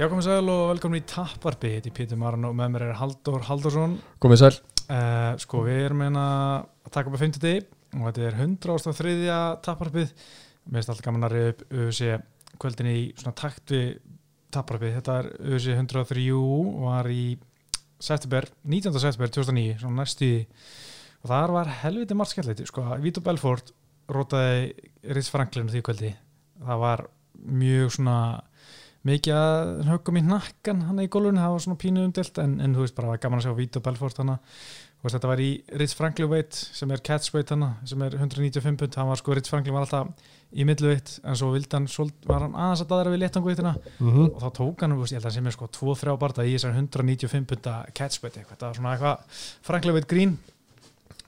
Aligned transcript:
Já, 0.00 0.06
komið 0.08 0.30
sæl 0.30 0.46
og 0.48 0.60
velkomin 0.70 1.02
í 1.02 1.04
Tapparbi 1.04 1.74
Þetta 1.74 1.90
er 1.90 1.92
Pítur 1.92 2.16
Maran 2.16 2.46
og 2.48 2.54
með 2.56 2.70
mér 2.72 2.82
er 2.86 2.94
Haldur 2.96 3.42
Haldursson 3.44 3.98
Komið 4.24 4.38
sæl. 4.40 4.56
Uh, 4.86 5.34
Sko, 5.42 5.60
við 5.66 5.80
erum 5.90 6.00
hérna 6.00 6.22
að 6.86 6.94
taka 6.94 7.10
upp 7.10 7.18
að 7.18 7.24
50 7.26 7.42
degi 7.42 7.58
og 7.98 8.06
þetta 8.06 8.22
er 8.30 8.38
103. 8.46 9.12
Tapparpið 9.66 10.14
Mér 10.14 10.78
finnst 10.78 10.94
alltaf 10.94 11.04
gaman 11.04 11.28
að 11.28 11.36
reyða 11.36 11.52
upp 11.52 11.76
UC 11.84 12.00
kvöldin 12.64 12.88
í 12.88 12.96
svona 13.20 13.36
takt 13.42 13.76
við 13.76 13.92
Tapparpið 14.56 14.96
Þetta 14.96 15.20
er 15.20 15.30
UC 15.58 15.68
103 15.74 16.26
og 16.38 16.82
var 16.86 17.12
í 17.12 17.26
september, 18.00 18.48
19. 18.64 18.96
september 19.04 19.36
2009 19.36 19.78
svona 19.84 20.00
næstu 20.00 20.32
og 21.20 21.34
þar 21.34 21.58
var 21.58 21.76
helviti 21.82 22.16
margt 22.16 22.32
skemmtilegt 22.32 22.72
sko, 22.72 22.88
Vito 23.04 23.20
Belfort 23.20 23.74
rótaði 24.08 24.70
Ritz 25.12 25.28
Franklin 25.28 25.68
því 25.68 25.84
kvöldi. 25.84 26.16
Það 26.64 26.86
var 26.88 27.10
mjög 27.36 27.98
svona 28.00 28.16
mikið 29.08 29.36
að 29.36 29.70
höggum 29.88 30.20
í 30.20 30.26
nakkan 30.26 30.84
hann 30.88 31.00
í 31.00 31.08
gólunni, 31.12 31.40
það 31.40 31.54
var 31.54 31.64
svona 31.64 31.80
pínu 31.80 32.04
umdilt 32.04 32.40
en, 32.42 32.58
en 32.60 32.76
þú 32.76 32.84
veist 32.84 32.96
bara, 32.96 33.08
það 33.08 33.14
var 33.14 33.22
gaman 33.24 33.40
að 33.40 33.46
sjá 33.46 33.56
Vito 33.56 33.82
Belfort 33.84 34.20
hana. 34.20 34.36
Veist, 35.00 35.14
þetta 35.14 35.30
var 35.30 35.40
í 35.40 35.48
Ritz 35.80 35.96
Franklin 35.96 36.28
weight 36.28 36.58
sem 36.58 36.90
er 36.92 37.00
catch 37.00 37.32
weight 37.32 37.54
hana, 37.54 37.70
sem 37.88 38.02
er 38.04 38.18
195 38.18 38.76
pund, 38.82 38.98
hann 39.00 39.08
var 39.08 39.20
sko, 39.22 39.32
Ritz 39.36 39.48
Franklin 39.48 39.78
var 39.78 39.86
alltaf 39.86 40.28
í 40.50 40.66
millu 40.68 40.90
weight, 40.90 41.14
en 41.24 41.38
svo 41.40 41.48
vildi 41.54 41.78
hann 41.78 41.88
var 42.28 42.44
hann 42.44 42.58
aðeins 42.58 42.84
að 42.84 42.90
daðra 42.90 43.14
við 43.14 43.22
léttangveitina 43.22 43.72
mm 43.78 44.10
-hmm. 44.10 44.30
og 44.34 44.42
þá 44.44 44.48
tók 44.58 44.84
hann, 44.84 44.98
veist, 44.98 45.14
ég 45.14 45.22
held 45.22 45.30
að 45.30 45.36
sem 45.38 45.46
er 45.46 45.56
sko 45.56 45.68
2-3 45.78 46.16
barða 46.20 46.44
í 46.44 46.52
þessar 46.56 46.76
195 46.76 47.46
punda 47.46 47.74
catch 47.94 48.22
weight 48.22 48.36
eitthvað, 48.36 48.58
það 48.58 48.68
var 48.68 48.76
svona 48.76 48.92
eitthvað 48.92 49.16
Franklin 49.62 49.94
weight 49.94 50.10
grín 50.10 50.36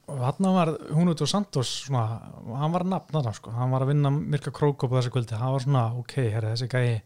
hann 0.08 0.54
var 0.54 0.72
hún 0.90 1.10
út 1.12 1.22
á 1.22 1.26
Santos 1.30 1.70
svona, 1.86 2.04
hann 2.58 2.72
var 2.74 2.84
nafn 2.84 3.14
þarna 3.14 3.34
sko, 3.36 3.52
hann 3.54 3.70
var 3.72 3.84
að 3.84 3.92
vinna 3.92 4.10
Mirka 4.10 4.50
Krókó 4.54 4.88
på 4.90 4.98
þessu 4.98 5.12
kvöldi, 5.14 5.38
hann 5.38 5.54
var 5.54 5.62
svona 5.64 5.84
ok, 6.00 6.16
herri, 6.34 6.50
þessi 6.52 6.68
gæi 6.72 7.02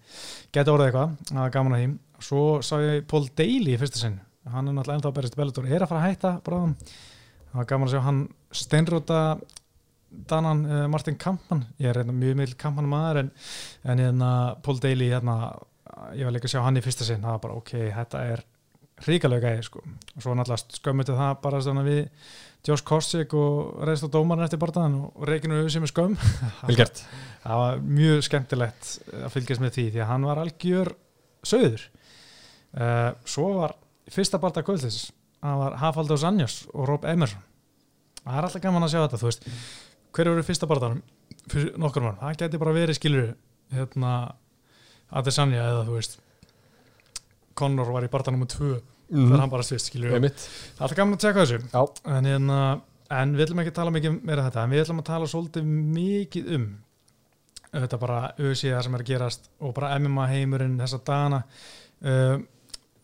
geti 0.54 0.72
orðið 0.72 0.88
eitthvað. 0.88 1.12
Það 1.28 1.42
var 1.42 1.52
gaman 1.56 1.76
að 1.76 1.82
því, 1.82 1.90
svo 2.28 2.46
sá 2.64 2.74
ég 2.82 3.04
Paul 3.10 3.28
Daly 3.36 3.74
í 3.74 3.78
fyrsta 3.80 4.00
sinn, 4.00 4.16
hann 4.48 4.70
er 4.70 4.76
náttúrulega 4.78 5.00
ennþá 5.00 5.12
að 5.12 5.20
berist 5.20 5.38
Bellator, 5.38 5.68
er 5.68 5.84
að 5.84 5.92
fara 5.92 6.02
að 6.02 6.10
hætta 6.10 6.32
bráðum. 6.46 6.74
Það 7.52 7.60
var 7.60 7.70
gaman 7.72 7.88
að 7.88 7.94
sjá 7.94 8.04
hann 8.06 8.24
steinróta 8.64 9.20
Danan 10.30 10.60
uh, 10.64 10.82
Martin 10.88 11.16
Kampmann. 11.20 11.64
Ég 11.82 11.90
er 11.90 12.06
mjög 12.08 12.36
mjög 12.38 12.52
Kampmann 12.60 12.88
maður 12.88 13.24
en, 13.24 13.30
en 13.84 14.00
hérna 14.00 14.28
Paul 14.64 14.78
Daly 14.80 15.10
hérna, 15.10 15.36
ég 16.16 16.24
var 16.24 16.32
líka 16.32 16.48
að 16.48 16.54
sjá 16.54 16.62
hann 16.64 16.78
í 16.78 16.84
fyrsta 16.84 17.04
sinn. 17.04 17.24
Það 17.26 17.34
var 17.34 17.42
bara 17.42 17.58
ok, 17.60 17.72
þetta 17.98 18.22
er 18.32 18.44
ríkalega 19.04 19.52
gæði 19.52 19.64
sko, 19.66 19.82
og 19.84 20.24
svo 20.24 20.34
náttúrulega 20.36 20.78
skömmiti 20.78 21.16
það 21.18 21.32
bara 21.42 21.60
svona 21.64 21.82
við 21.84 22.06
Josh 22.66 22.82
Korsik 22.86 23.34
og 23.38 23.78
á 23.86 24.08
dómarinn 24.10 24.46
eftir 24.46 24.58
barndagan 24.58 24.96
og 25.06 25.26
reikinu 25.28 25.60
auðvitað 25.60 25.84
með 25.84 25.92
skömm. 25.92 26.16
Það 27.46 27.60
var 27.62 27.82
mjög 27.86 28.24
skemmtilegt 28.26 28.88
að 29.22 29.34
fylgjast 29.36 29.62
með 29.62 29.76
því 29.76 29.84
því 29.94 30.00
að 30.02 30.08
hann 30.10 30.26
var 30.26 30.40
algjör 30.42 30.90
söður 31.46 31.84
uh, 32.74 33.12
svo 33.28 33.52
var 33.60 33.76
fyrsta 34.10 34.40
barndag 34.42 34.66
kvöldis 34.66 35.04
það 35.38 35.60
var 35.62 35.76
Hafaldur 35.82 36.20
Sanjos 36.20 36.56
og 36.72 36.88
Rob 36.90 37.06
Emerson. 37.06 37.42
Það 38.24 38.38
er 38.38 38.48
alltaf 38.48 38.64
gaman 38.64 38.86
að 38.86 38.92
sjá 38.92 39.00
þetta 39.04 39.20
þú 39.20 39.28
veist, 39.28 39.48
hver 40.16 40.30
eru 40.32 40.46
fyrsta 40.46 40.68
barndaganum 40.70 41.04
fyrir 41.46 41.78
nokkur 41.78 42.02
mann, 42.02 42.18
það 42.18 42.40
geti 42.40 42.60
bara 42.62 42.74
verið 42.74 42.98
skilur 42.98 43.28
hérna 43.74 44.12
Adesanya 45.14 45.62
eða 45.62 45.84
þú 45.86 45.98
veist. 46.00 46.18
Conor 47.56 47.92
var 47.94 48.04
í 48.04 48.10
barndag 48.10 48.34
nr. 48.34 48.48
2 48.50 48.72
mm 49.10 49.28
þegar 49.28 49.44
hann 49.44 49.52
bara 49.52 49.66
svist 49.66 49.90
skilur 49.90 50.10
við. 50.10 50.18
Einmitt. 50.18 50.46
alltaf 50.78 50.96
gaman 50.98 51.18
að 51.18 51.24
tjekka 51.24 51.44
þessu. 51.44 51.60
Já. 51.72 52.10
en, 52.16 52.30
hérna, 52.30 52.58
en 53.18 53.36
við 53.36 53.46
ætlum 53.46 53.62
ekki 53.62 53.72
að 53.74 53.78
tala 53.78 53.94
mikið 53.94 54.18
meira 54.18 54.42
um 54.42 54.48
þetta 54.48 54.64
en 54.64 54.74
við 54.74 54.82
ætlum 54.82 55.02
að 55.02 55.08
tala 55.10 55.30
svolítið 55.30 55.70
mikið 55.98 56.50
um 56.56 56.66
þetta 57.76 58.00
bara 58.00 58.18
auðsíða 58.40 58.82
sem 58.82 58.96
er 58.96 59.04
að 59.04 59.12
gerast 59.12 59.48
og 59.60 59.74
bara 59.76 59.94
MMA 60.00 60.26
heimurinn 60.32 60.78
þessa 60.80 61.02
dagana. 61.06 61.42
Uh, 62.02 62.36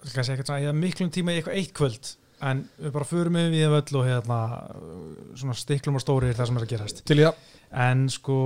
kannski 0.02 0.34
ekkert 0.34 0.50
svona 0.50 0.74
miklum 0.76 1.10
tíma 1.14 1.32
í 1.32 1.40
eitthvað 1.40 1.58
eitt 1.60 1.74
kvöld 1.76 2.12
en 2.42 2.64
við 2.74 2.94
bara 2.94 3.06
förum 3.06 3.36
við 3.38 3.52
við 3.54 3.74
öll 3.78 3.98
og 4.00 4.06
hérna 4.08 4.38
uh, 4.74 5.02
svona 5.38 5.58
stiklum 5.58 5.98
og 5.98 6.04
stórir 6.04 6.34
það 6.38 6.50
sem 6.50 6.58
er 6.58 6.66
að 6.66 6.72
gerast. 6.74 7.04
Til 7.06 7.20
það. 7.22 7.50
En 7.82 8.08
sko 8.12 8.38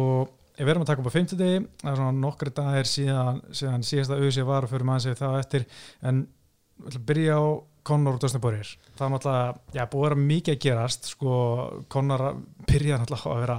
við 0.56 0.72
erum 0.72 0.84
að 0.84 0.90
taka 0.90 1.02
upp 1.02 1.10
á 1.12 1.16
50 1.16 1.40
degi 1.40 1.58
það 1.82 1.90
er 1.90 1.98
svona 2.00 2.16
nokkri 2.20 2.52
dagir 2.56 2.88
síðan, 2.88 3.40
síðan 3.52 3.84
síðasta 3.84 4.16
auðsíða 4.16 4.48
var 4.48 4.66
og 4.66 4.72
förum 4.72 4.92
aðeins 4.92 5.08
við 5.10 5.18
það 5.20 5.38
eftir 5.42 5.66
en 6.08 6.22
við 6.80 6.90
ætlum 6.92 7.02
að 7.02 7.08
byrja 7.12 7.40
á 7.40 7.44
Conor 7.86 8.16
og 8.16 8.22
Dustin 8.24 8.42
Poirier. 8.42 8.70
Það 8.98 9.06
er 9.06 9.12
náttúrulega, 9.14 9.58
já, 9.76 9.82
búið 9.92 10.00
að 10.00 10.08
vera 10.08 10.22
mikið 10.26 10.54
að 10.56 10.62
gerast 10.64 11.10
sko, 11.12 11.34
Conor 11.92 12.24
byrjaði 12.66 13.02
náttúrulega 13.04 13.34
að 13.36 13.44
vera 13.44 13.58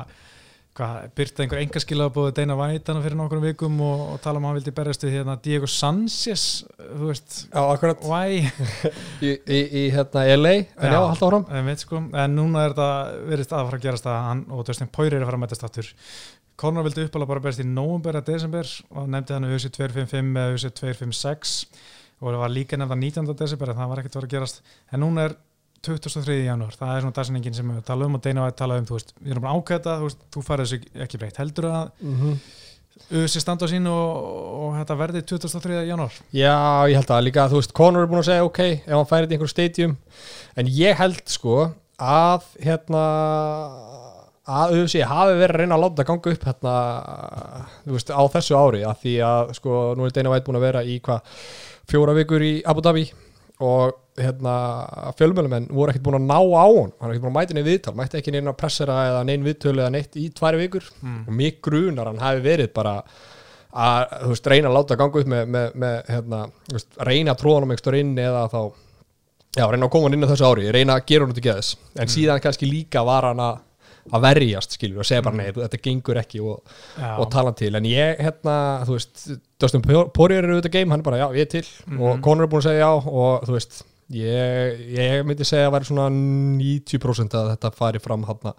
hvað, 0.78 0.98
byrta 1.18 1.44
einhver 1.44 1.62
engaskila 1.64 2.08
búið 2.14 2.34
Dana 2.38 2.58
White 2.60 2.92
hana 2.92 3.02
fyrir 3.02 3.18
nokkrum 3.18 3.46
vikum 3.48 3.80
og, 3.82 4.04
og 4.14 4.20
tala 4.22 4.38
um 4.38 4.46
að 4.46 4.52
hann 4.52 4.60
vildi 4.60 4.74
berjast 4.78 5.06
við 5.08 5.16
hérna 5.18 5.38
Diego 5.42 5.70
Sanchez 5.72 6.44
þú 6.78 7.10
veist, 7.10 7.38
Já, 7.48 7.62
akkurat. 7.64 8.04
Í, 9.26 9.32
í, 9.32 9.60
í 9.82 9.84
hérna 9.96 10.26
LA 10.36 10.54
En 10.60 10.94
já, 10.94 11.00
halda 11.00 11.18
áfram. 11.18 11.48
en, 11.50 11.70
veit, 11.72 11.82
sko, 11.86 12.02
en 12.14 12.38
núna 12.38 12.68
er 12.68 12.76
þetta 12.76 12.90
verið 13.32 13.48
að 13.58 13.70
fara 13.72 13.80
að 13.80 13.86
gerast 13.88 14.10
að 14.12 14.20
hann 14.28 14.44
og 14.54 14.66
Dustin 14.68 14.92
Poirier 14.94 15.18
er 15.18 15.26
að 15.26 15.32
fara 15.32 15.40
að 15.40 15.46
mætast 15.48 15.66
aftur. 15.66 15.94
Conor 16.58 16.86
vildi 16.88 17.06
uppála 17.08 17.30
bara 17.30 17.42
berjast 17.48 17.62
í 17.64 17.70
november 17.70 18.18
að 18.20 18.30
desember 18.34 18.70
og 18.94 19.10
nefndi 19.14 19.36
hann 19.38 19.50
USA 19.50 19.70
255 19.74 20.38
eða 20.44 20.54
USA 20.58 20.72
256 20.84 21.58
og 22.22 22.32
það 22.32 22.42
var 22.42 22.54
líka 22.54 22.80
nefnda 22.80 22.98
19. 22.98 23.34
desember 23.38 23.74
það 23.74 23.92
var 23.92 24.02
ekkert 24.02 24.16
að 24.16 24.22
vera 24.22 24.30
að 24.30 24.36
gerast 24.36 24.62
en 24.92 25.04
núna 25.04 25.28
er 25.28 25.38
23. 25.88 26.38
janúar, 26.48 26.76
það 26.76 26.94
er 26.94 27.04
svona 27.04 27.16
dagsinningin 27.16 27.56
sem 27.56 27.74
við 27.76 27.84
tala 27.86 28.08
um 28.08 28.18
og 28.18 28.24
Deina 28.26 28.48
Vætt 28.48 28.58
tala 28.60 28.80
um, 28.82 28.88
þú 28.88 28.98
veist, 28.98 29.14
við 29.22 29.36
erum 29.36 29.44
bara 29.46 29.60
ákveða 29.60 29.98
þú 30.00 30.08
veist, 30.08 30.24
þú 30.34 30.44
farið 30.48 30.72
þessu 30.72 31.04
ekki 31.06 31.20
breytt, 31.22 31.38
heldur 31.44 31.68
að 31.70 31.92
mm 32.02 32.16
-hmm. 32.22 32.40
USA 33.14 33.40
standa 33.40 33.66
á 33.66 33.72
sín 33.72 33.88
og, 33.88 34.08
og 34.58 34.72
þetta 34.80 34.96
verði 34.98 35.22
23. 35.22 35.86
janúar 35.86 36.14
Já, 36.34 36.90
ég 36.90 36.96
held 36.98 37.12
að 37.12 37.24
líka 37.24 37.50
Þú 37.50 37.60
veist, 37.62 37.74
Conor 37.74 38.02
er 38.04 38.08
búin 38.08 38.20
að 38.20 38.26
segja 38.26 38.44
ok 38.44 38.60
Ef 38.60 38.90
hann 38.90 39.06
færið 39.06 39.30
í 39.30 39.34
einhver 39.34 39.50
stadium 39.50 39.98
En 40.56 40.68
ég 40.68 40.98
held 40.98 41.22
sko 41.30 41.74
að 41.98 42.42
hérna 42.60 43.04
að 44.48 44.78
UFC 44.80 45.02
hafi 45.04 45.36
verið 45.36 45.56
að 45.56 45.62
reyna 45.62 45.76
að 45.76 45.82
láta 45.84 45.98
það 46.02 46.08
ganga 46.08 46.34
upp 46.34 46.46
hérna, 46.48 46.76
þú 47.84 47.96
veist, 47.98 48.12
á 48.16 48.24
þessu 48.36 48.56
ári 48.56 48.84
að 48.88 49.02
því 49.02 49.16
að 49.28 49.54
sko, 49.58 49.80
nú 49.98 50.06
er 50.08 50.14
Dana 50.16 50.32
White 50.32 50.48
búin 50.48 50.60
að 50.60 50.68
vera 50.68 50.84
í 50.88 50.96
hvað, 51.04 51.42
fjóra 51.88 52.16
vikur 52.18 52.44
í 52.44 52.52
Abu 52.68 52.84
Dhabi 52.86 53.06
og 53.64 53.96
hérna 54.18 54.54
fjölmjölumenn 55.18 55.70
voru 55.74 55.94
ekkert 55.94 56.06
búin 56.06 56.20
að 56.20 56.28
ná 56.30 56.38
á 56.38 56.66
hann 56.66 56.92
hann 56.98 57.10
er 57.10 57.16
ekkert 57.16 57.26
búin 57.26 57.34
að 57.34 57.38
mæta 57.38 57.58
neinn 57.58 57.68
viðtal, 57.68 57.96
mætti 57.98 58.20
ekki 58.20 58.34
neina 58.34 58.54
pressera 58.58 58.98
eða 59.12 59.24
neinn 59.30 59.46
viðtölu 59.46 59.84
eða 59.84 59.94
neitt 59.94 60.18
í 60.18 60.28
tværi 60.34 60.62
vikur. 60.64 60.88
Mm. 61.02 61.24
og 61.28 61.38
mig 61.38 61.60
grunar 61.64 62.10
hann 62.10 62.22
hafi 62.22 62.44
verið 62.46 62.72
bara 62.74 62.98
að 63.78 64.16
þú 64.24 64.32
veist, 64.34 64.50
reyna 64.50 64.72
að 64.72 64.78
láta 64.78 64.98
ganga 64.98 65.22
upp 65.22 65.30
með, 65.30 65.48
með, 65.54 65.72
með 65.84 65.98
hérna, 66.10 66.42
þú 66.66 66.78
veist, 66.80 66.92
reyna 67.10 67.34
að 67.34 67.42
tróða 67.44 67.60
hann 67.60 67.68
um 67.68 67.74
einhver 67.76 68.00
inn 68.00 68.14
eða 68.24 68.44
þá 68.54 68.62
já, 69.58 69.66
reyna 69.66 69.86
að 69.86 69.94
koma 69.94 70.08
hann 70.08 70.18
inn 70.18 70.26
á 70.26 70.32
þessu 70.32 70.50
ári, 70.50 70.68
reyna 70.74 70.98
að 70.98 71.08
gera 71.12 71.26
hann 71.26 71.36
út 71.36 71.42
í 71.42 71.46
geðis 71.46 71.72
en 71.98 72.14
síðan 72.14 72.44
kannski 72.44 72.70
líka 72.70 73.06
var 73.06 73.30
hann 73.30 73.44
að 73.44 73.62
að 74.14 74.24
verjast, 74.28 74.78
skilur, 74.78 75.02
og 75.04 75.10
segja 75.10 75.26
bara 75.26 75.40
nei, 75.40 75.50
þetta 75.56 75.82
gengur 75.84 76.22
ekki 76.22 76.42
og, 76.44 76.74
og 77.18 77.28
tala 77.34 77.54
til. 77.58 77.74
En 77.78 77.88
ég, 77.90 78.22
hérna, 78.24 78.56
þú 78.88 78.98
veist 78.98 79.28
Dustin 79.60 79.84
Poirier 79.84 80.44
er 80.46 80.56
auðvitað 80.56 80.76
game, 80.78 80.94
hann 80.94 81.04
er 81.04 81.08
bara, 81.10 81.22
já, 81.24 81.28
ég 81.38 81.48
er 81.48 81.54
til. 81.58 81.68
Mhm. 81.86 82.02
og 82.02 82.26
Conor 82.26 82.48
er 82.48 82.52
búin 82.54 82.64
að 82.64 82.70
segja 82.70 82.86
já 82.86 82.92
og 82.94 83.48
þú 83.48 83.58
veist, 83.58 83.80
ég, 84.16 84.84
ég 84.98 85.28
myndi 85.28 85.48
segja 85.48 85.70
að 85.70 85.78
væri 85.78 85.90
svona 85.92 86.10
90% 86.12 87.40
að 87.40 87.54
þetta 87.56 87.74
fari 87.76 88.04
fram 88.04 88.28
hann 88.30 88.54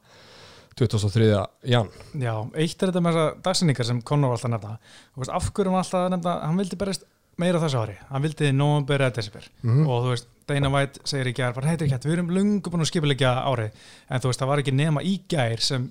2003. 0.78 1.28
jan. 1.66 1.88
Já, 2.14 2.34
eitt 2.54 2.82
er 2.82 2.92
þetta 2.92 3.02
með 3.02 3.16
þessar 3.16 3.38
dagsinningar 3.48 3.88
sem 3.88 4.02
Conor 4.06 4.30
var 4.34 4.38
alltaf 4.38 4.68
að 4.68 5.22
veist, 5.22 5.32
af 5.34 5.48
hverju 5.56 5.72
var 5.74 5.82
alltaf 5.82 6.04
að 6.04 6.12
nefna 6.14 6.34
hann 6.44 6.60
vildi 6.60 6.78
berjast 6.78 7.07
meira 7.38 7.60
þessu 7.62 7.80
ári. 7.80 7.94
Hann 8.08 8.24
vildi 8.24 8.50
november 8.52 9.04
eða 9.06 9.14
desember. 9.18 9.48
Mhm. 9.62 9.86
og 9.86 10.04
þú 10.04 10.12
veist, 10.14 10.28
Dana 10.48 10.70
White 10.72 11.00
segir 11.04 11.28
í 11.28 11.34
gær 11.36 11.54
bara 11.54 11.68
heitir 11.68 11.86
ekki 11.86 11.94
hætt, 11.94 12.06
við 12.08 12.16
erum 12.16 12.30
lungu 12.32 12.70
búin 12.70 12.80
að 12.80 12.90
skipilegja 12.90 13.32
árið. 13.44 13.70
En 14.08 14.20
þú 14.20 14.30
veist, 14.30 14.40
það 14.40 14.48
var 14.48 14.62
ekki 14.62 14.74
nema 14.74 15.02
í 15.04 15.20
gær 15.28 15.60
sem 15.60 15.90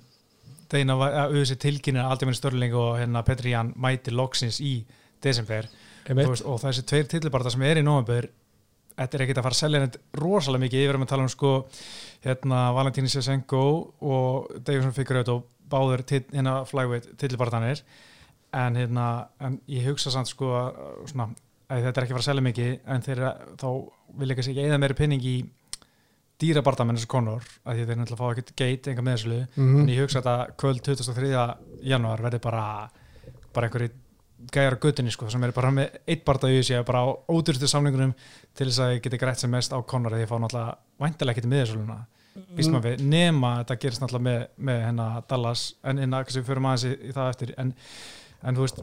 Dana 0.68 0.96
White, 0.98 1.54
að 1.54 1.58
tilkynir 1.58 2.04
Aldiminn 2.04 2.34
Störling 2.34 2.74
og 2.74 2.98
hérna 2.98 3.24
Petri 3.24 3.50
Jan 3.54 3.72
mæti 3.76 4.10
loksins 4.10 4.60
í 4.60 4.84
desember. 5.22 5.68
Veist, 6.08 6.44
og 6.44 6.60
þessi 6.60 6.84
tveir 6.88 7.06
tilbarta 7.08 7.50
sem 7.50 7.62
er 7.62 7.78
í 7.78 7.82
november 7.84 8.28
þetta 8.98 9.18
er 9.18 9.24
ekkert 9.24 9.40
að 9.40 9.46
fara 9.46 9.56
að 9.56 9.62
selja 9.62 9.80
neitt 9.82 9.98
rosalega 10.18 10.64
mikið, 10.64 10.82
við 10.82 10.90
erum 10.92 11.04
að 11.06 11.12
tala 11.12 11.26
um 11.26 11.32
sko 11.32 11.52
hérna 12.24 12.62
Valentíni 12.74 13.12
Sesenko 13.12 13.62
og 14.02 14.48
Davison 14.66 14.94
Figueredo 14.96 15.38
báður 15.70 16.02
til, 16.08 16.22
hérna 16.32 16.62
flyweight 16.68 17.12
tilbartanir 17.20 17.82
en, 18.52 18.78
hérna, 18.80 19.04
en 19.44 19.60
ég 19.70 19.86
hugsa 19.88 20.12
samt 20.14 20.30
sko 20.30 20.48
svona, 21.08 21.28
að 21.68 21.86
þetta 21.88 22.00
er 22.00 22.06
ekki 22.06 22.14
að 22.14 22.16
fara 22.16 22.24
að 22.24 22.28
selja 22.30 22.46
mikið 22.46 22.74
en 22.94 23.06
þeir, 23.06 23.22
þá 23.60 23.68
vil 24.18 24.28
ég 24.30 24.38
kannski 24.38 24.54
ekki 24.54 24.66
eða 24.66 24.80
meiri 24.82 24.98
pinning 24.98 25.28
í 25.28 25.36
dýrabartamenn 26.38 26.96
eins 26.96 27.06
og 27.06 27.12
konur, 27.12 27.46
að 27.66 27.80
þeir 27.82 27.98
náttúrulega 27.98 28.20
fá 28.20 28.32
ekkert 28.32 28.52
geit 28.58 28.90
enga 28.90 29.04
meðslu, 29.04 29.38
mm 29.44 29.64
-hmm. 29.64 29.80
en 29.82 29.88
ég 29.92 30.04
hugsa 30.04 30.22
að 30.22 30.52
kvöld 30.56 30.82
23. 30.86 31.32
januar 31.82 32.22
verði 32.22 32.38
bara 32.38 32.66
bara 33.52 33.66
einhverju 33.66 33.90
gæjar 34.54 34.76
á 34.78 34.82
guttunni 34.82 35.10
sko, 35.10 35.28
sem 35.30 35.42
er 35.44 35.52
bara 35.52 35.70
með 35.70 35.98
eitt 36.06 36.24
barta 36.24 36.46
í 36.46 36.60
þessu, 36.60 36.84
bara 36.86 37.02
á 37.02 37.06
ódurstu 37.26 37.66
samlingunum 37.66 38.14
til 38.54 38.68
þess 38.68 38.78
að 38.78 38.92
ég 38.94 39.02
geti 39.02 39.18
greitt 39.18 39.38
sem 39.38 39.50
mest 39.50 39.72
á 39.74 39.78
konur 39.82 40.12
þegar 40.12 40.22
ég 40.22 40.30
fá 40.30 40.38
náttúrulega 40.38 40.78
væntilega 40.98 41.32
ekkert 41.32 41.50
meðsluna 41.50 42.06
Mm. 42.38 42.78
Við, 42.84 43.02
nema 43.02 43.50
þetta 43.62 43.76
gerist 43.82 44.02
náttúrulega 44.02 44.24
með, 44.26 44.42
með 44.68 44.80
hennar 44.86 45.22
Dallas 45.30 45.64
en 45.82 45.98
einna, 46.02 46.22
kannski 46.22 46.42
við 46.42 46.50
förum 46.52 46.68
aðeins 46.70 46.84
í, 46.86 46.92
í 47.08 47.14
það 47.16 47.30
eftir 47.32 47.52
en 47.58 47.72
en 48.42 48.58
þú 48.58 48.66
veist 48.66 48.82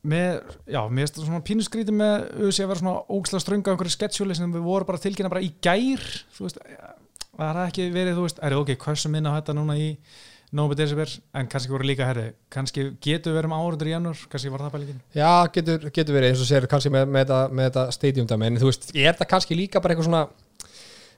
með, 0.00 0.40
já, 0.70 0.80
mér 0.88 1.04
finnst 1.04 1.18
það 1.18 1.28
svona 1.28 1.44
pínusgríti 1.44 1.92
með 1.92 2.14
auðvitað 2.30 2.64
að 2.64 2.70
vera 2.70 2.80
svona 2.80 2.96
ógslag 3.12 3.44
strönga 3.44 3.68
á 3.68 3.72
einhverju 3.74 3.94
sketsjúli 3.96 4.36
sem 4.38 4.54
við 4.54 4.64
vorum 4.64 4.88
bara 4.88 5.02
tilkynna 5.02 5.32
bara 5.32 5.44
í 5.44 5.52
gær 5.60 6.04
þú 6.36 6.46
veist, 6.46 6.60
eh, 6.64 6.90
það 7.36 7.50
er 7.50 7.62
ekki 7.66 7.88
verið 7.92 8.16
þú 8.16 8.26
veist, 8.26 8.40
er 8.40 8.54
það 8.54 8.62
ok, 8.64 8.76
hversu 8.86 9.12
minna 9.12 9.34
þetta 9.36 9.56
núna 9.58 9.76
í 9.76 9.90
nómið 10.56 10.80
desibér, 10.80 11.12
en 11.38 11.48
kannski 11.50 11.70
voru 11.70 11.86
líka 11.86 12.06
herri, 12.08 12.30
kannski 12.50 12.88
getur 13.04 13.36
verið 13.36 13.52
um 13.52 13.54
áraður 13.54 13.90
í 13.90 13.92
janúr 13.92 14.22
kannski 14.32 14.50
var 14.50 14.64
það 14.64 14.72
bara 14.74 14.82
líka. 14.82 15.02
Já, 15.14 15.32
getur, 15.54 15.84
getur 15.94 16.16
verið, 16.16 16.32
eins 16.32 16.42
og 16.42 16.48
sér, 16.48 16.66
kannski 16.70 16.90
með, 16.90 17.04
með, 17.14 17.34
með 17.54 17.68
þetta 17.68 17.84
stadiumdæmi, 17.94 18.48
en 18.48 18.58
þú 18.58 18.70
veist, 18.72 18.88
er 18.96 19.18
það 19.20 19.30
kannski 19.30 19.58
líka 19.60 19.82
bara 19.84 19.94
eitthvað 19.94 20.08
svona 20.08 20.24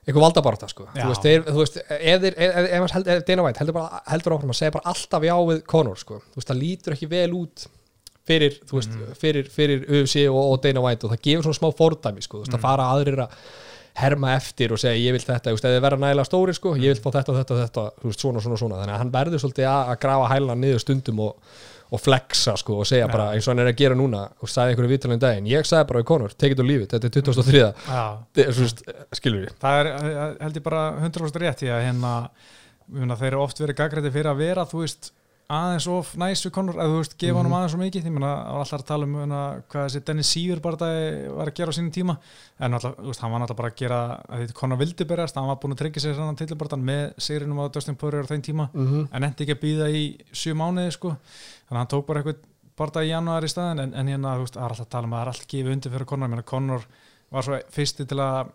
eitthvað 0.03 0.25
valdabarta 0.25 0.69
sko. 0.71 0.89
Já. 0.91 1.05
þú 1.05 1.11
veist, 1.13 1.27
þeir, 1.27 1.45
þú 1.47 1.61
veist, 1.61 1.77
ef, 1.83 2.25
ef, 2.33 2.41
ef, 2.43 2.97
ef 3.15 3.27
Dana 3.29 3.45
White 3.47 3.63
heldur, 3.63 3.77
bara, 3.77 4.03
heldur 4.11 4.37
áfram 4.37 4.55
að 4.55 4.59
segja 4.59 4.75
bara 4.75 4.93
alltaf 4.93 5.27
já 5.29 5.35
við 5.51 5.61
Conor 5.71 6.01
sko, 6.01 6.19
þú 6.33 6.41
veist, 6.41 6.51
það 6.51 6.63
lítur 6.63 6.97
ekki 6.97 7.11
vel 7.13 7.29
út 7.39 7.67
fyrir, 8.27 8.57
þú 8.67 8.79
veist, 8.79 8.97
fyrir, 9.19 9.51
fyrir 9.51 9.85
UFC 9.87 10.25
og, 10.29 10.41
og 10.41 10.57
Dana 10.65 10.83
White 10.83 11.07
og 11.07 11.15
það 11.15 11.23
gefur 11.29 11.47
svona 11.47 11.61
smá 11.61 11.79
fordæmi 11.79 12.25
sko, 12.25 12.41
þú 12.41 12.47
veist, 12.47 12.57
að 12.59 12.67
fara 12.67 12.89
aðrir 12.97 13.23
að 13.27 13.37
herma 14.03 14.33
eftir 14.39 14.73
og 14.73 14.81
segja 14.81 14.99
ég 14.99 15.15
vil 15.15 15.23
þetta, 15.23 15.51
þú 15.51 15.57
veist, 15.57 15.67
ef 15.69 15.77
þið 15.77 15.85
verða 15.85 16.01
nægilega 16.03 16.29
stóri 16.29 16.55
sko, 16.57 16.75
ég 16.81 16.95
vil 16.95 17.03
fá 17.03 17.11
þetta 17.19 17.33
og 17.33 17.39
þetta 17.39 17.55
og 17.55 17.61
þetta, 17.63 17.85
þú 18.01 18.11
veist, 18.11 18.25
svona, 18.25 18.43
svona, 18.45 18.59
svona. 18.63 18.79
Þannig 18.81 18.95
að 18.95 19.03
hann 19.03 19.13
verður 19.13 19.43
svolítið 19.43 19.69
að, 19.69 19.91
grafa 20.03 20.31
hælana 20.33 20.57
niður 20.63 20.83
stundum 20.83 21.21
og, 21.27 21.59
og 21.93 22.01
flexa 22.01 22.55
sko 22.57 22.79
og 22.83 22.89
segja 22.89 23.09
bara 23.11 23.31
eins 23.35 23.47
og 23.47 23.53
hann 23.53 23.63
er 23.65 23.73
að 23.73 23.81
gera 23.83 23.97
núna 23.99 24.25
og 24.41 24.51
sagði 24.51 24.73
einhverju 24.73 24.93
vitalinn 24.95 25.23
daginn, 25.23 25.51
ég 25.51 25.69
sagði 25.69 25.89
bara 25.91 26.03
við 26.03 26.09
Conor, 26.09 26.35
take 26.35 26.57
it 26.57 26.63
or 26.63 26.69
leave 26.69 26.87
it, 26.87 26.95
þetta 26.95 27.11
er 27.11 27.17
2003 27.19 27.63
já, 27.63 27.69
Þetta 28.33 28.45
er, 28.47 28.53
þú 28.57 28.67
veist, 28.67 28.85
skilur 29.19 29.45
við. 29.45 29.57
Það 29.63 29.81
er 29.81 29.91
eh, 29.93 30.21
held 30.47 30.61
ég 30.61 30.67
bara 30.69 30.85
100% 31.03 31.43
rétt 31.43 31.65
því 31.65 31.73
að 31.73 31.85
hérna 31.89 32.13
ég 32.93 33.19
þeir 33.19 33.29
eru 33.31 33.43
oft 33.43 33.61
verið 33.63 33.79
gaggræti 33.83 34.15
fyrir 34.15 34.33
að 34.33 34.41
vera 34.43 34.69
þú 34.69 34.87
veist 34.87 35.13
aðeins 35.53 35.87
of 35.91 36.13
næs 36.21 36.43
við 36.47 36.53
Conor 36.55 36.79
eða 36.79 36.91
þú 36.93 36.99
veist, 37.01 37.15
gefa 37.21 37.39
honum 37.41 37.55
aðeins 37.57 37.75
svo 37.75 37.81
mikið. 37.81 38.05
Því 38.07 38.13
meina, 38.15 38.31
það 38.33 38.57
var 38.57 38.63
alltaf 38.63 38.79
að 38.79 38.89
tala 38.89 39.09
um 39.09 39.17
hérna, 39.19 39.41
hvað 39.73 39.87
þessi 39.87 40.03
Dennis 40.09 40.31
Sýver 40.33 40.63
bara 40.65 40.91
var 41.37 41.51
að 41.51 41.57
gera 41.59 41.75
á 41.75 41.77
sínum 41.77 41.95
tíma. 41.95 42.17
En 42.63 42.77
alltaf, 42.79 42.95
þú 42.99 43.11
veist, 43.11 43.25
hann 43.25 43.35
var 43.35 43.45
alltaf 43.45 43.59
bara 43.59 43.73
að 43.73 43.81
gera 43.83 43.99
að 44.23 44.45
því 44.45 44.57
Conor 44.61 44.81
vildi 44.83 45.09
berjast, 45.13 45.41
hann 45.41 45.51
var 45.51 45.59
búin 45.63 45.77
að 45.77 45.83
tryggja 45.83 46.05
sér 46.07 46.17
sannan 46.19 46.39
tilbartan 46.41 46.87
með 46.89 47.03
sigrinum 47.27 47.61
á 47.61 47.73
Dustin 47.75 47.99
Poirier 48.01 48.25
á 48.25 48.31
þeim 48.33 48.45
tíma. 48.49 48.69
Mm 48.73 48.87
-hmm. 48.89 49.09
en 49.13 49.29
endi 49.29 49.45
ekki 49.45 49.57
að 49.59 49.65
býða 49.67 49.91
í 49.91 50.05
sjö 50.33 50.55
mánuði 50.57 50.95
sko. 50.97 51.17
Þannig 51.73 51.79
að 51.79 51.83
hann 51.83 51.93
tók 51.97 52.07
bara 52.13 52.21
eitthvað 52.23 52.43
barða 52.77 53.03
í 53.05 53.09
janúar 53.13 53.45
í 53.45 53.51
staðin 53.53 53.81
en, 53.87 53.95
en 53.97 54.09
hérna, 54.13 54.37
þú 54.37 54.45
veist, 54.47 54.55
það 54.57 54.65
er 54.65 54.73
alltaf 54.75 54.87
að 54.87 54.93
tala 54.93 55.09
um 55.09 55.13
að 55.13 55.19
það 55.19 55.25
er 55.25 55.33
alltaf 55.33 55.49
gefið 55.53 55.73
undir 55.77 55.93
fyrir 55.97 56.09
Conor, 56.13 56.29
ég 56.29 56.33
meina 56.37 56.51
Conor 56.53 56.85
var 57.33 57.47
svo 57.49 57.59
fyrsti 57.73 58.07
til 58.13 58.19
að 58.23 58.51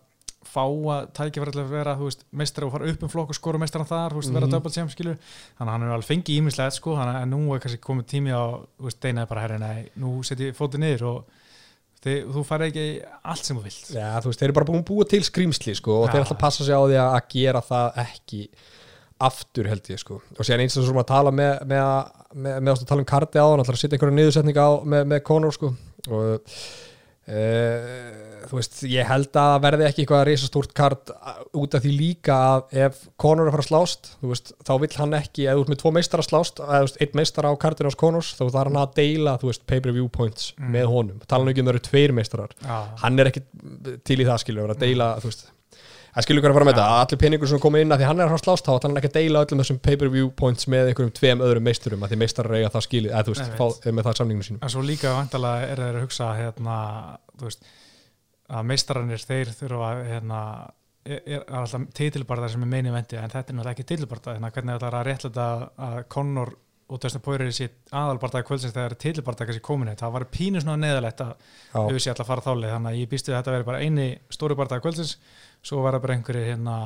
fá 0.48 0.62
að 0.64 1.08
tækifæri 1.18 1.52
til 1.52 1.60
að 1.60 1.72
vera, 1.74 1.94
þú 1.98 2.06
veist, 2.08 2.22
meistari 2.40 2.66
og 2.68 2.72
fara 2.72 2.86
upp 2.88 3.02
um 3.04 3.10
flokk 3.12 3.32
og 3.34 3.36
skora 3.36 3.58
meistaran 3.60 3.88
þar, 3.90 4.14
þú 4.14 4.20
veist, 4.22 4.32
vera 4.32 4.46
Mhm. 4.46 4.52
double 4.54 4.70
champ 4.72 4.90
skilur, 4.94 5.18
þannig 5.58 5.68
að 5.68 5.74
hann 5.74 5.82
er 5.82 5.94
alveg 5.96 6.08
fengið 6.08 6.38
ímislegt 6.38 6.76
sko, 6.78 6.94
þannig 6.96 7.18
að 7.18 7.28
nú 7.34 7.40
er 7.54 7.60
kannski 7.64 7.80
komið 7.84 8.06
tími 8.14 8.32
á 8.32 8.44
þú 8.78 8.86
veist, 8.86 9.00
deinaði 9.02 9.28
bara 9.28 9.40
herri, 9.44 9.58
nei, 9.58 9.88
nú 9.98 10.12
setjum 10.24 10.54
fótið 10.56 10.80
niður 10.84 11.04
og 11.10 11.24
þið, 12.06 12.18
þú 12.32 12.44
færði 12.48 12.68
ekki 12.70 12.86
allt 13.34 13.44
sem 13.44 13.58
þú 13.58 13.62
vilt. 13.66 13.90
Já, 13.98 14.08
þú 14.22 14.30
veist, 14.30 14.40
þeir 14.40 14.48
eru 14.48 14.56
bara 14.60 14.68
búin 14.70 14.80
að 14.84 14.88
búa 14.88 15.08
til 15.10 15.20
skrýmsli 15.26 15.74
sko, 15.76 15.98
og 16.02 16.08
Já. 16.08 16.12
þeir 16.14 16.24
ætla 16.24 16.36
að 16.38 16.44
passa 16.46 16.64
sig 16.64 16.74
á 16.78 16.82
því 16.86 16.96
að 17.02 17.10
að 17.18 17.28
gera 17.34 17.60
það 17.68 18.00
ekki 18.06 18.42
aftur 19.28 19.66
held 19.68 19.90
ég 19.90 19.98
sko. 20.00 20.20
Og 20.38 20.46
sér 20.46 20.62
eins 20.62 20.76
og 20.78 20.86
svo 20.86 20.94
að 21.02 21.08
tala 21.10 21.30
með 21.34 21.66
með, 21.66 21.66
með, 21.74 22.17
með, 22.34 22.60
með 22.60 22.74
að 22.74 22.84
tala 22.90 23.04
um 23.04 23.08
kardi 23.14 23.40
á 23.40 23.46
hann 23.48 23.62
ætla 23.64 23.74
að 23.76 23.80
setja 23.84 23.96
einhverja 23.98 24.18
niðursetninga 24.18 24.68
á 24.68 24.72
með, 24.84 25.08
með 25.14 25.24
Conor 25.30 25.56
sko. 25.56 25.72
Og 26.08 26.54
Uh, 27.28 28.44
þú 28.48 28.56
veist, 28.56 28.78
ég 28.88 29.04
held 29.04 29.36
að 29.36 29.58
verði 29.60 29.84
ekki 29.84 30.00
eitthvað 30.06 30.22
risastórt 30.30 30.70
kart 30.76 31.10
út 31.60 31.74
af 31.76 31.82
því 31.84 31.90
líka 31.92 32.36
að 32.54 32.70
ef 32.86 33.02
Conor 33.20 33.44
er 33.44 33.50
að 33.50 33.56
fara 33.58 33.64
að 33.66 33.68
slást 33.68 34.08
þú 34.22 34.30
veist, 34.30 34.52
þá 34.64 34.70
vill 34.80 34.90
hann 34.96 35.16
ekki, 35.18 35.44
þú 35.44 35.64
ert 35.66 35.72
með 35.74 35.80
tvo 35.82 35.92
meistar 35.98 36.22
að 36.22 36.28
slást 36.30 36.62
eða 36.64 36.78
þú 36.80 36.86
veist, 36.86 36.98
einn 37.04 37.20
meistar 37.20 37.48
á 37.50 37.52
kartinu 37.60 37.92
ás 37.92 37.98
Conors 38.00 38.30
þá 38.38 38.42
þarf 38.46 38.70
hann 38.70 38.80
að 38.80 38.96
deila, 38.96 39.36
þú 39.42 39.50
veist, 39.50 39.66
pay-per-view 39.68 40.08
points 40.16 40.48
Mm. 40.56 40.72
með 40.78 40.88
honum, 40.94 41.20
tala 41.28 41.44
nú 41.44 41.52
ekki 41.52 41.60
um 41.66 41.68
það 41.68 41.74
eru 41.76 41.84
tveir 41.90 42.16
meistarar. 42.16 42.56
Já, 42.64 42.78
hann 43.04 43.20
er 43.20 43.28
ekki 43.34 43.44
til 44.08 44.18
í 44.24 44.24
það 44.30 44.40
skilur 44.46 44.72
að 44.72 44.80
deila, 44.86 45.10
þú 45.20 45.28
veist 45.28 45.44
það 46.14 46.26
skilur 46.26 46.40
ykkur 46.42 46.52
að 46.52 46.58
fara 46.58 46.68
með 46.68 46.78
þetta, 46.78 46.86
allir 47.02 47.20
peningur 47.22 47.50
sem 47.50 47.62
koma 47.62 47.82
inn 47.82 47.94
að 47.94 48.02
því 48.02 48.08
hann 48.08 48.22
er 48.22 48.32
að 48.32 48.42
slást 48.42 48.68
þá, 48.68 48.72
ætlar 48.74 48.90
hann 48.90 49.00
ekki 49.00 49.10
að 49.10 49.18
deila 49.18 49.42
öllum 49.44 49.62
þessum 49.62 49.80
pay-per-view 49.84 50.30
points 50.38 50.68
með 50.70 50.92
einhverjum 50.92 51.12
tveim 51.18 51.44
öðrum 51.44 51.68
meisturum 51.68 52.06
að 52.06 52.14
því 52.14 52.20
meistarar 52.22 52.56
eiga 52.58 52.72
það 52.74 52.86
skilið, 52.88 53.12
eða 53.12 53.26
þú 53.26 53.34
veist, 53.34 53.52
fá, 53.58 53.92
með 53.92 54.08
það 54.08 54.18
samningum 54.22 54.46
sínum. 54.48 54.62
En 54.64 54.74
svo 54.74 54.84
líka 54.86 55.14
vantalega 55.16 55.68
er 55.68 55.84
þeir 55.84 56.00
að 56.00 56.06
hugsa 56.06 56.30
hérna, 56.38 56.78
þú 57.34 57.48
veist 57.50 57.68
að 58.48 58.68
meistararnir 58.70 59.24
þeir 59.28 59.52
þurfa 59.58 59.90
hérna, 60.08 60.40
er, 61.08 61.20
er 61.26 61.44
alltaf 61.60 61.84
titilbarðar 61.96 62.54
sem 62.54 62.64
er 62.64 62.70
meini 62.70 62.94
vendi 62.94 63.18
en 63.18 63.28
þetta 63.32 63.52
er 63.52 63.58
náttúrulega 63.58 63.76
ekki 63.76 63.88
titilbarðar 63.92 64.38
þannig 64.38 64.48
að 64.48 64.56
hvernig 64.56 64.78
það 64.78 64.88
er 64.88 64.98
að 64.98 65.06
réttlega 65.08 65.48
að 65.88 66.00
Conor 66.14 66.54
og 66.88 67.00
Dustin 67.02 67.20
Poirier 67.24 67.52
sé 67.52 67.68
aðalbarðar 67.92 68.46
kvöldsins 68.48 68.72
þegar 68.72 68.96
titilbarðar 69.02 69.50
kannski 69.50 69.64
komin 69.64 69.90
eitt 69.92 70.00
það 70.00 70.14
var 70.14 70.24
pínu 70.32 70.62
svona 70.62 70.80
neðalegt 70.80 71.20
að 71.20 71.34
Já. 71.34 71.80
við 71.84 72.00
sé 72.00 72.12
alltaf 72.12 72.24
að 72.24 72.30
fara 72.32 72.46
þáli 72.46 72.70
þannig 72.72 72.94
að 72.94 73.00
ég 73.02 73.10
býstu 73.10 73.34
að 73.34 73.38
þetta 73.38 73.56
veri 73.56 73.68
bara 73.68 73.82
eini 73.84 74.06
stóri 74.32 74.56
barðar 74.56 74.80
kvöldsins 74.84 75.18
svo 75.62 75.82
var 75.84 75.96
það 75.96 76.04
bara 76.04 76.18
einhverju 76.18 76.48
hérna 76.48 76.76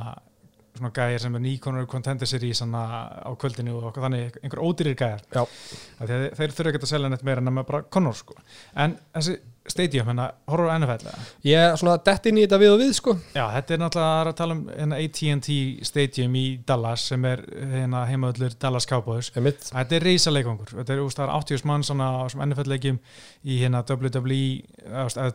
svona 0.73 0.93
gæjar 0.97 1.21
sem 1.21 1.35
er 1.37 1.43
nýkonur 1.45 1.89
contender 1.91 2.29
series 2.29 2.63
á 2.65 3.31
kvöldinu 3.39 3.77
og 3.79 3.99
þannig 3.99 4.39
einhver 4.41 4.63
ódýrir 4.65 4.97
að 5.05 6.13
þeir, 6.37 6.55
þurfa 6.57 6.71
ekki 6.73 6.81
að 6.81 6.93
selja 6.95 7.11
neitt 7.13 7.25
meira 7.29 7.45
nema 7.45 7.67
bara 7.69 7.83
Conor 7.93 8.17
sko. 8.17 8.37
En 8.75 8.97
þessi 9.13 9.37
stadium 9.71 10.09
hérna, 10.11 10.29
horfur 10.51 10.71
á 10.71 10.75
NFL 10.75 11.13
ég 11.47 11.65
er 11.69 11.77
svona 11.79 11.95
dett 12.03 12.27
inn 12.27 12.39
í 12.41 12.45
þetta 12.45 12.59
við 12.59 12.73
og 12.75 12.81
við 12.83 12.93
sko. 12.97 13.15
Já, 13.37 13.45
þetta 13.55 13.75
er 13.75 13.81
náttúrulega 13.83 14.31
að 14.33 14.39
tala 14.41 14.57
um 14.57 14.63
hérna, 14.71 14.99
AT&T 14.99 15.57
Stadium 15.87 16.35
í 16.39 16.45
Dallas 16.67 17.05
sem 17.13 17.27
er 17.29 17.43
hérna, 17.47 18.03
heimaðullur 18.11 18.57
Dallas 18.63 18.89
Cowboys. 18.91 19.31
Þetta 19.33 19.99
er 19.99 20.07
reysa 20.07 20.33
leikangur, 20.35 20.73
þetta 20.73 20.97
er, 20.97 21.03
úst, 21.05 21.21
það 21.21 21.29
er 21.29 21.35
80 21.37 21.67
mann 21.71 21.87
svona 21.87 22.09
á 22.11 22.21
þessum 22.25 22.45
NFL-leikjum 22.49 22.99
í 23.43 23.59
hérna 23.63 23.85
WWE, 23.87 24.41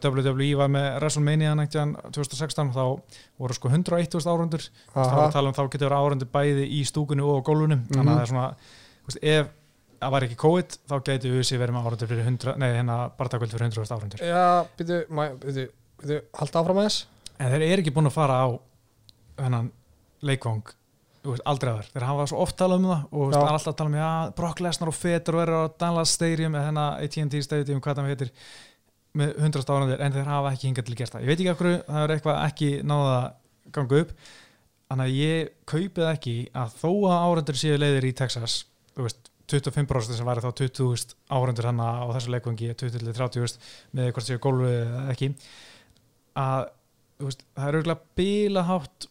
WWE 0.04 0.50
var 0.60 0.74
með 0.76 0.90
WrestleMania 0.98 1.54
nægtjan 1.58 1.96
2016 2.10 2.74
þá 2.76 2.84
voru 3.38 3.58
sko 3.58 3.72
101.000 3.72 4.34
árundur 4.34 4.68
þá 4.92 5.40
um 5.44 5.56
þá 5.56 5.64
getur 5.72 5.88
verið 5.88 6.02
árundur 6.02 6.32
bæði 6.34 6.68
í 6.78 6.84
stúkunni 6.88 7.24
og 7.24 7.40
á 7.40 7.46
gólfunum. 7.48 7.88
Þannig 7.94 8.12
að 8.12 8.18
það 8.18 8.26
er 8.26 8.34
svona, 8.34 8.52
ef 9.38 9.56
það 10.02 10.14
var 10.14 10.26
ekki 10.28 10.40
COVID 10.42 10.78
þá 10.90 10.96
gæti 11.10 11.34
sér 11.48 11.62
verið 11.62 11.76
með 11.76 11.88
árundur 11.90 12.10
fyrir 12.12 12.30
100, 12.30 12.56
nei 12.62 12.70
hérna 12.72 12.98
barndagöld 13.18 13.54
fyrir 13.54 13.70
100.000 13.70 13.98
árundur 13.98 14.24
já, 14.24 14.44
byrju, 14.80 15.00
byrju, 15.44 15.68
byrju 16.02 16.20
halda 16.40 16.62
áfram 16.62 16.82
aðeins. 16.82 17.00
En 17.38 17.54
þeir 17.54 17.66
eru 17.68 17.84
ekki 17.84 17.94
búin 17.94 18.10
að 18.10 18.18
fara 18.18 18.40
á 18.42 18.48
hennan 19.42 19.72
leikvang 20.26 20.74
aldrei 21.44 21.74
aður, 21.74 21.90
þeir 21.92 22.06
hafa 22.08 22.26
svo 22.32 22.40
oft 22.40 22.56
talað 22.60 22.80
um 22.82 22.88
það 22.88 23.18
og 23.20 23.36
alltaf 23.36 23.72
að 23.74 23.78
tala 23.82 23.92
um 23.92 23.98
já, 23.98 24.10
Brock 24.38 24.62
Lesnar 24.64 24.92
og 24.92 24.96
Federer 24.96 25.44
eru 25.44 25.60
á 25.60 25.76
Dallas 25.82 26.14
Stadium 26.16 26.56
eða 26.56 26.70
hennar 26.70 27.02
AT&T 27.04 27.42
Stadium, 27.44 27.82
hvað 27.84 28.00
það 28.00 28.12
heitir 28.14 28.32
með 29.18 29.34
100 29.42 29.74
árandir, 29.74 30.04
en 30.06 30.16
þeir 30.16 30.30
hafa 30.32 30.54
ekki 30.54 30.70
hingað 30.70 30.88
til 30.88 30.96
að 30.96 31.02
gera 31.02 31.14
það, 31.16 31.26
ég 31.26 31.32
veit 31.32 31.42
ekki 31.42 31.56
hverju, 31.60 31.82
það 31.90 32.06
er 32.06 32.14
eitthvað 32.16 32.40
ekki 32.46 32.70
náða 32.88 33.12
að 33.18 33.28
ganga 33.76 34.02
upp. 34.04 34.14
Þannig 34.88 35.10
að 35.10 35.18
ég 35.18 35.52
kaupið 35.68 36.10
ekki 36.14 36.36
að 36.56 36.76
þó 36.80 36.90
að 37.10 37.24
árandur 37.26 37.60
séu 37.60 37.80
leiðir 37.82 38.08
í 38.08 38.16
Texas 38.16 38.62
þú 38.98 39.06
veist, 39.06 39.32
25% 39.48 40.18
sem 40.18 40.28
væri 40.28 40.44
þá 40.44 40.50
20.000 40.62 41.14
árandur 41.38 41.68
hann 41.70 41.80
á 41.80 42.04
þessu 42.18 42.34
leikvangi 42.34 42.72
20-30.000 42.74 43.60
með 43.96 44.10
hvort 44.16 44.28
séu 44.28 44.42
gólfið 44.44 44.80
eða 44.82 45.04
ekki 45.14 45.30
að 46.38 46.66
veist, 47.24 47.46
það 47.56 47.70
er 47.70 47.78
auðvitað 47.80 48.04
bílahátt 48.20 49.08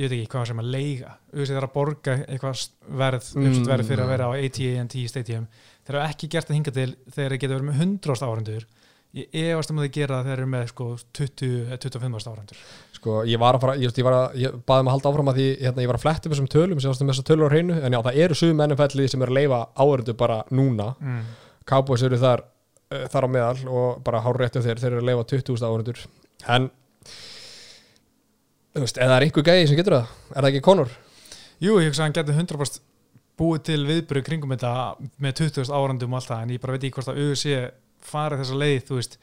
ég 0.00 0.08
veit 0.08 0.14
ekki 0.22 0.30
hvað 0.32 0.46
sem 0.48 0.62
að 0.62 0.70
leiga 0.72 1.10
auðvitað 1.34 1.58
er 1.58 1.66
að 1.66 1.74
borga 1.74 2.14
eitthvað 2.24 2.62
verð 3.02 3.26
Mm. 3.34 3.48
mm. 3.50 3.66
verð 3.68 3.90
fyrir 3.90 4.04
að 4.06 4.12
vera 4.14 4.28
á 4.28 4.32
AT&T 4.38 5.02
Stadium 5.10 5.48
þeir 5.84 5.98
hafa 5.98 6.14
ekki 6.14 6.30
gert 6.32 6.48
það 6.48 6.56
hinga 6.60 6.76
til 6.78 6.88
þegar 7.12 7.34
þeir 7.34 7.42
geta 7.42 7.54
verið 7.58 7.68
með 7.68 7.82
100 7.82 8.24
árandur 8.28 8.66
ég 9.12 9.50
efast 9.52 9.72
um 9.72 9.80
að 9.80 9.86
þeir 9.86 9.94
gera 9.96 10.20
þegar 10.22 10.28
þeir 10.30 10.40
eru 10.40 10.50
með 10.52 10.64
sko 10.70 10.86
20-25 11.18 12.28
árandur 12.32 12.60
sko, 12.96 13.16
ég 13.28 13.40
var 13.42 13.58
að 13.58 13.64
fara, 13.64 13.74
ég, 13.80 13.92
ég 13.98 14.06
var 14.06 14.16
að 14.16 14.38
ég 14.40 14.54
baði 14.68 14.86
mig 14.86 14.92
að 14.92 14.96
halda 14.96 15.10
áfram 15.10 15.30
að 15.32 15.38
því, 15.40 15.46
hérna, 15.60 15.84
ég 15.84 15.90
var 15.90 15.98
að 15.98 16.04
fletta 16.04 16.28
upp 16.28 16.34
þessum 16.34 16.50
tölum 16.54 16.80
sem 16.80 16.92
ástum 16.92 17.10
þessar 17.10 17.26
tölur 17.28 17.50
á 17.50 17.52
hreinu, 17.52 17.76
en 17.76 17.96
já, 17.96 18.00
það 18.06 18.20
eru 18.24 18.38
sugum 18.38 18.62
NFL-lið 18.66 19.10
sem 19.12 19.24
eru 19.26 19.34
að 19.34 19.38
leifa 19.40 19.60
áhörðu 19.76 20.14
bara 20.22 20.38
núna 20.54 20.88
mm. 20.96 21.18
Cowboys 21.68 22.04
eru 22.06 22.20
þar 22.22 22.44
uh, 22.46 23.04
þar 23.12 23.26
á 23.26 23.34
meðal 23.36 23.74
og 23.74 24.00
bara 24.06 24.22
hár 24.24 24.40
rétti 24.40 24.62
á 24.62 24.64
þeir, 24.64 24.80
þeir 24.80 24.90
eru 24.94 25.02
að 25.02 25.10
leifa 25.10 25.26
20.000 25.34 25.68
áhörður 25.68 26.04
en 26.56 26.70
þú 28.72 28.86
veist, 28.86 29.02
eða 29.02 29.18
er 29.18 29.26
einhver 29.28 29.48
gæði 29.50 29.68
sem 29.68 29.82
getur 29.82 29.98
það, 29.98 30.16
er 30.32 30.40
það 30.40 30.50
ekki 30.52 30.64
Conor? 30.70 30.96
Jú, 31.62 31.76
ég 31.82 31.90
hugsa 31.90 32.06
að 32.06 32.08
hann 32.08 32.18
getur 32.20 32.40
100% 32.40 32.88
búið 33.42 33.62
til 33.66 33.80
viðbyrju 33.88 34.24
kringum 34.26 34.52
þetta 34.54 34.72
með 35.22 35.38
20 35.40 35.72
árandum 35.72 36.12
og 36.14 36.20
allt 36.20 36.30
það 36.30 36.42
en 36.44 36.52
ég 36.54 36.62
bara 36.62 36.76
veit 36.76 36.84
ekki 36.84 36.96
hvort 36.98 37.10
að 37.12 37.20
UFC 37.22 37.54
fari 38.06 38.38
þessa 38.42 38.60
leið, 38.62 38.78
þú 38.90 39.00
veist 39.00 39.18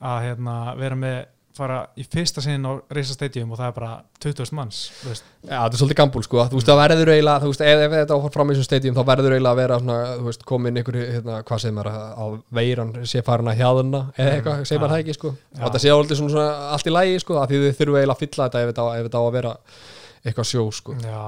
að 0.00 0.24
hérna, 0.28 0.56
vera 0.80 0.96
með 0.96 1.20
fara 1.60 1.80
í 1.98 2.04
fyrsta 2.06 2.40
sinni 2.40 2.62
á 2.64 2.72
Reisa 2.94 3.12
Stadium 3.12 3.50
og 3.52 3.58
það 3.58 3.66
er 3.66 3.72
bara 3.74 3.88
20 4.22 4.52
manns. 4.56 4.78
Já, 5.02 5.58
þetta 5.58 5.74
er 5.74 5.80
svolítið 5.80 5.98
gambúl 5.98 6.22
sko, 6.24 6.44
þú 6.48 6.56
veist, 6.60 6.68
það 6.70 6.78
verður 6.80 7.10
eiginlega, 7.12 7.42
þú 7.42 7.50
veist, 7.50 7.64
ef, 7.66 7.82
ef 7.84 7.94
þetta 7.96 8.16
áfram 8.16 8.32
fram 8.36 8.52
í 8.52 8.54
þessum 8.54 8.68
stadium 8.68 8.96
þá 8.96 9.02
verður 9.10 9.34
eiginlega 9.34 9.52
að 9.56 9.60
vera 9.60 9.78
svona, 9.82 9.96
þú 10.20 10.26
veist, 10.30 10.44
komin 10.48 10.80
ykkur, 10.80 10.98
hérna, 11.00 11.40
hvað 11.50 11.62
segir 11.64 11.74
maður, 11.76 11.90
að- 11.98 12.22
að 12.24 12.38
veiran 12.60 12.92
sé 13.12 13.22
farin 13.26 13.50
að 13.52 13.58
hjaðuna, 13.60 14.02
eða 14.16 14.36
eitthvað, 14.38 14.62
segir 14.70 14.80
maður 14.84 14.94
það 14.94 15.02
ekki, 15.04 15.16
sko, 15.18 15.34
og 15.34 15.64
þetta 15.66 15.82
sé 15.84 15.92
álítið 15.98 16.20
svona, 16.22 16.34
svona 16.36 16.70
allt 16.78 16.86
í 16.86 16.94
lægi, 16.96 17.20
sko, 17.26 17.40
að 17.42 17.48
því 17.52 17.60
þið 17.66 17.76
þurfu 17.82 17.98
eiginlega 18.00 18.16
að 18.16 18.22
fylla 18.24 18.48
þetta 18.48 18.80
á, 18.80 18.88
ef 18.94 19.04
þetta 19.10 19.20
á 19.20 19.24
að 19.26 19.36
vera 19.40 19.52
eitthvað 20.20 20.48
sjó 20.50 20.62
sko. 20.74 20.94
Já, 21.00 21.20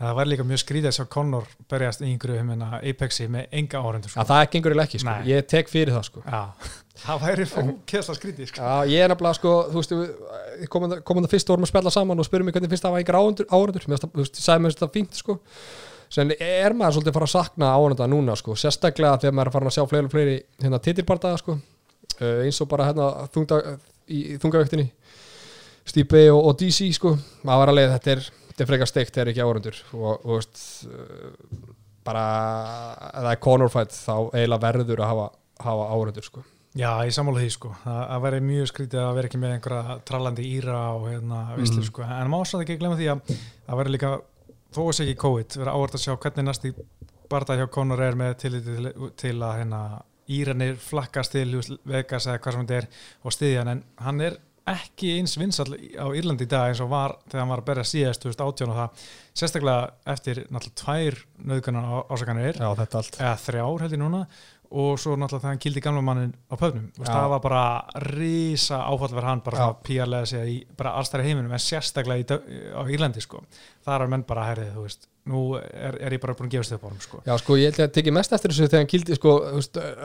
það 0.00 0.14
var 0.18 0.28
líka 0.30 0.44
mjög 0.46 0.60
skrítið 0.64 0.90
að 0.90 0.94
sjá 0.96 1.04
Conor 1.12 1.50
berjast 1.70 2.02
hérna 2.02 2.80
Apexi 2.80 3.28
með 3.30 3.52
enga 3.60 3.82
áhrendur 3.82 4.10
Já, 4.10 4.16
sko. 4.16 4.24
það 4.30 4.46
gengur 4.54 4.72
eiginlega 4.72 4.88
ekki, 4.88 5.00
sko. 5.02 5.10
Nei. 5.10 5.28
ég 5.30 5.46
tek 5.52 5.70
fyrir 5.70 5.94
það 5.94 6.06
sko. 6.08 6.22
Já, 6.26 6.40
það 7.04 7.22
væri 7.26 7.46
fókessla 7.52 8.16
skrítið 8.18 8.50
sko. 8.50 8.64
Já, 8.64 8.90
ég 8.90 9.04
er 9.04 9.12
nefnilega 9.12 9.38
sko, 9.38 9.54
þú 9.70 9.84
veist, 9.84 9.94
komum, 10.74 10.96
það 11.22 11.30
fyrst 11.30 11.50
og 11.50 11.54
vorum 11.54 11.68
að 11.68 11.72
spjalla 11.72 11.94
saman 11.94 12.24
og 12.24 12.26
spyrum 12.26 12.50
mig 12.50 12.58
hvernig 12.58 12.74
finnst 12.74 12.86
það 12.86 12.96
að 12.96 12.98
mér 13.92 14.00
finnst 14.00 14.08
það, 14.08 14.14
þú 14.16 14.24
veist, 14.24 14.40
ég 14.40 14.48
sagði 14.48 14.66
mér 14.66 14.76
þetta 14.76 14.92
fínt 14.98 15.20
sko, 15.22 15.38
sen 16.10 16.34
er 16.34 16.74
maður 16.74 16.98
svolítið 16.98 17.12
að 17.12 17.18
fara 17.20 17.28
að 17.30 17.34
sakna 17.36 17.72
áhundur 17.76 18.10
núna 18.10 18.34
sko, 18.38 18.58
sérstaklega 18.58 19.20
þegar 19.22 19.36
maður 19.38 19.52
er 19.52 19.54
farin 19.54 19.70
að 19.70 19.76
sjá 19.76 19.84
fleiri 19.86 20.08
og 20.08 20.14
fleiri 20.16 20.36
hérna 20.64 20.82
titilbardaða 20.82 21.38
sko, 21.38 21.56
uh, 22.18 22.40
eins 22.42 22.58
og 22.64 22.70
bara 22.72 22.88
hérna 22.90 23.06
þungda, 23.30 23.60
í, 24.10 24.24
í 24.34 24.40
þungavektinni, 24.42 24.88
Stípi 25.90 26.26
og, 26.30 26.44
og 26.50 26.58
DC 26.60 26.90
sko, 26.94 27.14
maður 27.46 27.62
var 27.62 27.70
að 27.72 27.78
leið, 27.78 27.92
þetta 27.94 28.12
er, 28.12 28.26
þetta 28.60 28.66
er 28.66 28.70
frekar 28.74 28.90
steikt 28.90 29.14
þegar 29.16 29.30
ekki 29.32 29.44
áhundur 29.46 29.76
og, 29.96 30.24
og 30.26 30.32
veist, 30.36 30.62
uh, 30.84 31.74
bara, 32.04 32.24
ef 33.10 33.20
það 33.24 33.30
er 33.34 33.40
Conor 33.44 33.70
fight 33.72 33.94
þá 33.96 34.14
eiginlega 34.36 34.64
verður 34.64 35.02
að 35.04 35.10
hafa, 35.14 35.26
hafa 35.64 35.86
áhundur 35.96 36.26
sko. 36.26 36.42
Já, 36.78 36.90
ég 37.02 37.10
sammála 37.16 37.40
því 37.42 37.48
sko. 37.50 37.72
Það, 37.82 37.96
það 38.12 38.20
væri 38.24 38.40
mjög 38.46 38.68
skrítið 38.70 39.00
að 39.02 39.16
vera 39.18 39.28
ekki 39.30 39.38
með 39.42 39.54
einhverja 39.56 39.94
trallandi 40.06 40.44
íra 40.54 40.82
og 40.94 41.08
hérna, 41.10 41.40
veislu 41.58 41.80
Mhm. 41.80 41.86
sko. 41.88 42.02
En 42.06 42.30
má 42.30 42.38
svo 42.46 42.60
ekki 42.62 42.76
glemma 42.78 42.98
því 43.00 43.08
að 43.10 43.32
það 43.66 43.80
væri 43.80 43.94
líka, 43.96 44.10
þó 44.70 44.80
að 44.84 44.92
sé 44.94 45.06
ekki 45.08 45.16
COVID, 45.24 45.56
vera 45.64 45.72
áhvert 45.74 45.96
að 45.98 46.04
sjá 46.04 46.14
hvernig 46.22 46.46
næsti 46.46 46.72
barða 47.30 47.56
hjá 47.58 47.66
Conor 47.74 48.00
er 48.06 48.14
með 48.14 48.36
til, 48.38 48.52
til, 48.62 49.10
til 49.18 49.34
að 49.42 49.56
hérna, 49.64 49.82
íranir 50.30 50.76
flakkast 50.78 51.32
til 51.34 51.58
Vegas 51.90 52.26
eða 52.30 52.38
hvað 52.38 52.52
sem 52.54 52.66
þetta 52.66 52.76
er 52.78 52.86
og 53.26 53.32
styðja 53.34 53.64
hann, 53.64 53.68
en 53.74 53.82
hann 53.98 54.20
er 54.20 54.36
ekki 54.72 55.16
eins 55.18 55.34
vinsall 55.40 55.74
á 55.74 56.06
Írlandi 56.16 56.46
í 56.46 56.50
dag 56.50 56.70
eins 56.70 56.80
og 56.84 56.92
var 56.92 57.16
þegar 57.26 57.42
hann 57.42 57.52
var 57.52 57.62
að 57.62 57.68
berja 57.70 57.88
síðast 57.90 58.24
2018 58.24 58.72
og 58.72 58.78
það. 58.78 59.04
Sérstaklega 59.40 60.14
eftir 60.14 60.40
náttúrulega 60.46 60.80
tvær 60.82 61.20
nöðgunar 61.50 61.90
ásakanir. 62.10 62.60
Já, 62.60 62.70
þetta 62.80 63.02
allt. 63.02 63.20
eða 63.20 63.36
þrjár 63.44 63.84
held 63.84 63.96
ég 63.96 64.02
núna. 64.02 64.22
Og 64.70 65.00
svo 65.02 65.16
náttúrulega 65.18 65.42
þegar 65.42 65.50
hann 65.50 65.62
kildi 65.66 65.82
gamla 65.82 66.02
mannin 66.06 66.34
á 66.46 66.54
pöfnum. 66.54 66.90
Það 67.02 67.28
var 67.34 67.40
bara 67.42 67.64
risa 68.06 68.84
áfall 68.86 69.10
fyrir 69.10 69.26
hann 69.26 69.44
bara 69.46 69.70
píarlega 69.82 70.30
sig 70.30 70.52
í 70.52 70.58
bara 70.78 70.94
allstæri 71.00 71.26
heiminum 71.26 71.56
en 71.56 71.62
sérstaklega 71.62 72.22
í, 72.22 72.60
á 72.78 72.82
Írlandi 72.86 73.24
sko. 73.24 73.42
það 73.82 73.96
er 73.96 74.12
menn 74.14 74.28
bara 74.28 74.46
herrið 74.52 74.76
þú 74.76 74.86
veist 74.86 75.09
nú 75.28 75.54
er, 75.58 75.96
er 76.00 76.14
ég 76.16 76.20
bara 76.22 76.32
búin 76.34 76.48
að 76.48 76.54
gefast 76.56 76.72
á 76.72 76.78
hann 76.80 77.00
sko. 77.02 77.20
Já, 77.26 77.34
sko, 77.38 77.56
ég 77.60 77.74
held 77.76 77.82
að 77.84 77.92
tekið 77.98 78.14
mest 78.16 78.32
eftir 78.32 78.50
þessu 78.54 78.68
þegar 78.70 78.80
hann 78.80 78.90
kildi, 78.90 79.14
sko, 79.18 79.32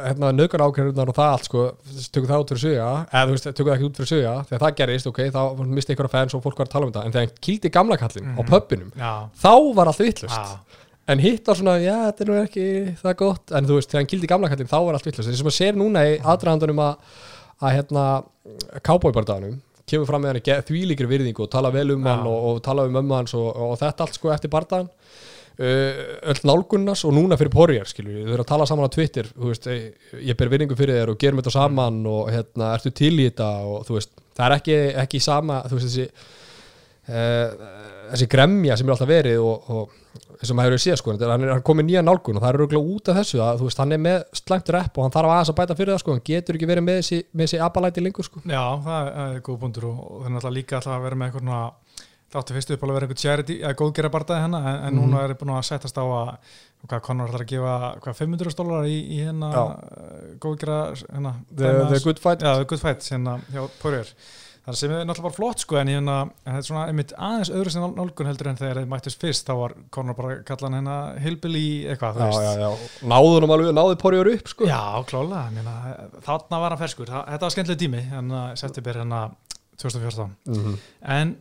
hérna, 0.06 0.32
nöðgar 0.36 0.64
ákveðunar 0.68 1.12
og 1.12 1.16
það 1.16 1.32
allt, 1.32 1.46
sko, 1.48 1.64
tökum 2.12 2.30
það 2.30 2.44
út 2.44 2.52
fyrir 2.54 2.64
suga, 2.66 2.90
eða, 3.12 3.24
þú 3.26 3.36
veist, 3.38 3.48
tökum 3.56 3.70
það 3.72 3.76
ekki 3.78 3.88
út 3.90 4.00
fyrir 4.02 4.12
suga, 4.12 4.34
þegar 4.50 4.64
það 4.66 4.76
gerist, 4.82 5.08
ok, 5.12 5.20
þá 5.32 5.42
misti 5.78 5.94
einhverja 5.96 6.14
fans 6.18 6.36
og 6.36 6.44
fólk 6.44 6.58
var 6.60 6.68
að 6.68 6.74
tala 6.76 6.86
um 6.86 6.92
þetta, 6.92 7.06
en 7.06 7.16
þegar 7.16 7.28
hann 7.30 7.44
kildi 7.48 7.72
gamla 7.78 7.98
kallinn 8.04 8.28
á 8.36 8.42
Mhm. 8.44 8.50
pöppinum, 8.52 8.92
þá 9.40 9.54
var 9.76 9.88
allt 9.88 10.04
vittlust. 10.04 10.36
En 11.08 11.20
hitt 11.20 11.46
var 11.48 11.56
svona, 11.56 11.78
já, 11.80 11.96
þetta 12.12 12.22
er 12.22 12.26
nú 12.32 12.38
ekki 12.44 12.68
það 13.02 13.16
gott, 13.16 13.52
en 13.52 13.66
þú 13.66 13.76
veist, 13.80 13.90
þegar 13.92 14.02
hann 14.02 14.12
kildi 14.12 14.28
gamla 14.28 14.50
kallinn, 14.50 14.68
þá 14.68 14.80
var 14.86 14.94
allt 14.94 15.06
vittlust. 15.06 15.30
Kemur 19.86 20.10
fram 20.10 20.24
með 20.26 20.34
hann 20.34 20.42
í 20.42 20.58
þvílíkri 20.70 21.08
virðingu 21.10 21.46
og 21.46 21.52
tala 21.54 21.70
vel 21.74 21.92
um 21.94 22.04
Já. 22.04 22.12
hann 22.12 22.28
og, 22.30 22.50
og 22.50 22.62
tala 22.66 22.88
um 22.90 23.00
ömmu 23.02 23.18
hans 23.20 23.36
og, 23.38 23.48
og 23.54 23.76
þetta 23.82 24.06
allt 24.06 24.18
sko 24.18 24.32
eftir 24.34 24.54
bardagan 24.54 24.90
uh, 24.90 26.02
öll 26.32 26.42
nálgunnars 26.50 27.06
og 27.06 27.14
núna 27.16 27.38
fyrir 27.40 27.54
porjar 27.54 27.90
skilur, 27.90 28.18
við 28.24 28.34
erum 28.34 28.46
að 28.46 28.52
tala 28.54 28.68
saman 28.70 28.90
á 28.90 28.96
Twitter 28.96 29.30
veist, 29.36 29.68
eh, 29.72 29.92
ég 30.26 30.40
ber 30.40 30.52
virðingu 30.54 30.78
fyrir 30.80 31.02
þér 31.02 31.14
og 31.14 31.20
gerum 31.22 31.42
þetta 31.42 31.56
saman 31.56 32.02
og 32.10 32.32
hérna, 32.34 32.72
ertu 32.74 32.94
til 32.96 33.14
í 33.20 33.30
þetta 33.30 33.52
og 33.70 33.86
þú 33.88 34.00
veist, 34.00 34.16
það 34.36 34.48
er 34.48 34.58
ekki, 34.58 34.80
ekki 35.06 35.22
sama, 35.24 35.62
þú 35.70 35.80
veist, 35.80 35.92
þessi 35.92 36.08
uh, 37.14 37.70
þessi 38.12 38.30
gremja 38.32 38.78
sem 38.78 38.90
er 38.90 38.96
alltaf 38.96 39.10
verið 39.10 39.44
og, 39.44 39.70
og 39.76 40.25
og 40.54 40.58
maður 40.60 40.76
hefur 40.76 40.84
séð 40.86 40.98
sko, 41.02 41.16
hann 41.18 41.46
er 41.48 41.62
komið 41.66 41.88
nýja 41.90 42.04
nálgun 42.06 42.38
og 42.40 42.44
það 42.46 42.50
er 42.54 42.60
auðvitað 42.66 42.90
út 42.96 43.10
af 43.14 43.20
þessu 43.22 43.42
að 43.46 43.64
veist, 43.66 43.82
hann 43.84 43.92
er 43.96 44.02
með 44.06 44.18
slæmt 44.42 44.74
rep 44.76 44.98
og 45.00 45.04
hann 45.08 45.16
þarf 45.16 45.32
aðeins 45.36 45.54
að 45.54 45.60
bæta 45.62 45.78
fyrir 45.80 45.94
það 45.96 46.04
sko, 46.04 46.12
hann 46.18 46.26
getur 46.32 46.56
ekki 46.60 46.70
verið 46.74 46.86
með 46.90 47.00
þessi, 47.02 47.22
með 47.34 47.48
þessi 47.50 47.62
abalæti 47.70 48.04
lengur 48.06 48.28
sko 48.30 48.44
já, 48.46 48.64
það 48.86 49.10
er 49.26 49.40
góð 49.50 49.60
búndur 49.66 49.88
og, 49.92 49.98
það 50.20 50.30
er 50.30 50.36
náttúrulega 50.36 50.58
líka 50.60 50.84
að 50.86 51.04
vera 51.08 51.16
með 51.22 51.32
eitthvað 51.40 51.74
þáttu 52.36 52.56
fyrstu 52.58 52.74
upp 52.76 52.82
að 52.84 52.92
vera 52.96 53.06
einhver 53.06 53.20
charity 53.22 53.56
eða 53.62 53.76
góðgera 53.80 54.10
bardaði 54.12 54.42
hennar 54.44 54.66
en, 54.68 54.80
en 54.90 54.96
Mhm. 54.96 54.98
núna 55.00 55.20
er 55.24 55.32
ég 55.32 55.38
búin 55.40 55.54
að 55.56 55.62
setjast 55.70 55.96
á 55.96 56.04
að 56.04 56.32
hvað 56.90 57.02
Conor 57.06 57.30
ætlar 57.30 57.44
að 57.46 57.52
gefa 57.54 57.76
hvað 58.04 58.18
500 58.20 58.56
dólar 58.58 58.88
í, 58.90 58.98
í 59.16 59.20
hérna 59.24 59.52
Já. 59.54 59.62
góðgera 60.44 60.80
hérna, 61.14 61.32
the, 61.56 61.72
the 61.94 62.00
good 62.04 62.20
fight 62.20 62.42
Já, 62.44 62.56
The 62.60 62.66
Good 62.66 62.82
Fight 62.82 63.06
hérna 63.08 63.38
hjá 63.54 63.64
það 64.66 64.78
sem 64.80 64.92
er 64.96 65.04
náttúrulega 65.06 65.28
bara 65.28 65.36
flott 65.38 65.60
sko 65.62 65.78
en 65.78 65.88
hérna, 65.94 66.16
þetta 66.46 66.58
er 66.62 66.66
svona 66.68 66.84
einmitt 66.90 67.12
aðeins 67.18 67.52
öðru 67.54 67.72
sem 67.76 67.84
nálgun 67.96 68.30
heldur 68.32 68.48
en 68.50 68.58
þegar 68.60 68.80
þeir 68.82 68.90
mættist 68.90 69.22
fyrst 69.22 69.46
þá 69.50 69.54
var 69.60 69.76
Conor 69.94 70.18
bara 70.18 70.32
að 70.36 70.44
kalla 70.48 70.70
hann 70.70 70.78
hérna 70.80 70.96
Hillbilly 71.22 71.66
eitthvað, 71.94 72.22
já, 72.24 72.44
já, 72.46 72.54
já. 72.66 72.70
náðu 73.14 73.34
hann 73.36 73.54
alveg, 73.56 73.74
náðu 73.78 73.98
porjur 74.02 74.32
upp 74.34 74.48
sko 74.54 74.70
Já, 74.70 74.82
klálega, 75.10 75.44
Meina, 75.54 75.76
þarna 76.26 76.62
var 76.66 76.74
hann 76.76 76.82
ferskur 76.82 77.12
Þa- 77.14 77.26
þetta 77.34 77.46
var 77.50 77.56
skemmtileg 77.58 77.82
tími 77.86 78.02
hérna, 78.10 78.46
september 78.58 79.02
hérna 79.04 79.22
2014 79.78 80.36
Mhm. 80.48 80.80
en 81.04 81.36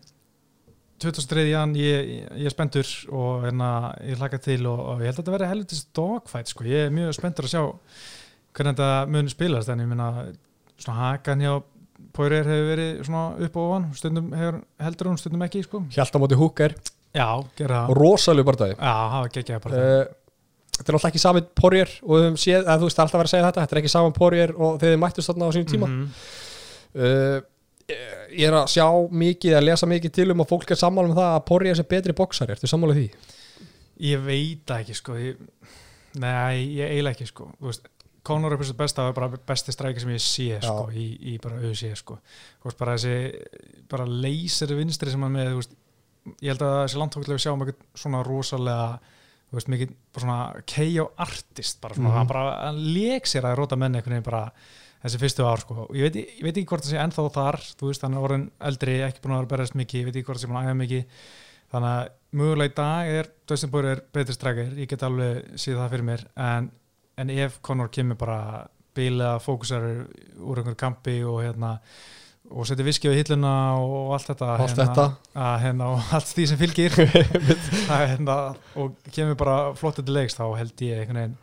2003. 1.04 1.48
jan 1.50 1.72
ég, 1.76 2.06
ég, 2.08 2.28
ég 2.38 2.46
er 2.48 2.52
spenntur 2.54 2.88
og 3.12 3.42
hérna, 3.44 3.68
ég 4.06 4.16
hlaka 4.20 4.38
til 4.40 4.66
og, 4.70 4.78
og 4.78 5.00
ég 5.02 5.10
held 5.10 5.18
að 5.18 5.22
þetta 5.24 5.34
verði 5.34 5.48
helvitist 5.50 5.88
dogfight 5.96 6.48
sko. 6.52 6.64
ég 6.64 6.86
er 6.86 6.94
mjög 6.94 7.16
spenntur 7.18 7.44
að 7.48 7.52
sjá 7.54 7.62
hvernig 8.54 8.76
þetta 8.76 8.88
muni 9.10 9.32
spilast 9.32 9.68
en 9.74 9.82
ég 9.82 9.88
minna 9.90 10.08
svona 10.78 10.98
hakan 11.10 11.42
hjá 11.44 11.52
Poirier 12.14 12.46
hefur 12.48 12.68
verið 12.72 12.90
svona 13.08 13.24
upp 13.46 13.56
og 13.60 13.70
ofan 13.70 13.86
stundum 13.98 14.28
hefur, 14.38 14.60
heldur 14.86 15.10
hún, 15.10 15.20
stundum 15.20 15.46
ekki 15.46 15.64
sko. 15.66 15.80
Hjalt 15.94 16.14
á 16.14 16.18
móti 16.22 16.38
húker 16.38 16.76
rosalega 17.94 18.48
barndagi 18.50 18.76
Þetta 20.74 20.90
er 20.90 20.96
alltaf 20.98 21.12
ekki 21.12 21.22
saman 21.22 21.44
porjur 21.54 21.90
og 22.02 22.16
við 22.16 22.24
höfum 22.24 22.38
séð, 22.42 22.64
að 22.66 22.80
þú 22.80 22.86
veist, 22.88 23.00
alltaf 23.04 23.20
verið 23.20 23.28
að 23.28 23.32
segja 23.34 23.46
þetta 23.46 23.62
þetta 23.64 23.76
er 23.76 23.80
ekki 23.80 23.92
saman 23.92 24.14
porjur 24.16 24.52
og 24.56 24.72
þegar 24.80 24.94
þið 24.94 25.02
mættust 25.04 25.30
þarna 25.30 25.46
á 25.46 25.54
sínum 25.54 25.68
tíma. 25.70 25.90
Mhm. 25.90 26.08
uh, 26.98 27.42
Ég 28.34 28.48
er 28.48 28.54
að 28.56 28.70
sjá 28.72 28.86
mikið 29.12 29.54
að 29.58 29.66
lesa 29.68 29.86
mikið 29.86 30.12
til 30.16 30.30
um 30.32 30.40
og 30.40 30.48
fólk 30.48 30.70
er 30.72 30.80
sammála 30.80 31.10
um 31.10 31.16
það 31.18 31.30
að 31.34 31.42
porjur 31.50 31.76
sé 31.78 31.84
betri 31.86 32.14
boksari, 32.16 32.56
ertu 32.56 32.70
sammála 32.70 32.96
því? 32.96 33.04
Ég 34.08 34.22
veit 34.24 34.72
ekki 34.74 34.96
sko. 34.96 35.18
Ég, 35.20 35.36
Nei, 36.22 36.78
ég 36.78 36.92
eiginlega 36.94 37.16
ekki 37.16 37.26
sko. 37.28 37.48
Þú 37.58 37.68
veist, 37.68 37.88
Conor 38.24 38.54
er 38.56 38.60
fyrst 38.62 38.76
besta 38.78 39.04
og 39.04 39.12
er 39.12 39.16
bara 39.18 39.40
besti 39.52 39.72
strækir 39.74 40.00
sem 40.04 40.12
ég 40.14 40.22
sé 40.24 40.46
sko, 40.64 40.86
í, 40.96 41.06
í 41.34 41.38
bara 41.42 41.58
auðsé 41.60 41.90
sko. 42.00 42.18
Bara 42.78 42.94
þessi 42.96 43.16
bara 43.90 44.06
leysir 44.08 44.72
vinstri 44.78 45.12
sem 45.12 45.22
hann 45.26 45.34
með 45.36 45.50
veist, 45.58 45.74
ég 46.40 46.54
held 46.54 46.62
að 46.64 46.72
það 46.78 46.86
sé 46.94 47.00
landtókilega 47.02 47.36
við 47.36 47.44
sjáum 47.44 47.64
eitthvað 47.66 48.00
svona 48.04 48.22
rosalega 48.24 48.86
veist, 49.54 49.68
mikið 49.70 49.92
bara 50.16 50.24
svona 50.24 50.64
KO 50.74 51.04
artist 51.26 51.80
bara 51.84 51.94
svona, 51.94 52.08
Mhm. 52.08 52.16
hann 52.18 52.26
bara 52.32 52.44
hann 52.66 52.80
leik 52.94 53.24
sér 53.28 53.44
að 53.44 53.58
róta 53.60 53.76
menn 53.78 53.94
einhvern 53.94 54.16
veginn 54.16 54.24
bara 54.30 54.52
þessi 55.04 55.20
fyrstu 55.20 55.44
ár 55.44 55.60
sko, 55.60 55.86
ég 55.92 56.08
veit, 56.08 56.14
ég 56.16 56.42
veit 56.42 56.56
ekki 56.56 56.66
hvort 56.66 56.82
það 56.82 56.94
sé 56.94 57.00
ennþá 57.04 57.26
þar, 57.34 57.58
þú 57.76 57.86
veist, 57.90 58.02
hann 58.02 58.14
er 58.16 58.24
orðin 58.24 58.50
eldri 58.58 58.94
ekki 59.04 59.20
búin 59.20 59.34
að 59.36 59.42
vera 59.44 59.52
berðast 59.52 59.74
mikið, 59.76 60.00
ég 60.00 60.04
veit 60.08 60.16
ekki 60.16 60.24
hvort 60.30 60.38
það 60.40 60.46
sé 60.46 60.48
búin 60.48 60.60
að 60.62 60.70
æfa 60.70 60.78
mikið 60.80 61.04
þannig 61.74 61.90
að 61.92 62.08
mögulega 62.40 62.70
í 62.72 62.74
dag 62.74 63.06
er 63.18 63.28
Dustin 63.46 63.70
Poirier 63.70 64.00
betri 64.16 64.34
strækir 64.34 64.72
ég 64.80 64.88
get 64.88 65.02
alveg 65.02 65.44
síð 65.60 65.76
það 65.76 65.90
fyrir 65.92 66.06
mér 66.08 66.24
en, 66.36 66.70
en 67.20 67.30
ef 67.30 67.60
Conor 67.62 67.90
kemur 67.94 68.18
bara 68.18 68.66
bila 68.94 69.38
fókusar 69.42 69.84
úr 70.38 70.60
einhverju 70.60 70.78
kampi 70.78 71.16
og 71.26 71.40
hérna 71.42 71.78
og 72.52 72.66
setja 72.68 72.84
viski 72.84 73.08
við 73.08 73.22
hilluna 73.22 73.52
og 73.80 74.12
allt 74.14 74.28
þetta 74.28 74.50
Allt 74.52 74.74
hérna, 74.74 74.84
þetta. 74.84 75.06
að, 75.46 75.54
hérna, 75.62 75.86
og 75.94 76.12
allt 76.18 76.32
því 76.36 76.44
sem 76.50 76.60
fylgir 76.60 76.98
að, 77.94 78.02
hérna, 78.12 78.36
og 78.80 78.98
kemur 79.14 79.38
bara 79.40 79.56
flott 79.78 79.98
til 80.02 80.14
leiks 80.14 80.36
þá 80.36 80.44
held 80.58 80.84
ég 80.84 81.00
einhvern 81.00 81.22
veginn 81.22 81.38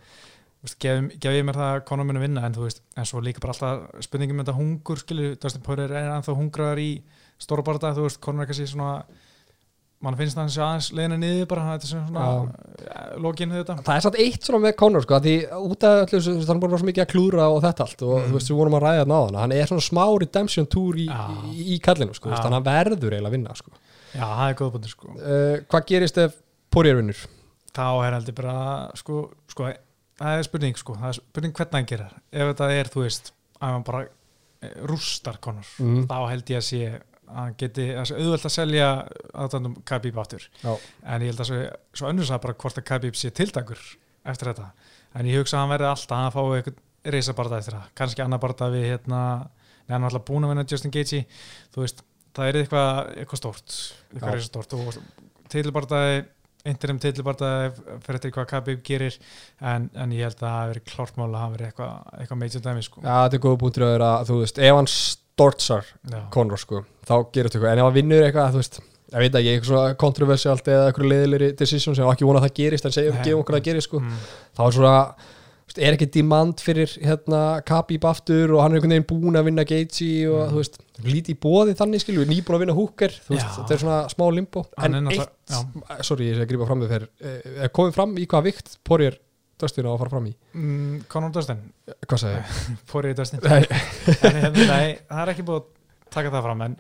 gef, 0.77 1.09
gef 1.17 1.33
ég 1.39 1.47
mér 1.47 1.57
það 1.57 1.71
að 1.73 1.81
Conor 1.89 2.07
muni 2.07 2.21
vinna 2.21 2.45
en 2.45 2.53
þú 2.55 2.67
veist, 2.67 2.83
en 2.93 3.09
svo 3.09 3.23
líka 3.25 3.41
bara 3.41 3.55
alltaf 3.55 4.05
spurningum 4.05 4.37
með 4.37 4.45
þetta 4.51 4.57
hungur, 4.59 5.01
skilju, 5.01 5.33
Dustin 5.41 5.65
Poirier 5.65 5.95
er 5.97 6.11
ennþá 6.13 6.37
hungraðar 6.37 6.83
í 6.83 6.91
stóra 7.41 7.65
barða, 7.65 7.95
þú 7.97 8.05
veist, 8.05 8.21
Conor 8.21 8.45
er 8.45 8.51
kannski 8.51 8.69
svona 8.69 8.91
mann 10.01 10.15
finnst 10.17 10.33
það 10.37 10.45
hans 10.47 10.55
aðeins 10.57 10.87
leiðina 10.97 11.17
niður 11.21 11.47
bara, 11.51 11.63
þetta 11.75 11.85
er 11.85 11.91
svona 11.91 12.23
ja, 12.81 13.01
lokinu 13.21 13.57
þetta 13.59 13.75
Það 13.85 13.95
er 13.99 14.03
satt 14.05 14.17
eitt 14.23 14.47
svona 14.47 14.61
með 14.63 14.75
Conor 14.81 15.03
sko, 15.05 15.19
því 15.25 15.33
út 15.61 15.83
af 15.85 15.97
öllu, 15.99 16.09
þessu, 16.15 16.33
hann 16.47 16.57
er 16.57 16.61
bara 16.63 16.79
svo 16.81 16.87
mikið 16.89 17.03
að 17.05 17.11
klúra 17.11 17.45
og 17.53 17.59
þetta 17.65 17.85
allt 17.85 18.01
og 18.07 18.13
Mm. 18.17 18.25
þú 18.31 18.37
veist, 18.39 18.49
við 18.51 18.57
vorum 18.61 18.77
að 18.79 18.83
ræða 18.85 19.01
þetta 19.01 19.11
náðan 19.13 19.39
hann 19.43 19.51
er 19.57 19.69
svona 19.69 19.85
smá 19.85 20.03
redemption 20.23 20.65
tour 20.73 20.97
í, 20.97 21.05
í, 21.51 21.67
í 21.75 21.79
kallinu, 21.85 22.15
sko, 22.17 22.29
þannig 22.33 22.47
að 22.49 22.57
hann 22.57 22.67
verður 22.71 23.13
eiginlega 23.13 23.29
að 23.29 23.35
vinna, 23.37 23.55
sko. 23.61 23.71
já, 24.15 24.25
það 24.25 24.47
er 24.49 24.57
góð 24.63 24.71
búinir 24.77 24.95
sko 24.95 25.13
uh, 25.17 25.59
Hvað 25.71 25.85
gerist 25.93 26.17
ef 26.25 26.39
Poirier 26.71 26.97
vinnur? 27.01 27.21
þá 27.71 27.85
er 28.07 28.17
heldur 28.17 28.35
bara 28.41 28.55
sko, 28.99 29.21
sko, 29.53 29.69
það 30.19 30.39
er 30.41 30.43
spurning 30.49 30.75
sko, 30.81 30.95
það 30.97 31.13
er 31.13 31.19
spurning 31.21 31.53
hvernig 31.55 31.77
hann 31.77 31.87
gerir 31.93 32.17
ef 32.33 32.49
þetta 32.55 32.71
er, 32.79 32.89
þú 32.91 33.05
veist, 33.05 33.31
að 33.61 33.75
hann 33.77 33.85
bara 33.87 34.01
eh, 34.65 34.73
rústar 34.89 35.37
Conor, 35.39 35.69
Mm. 35.79 36.03
þá 36.09 36.17
held 36.33 36.49
ég 36.51 36.57
að 36.59 36.67
sé 36.67 36.81
hann 37.35 37.57
geti, 37.59 37.87
auðvelt 37.95 38.47
að 38.47 38.53
selja 38.55 38.87
aðdændum 39.33 39.75
Khabib 39.87 40.19
áttur 40.21 40.45
Já. 40.61 40.73
en 41.03 41.25
ég 41.25 41.31
held 41.31 41.43
að 41.43 41.49
svo, 41.49 41.59
svo 41.99 42.11
önnur 42.11 42.29
það 42.29 42.43
bara 42.45 42.57
hvort 42.63 42.81
að 42.81 42.87
Khabib 42.91 43.19
sé 43.19 43.31
tildagur 43.35 43.81
eftir 44.31 44.51
þetta 44.51 44.69
en 45.17 45.29
ég 45.29 45.41
hugsa 45.41 45.57
að 45.57 45.63
hann 45.63 45.73
verði 45.75 45.89
alltaf 45.91 46.17
að 46.17 46.23
hann 46.25 46.35
fái 46.35 46.59
eitthvað 46.59 47.15
reysabarda 47.15 47.61
eftir 47.61 47.77
það, 47.77 47.87
kannski 47.97 48.23
annar 48.25 48.41
barda 48.43 48.69
við 48.73 48.87
hérna, 48.91 49.21
hann 49.89 50.03
er 50.03 50.09
alltaf 50.11 50.27
búin 50.27 50.45
að 50.45 50.53
vinna 50.53 50.67
Justin 50.69 50.93
Gaethje, 50.93 51.23
þú 51.73 51.85
veist, 51.85 52.03
það 52.37 52.51
er 52.51 52.59
eitthvað 52.61 52.99
eitthvað 53.15 53.41
stórt, 53.41 53.79
eitthvað 54.11 54.29
Já. 54.29 54.35
reysastórt 54.37 54.77
og 54.77 55.01
titilbardaði 55.51 56.21
interim 56.69 56.99
titilbardaði 57.01 57.71
fyrir 58.05 58.19
eftir 58.19 58.33
hvað 58.35 58.49
Khabib 58.51 58.83
gerir 58.85 59.17
en, 59.57 59.87
en 59.97 60.13
ég 60.13 60.27
held 60.27 60.37
að 60.37 60.43
það 60.43 60.55
hafi 60.57 60.73
verið 60.73 60.87
klárt 60.91 61.17
mál 61.17 61.29
að 61.31 61.39
hafi 61.39 61.55
verið 61.55 61.69
eitthvað 61.71 62.19
eitthva 62.21 62.37
major 62.37 62.65
dæmi 62.67 62.85
sko. 62.85 63.01
Já, 63.05 63.15
stortsar. 65.41 65.91
Conor 66.33 66.61
sko, 66.61 66.85
þá 67.07 67.15
gerir 67.33 67.49
þetta 67.49 67.57
eitthvað 67.59 67.73
en 67.73 67.81
ef 67.83 67.89
hann 67.89 67.97
vinnur 67.97 68.23
eitthvað, 68.29 68.53
þú 68.55 68.61
veist, 68.61 68.79
ég 69.11 69.19
veit 69.25 69.35
ekki 69.41 69.53
eitthvað 69.57 69.97
kontroversialt 69.99 70.69
eða 70.71 70.87
eitthvað 70.91 71.11
leiðilegri 71.11 71.51
decision 71.59 71.97
sem 71.97 72.07
ekki 72.13 72.27
vona 72.29 72.39
að 72.39 72.47
það 72.49 72.57
gerist, 72.61 72.85
en 72.87 72.95
segjum 72.95 73.21
gefum 73.25 73.41
okkur 73.43 73.57
að 73.59 73.65
gerist 73.67 73.89
sko, 73.89 73.99
Mm. 73.99 74.17
þá 74.55 74.61
er 74.67 74.75
svona 74.77 74.95
er 75.71 75.95
ekki 75.95 76.07
demand 76.11 76.59
fyrir 76.59 76.91
hérna 76.99 77.61
Khabib 77.63 78.03
aftur 78.03 78.51
og 78.51 78.59
hann 78.61 78.73
er 78.73 78.81
einhvern 78.81 78.91
veginn 78.91 79.07
búinn 79.07 79.37
að 79.39 79.45
vinna 79.47 79.63
Gaethje 79.63 80.27
og 80.27 80.41
Mm. 80.41 80.51
þú 80.51 80.57
veist, 80.59 80.77
lítið 81.01 81.37
bóði 81.39 81.75
þannig 81.79 82.01
skilur, 82.03 82.25
nýbúinn 82.27 82.57
að 82.57 82.63
vinna 82.65 82.75
Hooker 82.75 83.09
þú 83.09 83.29
veist, 83.35 83.47
Já. 83.47 83.55
þetta 83.55 83.71
er 83.71 83.77
svona 83.79 83.99
smá 84.11 84.25
limbo 84.35 84.65
en 84.83 84.95
er 84.95 85.11
eitt, 85.15 86.03
sorry, 86.03 86.27
ég 86.31 86.35
sé 86.35 86.43
að 86.43 86.49
grípa 86.51 86.67
fram 86.67 86.79
með 86.83 86.91
þér 86.91 87.07
eh, 87.23 87.67
komið 87.71 87.93
fram 87.95 88.15
í 88.19 88.27
hvað 88.27 88.43
vikt 88.49 88.77
Poirier 88.83 89.15
Dustin 89.61 89.85
á 89.87 89.91
að 89.93 89.99
fara 90.03 90.13
fram 90.15 90.29
í, 90.31 90.33
Mm, 90.57 91.03
Conor 91.11 91.31
Dustin, 91.35 91.61
hvað 92.07 92.23
sagði 92.23 92.39
ég? 92.39 92.57
Poirier 92.91 93.15
Dustin 93.21 93.43
Nei. 93.45 93.61
en, 94.31 94.57
nei, 94.57 94.97
það 95.07 95.21
er 95.25 95.31
ekki 95.35 95.45
búið 95.47 95.61
að 95.61 95.69
taka 96.11 96.31
það 96.33 96.43
fram 96.43 96.61
en, 96.65 96.73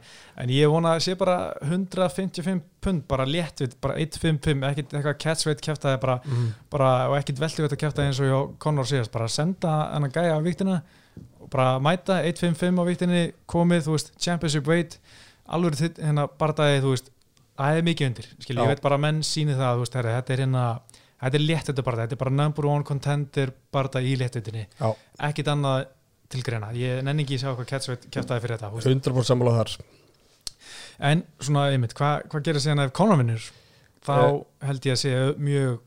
en 0.43 0.49
ég 0.51 0.67
vona 0.73 0.89
að 0.97 1.03
sé 1.05 1.13
bara 1.15 1.35
155 1.63 2.63
pund 2.83 3.05
bara 3.07 3.23
létt 3.29 3.61
við, 3.63 3.77
bara 3.83 3.95
155 3.95 4.65
ekkit 4.71 4.95
eitthvað 4.97 5.19
catchweight 5.23 5.61
kæftaði 5.63 6.01
bara, 6.03 6.17
Mm. 6.25 6.49
bara 6.73 6.89
og 7.07 7.15
ekkit 7.21 7.39
velti 7.39 7.63
við 7.63 7.71
að 7.77 7.79
kæftaði 7.85 8.09
eins 8.11 8.19
og 8.27 8.57
Conor 8.59 8.89
síðast 8.89 9.13
bara 9.13 9.29
senda 9.31 9.71
hann 9.93 10.09
að 10.09 10.17
gæja 10.19 10.35
á 10.35 10.39
viktina 10.43 10.81
og 11.39 11.47
bara 11.53 11.79
mæta 11.79 12.19
155 12.27 12.75
á 12.75 12.83
viktinni 12.89 13.23
komið, 13.47 13.85
þú 13.87 13.95
veist, 13.95 14.11
championship 14.19 14.67
weight 14.67 14.99
alveg 15.51 15.79
þitt, 15.79 16.03
hérna 16.03 16.27
bardaði, 16.27 16.81
þú 16.83 16.91
veist 16.95 17.09
er 17.61 17.83
mikið 17.85 18.07
undir, 18.11 18.27
skil, 18.41 18.55
ég 18.57 18.67
veit 18.71 18.81
bara 18.83 18.97
menn 18.97 19.19
síni 19.23 19.53
það, 19.55 19.75
þú 19.79 19.85
veist, 19.85 19.95
herri, 19.99 20.13
þetta 20.17 20.33
er 20.35 20.43
hérna 20.43 20.65
þetta 21.21 21.37
er 21.39 21.45
létt 21.45 21.69
þetta 21.71 21.85
bardaði, 21.85 22.07
þetta 22.09 22.17
er 22.17 22.23
bara 22.25 22.35
number 22.41 22.67
one 22.71 22.83
contender 22.87 23.51
bardaði 23.73 24.11
í 24.13 24.19
léttvitinni 24.21 24.65
Já. 24.79 24.89
ekkit 25.29 25.51
annað 25.53 25.85
til 26.31 26.41
greina 26.47 26.69
ég 26.77 27.01
nenni 27.03 27.25
ekki 27.25 27.37
að 27.37 27.43
sjá 27.43 27.55
hvað 27.57 27.71
kæftaði 28.11 28.41
fyrir 28.43 28.55
þetta 28.57 28.69
þú 28.71 28.79
veist. 28.79 28.91
100% 28.91 29.29
sammála 29.31 29.55
þar 29.61 29.75
en 31.11 31.23
svona 31.41 31.65
einmitt, 31.73 31.95
hvað 31.97 32.27
hva 32.31 32.41
gerir 32.45 32.61
síðan 32.63 32.83
ef 32.85 32.93
Conor 32.97 33.17
vinnur 33.21 33.47
þá 34.05 34.13
Eh. 34.17 34.67
held 34.67 34.85
ég 34.85 34.93
að 34.95 35.01
sé 35.01 35.11
mjög 35.37 35.79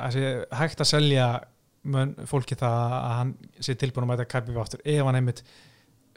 að 0.00 0.12
sé 0.16 0.46
hægt 0.56 0.80
að 0.80 0.90
selja 0.90 1.26
mun, 1.84 2.14
fólki 2.28 2.56
það 2.60 2.92
að 3.00 3.16
hann 3.18 3.34
sé 3.60 3.74
tilbúin 3.74 4.04
að 4.06 4.10
mæta 4.12 4.28
Khabib 4.28 4.56
aftur 4.60 4.80
ef 4.84 5.04
hann 5.04 5.16
einmitt 5.16 5.42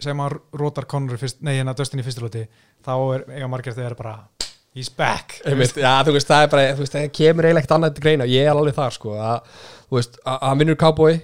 sem 0.04 0.20
hann 0.20 0.40
rótar 0.54 0.86
fyrst, 0.86 1.42
nei 1.42 1.56
hérna 1.58 1.74
Dustin 1.76 2.00
í 2.00 2.04
fyrstulóti 2.04 2.48
þá 2.84 2.92
er 3.16 3.26
eiga 3.38 3.48
margir 3.48 3.74
þegar 3.76 3.96
bara 3.96 4.16
he's 4.74 4.90
back. 4.90 5.38
Einmitt, 5.46 5.78
já, 5.78 5.92
veist, 6.10 6.30
það 6.30 6.48
bara, 6.54 6.72
þú 6.74 6.86
veist, 6.86 6.96
það 6.96 7.12
kemur 7.20 7.48
eiginlega 7.48 7.64
ekkert 7.64 7.78
annað 7.78 7.94
til 7.98 8.08
greina, 8.08 8.30
ég 8.30 8.48
er 8.48 8.56
alveg 8.56 8.78
þar, 8.78 8.98
sko 8.98 9.20
veist, 9.94 10.18
hann 10.26 10.60
vinnur 10.62 10.80
cowboy 10.80 11.20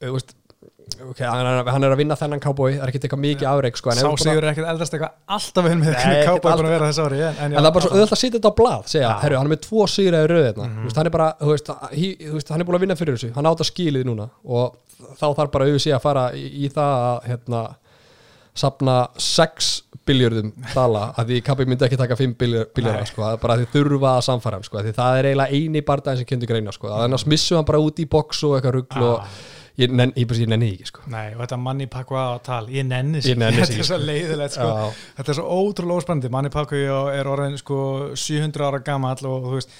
þú 0.00 0.14
veist, 0.16 0.34
ok, 1.04 1.20
hann 1.24 1.84
er, 1.84 1.92
að 1.92 2.00
vinna 2.00 2.16
þennan 2.18 2.42
cowboy, 2.42 2.76
það 2.76 2.86
er 2.86 2.92
ekkert 2.92 3.06
eitthvað 3.08 3.22
mikið 3.24 3.50
afreik, 3.50 3.78
sko, 3.80 3.92
en, 3.92 4.00
sá 4.00 4.24
sigur 4.24 4.46
er 4.46 4.50
ekkert 4.52 4.70
eldast 4.72 4.96
eitthvað 4.96 5.36
alltaf 5.36 5.66
vel 5.68 5.76
með 5.80 5.92
er 5.92 6.32
búin 6.32 6.54
að 6.54 6.74
vera 6.74 6.90
þess 6.90 7.04
ári 7.04 7.20
en, 7.28 7.38
en 7.44 7.56
það 7.58 7.68
er 7.68 7.76
bara 7.76 7.84
svo 7.84 7.92
auðvitað 7.94 8.16
að 8.16 8.22
setja 8.22 8.38
þetta 8.38 8.52
á 8.52 8.58
blað 8.60 8.90
segja, 8.92 9.06
Já. 9.08 9.14
herru, 9.24 9.38
hann 9.40 9.48
er 9.50 9.54
með 9.54 9.62
tvo 9.66 9.86
sigra 9.90 10.22
í 10.24 10.30
röð 10.32 10.50
þú 10.54 10.68
veist, 10.86 11.00
hann 11.00 11.10
er 11.10 11.16
bara, 11.16 11.30
veist, 11.52 11.72
veist, 12.34 12.52
hann 12.54 12.64
er 12.64 12.68
búin 12.68 12.78
að 12.78 12.86
vinna 12.86 12.98
fyrir 13.00 13.18
þessu, 13.18 13.32
hann 13.36 13.50
átt 13.50 13.64
að 13.64 13.70
skilið 13.72 14.08
núna 14.08 14.28
og 14.44 14.76
þá 15.18 15.26
þarf 15.26 15.54
bara 15.56 15.68
auðvitað 15.68 15.98
að 15.98 16.04
fara 16.04 16.28
í, 16.36 16.46
í 16.64 16.72
það 16.72 17.08
að, 17.08 17.18
hérna 17.32 17.64
sapna 18.54 19.08
6 19.18 19.72
biljörðum 20.04 20.50
dala, 20.74 21.06
að 21.16 21.30
því 21.32 21.40
kappi 21.46 21.64
myndi 21.64 21.86
ekki 21.86 21.96
taka 21.96 22.16
5 22.18 22.34
biljörða, 22.38 23.06
sko, 23.08 23.24
bara 23.40 23.54
að 23.56 23.62
þið 23.64 23.70
þurfa 23.78 24.10
að 24.18 24.24
samfæra 24.26 24.58
hann, 24.58 24.66
sko, 24.68 24.78
að 24.80 24.88
því 24.90 24.92
það 24.98 25.18
er 25.20 25.28
eiginlega 25.30 25.58
eini 25.58 25.82
bardaginn 25.88 26.20
sem 26.20 26.28
kynnt 26.28 26.46
greina, 26.50 26.74
sko, 26.76 26.90
að 26.92 27.04
annars 27.06 27.24
missum 27.32 27.56
hann 27.60 27.68
bara 27.70 27.80
út 27.80 28.02
í 28.04 28.06
box 28.12 28.42
og 28.44 28.58
eitthvað 28.58 28.76
rugl 28.76 29.06
og 29.08 29.22
Ah. 29.24 29.38
ég, 29.80 29.90
nenn, 29.90 30.12
ég, 30.14 30.28
ég 30.38 30.46
nenni 30.52 30.68
því 30.68 30.74
ekki, 30.76 30.86
sko 30.92 31.06
Nei, 31.10 31.32
og 31.34 31.40
þetta 31.40 31.56
manni 31.58 31.86
pakku 31.90 32.14
að 32.20 32.34
tal, 32.46 32.60
ég 32.70 32.84
nenni 32.86 33.24
Ég 33.24 33.40
nenni 33.40 33.58
þetta 33.64 33.80
er 33.80 33.88
svo 33.88 33.98
leiðilegt 34.04 34.54
sko. 34.54 34.68
Já. 34.68 34.84
þetta 35.16 35.32
er 35.32 35.38
svo 35.40 35.46
ótrúlega 35.64 35.98
óspennandi 36.04 36.30
manni 36.36 36.52
pakku 36.54 36.78
er 37.16 37.26
orðin 37.32 37.56
sko 37.58 37.80
700 38.14 38.68
ára 38.68 38.82
gamall 38.86 39.24
og 39.32 39.48
þú 39.48 39.56
veist 39.56 39.74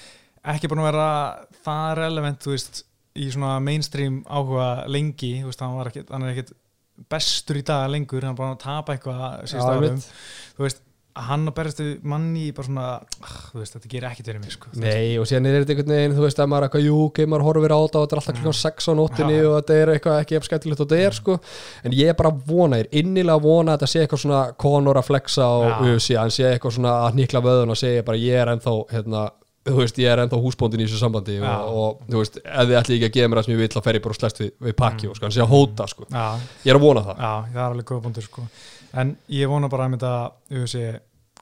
ekki 0.51 0.67
búin 0.73 0.81
að 0.83 0.89
vera 0.89 1.07
það 1.63 1.95
relevant 2.01 2.41
þú 2.43 2.51
veist, 2.57 2.83
í 3.15 3.29
svona 3.31 3.53
mainstream 3.63 4.23
áhuga 4.27 4.67
lengi, 4.91 5.31
þú 5.45 5.53
veist, 5.53 5.61
hann, 5.63 5.77
var 5.77 5.93
ekkit, 5.93 6.09
hann 6.11 6.25
er 6.27 6.33
ekkit 6.33 6.51
bestur 7.11 7.59
í 7.59 7.65
dag 7.67 7.87
lengur 7.91 8.25
hann 8.25 8.37
bara 8.37 8.55
að 8.55 8.63
tapa 8.65 8.95
eitthvað 8.95 9.23
síðust 9.51 9.71
árum. 9.71 10.03
Þú 10.55 10.67
veist, 10.67 10.81
hann 11.15 11.47
að 11.47 11.53
berjastu 11.55 11.85
manni 12.11 12.49
bara 12.55 12.67
svona, 12.67 12.85
ah, 13.23 13.35
þú 13.53 13.61
veist, 13.61 13.75
þetta 13.77 13.91
gerir 13.91 14.07
ekkit 14.09 14.29
fyrir 14.29 14.41
mig 14.43 14.51
sko. 14.51 14.71
Nei, 14.81 15.15
og 15.21 15.27
síðan 15.29 15.47
er 15.47 15.61
þetta 15.61 15.71
einhvern 15.75 15.93
veginn, 15.95 16.15
þú 16.17 16.25
veist, 16.25 16.41
að 16.43 16.49
maður 16.51 16.65
er 16.65 16.67
eitthvað, 16.67 16.87
jú, 16.89 16.97
ok, 17.05 17.21
maður 17.31 17.45
horfir 17.47 17.75
á 17.75 17.79
þetta 17.79 18.01
og 18.01 18.03
þetta 18.03 18.17
er 18.17 18.21
alltaf 18.21 18.39
klukkan 18.39 18.57
6 18.59 18.89
á 18.91 18.93
nóttinni 18.99 19.37
og 19.45 19.55
þetta 19.55 19.77
er 19.79 19.91
eitthvað 19.93 20.19
ekki 20.25 20.37
eftir 20.39 20.49
skemmtilegt 20.49 20.83
og 20.83 20.89
þetta 20.91 21.07
er, 21.07 21.17
sko, 21.19 21.37
en 21.87 21.95
ég 21.95 22.11
er 22.11 22.19
bara 22.19 22.33
að 22.33 22.51
vona, 22.51 22.81
ég 22.81 22.89
er 22.89 22.99
innilega 22.99 23.39
að 23.39 23.47
vona 23.47 23.71
að 23.71 23.79
þetta 23.79 23.91
sé 23.93 24.03
eitthvað 24.03 24.23
svona 24.25 24.43
konur 24.65 24.99
að 24.99 25.07
flexa 25.07 25.47
á 25.47 25.55
Já. 25.55 25.77
UFC, 25.87 26.19
hann 26.19 26.35
sé 26.35 26.49
eitthvað 26.51 26.75
svona 26.81 26.97
að 27.05 27.15
hnikla 27.15 27.43
vöðun 27.47 27.71
og 27.71 27.79
segja 27.79 28.07
bara, 28.11 28.23
ég 28.25 28.43
er 28.43 28.51
ennþá, 28.51 28.75
hérna, 28.91 29.25
þú 29.65 29.75
veist, 29.81 29.97
ég 30.01 30.11
er 30.11 30.21
ennþá 30.23 30.39
húsbóndin 30.43 30.83
í 30.83 30.87
þessu 30.87 30.99
sambandi 31.01 31.39
Já. 31.39 31.47
og, 31.65 31.77
og, 31.81 32.05
þú 32.11 32.21
veist, 32.21 32.37
ef 32.43 32.69
þið 32.69 32.77
ætli 32.81 32.97
ekki 32.99 33.09
að 33.09 33.15
gefa 33.17 33.31
mér 33.31 33.39
það 33.41 33.47
sem 33.47 33.55
ég 33.55 33.61
vil, 33.63 33.69
þá 33.73 33.79
fer 33.87 33.97
ég 33.99 34.05
bara 34.05 34.15
og 34.15 34.19
slæst 34.19 34.41
við, 34.43 34.51
við 34.67 34.77
pakki 34.81 35.09
og, 35.09 35.17
sko, 35.17 35.25
hann 35.25 35.35
sé 35.35 35.43
að 35.45 35.51
hóta, 35.55 35.87
sko, 35.89 36.07
Já, 36.11 36.25
ég 36.67 36.73
er 36.73 36.79
að 36.79 36.85
vona 36.85 37.05
það. 37.07 37.23
Já, 37.25 37.33
það 37.55 37.61
er 37.63 37.67
alveg 37.71 37.89
góða 37.91 38.05
búndur 38.05 38.27
sko. 38.27 38.45
en 39.01 39.15
ég 39.35 39.51
vona 39.51 39.71
bara 39.71 39.87
að 39.87 39.95
mynda 39.95 40.13
UFC 40.53 40.83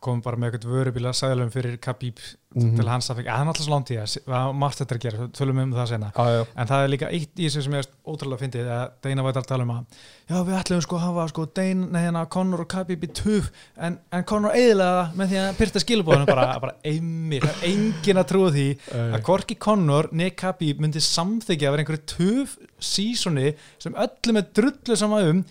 komum 0.04 0.22
bara 0.26 0.40
með 0.40 0.54
eitthvað 0.58 0.74
vörubíla 0.78 1.14
sæðalum 1.18 1.52
fyrir 1.54 1.80
Khabib 1.84 2.22
Mhm. 2.54 2.76
til 2.78 2.86
hans 2.86 3.08
að 3.10 3.18
það 3.18 3.28
er 3.34 3.46
náttúrulega 3.48 3.66
svo 3.66 3.72
langt 3.74 3.90
í 3.90 3.96
það 3.98 4.50
margt 4.62 4.78
þetta 4.78 4.94
að 4.94 5.00
gera, 5.02 5.24
tölum 5.34 5.60
um 5.64 5.72
það 5.74 5.88
sena 5.90 6.10
já, 6.14 6.42
en 6.62 6.68
það 6.70 6.84
er 6.84 6.92
líka 6.94 7.08
eitt 7.10 7.40
í 7.42 7.48
þessu 7.48 7.64
sem 7.66 7.74
ég 7.80 7.88
ótrúlega 8.06 8.42
fyndið 8.44 8.68
að 8.70 8.84
Deina 9.02 9.24
vært 9.26 9.40
að 9.42 9.48
tala 9.50 9.66
um 9.66 9.72
að 9.74 9.96
já 10.30 10.36
við 10.46 10.58
ætlum 10.60 10.84
sko 10.86 11.00
að 11.00 11.02
hafa 11.08 11.26
sko 11.32 11.46
Dein, 11.58 11.82
nei 11.96 12.04
hérna 12.04 12.22
Conor 12.30 12.62
og 12.62 12.70
Khabib 12.76 13.08
í 13.08 13.10
tuf 13.18 13.50
en, 13.82 13.98
en 14.14 14.24
Conor 14.30 14.54
eiginlega 14.54 15.00
það 15.02 15.18
með 15.24 15.34
því 15.34 15.42
að 15.42 15.58
pyrta 15.64 15.84
skilubóðinu 15.88 16.30
bara, 16.30 16.46
bara 16.68 16.78
einmir, 16.86 17.50
engin 17.66 18.22
að 18.22 18.30
trúa 18.36 18.54
því 18.54 18.68
að 19.02 19.20
hvorki 19.26 19.58
Conor 19.66 20.12
ne 20.14 20.30
Khabib 20.38 20.86
myndi 20.86 21.02
samþykja 21.02 21.72
að 21.72 21.78
vera 21.80 21.88
einhverju 21.88 22.06
tuf 22.14 22.58
sísoni 22.78 23.56
sem 23.82 23.98
öllum 23.98 24.38
er 24.44 24.52
drullu 24.54 24.96
sama 25.00 25.26
um 25.26 25.42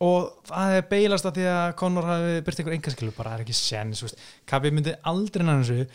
og 0.00 0.46
það 0.48 0.74
er 0.78 0.86
beilast 0.88 1.26
að 1.28 1.38
því 1.40 1.46
að 1.52 1.72
Conor 1.80 2.06
hafi 2.08 2.36
byrst 2.46 2.62
einhver 2.62 2.76
engaskilu, 2.78 3.12
bara 3.16 3.32
það 3.34 3.38
er 3.38 3.44
ekki 3.44 3.56
veist. 4.06 4.22
Khabib 4.48 4.76
myndi 4.78 4.94
aldrei 5.12 5.44
nann 5.44 5.60
þessu 5.64 5.86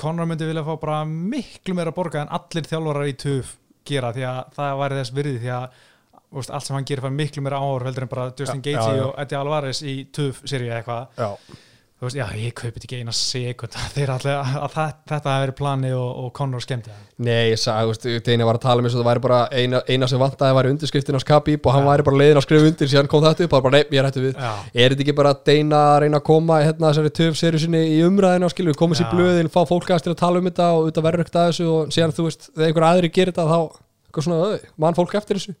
Conor 0.00 0.28
myndi 0.30 0.48
vilja 0.48 0.64
fá 0.64 0.72
bara 0.80 1.00
miklu 1.08 1.76
meira 1.76 1.92
borga 1.96 2.22
en 2.24 2.32
allir 2.38 2.68
þjálfarar 2.70 3.10
í 3.10 3.16
tuf 3.20 3.56
gera 3.90 4.12
því 4.16 4.24
að 4.30 4.40
það 4.56 4.80
væri 4.80 5.00
þess 5.00 5.14
virði 5.18 5.38
því 5.44 5.52
að 5.58 5.80
veist, 6.38 6.52
allt 6.56 6.66
sem 6.68 6.76
hann 6.78 6.88
gerir 6.88 7.04
fær 7.04 7.16
miklu 7.20 7.44
meira 7.44 7.60
áhör 7.60 7.86
heldur 7.88 8.06
en 8.06 8.12
bara 8.14 8.28
Justin 8.38 8.62
Já, 8.62 8.66
Gaethje 8.70 8.94
já, 8.94 9.00
já. 9.02 9.06
og 9.10 9.18
Eddie 9.24 9.40
Alvarez 9.40 9.82
í 9.82 9.96
tuf 10.14 10.40
serið 10.48 10.72
eitthvað. 10.78 11.26
Þú 12.00 12.06
veist, 12.06 12.16
já, 12.16 12.24
ég 12.40 12.54
kaupi 12.56 12.78
þetta 12.78 12.86
ekki 12.88 12.98
eina 13.02 13.12
sekund 13.12 13.74
þeir 13.94 14.12
allir 14.14 14.32
að, 14.32 14.54
að 14.64 14.70
það, 14.72 14.92
þetta 15.10 15.32
hafi 15.34 15.44
verið 15.44 15.56
plani 15.58 15.90
og, 15.92 16.08
og 16.22 16.30
Conor 16.38 16.64
skemmti 16.64 16.88
það. 16.88 17.02
Nei, 17.20 17.50
ég 17.50 17.60
sagði, 17.60 17.82
þú 17.84 17.90
veist, 17.92 18.24
Deina 18.30 18.46
var 18.48 18.56
að 18.56 18.64
tala 18.64 18.80
um 18.80 18.86
eins 18.88 18.96
og 18.96 19.02
það 19.02 19.10
væri 19.10 19.22
bara 19.26 19.40
eina, 19.52 19.82
eina 19.84 20.08
sem 20.08 20.22
vantaði 20.22 20.56
væri 20.56 20.72
undirskriftin 20.72 21.18
á 21.20 21.24
Skabíb 21.26 21.68
og 21.68 21.76
hann 21.76 21.84
Já. 21.84 21.90
væri 21.90 22.06
bara 22.08 22.20
leiðin 22.22 22.40
að 22.40 22.46
skrifa 22.46 22.70
undir 22.70 22.88
síðan 22.94 23.10
kom 23.12 23.24
þetta 23.26 23.44
upp 23.44 23.58
og 23.58 23.66
bara 23.66 23.74
nei, 23.76 23.84
ég 23.84 24.00
er 24.00 24.08
hættu 24.08 24.24
við. 24.24 24.40
Já, 24.40 24.52
Er 24.80 24.94
þetta 24.94 25.04
ekki 25.04 25.16
bara 25.20 25.34
að 25.34 25.44
Deina 25.50 25.82
að 25.90 25.98
reyna 26.06 26.16
að 26.22 26.26
koma 26.30 26.54
hérna 26.64 26.88
þessari 26.88 27.12
töf 27.20 27.36
seri 27.36 27.60
sinni 27.60 27.82
í 27.92 28.00
umræðina 28.06 28.48
og 28.48 28.54
skilur, 28.54 28.80
koma 28.80 28.96
sér 28.96 29.10
Já. 29.10 29.12
blöðin, 29.12 29.52
fá 29.52 29.60
fólk 29.68 29.92
aðeins 29.92 30.08
til 30.08 30.14
að 30.14 30.20
tala 30.24 30.40
um 30.40 30.48
þetta 30.48 30.66
og 30.80 30.88
ekkert 30.88 31.36
að 31.36 31.52
þessu 31.52 31.68
og 31.68 31.92
síðan 31.92 32.16
þú 32.16 32.26
veist, 32.30 32.48
þegar 32.54 32.70
einhver 32.70 32.88
aðri 32.88 33.12
gerir 33.12 33.34
þetta 33.34 33.44
þá 33.50 33.60
eitthvað 34.10 34.26
svona, 34.26 34.38
öð, 34.48 34.64
mann 34.82 34.96
fólk 34.98 35.12
eftir 35.20 35.38
þessu 35.38 35.52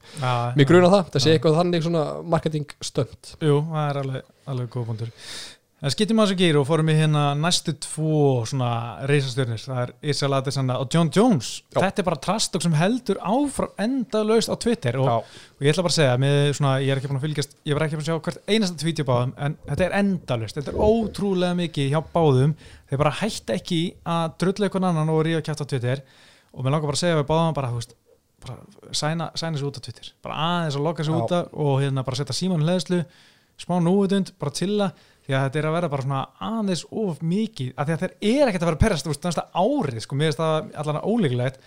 En 5.80 5.88
skiptum 5.88 6.18
að 6.20 6.28
þessu 6.28 6.36
gýr 6.42 6.56
og 6.60 6.66
fórum 6.68 6.90
í 6.92 6.94
hérna 6.98 7.20
næstu 7.40 7.72
tvo 7.80 8.42
svona 8.44 8.98
reisastjörnir 9.08 9.62
það 9.62 9.78
er 9.80 9.92
Isabel 10.12 10.36
Adesanya 10.36 10.74
og 10.76 10.90
John 10.92 11.08
Jones. 11.16 11.52
Já. 11.72 11.78
þetta 11.78 12.02
er 12.02 12.06
bara 12.10 12.18
trastokk 12.26 12.66
sem 12.66 12.74
heldur 12.76 13.20
áfram 13.24 13.72
endalaust 13.80 14.52
á 14.52 14.60
Twitter. 14.60 14.98
Og, 15.00 15.24
og 15.24 15.64
ég 15.64 15.72
ætla 15.72 15.86
bara 15.86 15.94
að 15.94 15.96
segja 15.96 16.18
með 16.20 16.40
svona, 16.58 16.74
ég 16.84 16.92
er 16.92 17.00
ekki 17.00 17.08
búin 17.08 17.20
að 17.22 17.24
fylgjast 17.24 17.56
ég 17.64 17.78
var 17.78 17.86
ekki 17.86 17.96
búin 17.96 18.04
að 18.04 18.10
sjá 18.10 18.26
hvert 18.26 18.52
einasta 18.52 18.90
hjá 18.90 19.08
báðum 19.08 19.32
en 19.46 19.56
þetta 19.70 19.86
er 19.86 19.96
endalaust, 20.02 20.60
þetta 20.60 20.74
er 20.74 20.84
ótrúlega 20.90 21.58
mikið 21.62 21.90
hjá 21.94 22.00
báðum, 22.12 22.54
þeir 22.92 23.02
bara 23.06 23.14
hætta 23.22 23.56
ekki 23.56 23.80
að 24.18 24.36
drulla 24.44 24.68
eitthvað 24.68 24.88
annan 24.90 25.14
og 25.16 25.24
ríða 25.30 25.42
kjátt 25.48 25.64
á 25.64 25.70
Twitter. 25.72 26.04
Og 26.52 26.60
mér 26.60 26.76
langar 26.76 26.92
bara 26.92 27.00
að 27.00 27.06
segja 27.06 27.22
við 27.22 27.28
báðum 27.32 27.56
bara, 27.56 27.72
þú 27.72 27.80
veist, 27.80 27.96
bara 28.44 28.60
sæna, 28.92 29.32
sæna 29.32 29.56
sig 29.56 29.72
út 29.72 29.80
á 29.80 29.84
Twitter. 29.88 30.12
Bara 30.28 30.44
aðeins 30.44 30.76
að 30.76 30.88
loka 30.90 31.08
sig 31.08 31.16
Já. 31.16 31.20
út 31.24 31.36
af 31.40 31.52
og 31.56 31.74
hérna 31.80 32.04
bara 32.04 32.20
setja 32.20 32.36
síman 32.36 32.68
hlæðslu 32.68 33.00
smá 33.60 33.76
núutund, 33.82 34.32
bara 34.40 34.52
chilla 34.56 34.90
því 35.30 35.36
að 35.38 35.44
þetta 35.46 35.60
er 35.62 35.68
að 35.70 35.76
vera 35.78 35.90
bara 35.92 36.04
svona 36.06 36.20
aðeins 36.50 36.82
of 36.90 37.20
mikið, 37.22 37.70
af 37.78 37.86
því 37.88 37.94
að 37.96 38.02
þeir 38.02 38.14
er 38.34 38.50
ekkert 38.50 38.64
að 38.64 38.70
vera 38.70 38.78
að 38.78 38.82
perrast 38.84 39.06
þú 39.06 39.12
veist, 39.14 39.24
næsta 39.28 39.46
árið, 39.62 40.00
sko, 40.04 40.18
mér 40.18 40.30
finnst 40.32 40.42
það 40.42 40.70
allan 40.82 41.00
ólíklegt, 41.06 41.60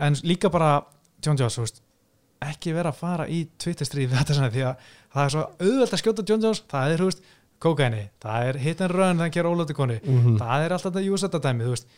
en 0.00 0.18
líka 0.24 0.50
bara 0.54 0.70
John 1.20 1.36
Jones, 1.40 1.58
þú 1.60 1.66
veist, 1.66 1.82
ekki 2.40 2.72
vera 2.72 2.88
að 2.94 3.00
fara 3.02 3.26
í 3.28 3.42
Twitter-stríð 3.60 4.08
við 4.08 4.16
þetta 4.22 4.34
svona 4.38 4.50
því 4.54 4.62
að 4.64 4.86
það 5.12 5.24
er 5.26 5.32
svo 5.34 5.42
auðvelt 5.60 5.92
að 5.96 6.00
skjóta 6.02 6.24
John 6.30 6.44
Jones 6.46 6.62
það 6.72 6.94
er, 6.94 7.02
þú 7.04 7.08
veist, 7.10 7.24
kókaini, 7.60 8.04
það 8.24 8.46
er 8.48 8.58
hit 8.64 8.80
and 8.80 8.94
run 8.96 9.18
það 9.20 9.32
ger 9.36 9.48
ólötu 9.50 9.74
koni, 9.76 9.98
Mhm. 10.00 10.38
það 10.40 10.64
er 10.64 10.72
alltaf 10.72 10.92
þetta 10.94 11.04
júsetta 11.04 11.40
dæmi, 11.44 11.66
þú 11.66 11.74
veist 11.74 11.90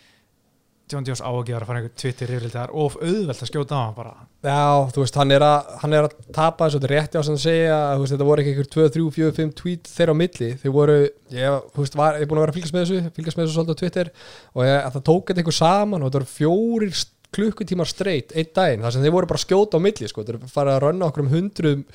John 0.91 1.07
Jones 1.07 1.23
á 1.23 1.31
að 1.31 1.47
gera 1.49 1.63
að 1.63 1.71
fara 1.71 1.81
einhver 1.81 1.95
Twitter 2.03 2.33
yfirleitt 2.33 2.55
það 2.55 2.65
er 2.67 2.73
of 2.83 2.97
auðvelt 3.01 3.43
að 3.45 3.51
skjóta 3.51 3.79
á 3.79 3.83
hann 3.83 3.95
bara. 3.97 4.13
Já, 4.43 4.65
þú 4.93 5.05
veist, 5.05 5.19
hann 5.21 5.35
er 5.37 5.45
að, 5.47 5.71
hann 5.83 5.97
er 5.97 6.09
að 6.09 6.17
tapa 6.35 6.69
þessu, 6.69 6.81
rétti 6.93 7.21
á 7.21 7.23
sem 7.23 7.39
að 7.39 7.45
segja 7.45 7.79
að 7.93 8.05
þetta 8.13 8.29
voru 8.29 8.43
ekki 8.43 8.53
einhver 8.53 8.71
2, 8.75 8.87
3, 8.97 9.07
4, 9.17 9.35
5 9.39 9.55
tweet 9.63 9.93
þeirra 9.93 10.17
á 10.17 10.21
milli, 10.23 10.51
þeir 10.63 10.75
voru 10.75 10.99
ég, 11.03 11.71
þú 11.73 11.85
veist, 11.85 11.99
var, 12.01 12.19
ég 12.19 12.27
er 12.27 12.31
búin 12.33 12.43
að 12.43 12.47
vera 12.47 12.55
að 12.55 12.59
fylgjast 12.59 12.77
með 12.77 12.85
þessu 12.85 13.15
fylgjast 13.17 13.39
með 13.39 13.47
þessu 13.47 13.57
svolítið 13.59 13.79
á 13.79 13.81
Twitter 13.83 14.13
og 14.53 14.67
ég, 14.67 14.77
að 14.81 14.97
það 14.97 15.07
tók 15.09 15.31
þetta 15.31 15.45
einhver 15.45 15.59
saman 15.59 16.03
og 16.03 16.11
þetta 16.11 16.21
voru 16.21 16.33
fjórir 16.33 16.99
klukkutímar 17.33 17.89
straight 17.89 18.35
einn 18.37 18.53
daginn, 18.53 18.85
þar 18.85 18.97
sem 18.97 19.07
þeir 19.07 19.17
voru 19.17 19.31
bara 19.31 19.41
að 19.41 19.47
skjóta 19.47 19.81
á 19.81 19.85
milli 19.87 20.11
sko, 20.11 20.27
þeir 20.27 20.43
farið 20.53 20.75
að 20.75 20.85
rönna 20.85 21.09
okkur 21.09 21.25
um 21.25 21.33
hundruðum 21.33 21.87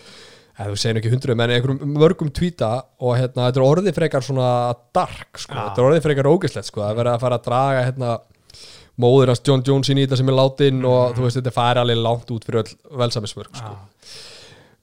eða 0.57 0.71
þú 0.71 0.79
segir 0.81 0.97
ekki 0.97 1.11
hundruðum, 1.13 1.43
en 1.43 1.53
einhverjum 1.53 1.91
mörgum 2.01 2.31
tweeta 2.33 2.71
og 2.97 3.13
hérna, 3.19 3.51
þetta 3.51 3.61
er 3.61 3.65
orðið 3.67 3.97
frekar 3.99 4.25
svona 4.25 4.47
dark, 4.95 5.37
sko, 5.37 5.53
Já. 5.53 5.59
þetta 5.67 5.83
er 5.83 5.89
orðið 5.91 6.07
frekar 6.07 6.29
ógislegt, 6.31 6.69
sko, 6.71 6.81
að 6.81 6.97
vera 6.97 7.13
að 7.13 7.25
fara 7.25 7.37
að 7.37 7.45
draga 7.45 7.83
hérna 7.85 8.15
móður 9.01 9.31
hans 9.33 9.43
John 9.45 9.63
Jones 9.65 9.91
í 9.91 9.97
þetta 9.99 10.19
sem 10.19 10.31
er 10.31 10.37
látin 10.37 10.85
og 10.87 11.17
þú 11.17 11.25
veist 11.25 11.39
þetta 11.39 11.53
færi 11.55 11.83
alveg 11.83 11.99
langt 12.01 12.31
út 12.33 12.47
fyrir 12.47 12.63
öll 12.63 13.01
velsamismörk 13.03 13.59
sko. 13.59 13.75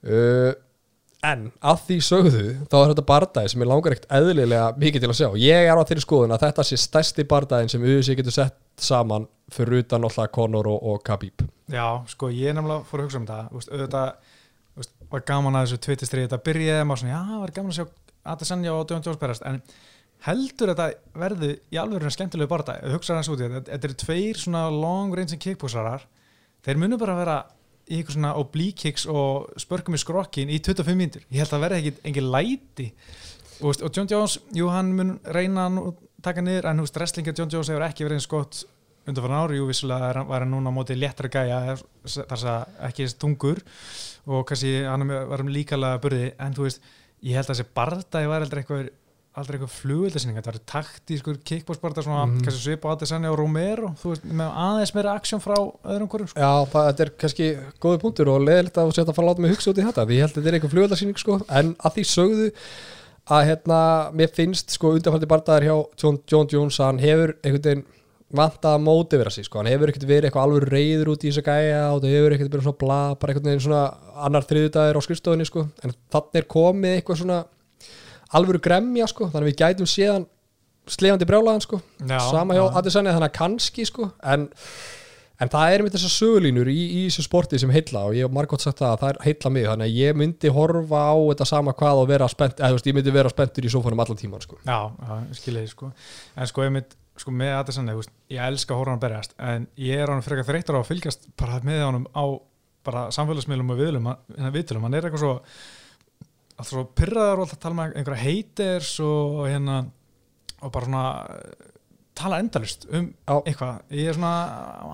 Uh, 0.05 0.53
en 1.25 1.47
að 1.65 1.87
því 1.89 1.97
sögðu 2.05 2.45
þá 2.69 2.77
er 2.81 2.93
þetta 2.93 3.07
bardagi 3.09 3.53
sem 3.53 3.65
ég 3.65 3.71
langar 3.71 3.97
ekkert 3.97 4.11
eðlilega 4.19 4.67
mikið 4.81 5.05
til 5.05 5.11
að 5.11 5.19
sjá. 5.21 5.29
Ég 5.41 5.71
er 5.71 5.81
á 5.81 5.89
þeirri 5.89 6.05
skoðun 6.05 6.37
að 6.37 6.45
þetta 6.47 6.67
sé 6.69 6.79
stærsti 6.81 7.27
bardagin 7.31 7.73
sem 7.73 7.85
UFC 7.85 8.19
getur 8.19 8.37
sett 8.37 8.59
saman 8.81 9.27
fyrir 9.53 9.85
utan 9.85 10.05
alltaf 10.07 10.31
Conor 10.35 10.69
og, 10.69 10.79
og 10.91 11.03
Khabib. 11.07 11.45
Já, 11.73 11.87
sko, 12.11 12.29
ég 12.35 12.53
er 12.53 12.59
nefnilega 12.59 12.85
fór 12.89 13.03
að 13.03 13.09
hugsa 13.09 13.21
um 13.21 13.27
þú 13.29 13.59
veist, 13.59 13.73
auðvitað 13.73 14.09
veist, 14.77 14.95
var 15.11 15.27
gaman 15.31 15.59
að 15.59 15.67
þessu 15.67 15.83
tvittistrið 15.87 16.27
þetta 16.27 16.41
byrjaði 16.49 16.87
maður 16.89 17.03
svona, 17.03 17.15
já, 17.15 17.21
það 17.31 17.43
var 17.45 17.55
gaman 17.59 17.75
að 17.75 17.79
sjá 17.79 17.87
Adesanya 18.25 18.73
og 18.73 18.87
Djón 18.89 19.05
Jones 19.05 19.21
berast 19.21 19.45
en 19.49 19.61
heldur 20.25 20.73
þetta 20.73 20.91
verði 21.21 21.51
í 21.73 21.81
alveg 21.81 22.07
skemmtilegu 22.15 22.51
barða, 22.51 22.79
hugsaður 22.95 23.21
hans 23.21 23.33
út 23.33 23.43
í 23.43 23.49
þetta 23.49 23.73
þetta 23.73 23.89
eru 23.91 23.99
tveir 24.05 24.41
svona 24.41 24.65
long 24.73 25.13
range 25.17 25.37
kickbúsarar 25.41 26.07
þeir 26.65 26.81
munu 26.81 26.99
bara 27.01 27.19
vera 27.19 27.39
í 27.85 27.99
eitthvað 27.99 28.17
svona 28.17 28.33
oblique 28.41 28.81
kicks 28.81 29.05
og 29.11 29.51
spörkum 29.61 29.97
í 29.97 30.01
skrokkin 30.01 30.53
í 30.53 30.61
25 30.65 30.97
mínútur. 30.97 31.25
Ég 31.29 31.43
held 31.43 31.57
að 31.57 31.65
verði 31.67 31.81
ekki 31.81 32.09
engin 32.09 32.31
læti. 32.33 32.87
Og, 33.61 33.77
og 33.77 33.91
John 33.93 34.09
Jones, 34.11 34.39
jú 34.57 34.71
hann 34.73 34.95
mun 34.97 35.19
reyna 35.37 35.67
að 35.69 35.93
taka 36.25 36.45
niður 36.45 36.71
en 36.71 36.81
veist, 36.83 36.97
wrestlinga 36.97 37.35
John 37.37 37.53
Jones 37.53 37.71
hefur 37.71 37.85
ekki 37.87 38.07
verið 38.07 38.23
eins 38.23 38.31
gott 38.31 38.63
undan 39.05 39.27
fyrir 39.27 39.37
ári, 39.37 39.59
jú 39.61 39.69
vissulega 39.69 40.25
var 40.25 40.47
hann 40.47 40.55
núna 40.55 40.73
á 40.73 40.77
móti 40.77 40.97
léttra 40.97 41.29
gæja 41.29 41.77
þar 42.09 42.45
að 42.55 42.79
ekki 42.89 43.09
tungur 43.21 43.61
og 44.25 44.47
kannski 44.49 44.79
hann 44.89 45.05
var 45.13 45.45
um 45.45 45.53
líkalega 45.53 46.01
burði. 46.01 46.33
En 46.41 46.57
þú 46.57 46.69
veist, 46.71 46.81
ég 47.21 47.37
held 47.37 47.51
að 47.53 47.61
þessi 47.61 48.31
var 48.33 48.49
aldrei 49.35 49.57
eitthvað 49.59 49.73
flugveldasynning, 49.81 50.37
þetta 50.39 50.53
var 50.53 50.59
taktískur 50.71 51.39
kickboxbarda 51.43 52.03
svona, 52.07 52.27
Mhm. 52.29 52.45
kannski 52.47 52.63
svipa 52.69 52.87
á 52.87 52.95
Adesanya 52.95 53.33
og 53.33 53.39
Romero, 53.41 53.89
þú 53.99 54.13
veist, 54.13 54.25
með 54.31 54.53
aðeins 54.55 54.95
meira 54.95 55.15
aksjón 55.19 55.43
frá 55.43 55.57
öðrum 55.85 56.09
hverjum, 56.09 56.29
sko. 56.31 56.39
Já, 56.39 56.53
það, 56.71 56.87
þetta 56.91 57.01
er 57.07 57.11
kannski 57.19 57.49
góði 57.83 58.01
punktur 58.05 58.29
og 58.31 58.41
leðilegt 58.47 58.79
að 58.79 58.93
setja 58.95 59.11
að 59.11 59.15
fara 59.17 59.27
að 59.27 59.31
láta 59.35 59.41
mig 59.43 59.51
hugsa 59.57 59.71
út 59.73 59.79
í 59.83 59.87
þetta 59.89 60.07
því 60.07 60.15
ég 60.15 60.23
held 60.23 60.35
að 60.35 60.39
þetta 60.39 60.47
er 60.53 60.59
eitthvað 60.61 60.75
flugöldarsýning 60.75 61.19
sko 61.19 61.41
en 61.51 61.75
að 61.75 61.95
því 61.95 62.05
sögðu 62.15 62.53
að 63.25 63.45
hérna, 63.49 63.81
mér 64.15 64.31
finnst 64.37 64.71
sko 64.71 64.93
undanfaldi 64.95 65.27
bardaðar 65.27 65.65
hjá 65.67 65.77
John, 66.03 66.19
John 66.31 66.47
Jones 66.53 66.79
að 66.79 66.85
hann 66.93 66.99
hefur 67.01 67.35
einhvern 67.43 67.63
veginn 67.65 67.85
vantað 68.35 68.75
að 68.77 68.83
móti 68.85 69.17
vera 69.19 69.31
sig 69.31 69.45
sko, 69.47 69.59
hann 69.63 69.71
hefur 69.71 69.89
ekkert 69.93 70.07
verið 70.09 70.29
eitthvað 70.31 70.47
alveg 70.47 70.69
reyður 70.75 71.11
út 71.15 71.25
í 71.25 71.31
þess 71.31 71.43
að 71.43 71.49
gæja 71.51 71.83
og 71.95 72.03
það 72.03 72.15
hefur 72.15 72.35
ekkert 72.35 72.51
verið 72.55 72.67
svona 72.67 72.79
bla, 72.83 73.15
bara 73.15 73.33
einhvern 73.33 73.49
veginn 73.51 73.65
svona 73.67 73.83
annar 74.27 74.43
þriðudagir 74.49 74.99
á 74.99 75.01
skrifstofunni 75.07 75.47
sko 75.47 75.69
en 75.85 75.95
þannig 76.13 76.35
er 76.41 76.49
komið 76.55 76.97
eitthvað 76.99 77.21
svona 77.23 77.45
alvöru 78.33 78.61
gremja 78.63 79.09
sko, 79.11 79.29
þannig 79.33 79.47
að 79.47 79.51
við 79.53 79.61
gætum 79.63 79.91
séðan 79.91 80.27
slefandi 80.91 81.29
brjálaðan 81.29 81.65
sko. 81.65 81.81
Já, 82.05 82.19
sama 82.29 82.57
hjá 82.57 82.65
já. 82.65 82.75
Adesanya 82.81 83.15
þannig 83.17 83.31
að 83.31 83.39
kannski 83.39 83.87
sko 83.89 84.09
en, 84.33 84.49
en 85.41 85.53
það 85.53 85.77
er 85.77 85.85
með 85.85 85.95
þessar 85.97 86.13
sögulínur 86.15 86.71
í, 86.73 86.81
í 86.99 87.05
þessu 87.07 87.25
sporti 87.25 87.61
sem 87.61 87.73
heilla 87.73 88.05
og 88.09 88.17
ég 88.19 88.29
hef 88.29 88.35
margótt 88.37 88.65
sagt 88.65 88.83
það 88.83 88.93
að 88.93 89.05
það 89.05 89.23
heilla 89.29 89.53
mig 89.55 89.69
þannig 89.71 89.89
að 89.89 90.01
ég 90.03 90.19
myndi 90.21 90.53
horfa 90.53 91.05
á 91.09 91.15
þetta 91.31 91.49
sama 91.49 91.77
hvað 91.79 92.03
og 92.03 92.11
vera 92.11 92.29
spennt, 92.33 92.61
eða 92.61 92.73
þú 92.75 92.79
veist 92.79 92.91
ég 92.91 92.99
myndi 92.99 93.15
vera 93.17 93.33
spenntur 93.33 93.69
í 93.69 93.73
sófanum 93.73 94.05
allan 94.05 94.21
tíman 94.21 94.45
sko. 94.45 94.61
Já, 94.67 94.79
já, 94.93 95.15
skiljiði 95.41 95.73
sko. 95.73 95.93
En 96.37 96.51
sko 96.51 96.67
einmitt, 96.67 96.99
sko 97.21 97.33
með 97.33 97.55
Adesanya 97.63 97.97
ég 98.35 98.43
elska 98.51 98.75
að 98.75 98.83
horfa 98.83 98.97
hann 98.97 99.05
berjast 99.07 99.39
en 99.39 99.69
ég 99.81 100.05
er 100.05 100.13
hann 100.13 100.25
frekar 100.27 100.49
þreyttur 100.51 100.77
á 100.77 100.83
að 100.83 100.91
fylgjast 100.91 101.31
bara 101.41 101.63
með 101.65 101.87
honum 101.87 102.07
á 102.13 102.25
bara 102.85 103.07
samfélagsmiðlum 103.17 103.73
og 103.73 103.79
viðlum, 103.81 104.11
hann 104.37 104.97
er 104.99 105.07
eitthvað 105.07 105.23
svo 105.23 105.37
alltaf 106.55 106.73
svo 106.73 106.85
pyrraður 106.97 107.41
og 107.43 107.47
alltaf 107.49 107.63
tala 107.65 107.79
með 107.81 107.97
einhverja 108.01 108.25
haters 108.25 108.95
og 109.05 109.45
hérna 109.51 109.79
og 110.65 110.73
bara 110.73 110.87
svona 110.89 111.05
eh, 111.35 111.71
tala 112.15 112.37
endalust 112.39 112.85
um 112.95 113.09
Já. 113.27 113.35
eitthvað, 113.43 113.79
ég 113.91 114.07
er 114.09 114.15
svona 114.15 114.33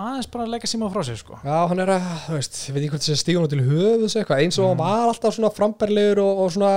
aðeins 0.06 0.28
bara 0.32 0.46
að 0.46 0.52
leggja 0.54 0.70
síma 0.72 0.88
frá 0.94 1.02
sér 1.04 1.18
sko 1.20 1.36
Já, 1.44 1.58
hann 1.68 1.82
er 1.84 1.90
að, 1.92 2.06
þú 2.24 2.36
veist, 2.38 2.56
ég 2.64 2.74
veit 2.76 2.80
ekki 2.86 2.92
hvort 2.94 3.04
þessi 3.04 3.20
stígun 3.20 3.50
til 3.52 3.60
höfuðs 3.66 4.16
eitthvað, 4.16 4.40
eins 4.46 4.58
og 4.62 4.70
hann 4.70 4.80
var 4.80 5.02
alltaf 5.10 5.36
svona 5.36 5.50
framberlegur 5.52 6.22
og, 6.24 6.40
og 6.46 6.54
svona, 6.56 6.72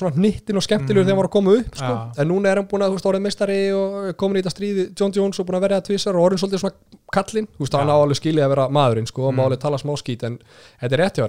svona 0.00 0.14
hnittin 0.16 0.56
og 0.56 0.64
skemmtilegur 0.64 1.04
Mm. 1.04 1.10
þegar 1.10 1.12
hann 1.12 1.20
var 1.20 1.28
að 1.28 1.34
koma 1.36 1.56
upp 1.60 1.76
sko. 1.76 1.92
Já. 1.92 2.22
en 2.24 2.30
núna 2.32 2.48
er 2.54 2.62
hann 2.62 2.70
búin 2.72 2.86
að, 2.86 2.94
þú 2.94 2.96
veist, 2.96 3.10
orðið 3.12 3.24
meistari 3.28 3.58
og 3.76 4.16
komin 4.16 4.40
í 4.40 4.42
þetta 4.46 4.54
stríði, 4.56 4.86
John 4.96 5.12
Jones 5.20 5.38
og 5.44 5.46
búin 5.50 5.58
að 5.60 5.66
verja 5.68 5.80
það 5.82 5.88
tvisar 5.90 6.16
og 6.16 6.24
orðin 6.30 6.40
svolítið 6.40 6.64
svona 6.64 7.04
kallinn 7.12 7.50
þú 7.52 7.66
veist, 7.66 7.76
hann 7.76 7.92
Já. 7.92 7.94
á 7.94 8.00
alveg 8.00 8.20
skilið 8.22 8.46
að 8.48 8.52
vera 8.56 8.66
maðurinn 8.80 9.06
sko, 9.12 9.26
og 9.28 9.34
Mm. 9.34 9.36
má 9.36 9.44
alveg 9.44 9.60
tala 9.60 9.76
smá 9.84 9.92
skít, 10.00 10.24
en 10.24 10.38
þetta 10.80 10.92
er 10.96 11.04
rétt 11.04 11.20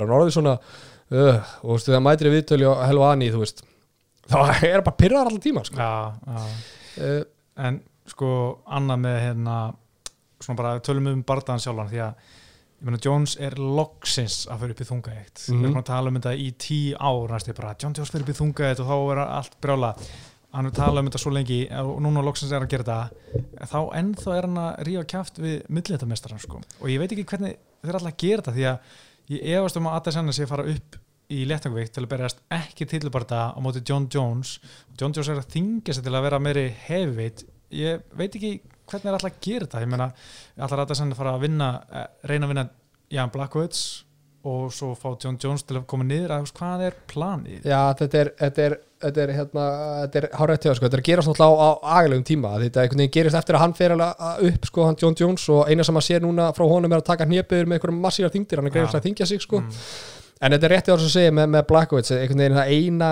uh, 1.11 1.37
og 1.63 1.67
þú 1.69 1.73
veist, 1.77 1.89
þegar 1.89 2.03
mætir 2.07 2.31
viðtölu 2.33 2.69
og 2.71 2.81
helva 2.87 3.11
annið, 3.15 3.35
þú 3.37 3.43
veist 3.43 3.63
þá 4.27 4.37
er 4.67 4.73
hann 4.77 4.83
bara 4.87 4.97
pyrraðar 4.99 5.29
allan 5.31 5.43
tíma 5.43 5.63
sko. 5.67 5.77
Já, 5.79 5.91
já. 6.27 6.47
Uh, 6.97 7.21
en 7.67 7.81
sko 8.07 8.31
annað 8.77 8.99
með 9.05 9.17
hérna 9.25 9.55
svona 10.43 10.57
bara 10.59 10.79
tölum 10.85 11.07
um 11.11 11.23
bardaðan 11.27 11.63
sjálfan 11.63 11.89
því 11.91 12.01
að 12.05 12.27
ég 12.77 12.85
meina 12.85 12.99
Jones 13.01 13.33
er 13.41 13.55
loksins 13.57 14.43
að 14.53 14.59
fyrir 14.63 14.75
upp 14.75 14.81
í 14.83 14.87
þungaðið 14.91 15.45
Mhm. 15.47 15.61
við 15.61 15.65
erum 15.71 15.79
að 15.81 15.87
tala 15.89 16.11
um 16.11 16.17
þetta 16.19 16.33
í 16.37 16.49
tí 16.61 16.79
ár 16.93 17.31
næstu 17.33 17.55
bara 17.57 17.71
John 17.81 17.95
Jones 17.97 18.11
fyrir 18.13 18.21
upp 18.27 18.33
í 18.35 18.37
þungaðið 18.37 18.81
og 18.83 18.89
þá 18.91 18.97
er 19.15 19.21
allt 19.25 19.55
brjála 19.63 19.93
hann 20.53 20.65
er 20.69 20.71
talað 20.77 20.99
um 21.01 21.09
þetta 21.09 21.19
svo 21.23 21.31
lengi 21.33 21.57
og 21.81 21.97
núna 22.05 22.21
loksins 22.23 22.51
er 22.55 22.61
að 22.63 22.69
gera 22.71 22.83
þetta. 22.87 23.65
Þá 23.67 23.79
ennþá 23.99 24.35
er 24.37 24.45
hann 24.47 24.59
að 24.61 24.77
rífa 24.87 25.03
kjáft 25.11 25.41
við 25.43 25.57
milliðtamestaran 25.69 26.39
sko. 26.41 26.61
Og 26.81 26.87
ég 26.89 27.01
veit 27.01 27.11
ekki 27.11 27.25
hvernig 27.33 27.57
þeir 27.83 27.97
alltaf 27.97 28.13
að 28.13 28.21
gera 28.23 28.41
þetta 28.45 28.55
því 28.55 28.65
að 28.71 28.77
ég 29.33 29.57
efast 29.57 29.79
um 29.79 29.89
að 29.89 29.99
Adesanya 29.99 30.35
sé 30.35 30.45
að 30.45 30.53
fara 30.53 30.67
upp 30.71 30.97
í 31.33 31.43
léttangvíkt 31.47 31.95
til 31.95 32.05
að 32.05 32.11
berjast 32.13 32.41
ekki 32.55 32.87
tilbarta 32.87 33.49
á 33.51 33.59
móti 33.63 33.83
John 33.83 34.07
Jones. 34.13 34.57
John 34.95 35.15
Jones 35.15 35.31
er 35.33 35.41
að 35.41 35.51
þingja 35.57 35.97
sig 35.97 36.05
til 36.05 36.15
að 36.15 36.27
vera 36.29 36.39
meiri 36.39 36.65
heavyweight. 36.87 37.43
Ég 37.75 38.05
veit 38.15 38.31
ekki 38.31 38.53
hvernig 38.87 39.09
er 39.09 39.17
alltaf 39.17 39.33
að 39.33 39.39
gera 39.43 39.67
þetta. 39.67 39.83
Ég 39.83 39.91
meina, 39.91 40.09
alltaf 40.55 40.95
senda 40.95 41.17
fara 41.19 41.35
að 41.35 41.47
vinna 41.47 41.71
eh, 41.91 42.05
reyna 42.31 42.47
að 42.47 42.53
vinna 42.53 42.67
Jan 43.11 43.33
Blackwoods 43.33 43.83
og 44.47 44.71
svo 44.71 44.93
fá 44.95 45.09
John 45.19 45.39
Jones 45.41 45.65
til 45.67 45.79
að 45.79 45.87
koma 45.91 46.07
niður? 46.07 46.37
Að 46.37 46.51
hvað 46.55 46.85
er 46.87 46.97
planið? 47.11 47.67
Já, 47.67 47.81
þetta 47.99 48.21
er, 48.21 48.31
þetta 48.39 48.65
er, 48.69 48.77
þetta 49.03 49.21
er, 49.23 49.31
hérna, 49.38 49.63
þetta 50.03 50.19
er 50.21 50.27
hárætt 50.39 50.63
hjá, 50.65 50.73
sko, 50.77 50.86
þetta 50.88 50.97
er 50.97 51.03
að 51.03 51.07
gerast 51.10 51.29
náttúrulega 51.29 51.55
á, 51.62 51.69
á 51.69 51.69
agalegum 51.99 52.23
tíma, 52.25 52.51
þetta 52.63 52.81
einhvern 52.83 53.01
veginn 53.03 53.13
gerist 53.17 53.38
eftir 53.38 53.55
að 53.57 53.63
hann 53.63 53.73
fer 53.77 53.93
alveg 53.93 54.23
að- 54.29 54.43
upp, 54.49 54.65
sko, 54.71 54.86
hann 54.88 54.97
John 55.01 55.15
Jones 55.19 55.47
og 55.53 55.69
eina 55.69 55.83
sem 55.86 55.99
að 56.01 56.05
sé 56.07 56.19
núna 56.23 56.47
frá 56.57 56.65
honum 56.71 56.91
er 56.95 57.01
að 57.01 57.05
taka 57.12 57.25
hnjöpiður 57.29 57.67
með 57.69 57.77
einhverjum 57.77 58.01
massívar 58.07 58.33
þingdir, 58.33 58.57
hann 58.62 58.67
er 58.71 58.75
greið 58.77 58.88
Já. 58.89 58.97
að 58.99 59.05
þingja 59.07 59.27
sig, 59.27 59.41
sko, 59.45 59.60
mm. 59.62 59.81
en 60.41 60.51
þetta 60.57 60.65
er 60.69 60.73
rétt 60.75 60.88
hjá 60.89 60.95
þess 60.97 61.10
að 61.12 61.15
segja 61.19 61.31
með, 61.38 61.49
með 61.57 61.67
Blackwood, 61.67 62.12
einhvern 62.17 62.43
veginn 62.43 62.57
það 62.57 62.71
eina 62.77 63.12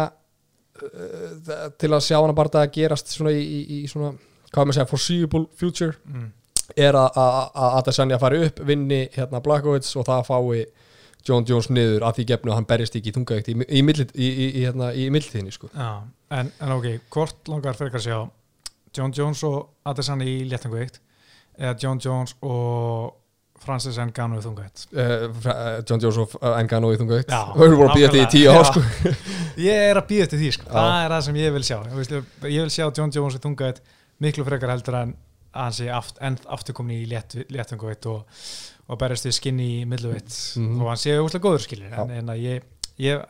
uh, 0.82 1.70
til 1.80 1.92
að 1.96 2.04
sjá 2.08 2.18
hann 2.22 2.36
bara 2.38 2.64
að 2.66 2.72
gerast 2.76 3.14
svona 3.16 3.32
í, 3.36 3.44
í, 3.46 3.62
í 3.84 3.86
svona, 3.92 4.14
hvað 4.52 4.66
maður 4.70 4.80
segja, 4.80 4.90
foreseeable 4.92 5.46
future, 5.60 5.96
Mm. 6.10 6.32
er 6.76 6.94
að 6.98 7.12
að- 7.22 7.52
að 7.62 7.76
Adesanya 7.80 8.18
fari 8.20 8.40
upp, 8.48 8.60
vinni 8.66 9.04
hérna 9.14 9.42
Blackwood 9.44 9.86
og 9.86 10.06
það 10.08 10.26
fái 10.26 10.66
John 11.26 11.46
Jones 11.50 11.70
niður 11.74 12.06
að 12.06 12.20
því 12.20 12.26
gefnu 12.32 12.54
að 12.54 12.60
hann 12.60 12.68
berjist 12.70 12.96
ekki 13.00 13.12
í 13.12 13.16
þungaveikt 13.16 13.50
í, 13.50 13.56
í, 13.66 13.82
í, 13.82 14.30
í, 14.46 14.64
hérna, 14.66 14.92
í 14.94 15.08
milltíðinni, 15.14 15.54
sko. 15.56 15.72
En, 15.76 16.52
en 16.62 16.74
ok, 16.78 16.88
hvort 17.14 17.50
langar 17.52 17.78
frekar 17.78 18.02
að 18.02 18.08
sjá 18.08 18.18
John 18.96 19.14
Jones 19.16 19.44
og 19.48 19.62
Adesanya 19.90 20.28
í 20.30 20.44
léttangvíkt 20.50 21.02
eða 21.58 21.76
John 21.82 22.02
Jones 22.04 22.36
og 22.46 23.14
Francis 23.66 23.98
Ngannou 23.98 24.40
í 24.40 24.44
þungaveikt 24.44 24.86
uh, 24.94 25.26
Fra- 25.42 25.56
uh, 25.56 25.78
John 25.88 26.02
Jones 26.04 26.20
og 26.22 26.34
uh, 26.42 26.54
Engano 26.60 26.92
í 26.94 27.00
við 27.00 27.14
erum 27.26 27.80
búin 27.80 27.90
að 27.90 27.96
býja 27.96 28.10
þetta 28.12 28.24
í 28.24 28.32
tíu 28.36 28.52
ár 28.52 28.68
sko. 28.70 28.84
ég 29.66 29.86
er 29.90 30.00
að 30.00 30.10
býða 30.12 30.28
eftir 30.28 30.42
því 30.42 30.50
sko. 30.58 30.68
Það 30.70 30.98
er 31.00 31.16
það 31.16 31.24
sem 31.28 31.40
ég 31.42 31.56
vil 31.56 31.64
sjá 31.66 31.78
ég, 31.80 32.26
vil 32.46 32.74
sjá 32.76 32.86
John 32.90 33.14
Jones 33.16 33.38
í 33.40 33.42
þungaveikt 33.46 33.82
miklu 34.26 34.46
frekar 34.48 34.76
heldur 34.76 35.00
en 35.00 35.16
að 35.56 35.64
hann 35.70 35.76
sé 35.78 35.88
aft, 35.96 36.18
en 36.20 36.36
aftur 36.52 36.76
komin 36.76 37.00
í 37.00 37.10
létt, 37.10 37.38
léttangaveikt 37.48 38.10
og, 38.12 38.42
og 38.86 39.00
berjast 39.02 39.28
við 39.28 39.36
skinni 39.40 39.68
í 39.80 39.84
milluveitt 39.90 40.32
Mhm. 40.60 40.82
og 40.82 40.92
hann 40.92 41.02
sé 41.02 41.18
úslega 41.18 41.46
góður 41.48 41.66
skilir 41.66 41.94
en, 41.94 42.12
en 42.12 42.32
að 42.34 42.42
ég, 42.44 42.64
ég, 43.02 43.24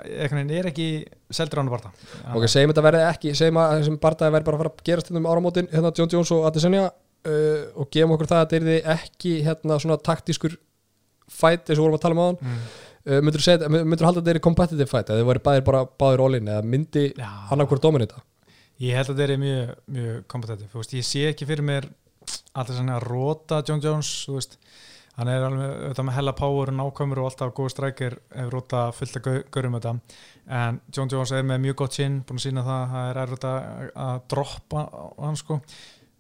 er 0.60 0.70
ekki 0.72 0.88
seldur 1.32 1.60
á 1.60 1.62
hann 1.64 1.72
barða 1.72 1.92
ok, 2.36 2.48
segjum 2.52 2.74
þetta 2.74 2.86
verði 2.86 3.06
ekki 3.10 3.36
segjum 3.36 3.62
að 3.62 3.76
þessum 3.80 4.00
bardaði 4.04 4.36
verði 4.36 4.50
bara 4.50 4.58
að 4.58 4.64
fara 4.64 4.74
að 4.74 4.86
gerast 4.90 5.12
hérna 5.12 5.24
um 5.24 5.30
áramótin 5.32 5.72
hérna 5.72 5.94
John 5.96 6.12
Jones 6.12 6.34
og 6.36 6.46
Adesanya 6.50 6.86
uh, 6.90 7.64
og 7.76 7.90
gefum 7.94 8.16
okkur 8.18 8.32
það 8.32 8.44
að 8.44 8.56
þetta 8.56 8.76
er 8.76 8.92
ekki 8.98 9.34
hérna 9.46 9.80
svona 9.82 9.98
taktískur 10.02 10.58
fight 11.32 11.70
eins 11.70 11.80
og 11.80 11.88
vorum 11.88 11.98
að 11.98 12.06
tala 12.06 12.16
um 12.16 12.22
á 12.22 12.28
hann 12.28 12.40
mm. 12.42 12.62
uh, 13.10 13.20
myndur 13.26 13.42
þú 13.42 14.06
halda 14.06 14.20
að 14.20 14.22
þetta 14.22 14.36
er 14.36 14.46
competitive 14.46 14.92
fight 14.92 15.10
að 15.10 15.22
þið 15.22 15.30
væri 15.32 15.46
bæðir 15.48 15.68
bara 15.72 15.86
báðir 15.88 16.26
all-in 16.26 16.52
eða 16.52 16.72
myndi 16.76 17.06
Já. 17.16 17.30
annarkvort 17.56 17.86
dominita 17.86 18.22
Ég 18.84 18.98
held 18.98 19.08
að 19.14 19.22
þetta 19.22 19.34
er 19.34 19.40
mjög, 19.40 19.70
mjög 19.96 20.16
kompetitiv, 20.28 20.68
þú 20.74 20.82
veist, 20.82 20.94
ég 20.98 21.06
sé 21.08 21.22
ekki 21.30 21.46
fyrir 21.48 21.64
mér 21.64 21.86
allir 22.60 22.76
svona 22.76 22.98
að 22.98 23.06
róta 23.08 23.62
John 23.64 23.80
Jones, 23.80 24.10
þú 24.28 24.36
veist 24.36 24.58
hann 25.18 25.28
er 25.32 25.46
alveg 25.48 25.70
auðvitað 25.86 26.06
með 26.10 26.16
hella 26.18 26.34
power 26.36 26.72
og 26.72 26.78
nákvæmur 26.80 27.22
og 27.24 27.30
alltaf 27.30 27.54
góð 27.56 27.70
strækir 27.76 28.18
ef 28.36 28.50
róta 28.52 28.82
fullt 28.98 29.20
að 29.22 29.42
görum 29.56 29.78
þetta. 29.80 29.96
En 30.60 30.82
John 30.96 31.10
Jones 31.14 31.32
er 31.32 31.44
með 31.48 31.64
mjög 31.70 31.76
gott 31.84 31.94
sinn 31.98 32.22
búin 32.28 32.42
að 32.42 32.46
sína 32.50 32.64
það, 32.68 32.86
það 32.94 33.10
er 33.14 33.22
erfitt 33.24 33.50
að, 33.50 33.90
að 34.10 34.22
droppa 34.36 34.86
hann 35.24 35.40
sko. 35.40 35.60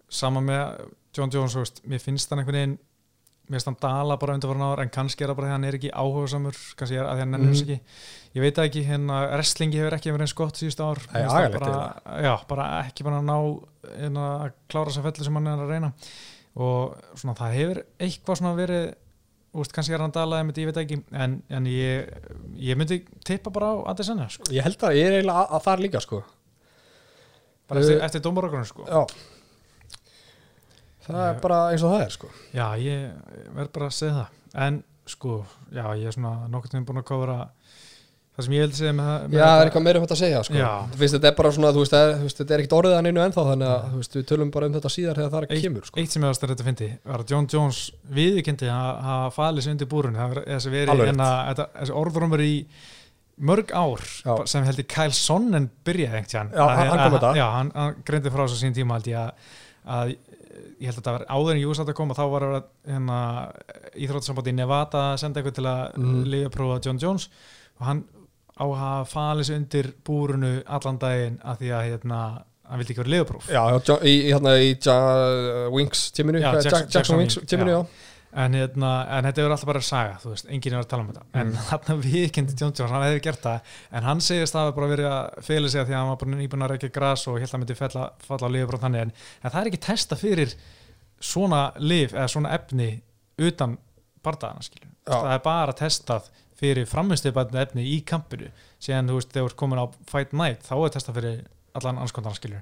Sama 0.09 0.41
með 0.45 0.85
John 1.15 1.31
Jones, 1.33 1.55
veist, 1.59 1.81
mér 1.87 1.99
finnst 2.03 2.29
hann 2.31 2.39
einhvern 2.43 2.59
veginn 2.61 2.77
mér 3.45 3.59
finnst 3.59 3.67
hann 3.69 3.75
dala 3.83 4.15
bara 4.17 4.33
undir 4.33 4.49
farin 4.49 4.63
ára 4.65 4.81
en 4.81 4.89
kannski 4.89 5.21
er 5.21 5.29
það 5.29 5.35
bara 5.37 5.45
því 5.47 5.51
að 5.51 5.55
hann 5.59 5.65
er 5.69 5.75
ekki 5.77 5.89
áhugasamur 5.93 6.55
kannski 6.79 6.95
er 6.97 7.03
að 7.05 7.11
að 7.11 7.19
hann 7.21 7.31
nennir 7.35 7.51
þess 7.51 7.61
Mhm. 7.61 7.75
ekki. 7.75 7.99
Ég 8.35 8.41
veit 8.41 8.57
ekki, 8.63 8.81
hérna, 8.87 9.17
wrestlingi 9.35 9.77
hefur 9.77 9.95
ekki 9.99 10.11
verið 10.15 10.25
eins 10.25 10.33
gott 10.39 10.55
síðust 10.57 10.81
ár. 10.81 11.01
Agalegt 11.13 11.59
bara, 11.59 11.75
já, 12.25 12.33
bara 12.49 12.65
ekki 12.87 13.03
bara 13.05 13.19
að 13.21 13.27
ná 13.29 13.37
hérna, 13.99 14.25
að 14.47 14.55
klára 14.67 14.89
þess 14.89 14.97
að 14.97 15.05
felli 15.11 15.27
sem 15.27 15.37
hann 15.37 15.47
er 15.53 15.61
að 15.61 15.69
reyna 15.75 15.91
og 16.55 16.95
svona 17.19 17.35
það 17.37 17.57
hefur 17.59 17.81
eitthvað 18.05 18.39
svona 18.39 18.55
verið 18.57 18.85
úst, 19.55 19.73
kannski 19.75 19.95
er 19.95 20.03
hann 20.03 20.13
dalaði 20.15 20.47
með 20.47 20.57
því, 20.57 20.63
ég 20.63 20.71
veit 20.71 20.79
ekki 20.81 20.97
en, 21.23 21.35
en 21.57 21.69
ég, 21.71 22.09
ég 22.59 22.79
myndi 22.79 23.01
tippa 23.27 23.53
bara 23.55 23.71
á 23.71 23.75
Adesanya 23.93 24.27
sko. 24.31 24.47
ég 24.55 24.65
held 24.65 24.83
að 24.83 24.97
ég 24.99 25.09
er 25.09 25.17
eiginlega 25.19 25.43
að, 25.43 25.53
að 25.57 25.65
þar 25.67 25.83
líka 25.85 26.01
sko 26.03 26.21
bara 27.65 27.81
eftir, 27.81 28.01
eftir 28.07 28.23
dómarokkurinn 28.25 28.69
sko. 28.69 28.87
það 31.07 31.21
er 31.27 31.39
bara 31.43 31.61
eins 31.71 31.85
og 31.85 31.95
það 31.95 32.03
er 32.05 32.15
sko 32.17 32.31
Já, 32.55 32.67
ég 32.81 33.07
verð 33.55 33.71
bara 33.77 33.89
að 33.89 33.97
segja 33.99 34.17
það 34.19 34.61
en 34.65 34.81
sko, 35.05 35.39
já, 35.69 35.85
ég 35.99 36.09
er 36.09 36.15
svona 36.15 36.49
nokkur 36.51 36.71
tíma 36.71 36.87
búin 36.87 37.01
að 37.03 37.09
kofra 37.11 37.39
það 38.35 38.45
sem 38.45 38.55
ég 38.55 38.63
held 38.65 38.73
að 38.73 38.79
segja 38.79 38.95
með 38.95 39.05
það 39.09 39.35
Já, 39.35 39.45
það 39.45 39.59
er 39.59 39.69
eitthvað 39.69 39.85
meira 39.85 39.99
um 39.99 40.05
þetta 40.05 40.15
að 40.15 40.21
segja 40.21 40.39
sko. 40.43 40.71
Þú 40.91 40.99
veist, 41.01 41.15
þetta 41.15 41.29
er 41.29 41.35
bara 41.37 41.51
svona, 41.55 41.71
þú 41.75 41.83
veist, 41.83 41.93
það 41.95 42.05
er, 42.05 42.15
þú 42.15 42.27
veist, 42.27 42.41
þetta 42.41 42.55
er 42.55 42.63
ekkit 42.63 42.75
orðið 42.75 42.95
að 42.95 43.05
neinu 43.05 43.23
ennþá 43.23 43.45
þannig 43.49 43.71
að 43.71 43.85
þú 43.85 44.01
veist, 44.01 44.17
við 44.17 44.25
tölum 44.31 44.51
bara 44.55 44.69
um 44.69 44.75
þetta 44.75 44.91
síðar 44.95 45.21
þegar 45.21 45.31
það 45.35 45.47
eitt, 45.47 45.63
kemur 45.63 45.87
sko. 45.87 46.01
eitt 46.01 46.15
sem 46.15 46.25
ég 46.25 46.33
varst 46.33 46.43
að 46.43 46.53
þetta 46.53 46.67
fyndi 46.67 46.89
var 47.05 47.23
að 47.23 47.31
John 47.31 47.47
Jones 47.55 47.79
viðikendi 48.19 48.71
að 48.75 48.91
hafa 49.07 49.31
falið 49.37 49.65
sig 49.65 49.75
undir 49.75 49.91
búrun 49.95 50.19
það 50.19 50.35
var 50.35 50.43
þessi 50.51 50.75
verið 50.75 51.05
hérna, 51.05 51.31
þetta, 51.51 51.67
þessi 51.79 51.97
orðrumur 52.03 52.43
í 52.45 52.53
mörg 53.35 53.71
ár 53.75 54.03
Já. 54.03 54.33
sem 54.47 54.63
held 54.67 54.79
ég 54.79 54.87
Kyle 54.91 55.15
Sonnen 55.15 55.69
byrjaði 55.87 56.21
einhvern 56.21 56.53
Já, 56.55 56.65
hann- 56.71 56.99
hann 56.99 57.17
það. 57.19 57.35
já, 57.35 57.47
hann, 57.51 57.71
hann 57.75 57.97
greindi 58.07 58.31
frá 58.31 58.45
þessu 58.45 58.61
sín 58.61 58.75
tíma 58.75 58.99
að, 58.99 59.31
að 59.83 60.15
ég 60.79 60.89
held 60.89 60.95
að 60.95 61.01
þetta 61.01 61.15
var 61.15 61.25
áður 61.29 61.53
en 61.55 61.61
Júsat 61.61 61.91
að 61.91 61.97
koma 61.97 62.15
þá 62.17 62.23
var 62.31 62.45
að 62.47 62.57
hérna, 62.87 63.19
íþróttasambandi 63.95 64.53
í 64.53 64.57
Nevada 64.59 65.03
að 65.11 65.19
senda 65.21 65.41
eitthvað 65.41 65.57
til 65.59 65.67
að 65.71 65.83
mm. 65.99 66.21
lifa 66.31 66.53
prófa 66.55 66.79
John 66.85 67.01
Jones 67.01 67.27
og 67.79 67.87
hann 67.89 68.03
á 68.55 68.65
að 68.65 69.07
falið 69.11 69.43
sig 69.49 69.55
undir 69.59 69.91
búrunu 70.07 70.51
allan 70.65 70.97
daginn 71.01 71.39
að 71.43 71.57
því 71.61 71.71
að 71.75 71.87
hérna, 71.89 72.19
hann 72.69 72.79
vildi 72.81 72.93
ekki 72.95 73.03
vera 73.03 73.13
liðapróf 73.15 73.47
Já, 73.51 73.61
já, 73.75 73.95
í, 74.07 74.13
hérna, 74.31 74.53
í 74.63 74.69
ja, 74.79 74.97
Wings 75.75 76.11
tíminu, 76.15 76.39
Já, 76.41 76.49
er- 76.53 76.61
Jackson- 76.63 76.79
Jack- 76.85 76.93
Jackson 76.95 77.17
Wings 77.19 77.39
tíminu, 77.45 77.71
já. 77.71 77.79
já. 77.83 78.11
En, 78.35 78.51
hérna, 78.51 78.89
en 79.15 79.23
þetta 79.29 79.43
er 79.45 79.51
alltaf 79.53 79.65
bara 79.69 79.79
saga 79.81 80.15
þú 80.19 80.31
veist, 80.33 80.47
enginn 80.51 80.73
er 80.75 80.81
að 80.81 80.87
tala 80.91 81.03
um 81.05 81.11
þetta. 81.13 81.21
En 81.39 81.51
Mm. 81.53 81.59
þarna 81.69 81.93
viðkendi 82.03 82.55
John 82.59 82.73
Jones, 82.75 82.91
hann 82.91 83.03
hefði 83.05 83.21
gert 83.23 83.41
það 83.45 83.59
en 83.95 84.03
hann 84.03 84.19
segist 84.19 84.55
að 84.55 84.65
það 84.65 84.75
bara 84.75 84.89
verið 84.91 85.07
að 85.11 85.43
fela 85.45 85.69
sig 85.69 85.79
að 85.81 85.85
því 85.87 85.93
að 85.95 85.99
hann 86.01 86.09
var 86.09 86.17
bara 86.23 86.31
nýbúin 86.41 86.65
að 86.65 86.71
reykja 86.73 86.91
gras 86.97 87.23
og 87.27 87.37
held 87.39 87.47
að 87.47 87.51
hann 87.55 87.61
myndi 87.63 87.77
falla, 87.79 88.09
falla 88.27 88.47
á 88.47 88.51
lifur 88.51 88.79
þannig 88.83 89.01
en, 89.05 89.13
en 89.43 89.51
það 89.51 89.61
er 89.61 89.69
ekki 89.71 89.79
testa 89.87 90.15
fyrir 90.19 90.55
svona 91.21 91.61
lif 91.79 92.11
eða 92.13 92.27
svona 92.27 92.51
efni 92.57 92.89
utan 93.39 93.77
bardaðana 94.25 94.63
skilju 94.67 94.91
það 95.07 95.31
er 95.37 95.39
bara 95.45 95.73
testað 95.79 96.27
fyrir 96.59 96.87
framistuðbæðinu 96.89 97.61
efni 97.61 97.87
í 97.93 97.97
kampinu. 98.07 98.51
Síðan 98.79 99.11
þú 99.11 99.19
veist, 99.19 99.31
þegar 99.33 99.47
þú 99.47 99.51
ert 99.51 99.59
komin 99.63 99.81
á 99.81 99.85
Fight 100.11 100.35
Night 100.35 100.67
þá 100.67 100.75
er 100.77 100.95
testað 100.95 101.19
fyrir 101.19 101.41
allan 101.75 101.99
anskondana 101.99 102.37
skilju 102.37 102.61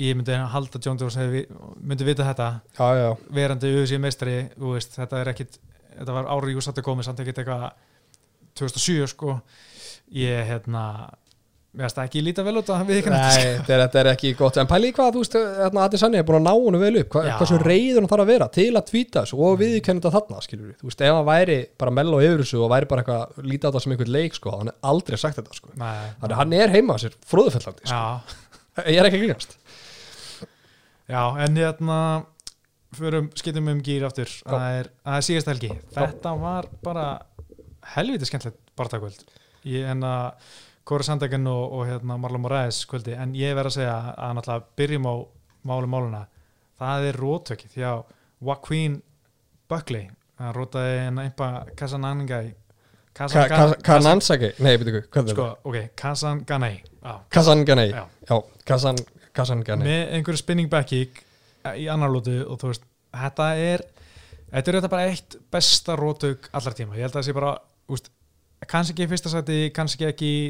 ég 0.00 0.16
myndi 0.16 0.32
halda 0.32 0.78
að 0.78 0.86
John 0.86 1.00
Jones 1.00 1.16
myndi 1.18 2.06
vita 2.06 2.24
þetta. 2.24 2.46
Já, 2.78 2.86
já, 2.96 3.08
verandi 3.36 3.72
UFC 3.74 3.98
meistari 4.00 4.36
þú 4.54 4.74
veist, 4.76 4.94
þetta 4.96 5.20
er 5.20 5.30
ekkit 5.34 5.58
þetta 5.96 6.16
var 6.16 6.30
árið 6.32 6.56
Júsati 6.56 6.84
komið 6.84 7.08
samt 7.08 7.22
ekkit 7.24 7.42
eitthvað 7.42 7.66
2007 8.60 9.10
sko. 9.12 9.36
Ég 10.16 10.46
hérna 10.48 10.84
mér 11.70 11.86
finnst 11.86 11.98
það 12.00 12.06
ekki 12.08 12.20
líta 12.26 12.42
vel 12.46 12.54
út 12.58 12.70
að 12.74 12.88
við 12.88 12.98
ekki 13.00 13.12
Nei, 13.12 13.42
þetta 13.60 13.74
er, 13.74 13.82
þetta 13.84 14.00
er 14.00 14.08
ekki 14.10 14.30
gott. 14.38 14.56
En 14.58 14.68
pæli 14.70 14.90
hvað, 14.96 15.10
þú 15.14 15.20
veist, 15.22 15.36
hérna, 15.60 15.84
Adesanya 15.86 16.18
er 16.20 16.26
búin 16.26 16.38
að 16.40 16.46
ná 16.48 16.54
honum 16.56 16.82
vel 16.82 16.96
upp. 17.02 17.10
Hva, 17.14 17.22
Já. 17.28 17.34
Hversu 17.38 17.58
reyður 17.62 18.00
hann 18.00 18.08
þarf 18.10 18.24
að 18.24 18.32
vera 18.32 18.48
til 18.56 18.70
að 18.74 18.88
tvíta 18.88 19.22
þessu 19.22 19.38
og 19.46 19.60
viðkenna 19.60 20.02
þetta 20.02 20.12
þarna, 20.16 20.42
skilur 20.46 20.66
við. 20.66 20.76
Þú 20.80 20.88
veist, 20.90 21.04
ef 21.06 21.14
hann 21.14 21.28
væri 21.28 21.58
bara 21.82 21.94
mell 22.00 22.10
og 22.16 22.24
yfir 22.26 22.42
þessu 22.42 22.58
og 22.64 22.72
væri 22.74 22.90
bara 22.90 23.04
eitthvað 23.04 23.46
lítið 23.46 23.62
á 23.62 23.68
þetta 23.70 23.82
sem 23.84 23.94
einhvern 23.94 24.14
leik, 24.16 24.38
sko 24.38 24.54
hann 24.56 24.72
er 24.72 24.78
aldrei 24.90 25.20
sagt 25.22 25.38
þetta, 25.38 25.58
sko. 25.60 25.70
Nei, 25.78 25.92
Þannig 26.24 26.34
að 26.34 26.40
hann 26.42 26.56
er 26.58 26.74
heima 26.74 26.96
sér, 26.98 27.14
fróðufellandi, 27.30 27.86
sko. 27.86 28.02
Ég 28.90 28.98
er 28.98 29.06
ekki 29.10 29.20
að 29.20 29.24
grínast. 29.26 29.56
Já, 31.10 31.22
en 31.42 31.58
hérna 31.58 32.00
förum, 32.98 33.30
skiptum 33.38 33.70
um 33.70 33.80
gýr 33.86 34.06
aftur. 34.08 34.30
Það 34.46 34.80
er, 34.80 34.90
Kóra 40.90 41.06
Sandeggen 41.06 41.46
og, 41.46 41.64
og 41.78 41.84
hérna 41.86 42.16
Marlon 42.18 42.42
Moraes 42.42 42.82
kvöldi 42.90 43.14
en 43.14 43.34
ég 43.38 43.54
verð 43.54 43.70
að 43.70 43.76
segja 43.78 43.96
að 44.16 44.32
náttúrulega 44.38 44.78
byrjum 44.80 45.06
á 45.06 45.14
máli 45.70 45.90
máluna 45.92 46.22
það 46.80 47.06
er 47.10 47.18
rótökið 47.20 47.74
því 47.76 47.84
að 47.90 48.00
Joaquin 48.40 48.96
Buckley. 49.70 50.08
Hann 50.40 50.54
rótaði 50.56 50.98
en 51.04 51.20
einhvað 51.22 51.70
Kasanangai 51.78 52.46
Kanansaki, 53.20 54.52
nei, 54.62 54.76
hvað 54.78 55.26
er 55.26 55.34
sko, 55.34 55.46
ok, 55.66 55.78
Kasanganei 55.98 56.76
já, 56.78 57.14
Kasanganei, 57.28 57.90
Já. 57.90 58.04
já, 58.28 58.36
Kasan, 58.64 59.00
Kasanganei 59.36 59.84
með 59.88 60.14
einhverju 60.16 60.40
spinning 60.40 60.70
back 60.72 60.88
kick 60.88 61.20
í 61.76 61.88
annar 61.92 62.12
lótu 62.12 62.38
og 62.46 62.60
þú 62.62 62.70
veist 62.70 62.86
þetta 63.10 63.48
er, 63.60 63.84
þetta 64.54 64.72
er 64.72 64.78
þetta 64.78 64.92
bara 64.94 65.10
eitt 65.10 65.36
besta 65.52 65.96
rótug 65.98 66.48
allar 66.56 66.76
tíma. 66.78 66.96
Ég 66.96 67.04
held 67.04 67.12
að 67.12 67.18
það 67.18 67.26
sé 67.28 67.36
bara, 67.36 67.52
úst, 67.90 68.10
kannski 68.68 68.94
ekki 68.94 69.06
í 69.06 69.10
fyrsta 69.10 69.32
sæti 69.32 69.60
kannski 69.76 70.08
ekki 70.08 70.26
í 70.30 70.42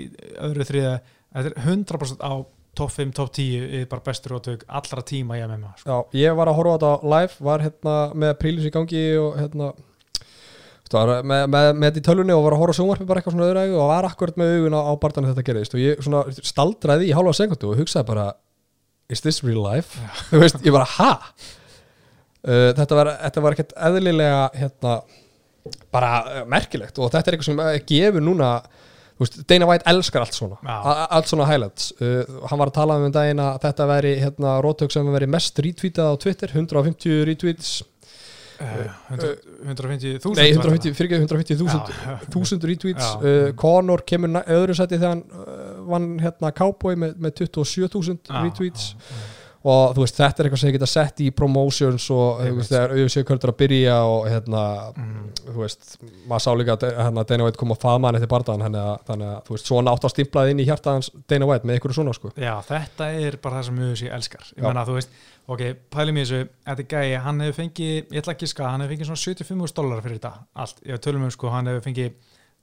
öðru 0.42 0.66
þriða 0.66 0.96
þetta 1.31 1.53
er 1.53 1.61
100% 1.66 2.25
á 2.27 2.33
top 2.75 2.90
5, 2.94 3.12
top 3.14 3.31
10 3.35 3.68
er 3.81 3.87
bara 3.90 4.05
bestu 4.07 4.31
rótug 4.31 4.64
allra 4.66 5.05
tíma 5.07 5.38
í 5.38 5.44
MMA 5.44 5.73
sko. 5.81 5.87
Já, 5.90 6.18
ég 6.23 6.37
var 6.38 6.51
að 6.51 6.59
horfa 6.61 6.75
á 6.75 6.79
þetta 6.79 7.12
live, 7.14 7.38
var 7.51 7.64
hérna 7.64 7.94
með 8.14 8.35
prílis 8.40 8.68
í 8.68 8.75
gangi 8.75 9.07
og 9.20 9.38
hérna 9.40 9.73
var 10.90 11.11
með, 11.23 11.44
með, 11.46 11.68
með 11.79 11.87
þetta 11.87 12.01
í 12.01 12.07
tölunni 12.09 12.35
og 12.35 12.44
var 12.46 12.57
að 12.57 12.62
horfa 12.64 12.77
sjónvarpi 12.81 13.07
bara 13.07 13.20
eitthvað 13.20 13.37
svona 13.37 13.49
öðrægu 13.49 13.79
og 13.79 13.90
var 13.92 14.09
akkurat 14.09 14.38
með 14.40 14.55
augun 14.57 14.75
á, 14.75 14.81
á 14.90 14.92
barðan 15.03 15.29
þetta 15.31 15.46
gerðist 15.46 15.77
og 15.77 15.83
ég 15.83 16.03
svona 16.03 16.23
staldraði 16.51 17.11
í 17.11 17.14
hálfa 17.14 17.35
sekundu 17.38 17.70
og 17.70 17.83
hugsaði 17.83 18.09
bara 18.11 18.27
is 19.11 19.23
this 19.23 19.42
real 19.46 19.62
life? 19.62 19.99
þú 20.31 20.42
veist, 20.42 20.62
ég 20.66 20.75
bara, 20.75 20.88
ha? 20.96 21.11
Uh, 22.40 22.70
þetta 22.75 22.99
var, 22.99 23.12
var 23.44 23.57
ekkert 23.57 23.75
eðlilega 23.77 24.42
hérna, 24.57 24.96
bara 25.92 26.12
uh, 26.25 26.44
merkilegt 26.49 26.99
og 27.01 27.11
þetta 27.12 27.31
er 27.33 27.37
eitthvað 27.37 27.51
sem 27.51 27.62
uh, 27.64 27.75
gefur 27.88 28.25
núna 28.25 28.53
Dana 29.44 29.66
White 29.68 29.85
elskar 29.90 30.25
allt 30.25 30.33
svona 30.37 30.57
Já. 30.64 30.77
Allt 31.12 31.29
svona 31.29 31.46
highlights 31.51 31.90
uh, 32.01 32.23
hann 32.49 32.61
var 32.62 32.70
að 32.70 32.77
tala 32.79 32.96
um 32.96 33.09
um 33.11 33.14
daginn 33.14 33.42
að 33.44 33.59
þetta 33.66 33.88
veri 33.90 34.14
hérna, 34.23 34.55
rótök 34.64 34.94
sem 34.94 35.11
veri 35.12 35.29
mest 35.29 35.61
retweetað 35.61 36.12
á 36.12 36.14
Twitter 36.23 36.55
150 36.55 37.27
retweets 37.29 37.75
uh, 38.64 38.87
150.000 39.12 40.33
nei 40.38 40.46
150, 40.55 40.96
fyrir 40.96 41.11
ekki 41.11 41.20
150 41.20 41.61
þúsund 41.61 41.92
Já, 41.92 42.01
já. 42.07 42.31
þúsund 42.33 42.64
retweets 42.70 43.11
Já. 43.11 43.18
uh, 43.20 43.51
Conor 43.61 44.07
kemur 44.09 44.40
öðru 44.46 44.79
sæti 44.79 44.96
þegar 44.96 45.18
hann 45.18 45.85
vann 45.90 46.09
hérna 46.25 46.55
Cowboy 46.57 46.96
með, 47.05 47.20
með 47.20 47.44
27.000 47.44 48.33
Já, 48.33 48.40
retweets 48.46 48.94
já, 48.94 49.05
já. 49.12 49.39
Og 49.61 49.90
þú 49.92 50.01
veist 50.07 50.16
þetta 50.16 50.40
er 50.40 50.46
eitthvað 50.49 50.61
sem 50.62 50.70
ég 50.70 50.77
geta 50.79 50.87
sett 50.88 51.18
í 51.20 51.27
promotions 51.37 52.07
og 52.14 52.38
þú 52.38 52.44
Einmitt. 52.46 52.57
veist 52.62 52.73
þegar 52.73 52.94
auðvitað 52.94 53.25
kvöldur 53.29 53.51
að 53.53 53.59
byrja 53.61 53.96
og 54.09 54.29
hérna 54.31 54.62
Mm. 54.96 55.27
þú 55.51 55.57
veist 55.61 55.99
maður 56.31 56.40
sá 56.46 56.51
líka 56.57 56.77
að 56.79 56.87
hérna, 56.96 57.25
Dana 57.29 57.44
White 57.44 57.59
kom 57.61 57.75
að 57.75 57.81
faðma 57.85 58.09
hann 58.09 58.16
eftir 58.20 58.31
bardaðan 58.33 58.64
þannig 58.64 58.81
að, 58.81 59.27
að 59.27 59.42
þú 59.46 59.55
veist 59.57 59.66
svona 59.68 59.92
átt 59.92 60.05
að 60.09 60.14
stimplaði 60.14 60.51
inn 60.55 60.62
í 60.64 60.66
hjartaðans 60.70 61.11
Dana 61.29 61.46
White 61.51 61.66
með 61.68 61.75
einhverju 61.77 61.99
svona 61.99 62.14
sko 62.16 62.33
Já, 62.40 62.55
þetta 62.70 63.11
er 63.20 63.37
bara 63.42 63.61
það 63.61 63.68
sem 63.68 63.83
UFC 63.85 64.09
elskar 64.16 64.49
ég 64.57 64.64
menna, 64.64 64.87
þú 64.88 64.96
veist, 64.96 65.11
ok, 65.51 65.62
pælum 65.92 66.16
í 66.16 66.25
þessu 66.25 66.40
þetta 66.64 66.81
er 66.81 66.90
gæi, 66.96 67.20
hann 67.27 67.40
hefur 67.44 67.59
fengið, 67.61 67.94
ég 68.11 68.20
ætla 68.25 68.33
ekki 68.37 68.49
að 68.49 68.55
skaða 68.55 68.70
hann 68.73 68.81
hefur 68.87 68.94
fengið 68.96 69.11
svona 69.12 69.25
75 69.27 69.77
dólar 69.77 70.03
fyrir 70.05 70.18
þetta 70.20 70.33
allt, 70.64 70.81
ég 70.88 71.01
tölum 71.05 71.25
um 71.29 71.31
sko, 71.37 71.51
hann 71.53 71.66
hefur 71.68 71.85
fengið 71.90 72.12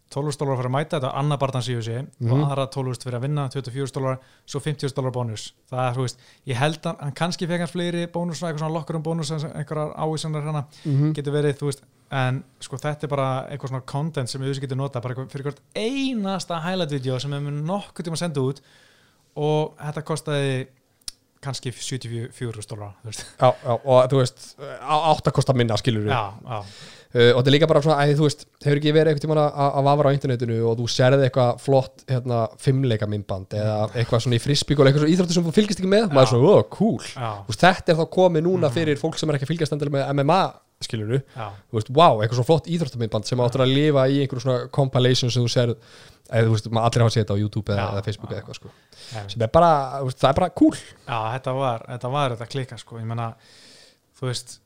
12 0.10 0.38
dólar 0.40 0.56
fyrir 0.58 0.70
að 0.70 0.76
mæta, 0.78 0.98
þetta 0.98 1.10
var 1.12 1.18
annar 1.20 1.38
barndans 1.42 1.68
í 1.68 1.76
UFC 1.76 2.06
Mhm. 2.20 2.32
og 2.32 2.52
aðra 2.52 2.66
12 2.72 3.04
fyrir 3.04 3.18
að 3.20 3.22
vinna 3.28 3.50
24 3.50 3.92
dólar, 3.98 4.18
svo 4.46 4.60
50 4.64 4.94
dólar 4.96 5.12
bónus 5.12 5.52
það 5.70 5.90
er, 5.90 5.94
þú 5.98 6.02
veist, 6.06 6.18
ég 6.48 6.56
held 6.56 6.82
að 6.82 7.00
hann 7.02 7.12
kannski 7.14 7.48
fekk 7.48 7.60
hann 7.60 7.68
fleiri 7.74 8.08
bónus, 8.08 8.42
eitthvað 8.42 8.60
svona 8.64 8.74
lokkur 8.80 8.96
um 8.96 9.04
bónus 9.04 9.32
einhverjar 9.32 9.94
ávísanar 9.98 10.44
hana, 10.44 10.66
-hmm. 10.86 11.14
getur 11.14 11.34
verið, 11.34 11.58
þú 11.60 11.66
veist 11.72 11.82
en 12.12 12.44
sko 12.62 12.78
þetta 12.78 13.04
er 13.04 13.08
bara 13.10 13.48
eitthvað 13.52 13.68
svona 13.68 13.86
content 13.86 14.30
sem 14.30 14.42
UFC 14.42 14.62
getur 14.62 14.78
nota, 14.78 15.02
bara 15.02 15.14
eitthvað 15.14 15.30
fyrir 15.32 15.44
hvert 15.44 15.60
einasta 15.76 16.62
highlight 16.64 16.90
video 16.92 17.20
sem 17.20 17.32
við 17.32 17.42
mun 17.42 17.66
nokkuð 17.66 18.06
tíma 18.06 18.14
að 18.16 18.24
senda 18.24 18.40
út 18.42 18.62
og 19.36 19.76
þetta 19.78 20.02
kostaði 20.04 20.68
kannski 21.44 21.72
74 21.76 22.64
stólar 22.66 22.94
þú 23.04 23.12
veist. 23.12 23.26
já, 23.40 23.50
já, 23.64 23.74
og 23.78 24.12
þú 24.12 24.22
veist 24.22 24.46
átt 24.82 25.28
að 25.32 25.36
kosta 25.38 25.56
minna 25.58 25.78
skilur 25.80 26.06
við 26.08 26.14
já, 26.14 26.22
já, 26.44 26.58
uh, 26.60 27.32
og 27.32 27.40
þetta 27.40 27.50
er 27.52 27.56
líka 27.56 27.70
bara 27.72 27.82
svona, 27.86 28.04
æ, 28.04 28.16
þú 28.18 28.26
veist 28.28 28.46
hefur 28.66 28.82
ekki 28.82 28.94
verið 28.96 29.12
einhvern 29.14 29.26
tímann 29.26 29.42
að, 29.46 29.80
vafra 29.88 30.12
á 30.12 30.16
internetinu 30.18 30.60
og 30.72 30.78
þú 30.82 30.88
sérði 30.96 31.28
eitthvað 31.30 31.64
flott 31.64 32.06
hérna, 32.12 32.42
fimmleika 32.64 33.10
myndband 33.12 33.58
eða 33.58 33.78
eitthvað 33.94 34.26
svona 34.26 34.40
í 34.40 34.44
frisbík 34.44 34.80
og 34.82 34.90
eitthvað 34.90 35.06
svona 35.06 35.16
íþróttu 35.16 35.38
sem 35.38 35.48
þú 35.50 35.56
fylgist 35.60 35.82
ekki 35.84 35.92
með 35.94 36.08
maður 36.12 36.28
er 36.28 36.32
svona, 36.34 36.54
ó, 36.58 36.68
cool. 36.78 37.02
Já, 37.14 37.30
Þú 37.48 37.54
veist, 37.54 37.66
þetta 37.68 37.94
er 37.94 38.00
þá 38.02 38.08
komið 38.18 38.48
núna 38.50 38.74
fyrir 38.74 39.00
fólk 39.02 39.20
sem 39.22 39.30
er 39.32 39.40
ekki 39.40 39.50
fylgjast 39.54 39.78
endilega 39.78 40.08
með 40.10 40.24
MMA 40.24 40.42
skilur 40.86 41.08
við, 41.16 41.24
já, 41.34 41.48
þú 41.72 41.80
veist, 41.80 41.88
wow, 41.98 42.20
eitthvað 42.22 42.38
svona 42.38 42.50
flott 42.52 42.68
íþróttamindband 42.70 43.26
sem 43.26 43.40
áttur 43.42 43.64
að 43.66 43.72
lifa 43.74 44.04
í 44.14 44.20
einhverjum 44.22 44.44
svona 44.44 44.68
compilation 44.78 45.32
sem 45.34 45.42
þú 45.42 45.50
sér 45.50 45.72
eða 46.28 46.46
þú 46.48 46.54
veist, 46.56 46.70
maður 46.72 46.90
allir 46.90 47.06
hafa 47.06 47.16
séð 47.16 47.24
þetta 47.24 47.38
á 47.38 47.42
YouTube 47.44 47.74
eða, 47.74 47.88
eða 47.94 48.06
Facebook 48.08 48.32
eða 48.32 48.42
eitthvað 48.42 48.60
sko. 48.60 48.72
Já, 49.08 49.20
sem 49.34 49.46
er 49.48 49.52
bara, 49.58 49.72
þú 49.98 50.10
veist, 50.10 50.22
það 50.22 50.30
er 50.30 50.40
bara 50.42 50.50
cool. 50.62 50.78
Já 51.08 51.18
þetta 51.38 51.58
var 51.58 51.88
þetta 51.88 52.14
var 52.18 52.36
þetta 52.36 52.50
klika 52.54 52.80
sko, 52.82 53.00
ég 53.02 53.10
menna 53.10 53.32
þú 54.20 54.30
veist 54.30 54.60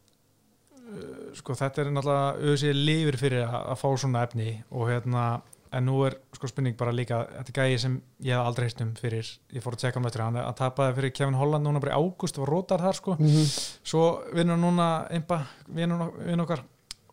uh, 0.81 1.31
sko 1.39 1.57
þetta 1.61 1.83
er 1.83 1.93
náttúrulega 1.95 2.27
auðvitað 2.41 2.83
lifir 2.91 3.19
fyrir 3.21 3.47
að, 3.47 3.57
að 3.73 3.81
fá 3.83 3.87
svona 4.03 4.27
efni 4.27 4.53
og 4.71 4.91
hérna 4.91 5.25
en 5.71 5.85
nú 5.87 6.01
er 6.03 6.17
sko 6.35 6.49
spurning 6.51 6.75
bara 6.79 6.91
líka 6.95 7.21
þetta 7.31 7.51
er 7.53 7.57
gæði 7.61 7.77
sem 7.79 7.93
ég 8.27 8.35
hef 8.35 8.47
aldrei 8.49 8.65
heist 8.67 8.81
um 8.83 8.91
fyrir 8.99 9.27
ég 9.55 9.63
fór 9.63 9.77
að 9.77 9.85
tjekka 9.85 10.01
hann 10.01 10.09
eftir 10.09 10.23
hann 10.25 10.39
að 10.41 10.55
tapaði 10.59 10.95
fyrir 10.97 11.13
Kevin 11.15 11.37
Holland 11.39 11.67
núna 11.67 11.79
bara 11.83 11.95
í 11.95 12.01
ágúst 12.01 12.39
og 12.41 12.49
rótar 12.49 12.83
þar 12.83 12.97
sko. 12.97 13.15
Svo 13.87 14.03
vinnur 14.35 14.59
núna 14.59 14.87
einba 15.15 15.45
vinnur 15.71 16.11
vinn 16.25 16.43
okkar 16.43 16.65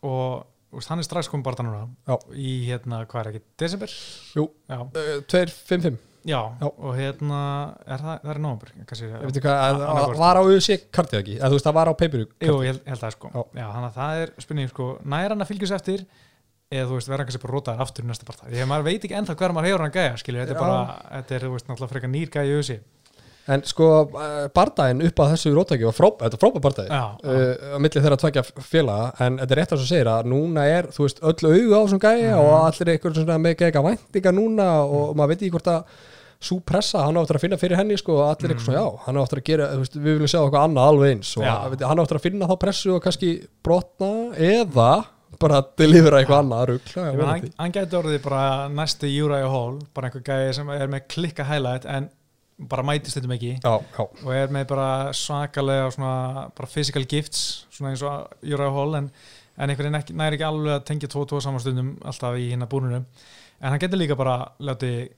og 0.03 0.43
hann 0.89 0.99
er 1.01 1.07
strax 1.07 1.29
komið 1.31 1.43
bara 1.49 1.65
núna 1.65 1.81
Já. 2.07 2.15
í 2.35 2.51
hérna, 2.67 3.01
hvað 3.09 3.21
er 3.25 3.31
ekki, 3.33 3.41
desember? 3.57 3.95
Jú. 4.37 4.45
Já, 4.69 4.77
uh, 4.85 5.09
2-5-5, 5.33 5.97
já, 6.29 6.41
Já. 6.61 6.67
og 6.69 6.95
hérna 6.99 7.41
er 7.87 7.97
það, 8.03 8.21
það 8.23 8.31
er 8.35 8.41
nómur 8.45 8.71
kannski, 8.85 9.09
ég 9.09 9.25
veit 9.25 9.31
ekki 9.39 9.43
hvað, 9.47 9.59
að- 9.65 9.75
annað 9.79 9.99
að- 9.99 10.05
hvort. 10.05 10.21
var 10.23 10.35
á 10.37 10.41
UFC 10.45 10.77
kartið 10.91 11.19
ekki, 11.23 11.37
eða 11.39 11.49
þú 11.49 11.57
veist, 11.57 11.65
það 11.69 11.77
var 11.79 11.87
á 11.89 11.93
pay-per-view 12.03 12.27
Jú, 12.49 12.57
ég 12.67 12.81
held, 12.85 12.99
það 13.01 13.11
sko 13.17 13.31
Já. 13.33 13.65
Þannig 13.73 13.89
að 13.89 13.97
það 13.99 14.23
er 14.23 14.33
spurning 14.45 14.69
sko, 14.69 14.89
nær 15.05 15.29
hann 15.29 15.41
að 15.41 15.49
fylgjast 15.53 15.77
eftir 15.79 16.05
eða 16.69 16.85
þú 16.85 16.93
veist, 16.99 17.09
verða 17.09 17.25
kannski 17.25 17.41
bara 17.41 17.53
rótaðar 17.57 17.81
aftur 17.81 18.03
í 18.05 18.07
næsta 18.11 18.25
parta, 18.29 18.45
því 18.45 18.59
að 18.61 18.67
maður 18.69 18.83
veit 18.85 19.01
ekki 19.07 19.15
ennþá 19.17 19.35
hver 19.39 19.53
maður 19.57 19.69
hefur 19.71 19.81
hann 19.87 19.95
gæja, 19.95 20.17
skilju, 20.21 20.43
þetta 20.45 20.53
er 20.53 20.59
bara 20.61 20.81
þetta 21.17 21.31
er, 21.39 21.41
þú 21.47 21.53
veist, 21.55 21.65
náttúrulega 21.71 21.93
frekar 21.95 22.11
nýr 22.13 22.29
gæja 22.29 22.45
í 22.45 22.53
auðsi 22.59 22.79
en 23.49 23.63
sko, 23.65 23.87
uh, 24.13 24.45
bardaginn 24.55 25.01
upp 25.07 25.21
að 25.23 25.31
þessu 25.33 25.53
rótæki 25.55 25.87
var 25.89 25.95
frá, 25.97 26.07
þetta 26.21 26.37
er 26.37 26.43
frábæð 26.43 26.63
bardagi 26.67 26.89
Já, 26.93 27.01
já. 27.23 27.33
uh, 27.33 27.73
á 27.73 27.77
milli 27.81 28.03
þeirra 28.05 28.19
tvekja 28.21 28.43
félaga 28.69 29.09
en 29.25 29.39
þetta 29.41 29.55
er 29.55 29.61
rétt 29.63 29.73
að 29.75 29.81
svo 29.83 29.89
segir 29.89 30.11
að 30.13 30.29
núna 30.33 30.67
er 30.69 30.87
þú 30.93 31.07
veist, 31.07 31.19
öll 31.23 31.49
augu 31.49 31.73
á 31.73 31.79
þessum 31.83 32.03
gæja 32.05 32.29
Mhm. 32.29 32.39
og 32.45 32.55
allir 32.69 32.93
eitthvað 32.95 33.19
svona 33.19 33.37
með 33.41 33.55
eitthvað 33.67 33.89
væntinga 33.89 34.35
núna 34.39 34.69
og 34.85 35.15
maður 35.17 35.33
veit 35.33 35.41
ekki 35.43 35.53
hvort 35.57 35.71
að 35.73 35.83
svo 36.39 36.55
pressa, 36.63 37.01
hann 37.03 37.17
áttur 37.19 37.35
að 37.35 37.41
finna 37.43 37.57
fyrir 37.59 37.75
henni 37.75 37.97
sko, 37.99 38.13
og 38.15 38.29
allir 38.31 38.53
eitthvað 38.53 38.67
svona, 38.69 38.79
já, 38.79 38.99
hann 39.05 39.17
áttur 39.19 39.39
að 39.41 39.47
gera 39.49 39.65
veist, 39.75 39.95
við 39.99 40.13
viljum 40.15 40.29
sjá 40.31 40.39
eitthvað 40.45 40.67
annað 40.69 40.91
alveg 40.93 41.15
eins 41.17 41.31
og 41.37 41.71
veit, 41.73 41.81
hann 41.89 41.99
áttur 42.05 42.19
að 42.21 42.27
finna 42.29 42.47
þá 42.47 42.55
pressu 42.61 42.93
og 42.95 43.01
kannski 43.03 43.31
brotna 43.65 44.11
eða 44.37 44.91
bara 45.39 45.59
delivera 45.79 46.21
eitthvað 46.21 46.39
annað 46.45 46.71
vonandi. 47.19 47.51
hann, 47.59 47.71
gæti 47.75 47.97
orðið 47.99 48.23
bara 48.23 48.69
næstu 48.71 49.11
Uriah 49.23 49.51
Hall, 49.51 49.79
bara 49.93 50.07
einhver 50.09 50.23
gæja 50.23 50.53
sem 50.55 50.69
er 50.69 50.87
með 50.87 51.03
klikka 51.11 51.43
highlight 51.47 51.85
en 51.85 52.09
bara 52.67 52.83
mætist 52.83 53.15
þetta 53.17 53.29
já, 53.63 53.73
og 54.03 54.31
er 54.35 54.51
með 54.51 54.65
bara 54.73 54.87
svakalega 55.15 55.91
svona 55.95 56.47
bara 56.55 56.71
physical 56.71 57.05
gifts 57.07 57.65
svona 57.71 57.93
eins 57.93 58.03
og 58.03 58.33
Uriah 58.43 58.73
Hall 58.75 58.97
en, 58.99 59.11
en 59.57 59.69
einhvern 59.71 59.95
veginn 59.95 60.19
næri 60.19 60.39
ekki 60.39 60.47
alveg 60.47 60.75
að 60.75 60.87
tengja 60.89 61.11
tvo 61.11 61.25
tvo 61.29 61.39
samanstundum 61.43 61.93
alltaf 62.03 62.39
í 62.39 62.49
hérna 62.51 62.67
búnunum 62.69 63.05
en 63.59 63.69
hann 63.71 63.81
getur 63.81 64.01
líka 64.01 64.17
bara 64.19 64.41
látið 64.59 65.13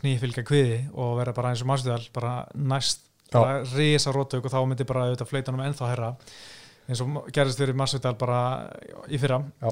knýi 0.00 0.20
fylgja 0.20 0.44
kviði 0.46 0.80
og 0.94 1.16
vera 1.20 1.34
bara 1.36 1.52
eins 1.52 1.64
og 1.64 1.70
Masvidal 1.70 2.04
bara 2.14 2.38
næst 2.54 3.04
Já. 3.32 3.40
bara 3.40 3.62
risa 3.74 4.12
rótök 4.14 4.46
og 4.46 4.52
þá 4.52 4.60
myndi 4.68 4.86
bara 4.86 5.08
auðvitað 5.10 5.50
hann 5.50 5.64
ennþá 5.66 5.90
herra 5.90 6.10
eins 6.86 7.02
og 7.02 7.30
gerðist 7.34 7.60
fyrir 7.60 7.76
Masvidal 7.76 8.14
bara 8.18 8.40
í 9.10 9.18
fyrra 9.20 9.40
Já. 9.60 9.70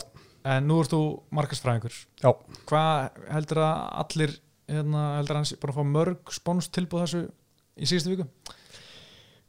en 0.57 0.67
nú 0.69 0.81
ert 0.83 0.93
þú 0.93 1.03
markasfræðingur 1.39 1.95
já. 2.25 2.33
hvað 2.69 3.21
heldur 3.31 3.63
að 3.65 3.85
allir 4.05 4.35
hérna, 4.71 5.07
heldur 5.19 5.41
sé 5.45 5.59
bara 5.61 5.75
að 5.75 5.81
fá 5.81 5.95
mörg 5.95 6.35
spóns 6.35 6.71
tilbúð 6.73 7.05
þessu 7.05 7.25
í 7.75 7.89
síðustu 7.89 8.15
viku 8.15 8.29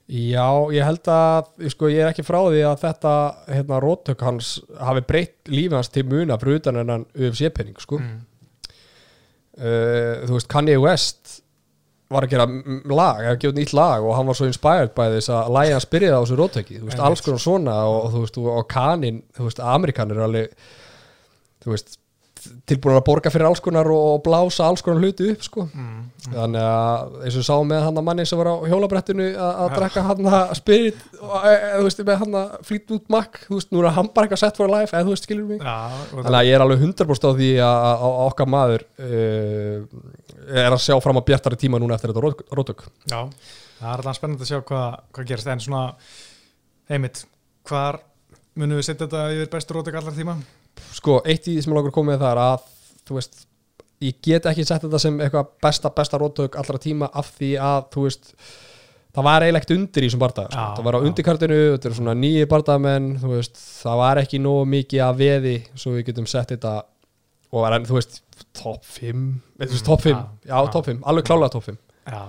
Já, 0.06 0.46
ég 0.70 0.86
held 0.86 1.08
að, 1.10 1.48
sko, 1.74 1.88
ég 1.90 2.04
er 2.04 2.12
ekki 2.12 2.22
frá 2.26 2.38
því 2.44 2.60
að 2.70 2.76
þetta, 2.84 3.14
hérna, 3.50 3.80
róttök 3.82 4.20
hans 4.22 4.52
hafi 4.78 5.02
breytt 5.02 5.50
lífið 5.50 5.80
hans 5.80 5.90
til 5.90 6.04
muna 6.06 6.38
fyrir 6.38 6.60
utan 6.60 6.78
en 6.78 6.92
hann 6.94 7.06
UFC-penning, 7.18 7.80
sko. 7.82 7.98
mm. 8.04 8.22
Uh, 9.56 10.28
þú 10.28 10.36
veist, 10.36 10.50
Kanye 10.52 10.76
West 10.84 11.40
var 12.12 12.28
að 12.28 12.36
gera 12.36 12.46
lag, 12.92 13.22
gefa 13.40 13.54
út 13.54 13.58
nýtt 13.58 13.74
lag 13.74 14.04
og 14.06 14.14
hann 14.18 14.28
var 14.28 14.38
svo 14.38 14.50
inspired 14.50 14.92
by 14.94 15.08
þess 15.16 15.32
að 15.34 15.54
lægi 15.56 15.74
hans 15.74 15.88
byrjaði 15.96 16.18
á 16.20 16.22
þessu 16.22 16.38
róttöki, 16.38 16.80
þú 16.82 16.90
veist, 16.90 17.04
alls 17.08 17.24
konar 17.26 17.42
svona 17.42 17.78
og, 17.88 17.96
og 18.04 18.12
þú 18.14 18.24
veist, 18.26 18.40
og, 18.44 18.66
kanin, 18.70 19.22
þú 19.34 19.48
veist, 19.48 19.62
Amerikanir 19.74 20.20
er 20.20 20.28
alveg, 20.28 20.68
þú 21.66 21.74
veist, 21.74 21.98
tilbúin 22.70 22.98
að 22.98 23.04
borga 23.08 23.32
fyrir 23.34 23.48
alls 23.50 23.62
konar 23.64 23.88
og 23.94 24.22
blása 24.26 24.66
alls 24.68 24.82
konar 24.86 25.02
hluti 25.04 25.28
upp, 25.34 25.44
sko. 25.46 25.66
Mm. 25.74 26.04
Þannig 26.26 26.66
að 26.66 27.16
eins 27.28 27.38
og 27.42 27.46
sáum 27.46 27.68
með 27.70 27.84
hann 27.86 28.00
að 28.02 28.06
manni 28.08 28.26
sem 28.26 28.40
var 28.40 28.50
á 28.50 28.56
hjólabrettinu 28.66 29.28
að, 29.34 29.52
að 29.64 29.74
drekka 29.76 30.04
hann 30.08 30.30
að 30.32 30.54
spirit 30.58 31.04
og, 31.20 31.36
e, 31.46 31.52
þú 31.76 31.84
veist, 31.86 32.02
með 32.10 32.18
hann 32.24 32.38
að 32.40 32.56
Fleetwood 32.70 33.12
Mac 33.14 33.40
þú 33.46 33.60
veist, 33.60 33.70
nú 33.76 33.84
er 33.84 33.94
hann 34.00 34.10
bara 34.16 34.26
eitthvað 34.30 34.42
set 34.42 34.58
for 34.62 34.72
life 34.74 34.96
eða 34.96 35.06
þú 35.06 35.14
veist, 35.14 35.28
skilur 35.30 35.50
mig 35.52 35.62
Já, 35.62 35.76
Þannig 36.16 36.40
að 36.40 36.50
ég 36.50 36.58
er 36.58 36.66
alveg 36.66 36.86
100% 36.88 37.30
á 37.30 37.32
því 37.38 37.52
að, 37.68 37.78
að, 37.92 38.08
að 38.08 38.18
okkar 38.26 38.52
maður 38.56 38.88
uh, 39.06 39.78
er 40.66 40.72
að 40.74 40.82
sjá 40.88 40.98
fram 41.06 41.22
á 41.22 41.28
bjartari 41.30 41.62
tíma 41.62 41.82
núna 41.82 42.00
eftir 42.00 42.14
þetta 42.14 42.26
rót- 42.26 42.44
rótök 42.58 42.86
Já, 43.12 43.20
það 43.78 43.88
er 43.92 43.96
alltaf 44.02 44.18
spennandi 44.20 44.48
að 44.48 44.52
sjá 44.56 44.60
hvað, 44.72 45.00
hvað 45.14 45.30
gerist 45.32 45.54
en 45.54 45.64
svona, 45.68 45.86
heimitt 46.90 47.26
hvar 47.70 48.02
munum 48.56 48.80
við 48.80 48.88
setja 48.90 49.06
þetta 49.06 49.28
yfir 49.36 49.50
bestu 49.54 49.78
rótök 49.78 49.98
allar 50.02 50.16
tíma? 50.18 50.40
Sko, 50.96 51.20
eitt 51.26 51.48
í 51.48 51.56
því 51.56 51.66
sem 51.66 51.74
ég 51.74 51.80
langar 51.80 51.96
það 52.22 52.32
er 52.32 52.42
að 52.44 52.70
þú 53.06 53.18
veist, 53.20 53.44
ég 54.04 54.22
get 54.26 54.48
ekki 54.50 54.66
sett 54.68 54.84
þetta 54.86 55.02
sem 55.02 55.20
eitthvað 55.24 55.52
besta, 55.64 55.92
besta 55.96 56.20
rótök 56.22 56.58
allra 56.60 56.82
tíma 56.82 57.10
af 57.14 57.32
því 57.38 57.52
að, 57.62 57.86
þú 57.96 58.08
veist 58.08 58.34
það 59.16 59.28
var 59.30 59.46
eiginlegt 59.46 59.72
undir 59.76 60.04
í 60.04 60.10
þessum 60.10 60.24
bardaga 60.26 60.52
sko. 60.52 60.66
Það 60.76 60.88
var 60.88 60.98
á 60.98 61.06
undirkartinu, 61.08 61.60
þetta 61.76 61.90
er 61.90 61.96
svona 62.00 62.16
nýji 62.20 62.50
bardamenn 62.52 63.08
þú 63.22 63.32
veist, 63.32 63.62
það 63.86 64.02
var 64.02 64.22
ekki 64.26 64.42
nógu 64.44 64.66
mikið 64.74 65.04
að 65.06 65.22
veði 65.22 65.56
svo 65.74 65.96
við 65.96 66.10
getum 66.10 66.28
sett 66.30 66.52
þetta 66.52 66.74
og 67.56 67.64
var 67.64 67.78
enn, 67.78 67.88
þú 67.88 68.00
veist, 68.00 68.20
top 68.58 68.84
5 68.84 69.24
þú 69.62 69.72
veist, 69.72 69.86
top 69.88 70.04
5, 70.04 70.12
Já, 70.12 70.52
já, 70.52 70.58
top 70.74 70.90
5 70.92 71.04
alveg 71.08 71.30
klálega 71.30 71.54
top 71.56 71.68
5 71.70 71.80
Já, 72.06 72.22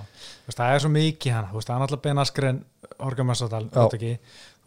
það 0.54 0.74
er 0.76 0.84
svo 0.84 0.92
mikið 0.94 1.40
veist, 1.56 1.68
það 1.68 1.74
er 1.74 1.86
alltaf 1.88 2.04
Ben 2.06 2.22
Askren 2.22 2.62
Horga 3.02 3.26
Massadal, 3.26 3.66
Já. 3.66 3.88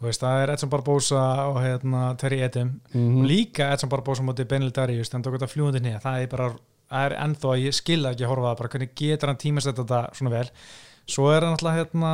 Veist, 0.08 0.22
það 0.24 0.42
er 0.44 0.52
Edson 0.54 0.70
Barbosa 0.72 1.22
og 1.50 1.58
hérna, 1.60 2.02
Terry 2.20 2.40
Edem 2.46 2.70
og 2.94 3.24
líka 3.28 3.70
Edson 3.74 3.90
Barbosa 3.92 4.24
mútið 4.26 4.48
Benil 4.50 4.70
Darius, 4.76 5.10
þannig 5.12 5.28
að 5.28 5.38
þetta 5.38 5.50
fljúandi 5.54 5.82
nýja 5.84 6.00
það 6.04 6.22
er 6.24 6.30
bara, 6.32 6.46
það 6.90 7.08
er 7.08 7.16
ennþá 7.26 7.50
að 7.54 7.64
ég 7.66 7.76
skilða 7.76 8.12
ekki 8.14 8.24
að 8.26 8.32
horfa 8.32 8.46
það, 8.48 8.60
bara 8.62 8.72
hvernig 8.74 8.94
getur 9.02 9.32
hann 9.32 9.40
tímast 9.44 9.70
þetta 9.72 10.00
svona 10.18 10.32
vel, 10.36 10.46
svo 11.10 11.28
er 11.34 11.46
hann 11.46 11.56
alltaf 11.58 11.76
hérna 11.80 12.12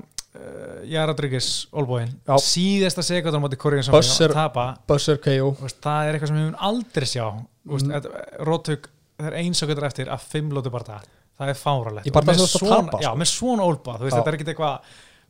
uh, 0.00 0.80
Jara 0.90 1.12
Rodríguez, 1.12 1.50
Olbóin, 1.72 2.12
síðasta 2.42 3.06
mútið 3.40 3.62
Korean 3.62 3.86
Buzzer. 3.86 4.30
Samfélag, 4.30 4.36
tapa. 4.40 4.66
Buzzer 4.90 5.22
KO 5.22 5.54
veist, 5.60 5.80
það 5.84 6.08
er 6.08 6.18
eitthvað 6.18 6.32
sem 6.32 6.40
við 6.40 6.48
mun 6.50 6.60
aldrei 6.70 7.06
sjá. 7.10 7.24
Mm. 7.70 8.10
rótök, 8.48 8.90
það 9.20 9.30
er 9.30 9.40
eins 9.44 9.62
og 9.62 9.68
getur 9.70 9.86
eftir 9.90 10.08
að 10.10 10.28
fimm 10.32 10.50
lótu 10.56 10.70
bara 10.72 10.86
það 10.94 11.08
það 11.40 11.50
er 11.52 11.58
fáralegt 11.60 12.10
Og 12.10 12.24
með 12.26 12.40
svona- 12.52 13.00
já, 13.00 13.08
sko. 13.08 13.16
með 13.20 13.30
svona 13.30 13.64
Já. 14.10 14.16
þetta 14.18 14.28
er 14.30 14.36
ekki 14.36 14.48
eitthvað 14.50 14.80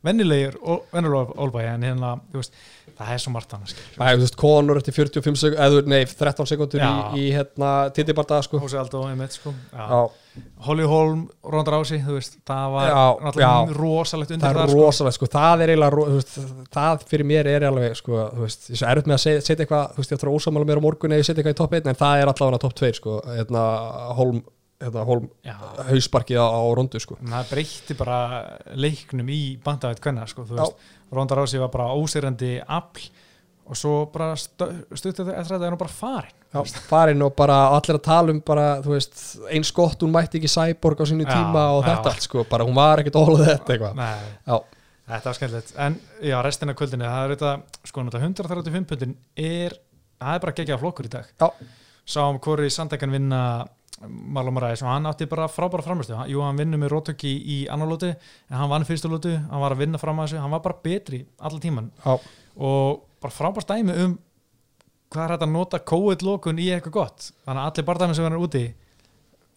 vennilegir, 0.05 0.55
vennilegur 0.93 1.35
ólba 1.41 1.65
en 1.71 1.83
hérna, 1.85 2.15
veist, 2.33 2.55
það 2.97 3.11
er 3.15 3.21
svo 3.23 3.33
margt 3.35 3.53
annars 3.57 3.75
Conor 4.41 4.79
eftir 4.81 4.95
45 4.97 5.37
sekund, 5.43 5.59
eða, 5.61 5.83
nei, 5.89 6.01
13 6.05 6.49
sekundur 6.49 6.81
í, 6.81 6.89
í 7.21 7.27
hérna, 7.35 7.69
titibardaga 7.95 8.45
sko. 8.47 8.59
Sko. 9.31 9.53
Holly 10.63 10.85
Holm, 10.87 11.25
Ronda 11.43 11.73
Rási, 11.73 11.97
þú 12.05 12.13
veist 12.15 12.37
það 12.47 12.67
var 12.75 12.87
Já, 12.87 13.01
já. 13.41 13.49
rosalegt 13.75 14.31
undir 14.31 14.45
það 14.47 14.59
það, 14.61 14.69
sko. 14.71 14.85
rosalega, 14.85 15.15
sko, 15.17 15.29
það 15.33 15.63
er 15.65 15.73
eiginlega 15.73 16.05
veist, 16.15 16.37
það 16.77 17.03
fyrir 17.11 17.27
mér 17.33 17.49
er 17.51 17.65
alveg 17.67 17.97
sko, 17.99 18.21
þú 18.37 18.45
veist, 18.45 18.69
ég 18.71 18.81
er 18.85 18.93
erfitt 18.93 19.09
með 19.11 19.17
að 19.17 19.25
setja 19.43 19.57
eitthvað 19.65 19.91
þú 19.97 20.01
veist, 20.03 20.13
ég 20.13 20.21
ætla 20.21 20.31
að 20.31 20.37
ósamála 20.39 20.69
mér 20.71 20.79
á 20.79 20.85
morgun 20.87 21.15
eða 21.17 21.27
setja 21.27 21.41
eitthvað 21.43 21.57
í 21.57 21.59
topp 21.61 21.75
1 21.81 21.91
en 21.91 21.99
það 21.99 22.21
er 22.23 22.31
allavega 22.31 22.61
topp 22.63 22.77
2 22.79 22.93
sko, 23.01 23.17
hérna, 23.27 23.65
Holm, 24.21 24.39
hérna, 24.81 25.05
Holm 25.07 25.27
hausparkið 25.89 26.41
á, 26.41 26.61
rondu 26.77 27.01
sko. 27.01 27.17
það 27.21 27.51
breytti 27.53 27.97
bara 27.99 28.19
leiknum 28.75 29.29
í 29.31 29.41
bandaveit 29.63 30.01
hvenna, 30.03 30.27
sko, 30.29 30.47
Ronda 31.11 31.35
Rási 31.35 31.59
var 31.59 31.71
bara 31.73 31.91
ósýrandi 31.97 32.57
afl 32.65 33.09
og 33.71 33.77
svo 33.77 33.93
bara 34.11 34.33
stuttu 34.35 35.23
eftir 35.23 35.55
þetta 35.55 35.67
er 35.67 35.73
hún 35.75 35.79
bara 35.79 35.93
farin 35.93 36.37
Já, 36.51 36.81
farin 36.89 37.23
og 37.23 37.35
bara 37.37 37.61
allir 37.77 37.95
að 37.95 38.03
tala 38.03 38.33
um 38.33 38.41
bara, 38.43 38.65
veist, 38.83 39.21
eins 39.47 39.71
gott 39.71 40.01
hún 40.03 40.11
mætti 40.11 40.41
ekki 40.41 40.51
Cyborg 40.51 40.99
á 40.99 41.05
sínu 41.07 41.23
Já, 41.23 41.31
tíma 41.31 41.69
og 41.77 41.85
já. 41.85 41.93
þetta 41.93 42.11
allt 42.11 42.25
sko, 42.27 42.43
bara 42.49 42.67
hún 42.67 42.75
var 42.75 42.99
ekkert 43.03 43.19
óluð 43.21 43.45
þetta 43.47 43.77
þetta 45.11 45.31
var 45.31 45.37
skemmtilegt. 45.37 45.73
En 45.81 45.97
já, 46.23 46.37
restina 46.45 46.75
kvöldinu, 46.77 47.07
það 47.07 47.25
er 47.25 47.35
þetta 47.35 47.51
sko, 47.89 48.05
náttúrulega 48.05 48.29
135 48.31 48.89
pundin 48.89 49.15
er 49.35 49.77
það 50.21 50.35
er 50.35 50.43
bara 50.45 50.55
geggjað 50.59 50.81
flokkur 50.83 51.09
í 51.09 51.13
dag. 51.15 51.31
Já, 51.41 51.47
sáum 52.15 52.39
hvori 52.43 52.71
Sandekan 52.73 53.13
vinna 53.13 53.41
Marlon 54.07 54.53
Moraes 54.55 54.81
og 54.81 54.89
hann 54.89 55.05
átti 55.09 55.27
bara 55.29 55.47
frábæra 55.51 55.83
framlustu 55.85 56.15
jú, 56.31 56.41
hann 56.41 56.57
vinnur 56.57 56.79
með 56.81 56.89
Rótöki 56.95 57.31
í 57.37 57.57
annar 57.69 57.87
lótu 57.91 58.09
en 58.09 58.55
hann 58.57 58.69
vann 58.71 58.85
fyrstu 58.87 59.09
lótu, 59.11 59.35
hann 59.37 59.61
var 59.61 59.75
að 59.75 59.83
vinna 59.83 59.97
fram 60.01 60.19
að 60.19 60.31
þessu 60.31 60.41
hann 60.41 60.51
var 60.55 60.63
bara 60.65 60.79
betri 60.83 61.25
allan 61.39 61.61
tíman 61.61 61.91
Já. 62.05 62.17
og 62.57 63.03
bara 63.21 63.33
frábært 63.35 63.69
dæmi 63.69 63.93
um 64.05 64.17
hvað 65.11 65.23
er 65.25 65.33
þetta 65.35 65.45
að 65.49 65.51
nota 65.57 65.79
COVID-lókun 65.91 66.59
í 66.63 66.69
eitthvað 66.71 66.93
gott. 66.95 67.25
Þannig 67.45 67.61
að 67.61 67.69
allir 67.71 67.85
bardæmi 67.89 68.13
sem 68.15 68.23
verður 68.25 68.45
úti 68.47 68.61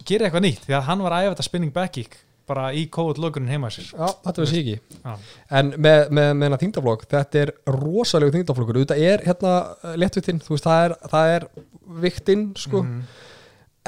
gerir 0.04 0.26
eitthvað 0.26 0.42
nýtt 0.48 0.64
því 0.66 0.74
að 0.74 0.86
hann 0.88 1.02
var 1.06 1.14
að 1.14 1.24
æfa 1.28 1.34
þetta 1.36 1.44
spinning 1.46 1.72
back 1.76 1.92
kick 1.94 2.16
bara 2.50 2.64
í 2.76 2.82
COVID-lókunin 2.92 3.48
heima 3.54 3.70
sér. 3.72 3.86
Já, 3.94 4.08
þetta 4.26 4.42
veist 4.42 4.56
ég 4.58 4.66
ekki. 4.66 4.98
Já. 5.06 5.14
En 5.60 5.70
með, 5.78 6.00
með, 6.10 6.26
með 6.36 6.44
hennar 6.48 6.60
þingdaflokk, 6.60 7.06
þetta 7.14 7.40
er 7.40 7.52
rosalegu 7.72 8.34
þingdaflokkur, 8.34 8.80
þetta 8.82 8.98
er 9.00 9.22
hérna 9.24 9.54
léttvittinn, 10.02 10.42
þú 10.44 10.52
veist, 10.56 10.66
það 10.68 10.82
er, 10.90 10.96
það 11.14 11.32
er 11.38 11.46
viktinn, 12.02 12.44
sko, 12.60 12.82
Mhm. 12.82 13.00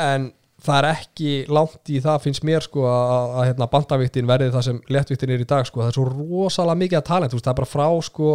en 0.07 0.31
það 0.67 0.79
er 0.81 0.89
ekki 0.91 1.33
langt 1.53 1.93
í 1.93 2.03
það 2.05 2.21
finnst 2.27 2.45
mér, 2.47 2.67
sko, 2.67 2.85
að, 2.91 3.37
hérna, 3.49 3.71
bandaviktin 3.73 4.29
verði 4.29 4.53
það 4.55 4.67
sem 4.69 4.83
léttviktin 4.93 5.33
er 5.37 5.45
í 5.45 5.49
dag, 5.49 5.67
sko, 5.69 5.83
það 5.85 5.93
er 5.93 5.99
svo 5.99 6.07
rosalega 6.11 6.81
mikið 6.83 7.01
að 7.01 7.09
talent, 7.11 7.37
veist, 7.37 7.47
það 7.47 7.55
er 7.55 7.61
bara 7.63 7.73
frá, 7.73 7.87
sko, 8.09 8.31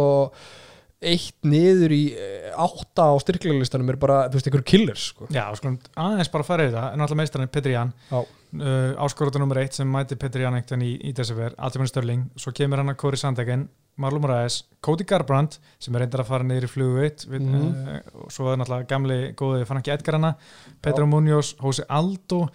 eitt 1.02 1.36
niður 1.48 1.92
í 1.96 2.02
eh, 2.14 2.50
átta 2.56 3.08
á 3.10 3.14
styrkleglistanum 3.22 3.90
er 3.92 3.98
bara, 4.00 4.20
þú 4.30 4.38
veist, 4.38 4.48
einhverju 4.50 4.68
killers, 4.72 5.04
sko. 5.12 5.26
Já, 5.34 5.44
skulum 5.58 5.78
aðeins 5.98 6.30
bara 6.32 6.46
fara 6.46 6.66
yfir 6.68 6.76
það. 6.78 6.88
En 6.94 7.04
alltaf 7.04 7.18
meistarinn 7.20 7.52
Petri 7.52 7.72
Jan 7.74 7.92
Já, 8.10 8.20
uh, 8.22 9.04
áskorata 9.06 9.40
nummer 9.42 9.58
eitt 9.62 9.74
sem 9.78 9.88
mæti 9.90 10.18
Petri 10.20 10.42
Jan 10.46 10.54
einhvern 10.58 10.84
í, 10.86 10.92
í 11.08 11.12
desember, 11.16 11.54
Altimann 11.58 11.90
Störling. 11.90 12.26
Svo 12.38 12.52
kemur 12.56 12.78
hann 12.82 12.92
að 12.94 12.98
Kori 13.02 13.20
Sandegen 13.20 13.68
Marlon 14.00 14.22
Moraes, 14.24 14.62
Cody 14.80 15.04
Garbrandt 15.04 15.58
sem 15.82 15.94
er 15.94 16.04
reyndar 16.06 16.22
að 16.24 16.30
fara 16.30 16.46
niður 16.48 16.64
í 16.64 16.72
flugu 16.72 17.02
1 17.04 17.26
við, 17.28 17.42
Mhm. 17.44 17.64
uh, 17.98 18.28
svo 18.32 18.52
er 18.52 18.56
náttúrulega 18.62 18.88
gamli 18.88 19.18
góði 19.36 19.66
Franki 19.68 19.92
Edgar 19.92 20.16
hana, 20.20 20.34
Pedro 20.80 21.06
Munoz 21.06 21.54
Jose 21.60 21.84
Aldo, 21.90 22.46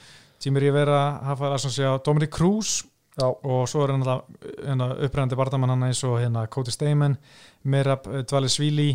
Tímur 0.41 0.61
Rivera 0.61 1.19
Hafa 1.23 1.53
Assansia, 1.53 1.97
Dominic 2.05 2.31
Cruz. 2.31 2.83
Já, 3.17 3.25
og 3.33 3.63
svo 3.65 3.81
er 3.83 3.95
hann 3.95 4.03
alltaf 4.05 4.27
upprænandi 5.01 5.35
bardamann 5.39 5.71
hann 5.73 5.87
eins 5.87 6.03
og 6.05 6.19
hérna 6.21 6.43
Cody 6.53 6.69
Steyman 6.69 7.15
Merab 7.63 8.07
Dvali 8.29 8.49
Svili 8.49 8.89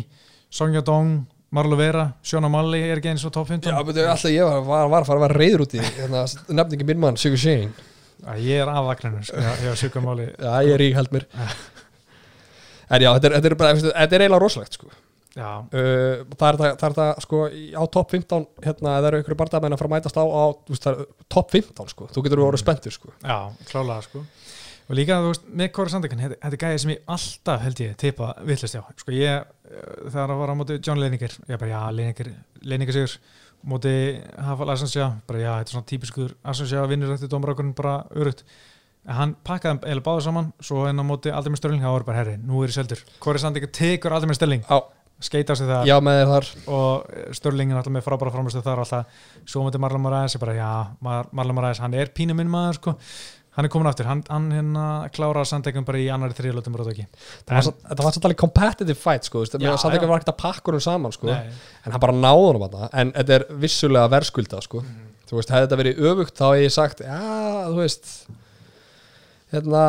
Sonja 0.53 0.81
Dong, 0.85 1.23
Marlo 1.53 1.77
Vera 1.77 2.07
Sjóna 2.25 2.49
Malli 2.49 2.81
er 2.81 2.97
ekki 3.01 3.11
eins 3.13 3.25
og 3.27 3.33
top 3.35 3.47
15 3.51 3.69
já, 3.73 3.79
betur 3.85 4.09
alltaf 4.09 4.31
ég 4.33 4.45
var, 4.47 4.61
var, 4.65 4.89
var 4.89 5.05
að 5.05 5.09
fara 5.09 5.19
að 5.21 5.25
vera 5.27 5.39
reyður 5.41 5.65
út 5.67 5.75
í, 5.77 5.81
hérna, 5.99 6.23
nefningi 6.49 6.87
minn 6.89 7.01
mann, 7.03 7.19
Sigur. 7.21 7.37
Æ, 8.23 8.33
ég 8.39 8.61
er 8.63 8.69
af 8.71 8.85
vagninu 8.87 9.23
sko, 9.27 9.41
já, 9.43 9.53
já, 9.67 9.71
Sigur 9.81 10.05
Máli 10.05 10.29
Já, 10.31 10.51
ég 10.65 10.75
er 10.77 10.85
í 10.85 10.91
held 10.95 11.11
mér 11.13 11.27
En 12.93 13.01
já, 13.01 13.09
þetta 13.15 13.29
er, 13.29 13.35
þetta 13.39 13.49
er, 13.49 13.55
bara, 13.57 13.75
þetta 13.79 14.03
er 14.17 14.23
eiginlega 14.25 14.43
rosalegt 14.43 14.77
sko. 14.77 14.89
uh, 15.65 16.19
það 16.37 16.63
er 16.69 16.95
það, 16.97 17.21
sko, 17.25 17.39
á 17.49 17.83
topp 17.89 18.11
15 18.13 18.43
hérna, 18.61 18.91
það 18.99 19.07
eru 19.09 19.19
einhverju 19.21 19.37
bardamenn 19.39 19.73
að 19.73 19.79
fara 19.81 19.89
að 19.89 19.95
mætast 19.95 20.19
á, 20.21 20.25
á 20.29 20.43
topp 21.33 21.55
15 21.55 21.89
sko. 21.89 22.09
þú 22.13 22.25
getur 22.27 22.43
verið 22.43 22.61
spenntur 22.61 22.93
sko. 22.93 23.13
já, 23.23 23.37
klálega 23.71 24.05
sko 24.05 24.21
og 24.87 24.97
líka, 24.97 25.19
þú 25.23 25.31
veist, 25.31 25.45
með 25.61 25.71
Kori 25.77 25.93
Sandegen 25.93 26.23
þetta 26.23 26.49
er 26.49 26.57
gæði 26.63 26.81
sem 26.83 26.93
ég 26.93 27.13
alltaf 27.15 27.63
held 27.63 27.83
ég 27.83 27.95
tippa 27.99 28.33
villast 28.43 28.77
já, 28.77 28.81
sko 28.99 29.15
ég 29.15 29.31
eh, 29.31 29.95
þegar 30.09 30.33
það 30.33 30.41
var 30.41 30.53
á 30.53 30.59
móti 30.59 30.79
John 30.79 31.01
Leininger, 31.01 31.37
ég 31.49 31.61
bara 31.61 31.71
já, 31.71 31.79
Leininger 31.99 32.31
Leininger 32.63 32.97
sigur, 32.97 33.15
móti 33.69 33.95
Hafal 34.47 34.73
Assansja, 34.73 35.09
bara 35.29 35.43
já, 35.43 35.51
þetta 35.59 35.73
er 35.73 35.77
svona 35.77 35.89
típiskur 35.93 36.35
Assansja 36.53 36.87
vinnur 36.91 37.13
eftir 37.15 37.31
dómarákurinn 37.31 37.75
bara 37.77 38.01
örugt 38.15 38.43
en 39.03 39.15
hann 39.17 39.37
pakkaði 39.43 39.81
eiginlega 39.83 40.05
báður 40.05 40.27
saman 40.27 40.51
svo 40.63 40.85
en 40.87 40.99
á 40.99 41.03
móti 41.03 41.31
aldrei 41.31 41.53
með 41.53 41.63
störling, 41.63 41.83
það 41.83 41.95
var 41.97 42.05
bara 42.09 42.19
herri 42.21 42.35
nú 42.39 42.63
er 42.63 42.71
ég 42.71 42.77
seldur, 42.77 43.05
Kori 43.23 43.41
Sandegen 43.43 43.71
tekur 43.75 44.15
aldrei 44.15 44.31
með 44.31 44.39
störling 44.39 44.67
Já, 44.67 44.79
skeita 45.23 45.55
sig 45.59 45.67
það 45.69 45.87
já 45.87 45.97
og 46.71 47.07
Störling 47.35 47.71
er 47.71 47.79
alltaf 47.79 47.93
með 47.95 48.05
frábæra 48.07 48.33
framlustu 48.33 48.63
þar 48.63 48.83
alltaf, 48.83 49.23
svo 49.47 49.63
með 49.65 49.79
Marlon 49.83 50.03
Moraes 50.03 50.35
bara, 50.41 50.55
já, 50.57 50.71
Mar 51.03 51.31
Marlon 51.31 51.59
Moraes, 51.59 51.81
hann 51.83 51.95
er 51.99 52.11
pínu 52.15 52.35
minn 52.37 52.51
maður, 52.51 52.79
sko, 52.79 52.95
hann 53.53 53.67
er 53.67 53.71
komin 53.73 53.89
aftur 53.89 54.09
hann, 54.09 54.23
hann 54.29 54.49
hérna 54.53 54.85
klára 55.13 55.45
sandegum 55.45 55.85
bara 55.87 56.01
í 56.01 56.09
annari 56.13 56.35
þriðlutum 56.37 56.75
bara 56.75 56.93
ekki 56.93 57.07
Það 57.47 57.55
var, 57.55 57.79
þetta 57.89 58.27
alveg 58.29 58.39
competitive 58.41 58.99
fight 58.99 59.29
sko, 59.29 59.43
já. 59.45 59.73
var 60.09 60.21
ekkert 60.21 60.33
að 60.33 60.39
pakka 60.41 60.71
honum 60.71 60.83
saman 60.83 61.15
sko, 61.15 61.29
Nei, 61.29 61.51
en 61.85 61.95
hann 61.95 62.03
bara 62.03 62.17
náði 62.17 62.47
honum 62.47 62.67
að 62.67 62.77
það 62.79 62.95
en 63.01 63.11
þetta 63.19 63.35
er 63.37 63.45
vissulega 63.65 64.13
verðskulda 64.15 64.61
sko. 64.65 64.81
Mhm. 64.83 65.11
þú 65.29 65.39
veist, 65.39 65.53
hefði 65.53 65.67
þetta 65.67 65.81
verið 65.83 66.07
öfugt 66.11 66.39
þá 66.39 66.47
hef 66.47 66.63
ég 66.63 66.73
sagt, 66.73 67.05
já, 67.05 67.19
þú 67.69 67.77
veist 67.81 68.15
hérna 69.53 69.83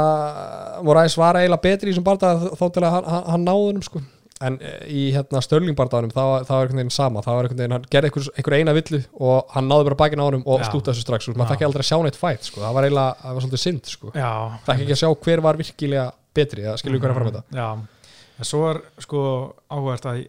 Moræs 0.84 1.16
var 1.16 1.38
eiginlega 1.40 1.64
betri 1.64 1.90
í 1.90 1.94
þessum 1.94 2.06
barða 2.06 2.34
þó 2.52 2.66
til 2.68 2.84
að 2.84 2.96
hann, 2.98 3.08
hann, 3.30 3.46
náði 3.46 3.68
honum 3.70 3.86
sko. 3.86 4.02
En 4.44 4.58
eh, 4.60 4.80
í 4.90 5.02
hérna 5.14 5.40
störlingbarðanum 5.44 6.12
þá, 6.12 6.22
þá 6.48 6.52
er 6.54 6.60
einhvern 6.64 6.80
veginn 6.82 6.92
sama, 6.94 7.22
þá 7.24 7.30
er 7.34 7.46
einhvern 7.46 7.60
veginn 7.62 7.74
hann 7.76 7.86
gerði 7.94 8.10
einhver, 8.10 8.28
einhver 8.38 8.56
eina 8.58 8.74
villu 8.76 9.00
og 9.28 9.54
hann 9.54 9.68
náði 9.70 9.88
bara 9.88 9.98
bakinn 10.02 10.22
á 10.22 10.26
honum 10.28 10.44
og 10.46 10.60
Já. 10.60 10.68
stúta 10.70 10.92
þessu 10.92 11.04
strax, 11.06 11.24
sko. 11.28 11.34
Maður 11.38 11.54
fekk 11.54 11.66
aldrei 11.68 11.84
að 11.84 11.88
sjá 11.90 11.98
neitt 12.04 12.18
fætt 12.20 12.48
sko. 12.50 12.60
það 12.64 12.74
var 12.78 12.86
eiginlega, 12.88 13.16
það 13.22 13.34
var 13.38 13.44
svolítið 13.46 13.62
synd 13.64 13.90
sko. 13.94 14.12
já 14.14 14.30
fekk 14.66 14.84
ekki 14.84 14.96
að 14.96 15.02
sjá 15.02 15.10
hver 15.26 15.40
var 15.48 15.60
virkilega 15.62 16.06
betri 16.34 16.62
það 16.66 16.78
skilur 16.82 16.98
við 16.98 17.04
hverja 17.06 17.14
fram 17.18 17.28
með 17.30 17.38
þetta 17.38 17.58
Já, 17.60 17.68
en 18.38 18.44
svo 18.50 18.62
er 18.70 18.80
sko 19.06 19.20
áhugvært 19.70 20.08
að 20.10 20.20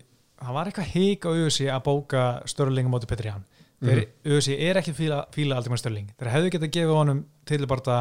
það 0.45 0.53
var 0.59 0.69
eitthvað 0.69 0.91
hík 0.95 1.25
á 1.25 1.29
auðvisi 1.33 1.67
að 1.73 1.83
bóka 1.89 2.23
Störling 2.45 2.87
á 2.87 2.93
móti 2.93 3.07
Petri 3.09 3.29
Ján 3.31 3.43
þeir 3.81 3.99
Mhm. 4.05 4.11
auðvisi 4.29 4.55
er 4.69 4.77
ekki 4.79 4.93
fíla, 4.95 5.25
fíla 5.33 5.55
aldrei 5.57 5.73
með 5.73 5.81
Störling 5.81 6.09
þeir 6.19 6.31
hefðu 6.31 6.51
getað 6.53 6.71
gefið 6.77 6.95
honum 6.95 7.25
tilbarta 7.45 7.97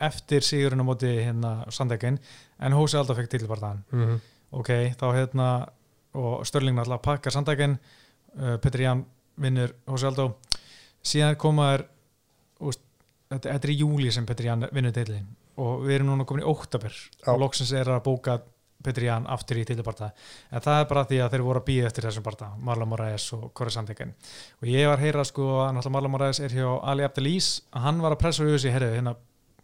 eftir 0.00 0.40
sigurinn 0.44 0.80
á 0.80 0.86
móti 0.88 1.10
hérna 1.20 1.52
Sandegin 1.72 2.18
en 2.60 2.72
Hósi 2.76 2.96
Aldó 3.00 3.14
fekk 3.16 3.30
tilbartaðan 3.34 3.82
mm 3.92 4.04
-hmm. 4.04 4.20
Ok, 4.50 4.70
þá 4.98 5.06
hérna 5.14 5.48
og 6.18 6.46
Störling 6.46 6.74
náttúrulega 6.78 7.04
pakka 7.04 7.30
Sandegin 7.30 7.76
uh, 7.78 8.56
Petri 8.62 8.86
Ján 8.86 9.04
vinnur 9.40 9.74
Hósi 9.88 10.08
Aldó 10.08 10.32
síðan 11.06 11.38
komaður 11.40 11.86
þetta, 13.30 13.54
er 13.54 13.72
í 13.72 13.80
júli 13.80 14.10
sem 14.12 14.26
Petri 14.26 14.50
Ján 14.50 14.66
vinnur 14.74 14.94
tillin 14.94 15.28
og 15.60 15.84
við 15.84 15.98
erum 15.98 16.12
núna 16.12 16.26
komin 16.26 16.44
í 16.44 16.48
óttabir 16.48 16.94
Já. 16.94 17.30
og 17.32 17.40
loksins 17.44 17.72
er 17.76 17.90
að 17.92 18.02
bóka 18.08 18.40
Petri 18.80 19.10
Ján 19.10 19.26
aftur 19.28 19.60
í 19.60 19.64
tilbarta 19.68 20.10
en 20.50 20.62
það 20.64 20.82
er 20.82 20.86
bara 20.90 21.06
því 21.08 21.18
að 21.20 21.34
þeir 21.34 21.44
voru 21.46 21.60
að 21.60 21.66
býða 21.68 21.88
eftir 21.90 22.06
þessum 22.08 22.26
barta 22.26 22.50
Marlon 22.64 22.88
Moraes 22.90 23.26
og 23.36 23.50
Kori 23.56 23.74
Sandegin 23.74 24.14
og 24.60 24.70
ég 24.70 24.88
var 24.88 24.96
að 24.96 25.06
heyra 25.06 25.24
sko 25.28 25.48
að 25.66 25.90
Marlon 25.92 26.14
Moraes 26.14 26.40
er 26.40 26.54
hjá 26.54 26.68
Ali 26.88 27.04
Abdelís. 27.04 27.50
Að 27.76 27.84
hann 27.86 28.00
var 28.00 28.16
að 28.16 28.22
pressa 28.22 28.46
auðvitað 28.46 28.62
sér 28.64 28.76
herrið 28.78 28.94
hérna, 28.96 29.14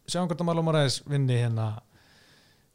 sjáum 0.05 0.29
hvort 0.29 0.43
að 0.45 0.51
Marlon 0.51 0.69
Moraes 0.69 0.99
vinni 1.09 1.41
hérna 1.41 1.71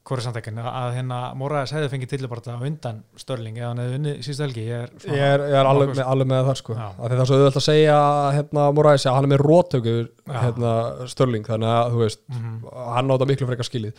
Kori 0.04 0.24
Sandegin 0.26 0.58
að 0.58 0.96
hérna 0.96 1.18
Moraes 1.38 1.70
hefði 1.76 1.90
fengið 1.92 2.10
tilbarta 2.16 2.56
á 2.58 2.66
undan 2.66 3.04
Störling 3.22 3.60
eða 3.60 3.68
hann 3.70 3.82
hefði 3.84 3.94
vinni 3.96 4.14
síðustu 4.26 4.44
helgi 4.48 4.64
ég 4.66 4.80
er, 4.88 4.94
ég 5.06 5.22
er, 5.28 5.44
ég 5.52 5.58
er 5.60 5.68
alveg, 5.70 5.92
með, 5.94 6.02
alveg 6.10 6.30
með 6.32 6.48
það 6.48 6.58
sko. 6.58 6.78
Það 6.80 7.14
er 7.18 7.22
svo 7.30 7.38
auðvöld 7.38 7.60
að 7.62 7.66
segja 7.68 7.98
hérna, 8.40 8.64
Moræs 8.74 9.06
að 9.06 9.18
hann 9.20 9.28
er 9.28 9.32
með 9.36 9.44
rótöku 9.46 9.94
hérna, 10.34 10.72
Störling 11.14 11.46
þannig 11.46 11.74
að 11.76 11.94
þú 11.94 12.02
veist 12.02 12.24
Mhm. 12.34 12.56
hann 12.96 13.12
á 13.12 13.14
þetta 13.14 13.30
miklu 13.30 13.50
frekar 13.52 13.70
skilið. 13.70 13.94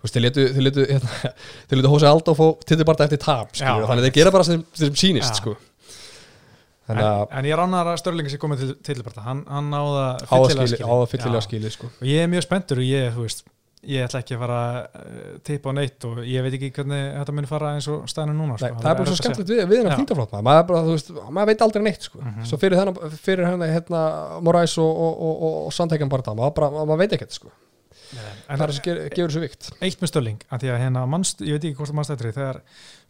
Þeir 0.00 0.22
letu, 0.24 0.44
þeir 0.54 0.64
letu, 0.68 0.84
hérna, 0.86 1.32
þeir 1.68 1.80
letu 1.82 1.90
Hósi 1.92 2.06
Aldó 2.08 2.36
fó 2.38 2.46
tilbarta 2.64 3.04
eftir 3.10 3.18
tap 3.26 3.50
Já. 3.58 3.74
þannig 3.74 3.98
að 4.00 4.06
þeir 4.06 4.16
gera 4.20 4.30
bara 4.38 4.46
sem, 4.46 4.62
sem 4.72 4.94
sýnist 4.94 5.34
Já. 5.34 5.40
sko. 5.42 5.56
En, 6.90 6.96
að 6.98 7.26
en 7.38 7.46
ég 7.46 7.58
rannar 7.58 7.86
að 7.92 7.98
Störling 8.00 8.30
sé 8.30 8.38
komið 8.40 8.62
til 8.64 8.74
tilbarta 8.94 9.22
hann, 9.26 9.42
hann 9.50 9.68
náða 9.70 10.06
á 10.26 10.34
að 10.34 10.46
fyllilega 10.46 10.70
skilið, 10.72 10.86
á 10.86 10.94
að 10.94 11.08
fyllilega 11.12 11.44
skilið 11.46 11.74
sko. 11.76 11.90
Og 12.00 12.06
ég 12.08 12.22
er 12.24 12.30
mjög 12.32 12.46
spenntur 12.46 12.80
og 12.82 12.86
ég, 12.88 13.12
þú 13.14 13.26
veist 13.26 13.44
ég 13.88 14.04
ætla 14.04 14.20
ekki 14.20 14.36
að 14.36 14.42
fara 14.42 14.58
uh, 14.84 15.28
tippa 15.46 15.72
á 15.72 15.74
neitt 15.78 16.04
og 16.04 16.18
ég 16.28 16.44
veit 16.44 16.56
ekki 16.58 16.68
hvernig 16.76 17.00
þetta 17.14 17.34
mun 17.36 17.48
fara 17.48 17.70
eins 17.78 17.88
og 17.88 18.02
staðinu 18.10 18.34
núna 18.36 18.58
Nei, 18.58 18.60
sko. 18.60 18.82
það 18.82 18.90
er 18.90 18.98
bara 18.98 19.06
svo 19.08 19.14
að 19.16 19.20
skemmtilegt 19.22 19.52
við, 19.54 19.62
við 19.70 19.80
hennar 19.80 19.96
þingtaflót 19.96 20.34
maður, 20.36 20.66
bara, 20.68 20.82
veist, 20.90 21.08
maður 21.32 21.50
veit 21.52 21.64
aldrei 21.64 21.84
neitt 21.86 22.04
sko. 22.04 22.20
Mhm. 22.20 22.44
svo 22.50 22.58
fyrir 22.60 22.80
hennar, 22.80 23.16
fyrir 23.24 23.48
hennar 23.48 23.72
hérna, 23.72 24.02
Moræs 24.44 24.76
og, 24.82 24.90
og, 24.90 25.14
og, 25.16 25.42
og, 25.48 25.58
og 25.64 25.74
Sandhækjan 25.76 26.12
bara 26.12 26.26
það, 26.28 26.40
maður, 26.42 26.78
maður 26.82 27.00
veit 27.00 27.16
ekkert 27.16 27.38
sko. 27.38 27.52
en 28.10 28.58
það 28.58 28.64
er 28.66 28.74
sem 28.76 28.84
gefur, 28.84 29.00
gefur 29.16 29.32
svo 29.32 29.42
vikt 29.46 29.70
eitt 29.80 30.02
með 30.02 30.10
Störling 30.12 30.44
að 30.50 30.64
því 30.64 30.72
að 30.74 30.80
hérna 30.84 31.04
mannst, 31.08 31.40
ég 31.46 31.56
veit 31.56 31.64
ekki 31.70 31.78
hvort 31.78 31.92
það 31.92 31.98
mannst 32.00 32.12
eftir 32.16 32.28
því, 32.28 32.34
þegar 32.36 32.60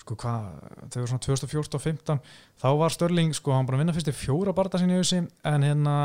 sko 0.05 0.17
hvað, 0.21 0.51
þegar 0.93 1.11
svona 1.11 1.25
2014 1.25 1.79
og 1.79 1.85
15 1.87 2.21
þá 2.61 2.69
var 2.83 2.95
Störling 2.95 3.35
sko 3.37 3.57
hann 3.57 3.67
bara 3.67 3.81
að 3.81 3.83
vinna 3.87 3.97
fyrst 3.97 4.13
í 4.13 4.17
fjóra 4.17 4.55
barða 4.57 4.81
sinni 4.83 4.99
í 4.99 5.01
auðsi 5.01 5.23
en 5.25 5.67
hérna, 5.67 5.97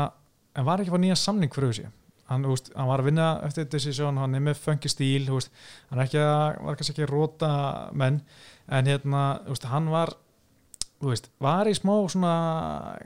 en 0.56 0.66
var 0.66 0.80
ekki 0.80 0.90
að 0.92 0.96
fá 0.96 1.04
nýja 1.04 1.18
samning 1.20 1.52
fyrir 1.52 1.70
auðsi 1.70 1.86
hann, 2.30 2.46
veist, 2.50 2.70
hann 2.74 2.90
var 2.90 3.02
að 3.02 3.10
vinna 3.10 3.30
eftir 3.46 3.68
decision, 3.70 4.20
hann 4.20 4.36
er 4.36 4.44
með 4.44 4.60
funky 4.60 4.90
stíl 4.92 5.26
veist, 5.30 5.50
hann 5.90 6.02
ekki 6.04 6.20
að, 6.22 6.60
var 6.66 6.78
kannski 6.78 6.94
ekki 6.94 7.06
að 7.06 7.12
róta 7.14 7.50
menn, 7.96 8.20
en 8.66 8.92
hérna 8.92 9.24
veist, 9.46 9.68
hann 9.70 9.90
var 9.92 10.16
var 11.44 11.68
í 11.68 11.74
smá 11.76 11.92
svona 12.08 12.36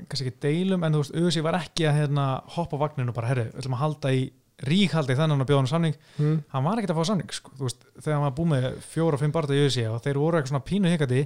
kannski 0.07 0.29
ekki 0.31 0.45
deilum, 0.45 0.85
en 0.87 0.95
þú 0.95 1.05
veist, 1.05 1.17
auðvitað 1.17 1.47
var 1.49 1.59
ekki 1.61 1.89
að 1.91 2.03
hérna, 2.05 2.27
hoppa 2.57 2.79
á 2.79 2.83
vagninu 2.85 3.13
og 3.13 3.17
bara, 3.17 3.33
herru, 3.33 3.49
við 3.51 3.65
ætlum 3.65 3.79
að 3.79 3.85
halda 3.85 4.15
í 4.15 4.29
ríkhaldi 4.67 5.17
þennan 5.17 5.41
að 5.41 5.49
bjóða 5.49 5.63
hann 5.63 5.71
samning 5.71 5.97
mm. 6.19 6.37
hann 6.53 6.65
var 6.67 6.81
ekkert 6.81 6.93
að 6.95 7.01
fá 7.01 7.09
samning 7.11 7.33
sko. 7.33 7.53
Þú 7.57 7.67
veist, 7.67 7.87
þegar 7.97 8.17
hann 8.19 8.27
var 8.27 8.37
búið 8.37 8.51
með 8.53 8.67
fjóra 8.91 9.17
og 9.17 9.23
fimm 9.23 9.35
barða 9.35 9.57
í 9.57 9.65
USA 9.65 9.87
og 9.95 10.03
þeir 10.05 10.21
voru 10.21 10.39
eitthvað 10.39 10.53
svona 10.53 10.69
pínu 10.69 10.93
hikandi 10.93 11.23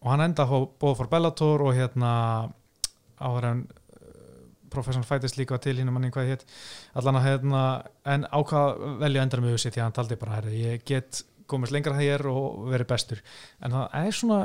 og 0.00 0.10
hann 0.12 0.24
enda 0.24 0.46
bóð 0.46 0.94
for 1.00 1.10
Bellator 1.10 1.64
og 1.66 1.74
hérna 1.76 2.12
áður 3.20 3.48
en 3.50 3.64
professional 4.72 5.06
fighters 5.08 5.36
líka 5.38 5.58
til 5.62 5.76
hinn 5.78 5.92
manni 5.92 6.12
hvað 6.14 6.32
hétt 6.34 6.46
allan 6.98 7.20
að 7.20 7.28
hérna 7.28 7.66
en 8.14 8.26
ákvað 8.30 8.82
velja 9.02 9.26
endara 9.26 9.44
með 9.44 9.58
USA 9.58 9.70
því 9.70 9.82
að 9.82 9.86
hann 9.88 9.98
taldi 10.00 10.18
bara 10.20 10.38
herri, 10.38 10.64
ég 10.64 10.88
get 10.88 11.22
komist 11.50 11.74
lengra 11.74 11.98
þegar 11.98 12.28
og 12.30 12.66
verið 12.70 12.90
bestur. 12.90 13.22
En 13.64 13.74
það 13.74 13.96
er 14.00 14.18
svona 14.20 14.40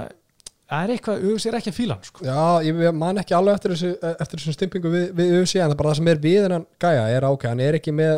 það 0.66 0.84
er 0.84 0.94
eitthvað, 0.96 1.26
UFC 1.30 1.50
er 1.50 1.58
ekki 1.60 1.72
að 1.72 1.78
fíla 1.78 1.98
hann 1.98 2.08
sko. 2.08 2.26
Já, 2.26 2.40
ég 2.66 2.98
man 2.98 3.22
ekki 3.22 3.36
alveg 3.38 3.60
eftir 3.60 3.76
þessu, 3.76 3.92
eftir 4.16 4.42
þessu 4.42 4.56
stimpingu 4.56 4.92
við, 4.94 5.06
við 5.18 5.36
UFC 5.40 5.60
en 5.60 5.70
það 5.70 5.80
bara 5.82 5.92
það 5.92 6.00
sem 6.00 6.12
er 6.12 6.22
við 6.24 6.40
hennan 6.42 6.68
gæja 6.82 7.06
er 7.14 7.28
ok, 7.30 7.48
hann 7.52 7.64
er 7.66 7.78
ekki 7.80 7.94
með 7.96 8.16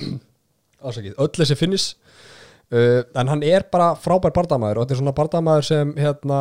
ásakið, 0.86 1.16
öll 1.20 1.32
þessi 1.36 1.58
finnis 1.58 1.88
uh, 2.72 3.02
en 3.20 3.32
hann 3.32 3.44
er 3.46 3.66
bara 3.72 3.92
frábær 4.00 4.34
bardamaður 4.36 4.80
og 4.80 4.86
þetta 4.86 4.96
er 4.96 5.02
svona 5.02 5.16
bardamaður 5.20 5.68
sem 5.68 5.92
hérna 6.00 6.40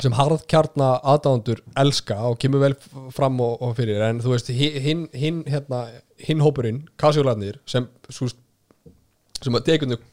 sem 0.00 0.14
harðkjarna 0.16 0.90
aðdándur 1.14 1.60
elska 1.82 2.16
og 2.30 2.38
kemur 2.42 2.62
vel 2.64 2.74
fram 3.16 3.40
og, 3.44 3.58
og 3.62 3.74
fyrir 3.78 4.00
en 4.08 4.20
þú 4.24 4.34
veist, 4.34 4.48
hinn 4.52 5.06
hin, 5.12 5.42
hérna, 5.48 5.84
hinn 6.24 6.40
hópurinn, 6.44 6.84
kasjólarnir 7.00 7.58
sem 7.68 7.88
svo, 8.08 8.30
sem 9.40 9.56
að 9.56 9.68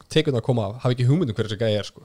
tekundar 0.08 0.44
koma 0.44 0.68
af, 0.70 0.76
hafa 0.84 0.94
ekki 0.96 1.06
hugmyndum 1.08 1.36
hverju 1.36 1.52
þessi 1.54 1.60
gæja 1.64 1.80
er 1.82 1.88
sko 1.88 2.04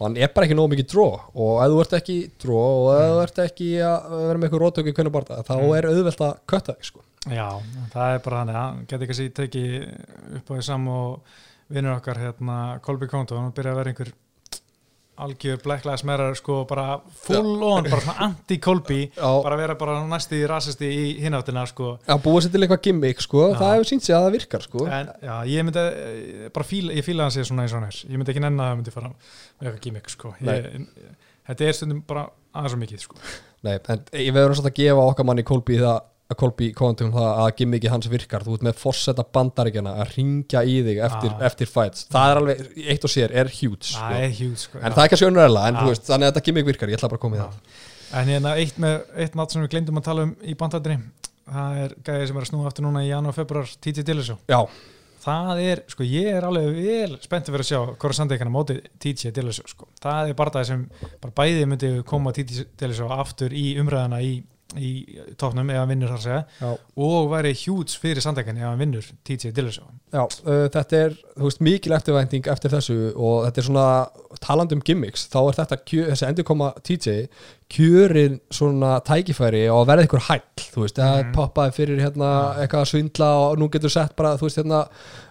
og 0.00 0.06
hann 0.06 0.16
er 0.16 0.30
bara 0.32 0.46
ekki 0.48 0.56
nóg 0.56 0.70
mikið 0.72 0.86
dró 0.94 1.06
og 1.36 1.58
ef 1.60 1.72
þú 1.74 1.80
ert 1.82 1.94
ekki 1.98 2.14
dró 2.40 2.56
og 2.60 2.86
ef 2.94 3.10
þú 3.12 3.20
ert 3.26 3.40
ekki 3.44 3.66
að 3.84 4.14
vera 4.16 4.38
með 4.40 4.46
eitthvað 4.48 4.62
rótöku 4.64 4.88
í 4.92 4.94
hvernig 4.96 5.12
barða 5.12 5.42
þá 5.44 5.52
Mm. 5.60 5.74
er 5.76 5.88
auðvelt 5.90 6.22
að 6.24 6.38
kötta 6.48 6.74
þig 6.78 6.88
sko. 6.88 7.02
Já, 7.28 7.48
það 7.92 8.14
er 8.14 8.22
bara 8.24 8.38
hann 8.40 8.52
hann 8.56 8.78
geti 8.88 9.04
ekki 9.04 9.12
að 9.12 9.18
sé 9.18 9.26
tekið 9.36 9.74
upp 10.38 10.48
á 10.48 10.52
því 10.56 10.62
sam 10.70 10.86
og 10.88 11.36
vinnur 11.68 11.98
okkar 11.98 12.16
hérna 12.22 12.56
Kolby 12.80 13.10
Konto, 13.12 13.36
hann 13.36 13.52
byrja 13.52 13.74
að 13.74 13.80
vera 13.82 13.92
einhver 13.92 14.12
algjör 15.24 15.60
Lives 15.68 16.04
Matter 16.08 16.36
sko 16.38 16.58
bara 16.68 16.86
full 17.24 17.62
on, 17.66 17.86
bara 17.88 18.00
svona 18.00 18.16
anti-Kolby 18.26 19.00
Já. 19.16 19.30
bara 19.44 19.58
vera 19.60 19.76
bara 19.78 19.98
næsti 20.08 20.40
rasisti 20.50 20.88
í 20.90 21.04
hináttina 21.24 21.66
sko. 21.70 21.96
Að 22.06 22.22
búa 22.24 22.42
sér 22.42 22.54
til 22.54 22.62
eitthvað 22.64 22.82
gimmick 22.88 23.22
sko, 23.24 23.50
Já. 23.52 23.58
það 23.60 23.74
hefur 23.74 23.90
sínt 23.92 24.06
sig 24.06 24.16
að 24.16 24.26
það 24.26 24.36
virkar 24.38 24.66
sko. 24.66 24.86
en 24.86 25.12
já, 25.22 25.34
ég 25.52 25.66
myndi 25.68 25.86
eh, 25.86 26.48
bara 26.54 26.68
fíla, 26.72 26.96
ég 26.96 27.06
fíla 27.06 27.26
hann 27.26 27.34
sér 27.36 27.48
svona 27.48 27.66
eins 27.66 27.76
og 27.76 27.86
er. 27.88 28.02
Ég 28.08 28.16
myndi 28.20 28.34
ekki 28.34 28.44
nenni 28.44 28.62
að 28.64 28.70
það 28.72 28.80
myndi 28.80 28.96
fara 28.96 29.12
með 29.12 29.68
eitthvað 29.68 29.82
gimmick 29.86 30.12
sko. 30.12 30.34
Ég, 30.40 30.70
þetta 31.50 31.68
er 31.68 31.78
stundum 31.78 32.04
bara 32.08 32.28
aðeins 32.54 32.76
og 32.78 32.82
mikið 32.84 33.04
sko. 33.04 33.20
Nei, 33.66 33.74
en 33.76 34.06
ég 34.16 34.32
veður 34.34 34.56
samt 34.56 34.70
að 34.72 34.78
gefa 34.80 35.08
okkar 35.12 35.26
manni 35.28 35.44
Kolby 35.46 35.76
það 35.82 36.00
að 36.30 36.38
Kolby 36.40 36.70
Kontum 36.78 37.10
það 37.14 37.28
að 37.42 37.50
gimmicki 37.60 37.90
hans 37.90 38.08
virkar 38.10 38.44
þú 38.46 38.56
ert 38.56 38.66
með 38.68 38.80
fórseta 38.80 39.24
bandaríkjana 39.36 39.96
að 40.02 40.12
ringja 40.16 40.64
í 40.64 40.76
þig 40.86 41.00
eftir, 41.08 41.30
Já. 41.34 41.38
eftir 41.50 41.70
fights 41.70 42.06
það 42.12 42.32
er 42.32 42.42
alveg, 42.42 42.60
eitt 42.94 43.06
og 43.08 43.14
sér, 43.14 43.34
er 43.42 43.50
huge 43.60 43.90
sko. 43.90 44.02
það 44.04 44.24
er 44.24 44.36
huge 44.38 44.60
sko 44.64 44.78
en 44.80 44.84
já. 44.86 44.94
það 44.96 45.04
er 45.04 45.12
kannski 45.14 45.28
önnurlega, 45.30 45.64
en 45.66 45.74
Já. 45.74 45.80
þú 45.80 45.94
veist, 45.94 46.06
þannig 46.10 46.28
að 46.28 46.32
þetta 46.34 46.44
gimmick 46.48 46.70
virkar 46.70 46.92
ég 46.92 47.00
ætla 47.00 47.10
bara 47.10 47.20
að 47.20 47.24
koma 47.26 47.40
í 47.40 47.42
það 47.44 47.88
En 48.10 48.26
hérna 48.26 48.56
eitt, 48.58 48.78
með, 48.82 48.94
eitt 49.22 49.36
mat 49.38 49.52
sem 49.54 49.62
við 49.62 49.68
glemdum 49.70 49.98
að 50.00 50.06
tala 50.08 50.22
um 50.26 50.30
í 50.42 50.54
bandhættinni 50.58 50.96
það 51.50 51.76
er 51.84 51.92
gæði 52.06 52.24
sem 52.30 52.38
er 52.40 52.46
að 52.46 52.48
snúa 52.50 52.70
aftur 52.70 52.86
núna 52.86 53.02
í 53.04 53.10
janúar 53.10 53.36
februar 53.36 53.70
TJ 53.82 54.04
Dillashaw 54.08 54.38
Já, 54.50 54.58
það 55.22 55.60
er, 55.62 55.82
sko 55.90 56.06
ég 56.06 56.30
er 56.38 56.46
alveg 56.48 56.74
vel 56.78 57.18
spenntið 57.22 57.54
fyrir 57.54 57.64
að 57.66 57.70
sjá 57.70 57.80
hvora 58.02 58.16
sandekana 58.18 58.52
móti 58.54 58.76
TJ 59.02 59.30
Dillashaw 59.36 59.70
sko. 59.70 59.88
það 60.02 60.30
er 60.32 60.38
barndagi 60.38 60.70
sem 60.70 60.84
bara 61.22 61.34
bæði 61.42 61.66
myndi 61.70 61.92
koma 62.10 62.32
TJ 62.34 62.66
Dillashaw 62.82 63.14
aftur 63.18 63.54
í 63.54 63.66
umræðana 63.82 64.18
í, 64.26 64.40
í 64.78 64.90
tóknum 65.40 65.70
hann 65.74 65.90
vinnur 65.90 66.12
þar 66.12 66.18
að 66.18 66.26
segja. 66.26 66.42
Já. 66.60 66.70
Og 67.06 67.30
væri 67.32 67.54
hjúts 67.58 67.96
fyrir 68.00 68.22
sandekana 68.24 68.62
ef 68.62 68.68
hann 68.68 68.82
vinnur 68.82 69.06
TJ 69.26 69.54
Dillashaw 69.56 69.88
Já, 70.12 70.22
uh, 70.22 70.66
þetta 70.74 71.00
er, 71.06 71.16
þú 71.36 71.48
veist, 71.48 71.62
mikil 71.64 71.96
eftirvænting 71.96 72.50
eftir 72.52 72.74
þessu 72.74 72.98
og 73.14 73.46
þetta 73.46 73.62
er 73.62 73.68
svona 73.70 73.86
talandi 74.42 74.78
um 74.78 74.84
gimmicks, 74.86 75.26
þá 75.32 75.40
er 75.42 75.58
þetta 75.62 75.80
þessi 75.90 76.28
endur 76.28 76.48
koma 76.50 76.72
TJ 76.86 77.16
kjörin 77.70 78.40
svona 78.50 78.96
tækifæri 79.06 79.60
og 79.70 79.84
verða 79.86 80.04
ykkur 80.08 80.24
hæll, 80.26 80.42
þú 80.74 80.82
veist, 80.84 80.96
það 80.98 81.20
Mhm. 81.20 81.32
poppaði 81.36 81.74
fyrir 81.76 82.00
hérna 82.02 82.30
eitthvað 82.58 82.82
að 82.82 82.88
svindla 82.90 83.28
og 83.44 83.58
nú 83.58 83.68
getur 83.70 83.90
sett 83.94 84.16
bara, 84.16 84.32
þú 84.36 84.48
veist, 84.48 84.58
hérna 84.58 84.80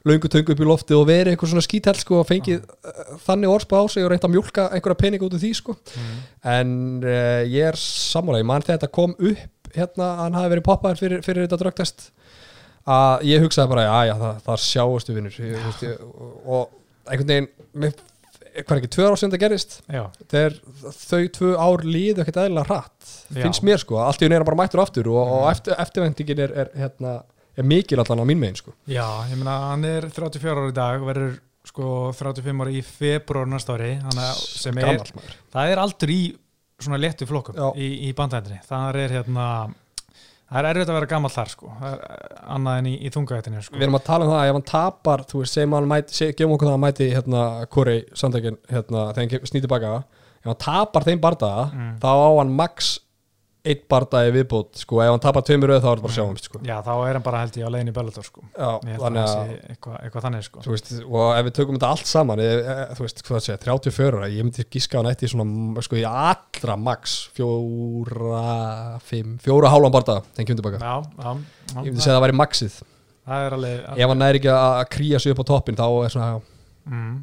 löngu 0.08 0.30
töngu 0.32 0.52
upp 0.56 0.60
í 0.64 0.68
lofti 0.70 0.96
og 0.96 1.08
verið 1.08 1.34
eitthvað 1.36 1.52
svona 1.52 1.66
skíthell 1.68 2.00
sko 2.00 2.20
og 2.22 2.28
fengið 2.30 2.64
uh, 2.64 3.18
þannig 3.28 3.52
orðspa 3.52 3.82
á 3.82 3.84
sig 3.92 4.04
og 4.06 4.12
reynt 4.14 4.24
að 4.24 4.34
mjólka 4.38 4.70
einhverja 4.72 4.98
pening 5.04 5.22
út 5.28 5.34
af 5.36 5.42
því 5.44 5.52
sko. 5.60 5.76
En 6.44 7.04
uh, 7.04 7.44
ég 7.44 7.68
er 7.68 7.76
sammála, 7.76 8.40
ég 8.40 8.46
man 8.48 8.62
þegar 8.64 8.80
þetta 8.80 8.92
kom 8.96 9.16
upp 9.20 9.74
hérna, 9.76 10.08
hann 10.24 10.34
hafi 10.40 10.50
verið 10.56 10.64
poppaður 10.66 10.98
fyrir, 11.04 11.22
fyrir 11.22 11.46
þetta 11.48 11.60
drögtest 11.62 12.08
að 12.90 13.22
ég 13.30 13.44
hugsaði 13.44 13.70
bara, 13.70 13.84
já, 13.86 13.98
já, 14.10 14.16
það, 14.18 14.40
það 14.48 14.64
sjáustu 14.64 15.14
vinnur 15.14 15.36
og 16.46 16.70
einhvern 17.10 17.28
veginn 17.30 17.50
mér, 17.84 17.94
hvað 18.64 18.76
er 18.76 18.82
ekki, 18.82 18.92
tvö 18.96 19.08
ár 19.10 19.18
sem 19.20 19.32
þetta 19.32 19.42
gerist 19.44 19.76
þegar 19.90 20.56
þau 21.00 21.26
tvö 21.40 21.52
ár 21.60 21.84
líðu 21.88 22.24
ekkert 22.24 22.40
eðlilega 22.44 22.70
hratt, 22.70 23.12
finnst 23.34 23.66
mér 23.68 23.82
sko. 23.82 24.00
Allt 24.04 24.24
í 24.24 24.30
hún 24.30 24.38
er 24.38 24.48
bara 24.48 24.60
mættur 24.62 24.84
aftur 24.84 25.12
og, 25.14 25.20
og 25.40 25.46
eftir, 25.52 25.76
eftirvendingin 25.80 26.44
er, 26.46 26.56
er, 26.64 26.72
hérna, 26.80 27.14
er 27.58 27.68
mikil 27.68 28.02
allan 28.04 28.24
á 28.24 28.26
mín 28.30 28.42
megin 28.42 28.60
sko. 28.60 28.76
Já, 28.90 29.06
ég 29.32 29.40
meina 29.40 29.58
hann 29.70 29.88
er 29.90 30.10
34 30.12 30.56
ára 30.56 30.72
í 30.72 30.76
dag 30.78 31.02
og 31.04 31.12
verður 31.12 31.40
sko 31.70 31.90
35 32.18 32.64
ára 32.66 32.74
í 32.74 32.84
februar 32.86 33.50
næsta 33.50 33.76
ári 33.78 33.96
að 34.00 34.30
sem 34.40 34.78
er, 34.80 35.04
maður. 35.04 35.34
það 35.54 35.74
er 35.74 35.84
aldur 35.84 36.14
í 36.14 36.22
svona 36.80 37.00
léttu 37.02 37.28
flokkum 37.28 37.58
Já. 37.58 37.68
í, 37.76 37.90
í 38.08 38.14
bandhættinni. 38.16 38.62
Það 38.68 39.04
er 39.04 39.16
hérna 39.20 39.46
það 40.50 40.60
er 40.60 40.70
erfitt 40.72 40.90
að 40.90 40.98
vera 41.00 41.10
gammal 41.14 41.32
þar 41.34 41.52
sko 41.54 41.72
eh, 41.86 41.98
annað 42.56 42.80
en 42.82 42.88
í, 42.90 42.94
í 43.06 43.10
þungaðættinni 43.14 43.62
sko. 43.66 43.76
Við 43.78 43.86
erum 43.88 44.00
að 44.00 44.06
tala 44.10 44.26
um 44.26 44.32
það 44.34 44.40
að 44.44 44.50
ef 44.50 44.58
hann 44.60 44.68
tapar, 44.72 45.24
þú 45.30 45.44
veist, 45.44 45.54
segjum 45.58 45.76
hann 45.78 45.90
mæti, 45.92 46.16
seg, 46.18 46.34
gefum 46.40 46.56
okkur 46.56 46.70
það 46.72 46.78
að 46.80 46.84
mæti 46.86 47.10
hérna, 47.14 47.44
Corey 47.76 48.02
Sandhagen, 48.18 48.58
hérna, 48.72 49.04
þegar 49.18 49.36
hann 49.44 49.52
snýti 49.54 49.70
baka 49.76 49.94
ef 50.40 50.50
hann 50.50 50.60
tapar 50.66 51.06
þeim 51.10 51.22
bardaga 51.22 51.68
Mm. 51.74 51.94
þá 52.02 52.10
á 52.10 52.30
hann 52.40 52.56
max 52.56 53.00
eitt 53.68 53.82
bardagi 53.92 54.32
viðbútt, 54.32 54.78
sko, 54.80 55.02
ef 55.04 55.12
hann 55.12 55.22
tapar 55.24 55.44
tveimur 55.46 55.74
röð 55.74 55.82
þá 55.84 55.88
er 55.90 55.98
þetta 55.98 56.06
bara 56.06 56.16
sjáum, 56.16 56.36
sko. 56.40 56.60
Já 56.64 56.76
þá 56.86 56.92
er 56.96 57.18
hann 57.18 57.26
bara 57.26 57.42
held 57.44 57.58
ég 57.60 57.68
á 57.68 57.72
leiðin 57.74 57.92
í 57.92 57.94
Bellator 57.96 58.26
sko. 58.26 58.44
Já, 58.54 58.70
þannig 58.86 59.26
það 59.26 59.34
að, 59.34 59.50
eitthvað, 59.74 59.96
eitthvað 60.06 60.26
þannig 60.26 60.46
sko. 60.48 60.64
Þú 60.64 60.74
veist, 60.74 60.92
og 61.04 61.26
ef 61.34 61.48
við 61.48 61.56
tökum 61.58 61.80
þetta 61.80 61.90
allt 61.96 62.10
saman, 62.10 62.44
e, 62.44 62.54
e, 62.60 62.76
þú 62.96 63.06
veist, 63.06 63.24
hvað 63.26 63.36
það 63.36 63.46
segja 63.48 63.58
34, 63.66 64.22
ára, 64.22 64.30
ég 64.32 64.48
myndi 64.48 64.66
gíska 64.76 65.00
hann 65.00 65.10
eitt 65.12 65.26
í 65.26 65.32
svona 65.34 65.84
sko, 65.86 66.00
í 66.00 66.06
allra 66.08 66.78
max 66.80 67.18
fjóra, 67.36 68.46
fimm, 69.10 69.36
fjóra 69.44 69.74
hálfan 69.74 69.96
bardaga, 69.98 70.24
þegar 70.30 70.40
hann 70.40 70.50
kemur 70.54 70.62
tilbaka. 70.64 70.80
Já, 70.80 70.96
já, 71.20 71.44
já. 71.74 71.82
Ég 71.82 71.90
myndi 71.90 72.06
segja 72.06 72.16
að 72.16 72.22
það 72.22 72.26
væri 72.28 72.40
maxið, 72.40 72.80
það 73.28 73.50
er 73.50 73.58
alveg 73.60 73.90
ef 73.92 74.14
hann 74.14 74.24
næri 74.24 74.42
ekki 74.42 74.56
að 74.56 74.86
kría 74.96 75.20
sig 75.20 75.36
upp 75.36 75.44
á 75.44 75.50
toppin, 75.52 75.80
þá 75.80 75.88
er 75.90 76.16
svona 76.16 76.32
mm. 76.88 77.20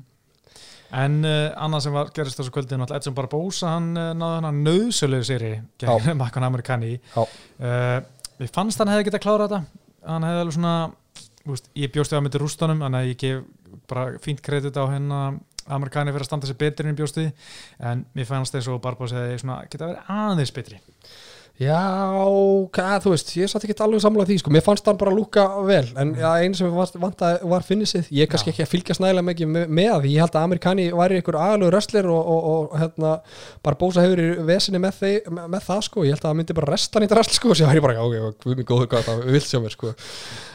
En 0.94 1.16
uh, 1.24 1.54
annað 1.64 1.86
sem 1.86 1.96
var 1.96 2.12
gerist 2.14 2.40
þessu 2.40 2.52
kvöldi 2.54 2.78
náttúrulega 2.78 3.02
Edson 3.02 3.16
Barbosa 3.16 3.72
hann 3.74 3.88
uh, 3.96 4.12
náði 4.16 4.36
hann 4.38 4.48
að 4.50 4.60
nöðsölegu 4.68 5.26
séri 5.26 5.52
gegn 5.82 6.14
Makkan 6.20 6.46
Amerikani 6.46 6.94
uh, 7.16 7.98
við 8.38 8.52
fannst 8.54 8.82
hann 8.82 8.92
hefði 8.92 9.08
getað 9.10 9.24
klárað 9.26 9.46
þetta. 9.56 9.84
Hann 10.06 10.26
hefði 10.28 10.44
alveg 10.44 10.56
svona 10.58 10.76
úst, 11.50 11.70
ég 11.74 11.92
bjóst 11.94 12.12
við 12.12 12.20
að 12.20 12.26
myndi 12.26 12.42
rústunum 12.42 12.82
þannig 12.84 13.02
að 13.02 13.10
ég 13.10 13.20
gef 13.22 13.84
bara 13.90 14.08
fínt 14.22 14.42
kredit 14.44 14.78
á 14.78 14.84
henn 14.90 15.14
Amerikani 15.66 16.12
fyrir 16.14 16.22
að 16.26 16.28
standa 16.28 16.48
sér 16.50 16.58
betri 16.60 16.90
en 16.90 16.98
bjóst 16.98 17.18
við. 17.18 17.32
En 17.82 18.04
mér 18.14 18.28
fannst 18.28 18.54
þess 18.54 18.70
að 18.70 18.82
Barbosa 18.84 19.18
hefði 19.18 19.40
svona 19.42 19.62
getað 19.70 19.94
verið 19.94 20.12
aðeins 20.14 20.54
betri 20.54 20.78
Já, 21.56 21.80
hvað, 22.68 22.96
þú 23.00 23.10
veist, 23.14 23.30
ég 23.38 23.48
satt 23.48 23.62
ekki 23.64 23.74
alveg 23.80 24.02
samlega 24.04 24.28
því, 24.28 24.34
sko, 24.42 24.50
mér 24.52 24.64
fannst 24.66 24.88
hann 24.90 24.98
bara 25.00 25.12
lúka 25.14 25.46
vel, 25.64 25.86
en 25.96 26.10
já, 26.18 26.26
einu 26.44 26.58
sem 26.58 26.74
var, 26.74 26.90
var 27.48 27.64
finnisið, 27.64 28.10
ég 28.12 28.28
kannski 28.28 28.50
ekki 28.52 28.60
að 28.66 28.68
fylgjast 28.74 29.00
nægilega 29.00 29.24
mikið 29.24 29.48
með, 29.54 29.70
með 29.78 29.94
því, 30.02 30.10
ég 30.12 30.26
held 30.26 30.36
að 30.36 30.44
Amerikani 30.50 30.84
væri 30.92 31.16
einhver 31.16 31.38
aðalegu 31.40 31.70
wrestler 31.72 32.08
og, 32.12 32.28
og, 32.34 32.48
og 32.50 32.74
hérna, 32.76 33.12
bara 33.64 33.78
bósa 33.80 34.04
hefur 34.04 34.20
í 34.20 34.26
vesinni 34.50 34.82
með, 34.84 34.98
þeir, 34.98 35.30
með, 35.32 35.46
með 35.54 35.64
það, 35.70 35.80
sko, 35.88 36.04
ég 36.04 36.12
held 36.12 36.20
að 36.20 36.28
það 36.28 36.36
myndi 36.42 36.56
bara 36.58 36.74
resta 36.74 37.00
nýtt 37.00 37.14
wrestl, 37.16 37.38
sko, 37.38 37.54
og 37.54 37.60
sér 37.62 37.72
væri 37.72 37.84
bara, 37.86 38.04
ok, 38.04 38.44
við 38.44 38.60
mjög 38.60 38.68
góðu 38.74 38.90
hvað 38.92 39.08
það 39.08 39.24
vilt 39.32 39.48
sjá 39.48 39.62
mér, 39.64 39.76
sko, 39.78 39.94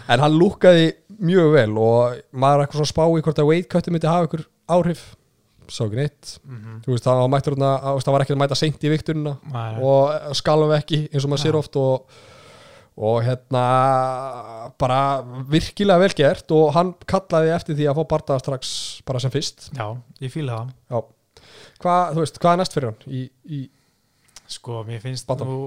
en 0.05 0.25
hann 0.27 0.37
lúkaði 0.37 0.85
mjög 1.17 1.49
vel 1.57 1.71
og 1.81 2.21
maður 2.29 2.61
er 2.61 2.67
eitthvað 2.67 2.83
svona 2.83 2.93
spá 2.93 3.03
í 3.09 3.25
hvort 3.25 3.41
að 3.41 3.49
weight 3.49 3.71
cutti 3.73 3.95
myndi 3.97 4.11
hafa 4.11 4.29
einhver 4.29 4.45
áhrif, 4.69 5.03
sá 5.71 5.85
ekki 5.85 5.99
neitt, 5.99 6.33
mm 6.43 6.57
-hmm. 6.57 6.81
þú 6.85 6.93
veist, 6.93 7.07
var 7.07 7.31
mættur 7.31 7.55
veist, 7.55 8.07
það 8.07 8.15
var 8.15 8.25
ekki 8.25 8.35
að 8.35 8.41
mæta 8.43 8.59
seint 8.59 8.83
í 8.83 8.91
vikturina, 8.91 9.33
og 9.79 10.35
skalum 10.37 10.75
ekki 10.75 11.07
eins 11.09 11.25
og 11.25 11.31
maður 11.31 11.43
sér 11.45 11.57
oft 11.59 11.79
og, 11.79 12.11
og 12.97 13.23
hérna 13.23 13.63
bara 14.77 15.01
virkilega 15.49 15.99
vel 15.99 16.13
gert 16.13 16.51
og 16.51 16.73
hann 16.75 16.93
kallaði 17.05 17.53
eftir 17.55 17.75
því 17.75 17.89
að 17.89 17.99
fá 17.99 18.03
bardaða 18.15 18.43
strax 18.43 19.01
bara 19.05 19.19
sem 19.19 19.31
fyrst. 19.31 19.71
Já, 19.73 19.97
ég 20.21 20.31
fíla 20.33 20.65
það. 20.89 21.03
Þú 21.81 22.19
veist, 22.19 22.37
hvað 22.37 22.51
er 22.53 22.59
næst 22.61 22.75
fyrir 22.75 22.91
hann 22.91 23.01
í, 23.07 23.29
í 23.45 23.69
sko, 24.51 24.83
mér 24.87 25.01
finnst 25.01 25.27
Bandam. 25.27 25.47
nú 25.47 25.59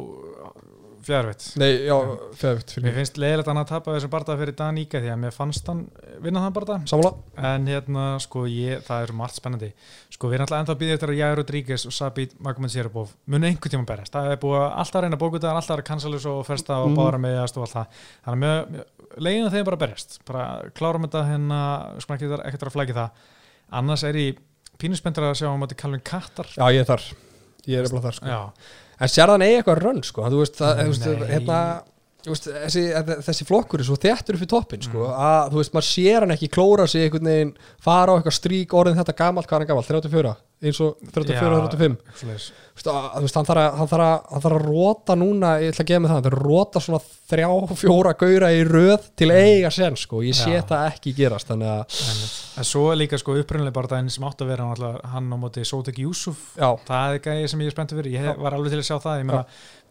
fjárvitt 1.04 1.44
nei, 1.60 1.68
já, 1.86 1.94
fyrir 2.40 2.82
Mér 2.84 2.94
finnst 2.98 3.18
leiðilegt 3.20 3.48
að 3.48 3.52
hann 3.52 3.60
að 3.62 3.68
tapa 3.70 3.94
þessum 3.96 4.12
barða 4.12 4.36
fyrir 4.40 4.56
Dan 4.58 4.78
Íka 4.80 5.00
því 5.02 5.10
að 5.12 5.18
mér 5.24 5.34
fannst 5.36 5.66
hann 5.70 5.82
vinna 6.24 6.42
þann 6.44 6.54
barða 6.56 6.76
samla, 6.90 7.10
en 7.50 7.66
hérna 7.70 8.04
sko 8.24 8.44
ég, 8.50 8.80
það 8.86 9.02
er 9.06 9.12
margt 9.18 9.38
spennandi. 9.40 9.70
Sko 10.14 10.28
við 10.30 10.36
erum 10.38 10.46
alltaf 10.46 10.60
ennþá 10.62 10.74
að 10.76 10.80
býða 10.84 10.96
eftir 10.96 11.12
að 11.12 11.18
Jair 11.20 11.36
Rodríguez 11.40 11.84
og 11.90 11.92
Sabit 11.96 12.34
Magomed 12.40 12.72
Sirabov 12.74 13.12
munu 13.26 13.48
einhvern 13.48 13.74
tíma 13.74 13.88
berjast. 13.88 14.14
Það 14.14 14.30
er 14.34 14.40
búið 14.44 14.64
alltaf 14.70 14.98
að 15.00 15.04
reyna 15.06 15.20
bókuta 15.20 15.52
alltaf 15.52 15.78
að 15.80 15.84
cancelus 15.90 16.26
og 16.30 16.40
fersta 16.46 16.78
og 16.84 16.90
Mhm. 16.92 16.96
bára 17.00 17.18
meðast 17.20 17.56
og 17.58 17.66
allt 17.66 17.74
það. 17.74 17.86
Þannig 18.24 18.34
að 18.34 18.72
mjög, 18.74 18.84
leiðin 19.26 19.46
að 19.48 19.54
þeim 19.58 19.64
bara 19.70 19.80
berjast. 19.84 20.18
Bara 20.24 20.46
klárum 20.74 21.04
þetta 21.08 21.24
hérna 21.28 21.60
sko 22.00 22.14
ekki 22.14 22.30
ekkert 22.38 22.66
að 22.68 22.74
flækja 22.78 22.94
það. 22.94 23.10
Annars 23.72 24.04
er 24.04 24.12
ég 24.14 24.38
pínuspendur 24.78 25.28
að 25.30 25.36
sjá 25.42 25.48
um 25.52 25.62
að 25.66 25.76
Calvin 25.76 26.00
Kattar. 26.00 26.46
Já, 26.56 26.64
ég 26.72 26.80
er 26.80 26.88
þar. 26.88 27.02
Ég 27.66 27.78
er 27.84 27.88
bara 27.90 28.02
þar, 28.08 28.14
sko. 28.18 28.26
Já, 28.26 28.40
en 29.04 29.12
sér 29.12 29.32
hann 29.32 29.44
eigi 29.44 29.58
eitthvað 29.60 29.82
rönn, 29.82 30.04
sko, 30.06 30.28
þú 30.32 30.40
veist, 30.42 30.56
það, 30.60 30.80
þú 30.80 30.94
veist 30.94 31.28
hérna 31.34 31.58
Veist, 32.24 32.46
þessi, 32.48 32.82
þessi 33.26 33.44
flokkur 33.44 33.82
er 33.82 33.84
svo 33.84 33.98
upp 34.38 34.44
í 34.46 34.46
toppin 34.48 34.80
sko, 34.80 35.10
að 35.12 35.50
þú 35.52 35.58
veist, 35.60 35.72
maður 35.76 35.86
sér 35.90 36.24
hann 36.24 36.32
ekki 36.32 36.48
klóra 36.54 36.86
sig 36.88 37.04
einhvern 37.04 37.28
veginn, 37.28 37.50
fara 37.84 38.14
á 38.14 38.16
eitthvað 38.16 38.36
strík 38.38 38.72
orðin 38.72 38.96
þetta 38.96 39.14
gamalt, 39.18 39.48
hvað 39.50 39.58
er 39.58 39.64
hann 39.64 39.70
gamalt, 39.74 39.90
34 39.92 40.32
eins 40.64 40.80
og 40.80 41.10
34 41.12 42.38
Já. 42.74 42.82
og 42.82 42.82
35 42.82 42.82
svoleiðis. 42.82 42.82
Þú 42.82 42.82
veist, 42.82 42.88
að- 42.90 43.12
þú 43.14 43.20
veist, 43.22 43.36
hann 43.38 43.46
þarf 43.46 43.60
að, 43.62 43.76
hann 43.78 44.00
að, 44.02 44.22
hann 44.34 44.44
að 44.50 44.64
róta 44.66 45.14
núna, 45.14 45.50
ég 45.62 45.70
ætla 45.70 45.84
að 45.84 45.90
gefa 45.90 46.00
mig 46.02 46.10
það 46.10 46.16
hann 46.18 46.24
þarf 46.24 46.38
að 46.38 46.46
róta 46.48 46.80
svona 46.82 47.00
þrjá, 47.30 47.50
fjóra 47.78 48.12
gaura 48.18 48.48
í 48.52 48.64
röð 48.66 49.04
til 49.16 49.28
að 49.30 49.38
eiga 49.46 49.70
sen 49.70 49.96
sko, 49.96 50.22
ég 50.26 50.34
sé 50.34 50.56
Já. 50.58 50.62
það 50.66 50.88
ekki 50.90 51.12
gerast 51.14 51.48
þannig 51.48 51.70
að, 51.70 51.94
en 52.58 52.64
svo 52.68 52.82
er 52.92 52.98
líka 52.98 53.18
sko 53.22 53.36
upprunnilega 53.38 53.72
bara 53.78 53.86
daginn 53.94 54.10
sem 54.10 54.24
átt 54.26 54.42
að 54.42 54.50
vera 54.50 54.66
náttúrulega 54.66 55.12
hann 55.14 55.30
á 55.30 55.36
móti 55.38 55.64
Sótek 55.64 55.98
Júsuf 56.02 56.42
það 56.84 57.14
er 57.14 57.22
gæði 57.24 57.48
sem 57.48 57.60
ég 57.62 57.70
er 57.70 57.76
spenntur 57.76 58.00
fyrir 58.02 58.12
ég 58.18 58.26
hef, 58.26 58.36
var 58.42 58.52
alveg 58.58 58.74
til 58.74 58.82
að 58.82 58.88
sjá 58.90 58.98
það, 59.06 59.18
ég 59.22 59.24
meina 59.30 59.44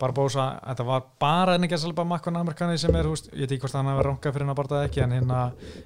bara 0.04 0.12
bósa, 0.14 0.46
þetta 0.68 0.86
var 0.86 1.04
bara 1.24 1.56
en 1.56 1.64
ekki 1.64 1.78
að 1.80 1.84
salba 1.88 2.04
makkon 2.04 2.36
amerikani 2.36 2.78
sem 2.78 2.96
er, 3.00 3.08
húst, 3.08 3.32
ég 3.34 3.48
veit 3.48 3.52
ekki 3.56 3.64
hvort 3.64 3.74
hann 3.80 3.88
hafi 3.88 4.04
rankað 4.10 4.34
fyrir 4.36 4.44
hennar 4.46 4.56
bara 4.60 4.68
það 4.76 4.88
ekki, 4.90 5.04
en 5.08 5.12
hérna 5.16 5.42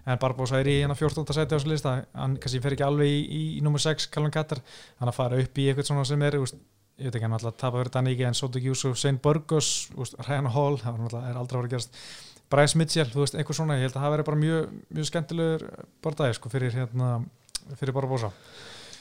en 0.08 0.18
bara 0.18 0.34
bósa 0.34 0.58
er 0.60 0.66
í 0.66 0.82
hérna 0.82 0.95
14. 0.98 1.34
seti 1.38 1.54
á 1.54 1.58
þessu 1.60 1.70
lista 1.70 1.93
hann 2.18 2.38
kannski 2.41 2.62
fer 2.64 2.74
ekki 2.74 2.88
alveg 2.88 3.08
í, 3.08 3.22
í, 3.30 3.43
í 3.60 3.62
nummer 3.62 3.80
6 3.80 4.10
Calvin 4.10 4.32
Katter, 4.34 4.64
hann 5.00 5.12
að 5.12 5.20
fara 5.20 5.38
upp 5.38 5.62
í 5.62 5.68
eitthvað 5.70 5.86
svona 5.91 6.06
sem 6.08 6.22
er, 6.24 6.39
húst, 6.41 6.56
ég 6.98 7.08
veit 7.08 7.16
ekki 7.16 7.26
hann 7.28 7.36
alltaf 7.38 7.54
að 7.54 7.60
tapa 7.62 7.82
fyrir 7.82 7.93
Daníki 7.93 8.26
en 8.28 8.38
Sótek 8.38 8.64
Júsuf, 8.64 8.98
Sein 8.98 9.20
Burgos 9.22 9.89
Ryan 10.28 10.50
Hall, 10.54 10.78
það 10.82 10.98
náttúrulega- 11.04 11.30
er 11.30 11.38
aldrei 11.38 11.58
að 11.58 11.62
vera 11.62 11.74
gerast. 11.76 12.00
Bryce 12.50 12.78
Mitchell, 12.78 13.10
þú 13.12 13.20
veist, 13.22 13.36
eitthvað 13.36 13.56
svona 13.60 13.76
ég 13.76 13.82
held 13.86 13.93
að 13.93 14.04
það 14.04 14.12
veri 14.16 14.24
bara 14.24 14.38
mjög, 14.38 14.70
mjög 14.93 15.06
skemmtilegur 15.06 15.86
bara 16.02 16.34
sko, 16.34 16.50
fyrir 16.50 16.72
hérna 16.72 17.26
fyrir 17.76 17.93
bara 17.93 18.08
bósa 18.08 18.32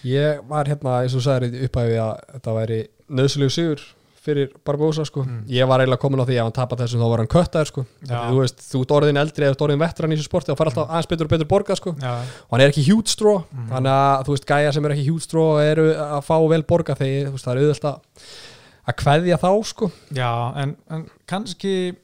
ég 0.07 0.43
var 0.49 0.69
hérna 0.69 1.01
eins 1.03 1.15
og 1.15 1.23
þú 1.23 1.27
sagðir 1.27 1.55
í 1.55 1.69
upphæfi 1.69 1.99
að 2.03 2.13
þetta 2.35 2.57
væri 2.57 2.81
nöðsulegu 3.19 3.55
sigur 3.55 3.85
fyrir 4.27 4.51
Barbosa 4.67 5.05
sko, 5.07 5.23
Mm. 5.25 5.45
ég 5.49 5.67
var 5.71 5.81
eiginlega 5.81 6.03
komin 6.03 6.21
á 6.21 6.27
því 6.27 6.37
að 6.37 6.43
hann 6.49 6.57
tapat 6.59 6.83
þessum 6.83 7.01
þá 7.05 7.09
var 7.13 7.23
hann 7.23 7.31
köttaður 7.33 7.71
sko. 7.71 7.85
Þú 8.07 8.41
veist, 8.43 8.59
þú 8.73 8.81
ert 8.83 8.95
orðin 8.99 9.21
eldri 9.23 9.45
eða 9.47 9.55
þú 9.55 9.57
ert 9.57 9.65
orðin 9.69 9.83
vettran 9.85 10.13
í 10.13 10.17
þessu 10.19 10.29
sporti 10.31 10.51
og 10.53 10.59
fær 10.59 10.71
alltaf 10.71 10.89
aðeins 10.91 11.09
betur 11.13 11.25
og 11.29 11.33
betur 11.37 11.51
borgað 11.55 11.77
sko. 11.81 11.91
Og 11.97 12.51
hann 12.53 12.61
er 12.61 12.71
ekki 12.73 12.85
huge 12.91 13.09
straw 13.15 13.39
Mhm. 13.47 13.69
þannig 13.71 13.95
að 13.97 14.25
þú 14.27 14.35
veist 14.37 14.47
gæja 14.47 14.73
sem 14.75 14.85
er 14.85 14.91
ekki 14.97 15.07
huge 15.11 15.23
straw 15.23 15.59
eru 15.63 15.87
að 15.95 16.25
fá 16.27 16.37
vel 16.49 16.63
borga 16.63 16.95
þegar 16.97 17.33
það 17.33 17.53
er 17.55 17.63
auðvitað 17.63 17.95
að 17.95 18.01
að 18.87 18.95
kveðja 19.03 19.37
þá 19.43 19.51
sko. 19.67 19.91
Já, 20.15 20.53
en, 20.63 20.77
en 20.91 21.11
kannski 21.27 21.97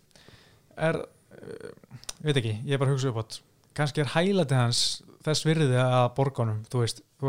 er, 0.76 0.96
uh, 0.96 1.70
veit 2.24 2.36
ekki, 2.36 2.56
ég 2.66 2.72
er 2.74 2.78
bara 2.78 2.90
að 2.90 2.96
hugsa 2.96 3.08
upp 3.12 3.20
átt, 3.22 3.40
kannski 3.78 4.00
er 4.02 4.10
hælæti 4.16 4.54
hans 4.58 5.02
þess 5.22 5.44
virði 5.46 5.76
að 5.78 6.08
borgunum, 6.16 6.64
þú 6.66 6.80
veist, 6.82 7.02
þú 7.20 7.28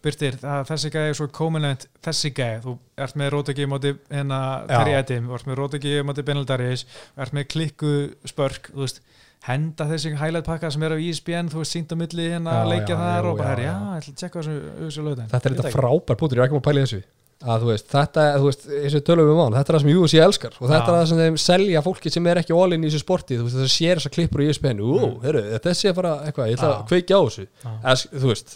með 0.00 0.06
byrtir, 0.06 0.36
það, 0.40 0.62
þessi 0.70 0.90
gæði 0.94 1.08
er 1.12 1.16
svo 1.18 1.26
kominent, 1.36 1.86
þessi 2.06 2.30
gæði, 2.36 2.60
þú 2.64 2.74
ert 3.04 3.16
með 3.20 3.30
rótegi 3.34 3.66
móti 3.68 3.92
hérna 4.08 4.38
Já. 4.64 4.70
Terry 4.72 4.94
Edim, 4.96 5.26
þú 5.28 5.34
ert 5.36 5.46
með 5.50 5.58
rótegi 5.60 5.94
móti 6.08 6.24
Benaldaris, 6.24 6.86
þú 7.14 7.24
ert 7.26 7.36
með 7.36 7.48
klikku 7.52 7.92
spörk, 8.32 8.70
þú 8.72 8.80
veist, 8.86 9.02
henda 9.44 9.86
þessi 9.88 10.14
highlight 10.20 10.44
pakka 10.48 10.70
sem 10.72 10.82
er 10.88 10.96
á 10.96 10.98
ESPN, 11.00 11.52
þú 11.52 11.62
veist, 11.62 11.76
sínt 11.76 11.92
á 11.92 11.96
milli 12.00 12.30
hérna 12.32 12.58
að 12.62 12.72
leikja 12.74 12.96
já, 12.96 13.14
jú, 13.20 13.30
og 13.30 13.38
bara, 13.40 13.52
herri, 13.54 13.68
já, 13.68 13.76
ég 13.76 14.02
ætla 14.02 14.12
að 14.12 14.20
tjekka 14.24 14.42
þessu, 14.44 15.06
lögðin. 15.06 15.30
þetta 15.32 15.48
er 15.48 15.56
þetta 15.60 15.72
frábær 15.76 16.20
pútur, 16.20 16.36
ég 16.36 16.44
er 16.44 16.48
ekki 16.48 16.56
maður 16.56 16.64
að 16.64 16.70
pæla 16.70 16.80
í 16.80 16.88
þessu 16.88 17.02
að 17.40 17.62
þú 17.62 17.68
veist, 17.70 17.86
þetta, 17.88 18.22
þú 18.36 18.48
veist, 18.50 18.64
eins 18.84 18.94
og 18.98 19.04
tölum 19.08 19.28
við 19.30 19.38
mán 19.38 19.54
þetta 19.56 19.72
er 19.72 19.76
það 19.78 19.84
sem 19.86 19.92
UFC 19.96 20.18
elskar 20.20 20.56
og 20.60 20.66
þetta 20.68 20.80
Já. 20.80 20.90
er 20.92 20.98
það 20.98 21.06
sem 21.08 21.20
þeim 21.22 21.38
selja 21.40 21.80
fólki 21.86 22.10
sem 22.12 22.26
er 22.28 22.40
ekki 22.42 22.52
all-in 22.52 22.84
í 22.84 22.90
þessu 22.90 23.00
sporti 23.00 23.38
þú 23.40 23.46
veist, 23.46 23.56
þetta 23.56 23.72
sér 23.72 23.96
þessar 24.02 24.12
klippur 24.12 24.42
í 24.44 24.48
ESPN 24.52 24.82
ú, 24.84 24.90
Mm. 25.00 25.14
heyrðu, 25.24 25.42
þetta 25.54 25.72
sé 25.80 25.88
að 25.88 25.96
fara 26.02 26.12
eitthvað, 26.28 26.50
ég 26.52 26.58
ætla 26.60 26.68
Já. 26.68 26.74
að 26.76 26.84
kveikja 26.92 27.16
á 27.16 27.22
þessu 27.24 27.46
Já. 27.48 27.72
Es, 27.94 28.04
þú 28.12 28.28
veist, 28.34 28.52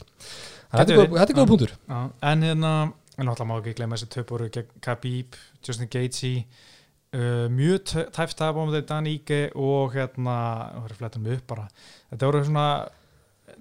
þetta 0.78 0.92
er 0.92 0.98
góð- 0.98 1.08
verið. 1.08 1.18
þetta 1.20 1.34
góð 1.38 1.44
Já. 1.44 1.50
punktur 1.52 1.72
en 2.32 2.42
hérna 2.48 2.72
en 3.18 3.26
náttúrulega 3.28 3.48
má 3.50 3.56
ekki 3.60 3.74
glemma 3.78 3.96
þessi 3.96 4.08
töpuru 4.14 4.48
Khabib, 4.82 5.36
Justin 5.66 5.88
Gaethje 5.92 6.32
uh, 7.14 7.46
mjög 7.48 7.84
tæft 8.16 8.36
tap 8.40 8.56
á 8.58 8.62
þetta 8.66 8.86
Dan 8.88 9.06
Ige 9.06 9.40
og 9.54 9.94
hérna 9.94 10.36
það 10.74 10.82
verður 10.84 11.00
flettum 11.02 11.22
mig 11.22 11.38
upp 11.38 11.46
bara 11.54 11.68
þetta 12.10 12.26
voru 12.30 12.44
svona 12.48 12.66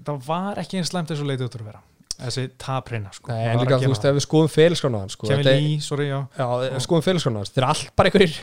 það 0.03 0.24
var 0.28 0.61
ekki 0.64 0.78
eins 0.80 0.89
slæmt 0.93 1.11
þessu 1.14 1.28
leiti 1.30 1.45
út 1.45 1.55
úr 1.59 1.66
að 1.66 1.70
vera 1.74 1.82
þessi 2.24 2.43
taprina 2.61 3.11
sko. 3.15 3.32
En 3.36 3.59
líka, 3.61 3.78
þú 3.82 3.91
veist, 3.91 4.05
ef 4.09 4.15
við 4.17 4.24
skoðum 4.26 4.51
hans 5.01 5.15
sko, 5.17 5.28
er- 5.43 6.80
skoðum 7.24 7.39
hans, 7.41 7.51
þetta 7.53 7.61
er 7.63 7.67
allt 7.69 7.91
bara 7.99 8.09
einhverjir 8.11 8.36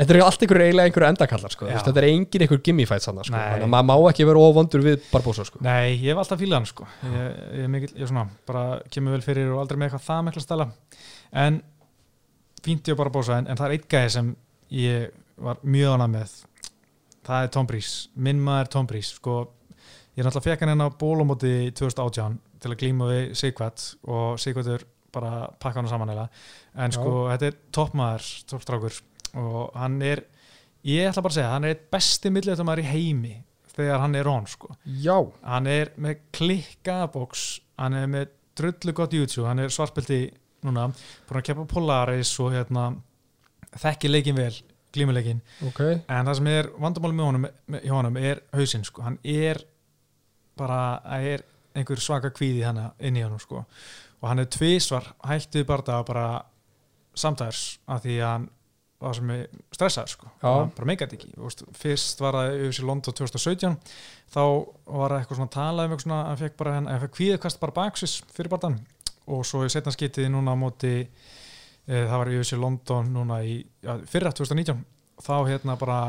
þetta 0.00 0.14
er 0.16 0.22
allt 0.24 0.44
einhverjir 0.44 0.66
eiginlega 0.66 0.90
einhverjir 0.90 1.08
endakallar 1.12 1.54
sko, 1.54 1.68
þetta 1.70 2.00
er 2.02 2.06
engin 2.10 2.44
einhver 2.46 2.62
gimme 2.66 2.86
fight 2.90 3.04
sann 3.04 3.20
sko, 3.22 3.34
þannig 3.36 3.66
að 3.66 3.72
maður 3.74 3.88
má 3.90 4.10
ekki 4.10 4.26
vera 4.30 4.44
ofvondur 4.48 4.84
við 4.86 5.08
Barbosa 5.12 5.44
sko. 5.48 5.60
Nei, 5.66 5.96
ég 6.00 6.10
hef 6.12 6.22
alltaf 6.24 6.40
fílað 6.40 6.58
hann 6.60 6.68
sko. 6.70 6.88
Ég, 7.04 7.16
ég, 7.20 7.64
er 7.66 7.72
mikill, 7.74 7.92
ég 7.96 8.06
er 8.06 8.10
svona, 8.12 8.26
bara 8.48 8.64
kemur 8.90 9.16
vel 9.16 9.24
fyrir 9.24 9.50
og 9.54 9.60
aldrei 9.62 9.78
með 9.80 9.90
eitthvað 9.90 10.06
það 10.08 10.26
mikla 10.28 10.44
stæla. 10.46 10.68
En 11.44 11.60
fínt 12.64 12.90
ég 12.92 12.98
bara 12.98 13.12
bósa 13.14 13.38
en, 13.40 13.48
en 13.50 13.56
það 13.60 13.66
er 13.70 13.76
eitt 13.76 13.88
gæði 13.92 14.12
sem 14.16 14.34
ég 14.80 15.10
var 15.40 15.60
mjög 15.64 15.96
ánað 15.96 16.14
með. 16.16 16.36
Það 17.30 17.44
er 17.46 17.50
Tom 17.54 17.66
Breeze, 17.68 18.08
minn 18.16 18.40
maður 18.42 18.70
Tom 18.74 18.86
sko, 19.20 19.34
ég 20.16 20.24
náttúrulega 20.26 20.46
fekk 20.48 20.64
hann 20.64 20.72
hérna 20.74 20.88
á 20.88 20.98
bólumóti 21.00 21.52
2018 21.76 22.38
til 22.60 22.72
að 22.72 22.80
glíma 22.82 23.10
við 23.10 23.36
Sigvat 23.40 23.84
og 24.08 24.40
Sigvatur 24.40 24.84
bara 25.14 25.48
pakka 25.58 25.80
hann 25.80 25.90
saman 25.90 26.12
eða 26.12 26.26
en 26.84 26.94
sko, 26.94 27.14
þetta 27.32 27.48
er 27.50 27.56
toppmaður, 27.74 28.26
toppstrákur 28.52 28.98
og 29.40 29.78
hann 29.78 29.98
er 30.06 30.24
ég 30.86 31.08
ætla 31.10 31.24
bara 31.24 31.34
að 31.34 31.38
segja, 31.40 31.54
hann 31.54 31.66
er 31.66 31.74
eitt 31.74 31.88
besti 31.92 32.32
milliðtumar 32.32 32.82
í 32.82 32.86
heimi 32.86 33.34
þegar 33.70 34.02
hann 34.02 34.16
er 34.18 34.28
on 34.28 34.46
sko. 34.50 34.72
Já, 35.00 35.16
hann 35.46 35.68
er 35.70 35.92
með 36.00 36.22
klikkaða 36.36 37.10
box 37.14 37.48
hann 37.80 37.96
er 37.98 38.08
með 38.10 38.32
drullu 38.58 38.94
gott 38.96 39.14
YouTube 39.16 39.48
hann 39.48 39.62
er 39.62 39.72
svartbelti 39.72 40.24
núna 40.66 40.90
búin 41.28 41.40
að 41.40 41.46
keppa 41.48 41.66
Polaris 41.70 42.32
og 42.42 42.52
hérna 42.54 42.90
þekki 43.80 44.10
leikin 44.10 44.36
vel, 44.38 44.52
glímuleikin 44.94 45.40
ok. 45.68 45.82
En 46.10 46.26
það 46.28 46.36
sem 46.40 46.50
er 46.52 46.70
vandamáli 46.82 47.16
með 47.16 47.30
honum, 47.30 47.46
honum 47.94 48.20
er 48.20 48.42
hausinn 48.56 48.84
sko, 48.86 49.04
hann 49.06 49.18
er 49.24 49.62
bara, 50.60 51.00
það 51.06 51.30
er 51.34 51.46
einhver 51.74 52.02
svaka 52.02 52.32
kvíði 52.34 52.64
hann 52.66 52.80
inn 52.98 53.18
í 53.18 53.24
honum 53.24 53.40
sko. 53.42 53.64
Og 54.20 54.28
hann 54.28 54.42
er 54.42 54.48
tvísvar 54.52 55.12
hættið 55.26 55.66
bara 55.68 56.00
bara 56.06 56.24
samtæðars 57.16 57.64
af 57.90 58.02
því 58.04 58.16
að 58.20 58.32
hann 58.34 58.48
var 59.00 59.16
sem 59.16 59.30
er 59.32 59.44
stressaður 59.72 60.12
sko. 60.12 60.30
Hann 60.42 60.72
bara 60.76 60.88
meikað 60.90 61.14
ekki, 61.16 61.30
Þú 61.32 61.46
veist, 61.46 61.62
fyrst 61.80 62.20
var 62.20 62.36
það 62.36 62.56
yfir 62.58 62.76
sér 62.76 62.88
London 62.90 63.16
2017 63.16 63.76
þá 64.34 64.42
var 65.00 65.14
eitthvað 65.16 65.40
svona 65.40 65.54
talað 65.54 65.86
um 65.86 65.94
eitthvað 65.94 66.06
svona, 66.06 66.22
hann 66.28 66.40
fekk 66.40 66.56
bara 66.60 66.74
hann, 66.76 66.88
hann 66.90 67.02
fekk 67.04 67.14
kvíðið 67.16 67.60
bara 67.62 67.76
baksis 67.80 68.18
fyrir 68.34 68.52
barðan 68.52 68.76
og 69.30 69.46
svo 69.46 69.64
í 69.64 69.72
setna 69.72 69.92
skitið 69.94 70.28
núna 70.34 70.54
á 70.54 70.58
móti 70.58 70.92
e, 71.00 71.08
það 71.94 72.16
var 72.16 72.32
yfir 72.34 72.50
sér 72.50 72.62
London 72.62 73.12
núna 73.14 73.40
í 73.46 73.56
já, 73.60 73.94
fyrra 74.10 74.34
2019 74.36 74.84
þá 75.20 75.34
hérna 75.48 75.76
bara 75.80 76.00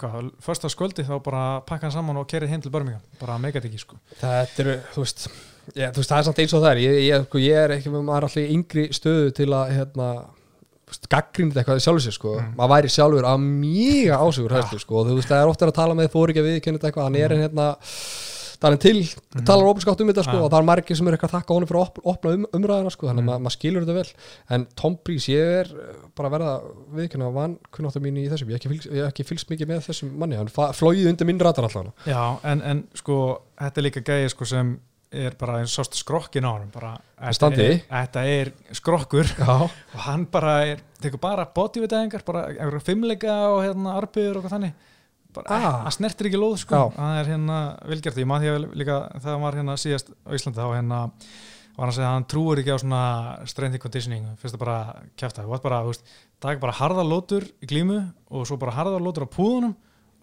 hvað, 0.00 0.30
första 0.42 0.70
sköldi 0.72 1.04
þá 1.06 1.14
bara 1.24 1.42
pakka 1.66 1.86
hann 1.88 1.94
saman 1.94 2.16
og 2.20 2.28
kerið 2.30 2.50
heim 2.54 2.62
til 2.64 2.72
Birmingham, 2.74 3.02
bara 3.20 3.38
meikað 3.42 3.68
ekki 3.70 3.80
sko. 3.82 3.98
Þetta 4.20 4.62
eru, 4.64 4.76
þú 4.94 5.04
veist 5.04 5.26
ég, 5.74 5.92
þú 5.94 6.00
veist, 6.02 6.10
það 6.10 6.18
er 6.18 6.26
samt 6.28 6.40
eins 6.44 6.54
og 6.56 6.64
það 6.64 6.70
er. 6.72 6.80
Ég, 6.84 6.98
ég, 7.08 7.26
sko, 7.28 7.42
ég 7.44 7.60
er 7.64 7.76
ekki, 7.78 7.92
maður 7.94 8.16
er 8.16 8.26
alltaf 8.28 8.42
í 8.42 8.48
yngri 8.56 8.86
stöðu 8.96 9.34
til 9.38 9.50
að, 9.54 9.74
hérna 9.78 10.08
gaggrínið 11.10 11.56
eitthvað 11.58 11.80
sjálfur 11.82 12.04
sér, 12.04 12.14
sko. 12.14 12.32
Mm. 12.38 12.52
maður 12.58 12.72
væri 12.74 12.90
sjálfur 12.92 13.26
að 13.26 13.40
mjög 13.48 14.20
ásögur 14.20 14.52
Ja. 14.54 14.78
sko, 14.78 15.00
og 15.00 15.08
þú 15.08 15.14
veist, 15.18 15.30
það 15.32 15.40
er 15.42 15.50
ofta 15.50 15.66
að 15.66 15.74
tala 15.78 15.94
með 15.98 16.10
þú 16.12 16.22
er 16.24 16.32
ekki 16.34 16.42
að 16.42 16.48
viðkynna 16.50 16.78
eitthvað, 16.84 17.04
hann 17.08 17.16
er 17.16 17.32
en 17.34 17.44
hérna 17.44 17.68
það 18.60 18.72
er 18.74 18.80
til, 18.84 19.00
talar 19.44 19.68
opinskátt 19.70 20.00
um 20.04 20.08
þetta 20.10 20.24
sko, 20.26 20.36
Ja. 20.38 20.42
og 20.44 20.50
það 20.52 20.58
er 20.60 20.66
margir 20.68 20.96
sem 20.96 21.08
er 21.08 21.16
eitthvað 21.16 21.30
að 21.32 21.36
þakka 21.38 21.54
honum 21.54 21.68
fyrir 21.70 21.80
að 21.80 21.86
op- 21.88 22.06
opna 22.14 22.30
um, 22.38 22.46
umræðina, 22.58 22.90
sko, 22.94 23.06
þannig 23.08 23.22
að 23.22 23.24
Mm. 23.24 23.30
ma 23.32 23.38
maður 23.48 23.56
skilur 23.58 23.84
þetta 23.84 23.94
vel. 23.98 24.12
En 24.50 24.66
Tom 24.76 24.98
Breeze, 25.04 25.28
ég 25.32 25.52
er 25.60 25.66
eh, 25.74 25.94
bara 26.16 26.28
að 26.28 26.34
verða 26.38 26.54
viðkynna 26.94 27.32
vann 27.34 27.58
kunnáttu 27.72 28.00
mín 28.00 28.16
í 28.18 28.28
þessum. 28.30 28.48
Ég 28.48 28.62
hef 28.62 29.10
ekki, 29.10 29.24
fylgst- 29.24 29.50
mikið 29.50 29.66
með 29.68 29.86
þessum 29.88 30.16
manni 30.18 30.36
hann 30.36 30.48
flogið 30.48 31.08
undir 31.10 31.26
minn 31.26 31.38
ratar 31.38 31.64
allan 31.68 31.92
Já, 32.06 32.38
en, 32.44 32.62
en 32.62 32.84
sko, 32.94 33.40
þetta 33.58 33.78
er 33.78 33.82
líka 33.90 34.02
gæði 34.04 34.30
sko 34.30 34.44
sem 34.44 34.78
er 35.14 35.30
bara 35.38 35.60
eins 35.60 35.70
sást 35.78 35.94
skrokkin 35.94 36.42
á 36.42 36.58
hann 36.58 36.70
bara, 36.74 36.98
þetta 37.22 38.24
er, 38.26 38.52
skrokkur. 38.72 39.24
Já, 39.38 39.62
og 39.62 40.00
hann 40.08 40.24
bara 40.26 40.64
er, 40.66 40.80
tekur 41.00 41.20
bara 41.20 41.44
bodyvitaðingar, 41.46 42.24
bara 42.26 42.80
fimmleika 42.82 43.36
og 43.54 43.62
hérna 43.62 43.94
arpiður 44.00 44.38
og 44.40 44.42
hvað 44.44 44.56
þannig 44.56 44.72
bara, 45.34 45.56
Ah. 45.56 45.80
hann 45.84 45.94
snertir 45.94 46.28
ekki 46.30 46.40
lóð 46.40 46.58
sko. 46.62 46.74
Já. 46.74 46.96
það 46.96 47.18
er 47.20 47.30
hérna 47.32 47.58
velgjart, 47.90 48.20
ég 48.22 48.30
maður 48.30 48.44
því 48.44 48.52
að 48.54 48.78
líka 48.82 48.96
þegar 49.18 49.32
hann 49.32 49.44
var 49.46 49.58
hérna 49.58 49.76
síðast 49.80 50.14
á 50.14 50.30
Íslandi 50.34 50.60
þá 50.60 50.68
hérna 50.74 51.00
var 51.74 51.84
hann 51.84 51.90
að 51.90 51.96
segja 51.98 52.08
að 52.08 52.14
hann 52.14 52.28
trúir 52.30 52.62
ekki 52.62 52.74
á 52.74 52.78
svona 52.78 53.02
strength 53.50 53.74
and 53.74 53.82
conditioning, 53.82 54.26
fyrst 54.38 54.54
að 54.54 54.62
bara 54.64 54.78
kæfta 55.18 55.42
þú 55.42 55.50
varst 55.50 55.66
bara, 55.66 55.82
þú 55.82 55.92
veist, 55.92 56.14
taka 56.40 56.60
bara 56.60 56.78
harða 56.78 57.04
lótur 57.04 57.44
í 57.60 57.66
glímu 57.66 58.00
og 58.30 58.46
svo 58.46 58.56
bara 58.56 58.76
harða 58.76 59.02
lótur 59.02 59.26
á 59.26 59.34
púðunum. 59.34 59.74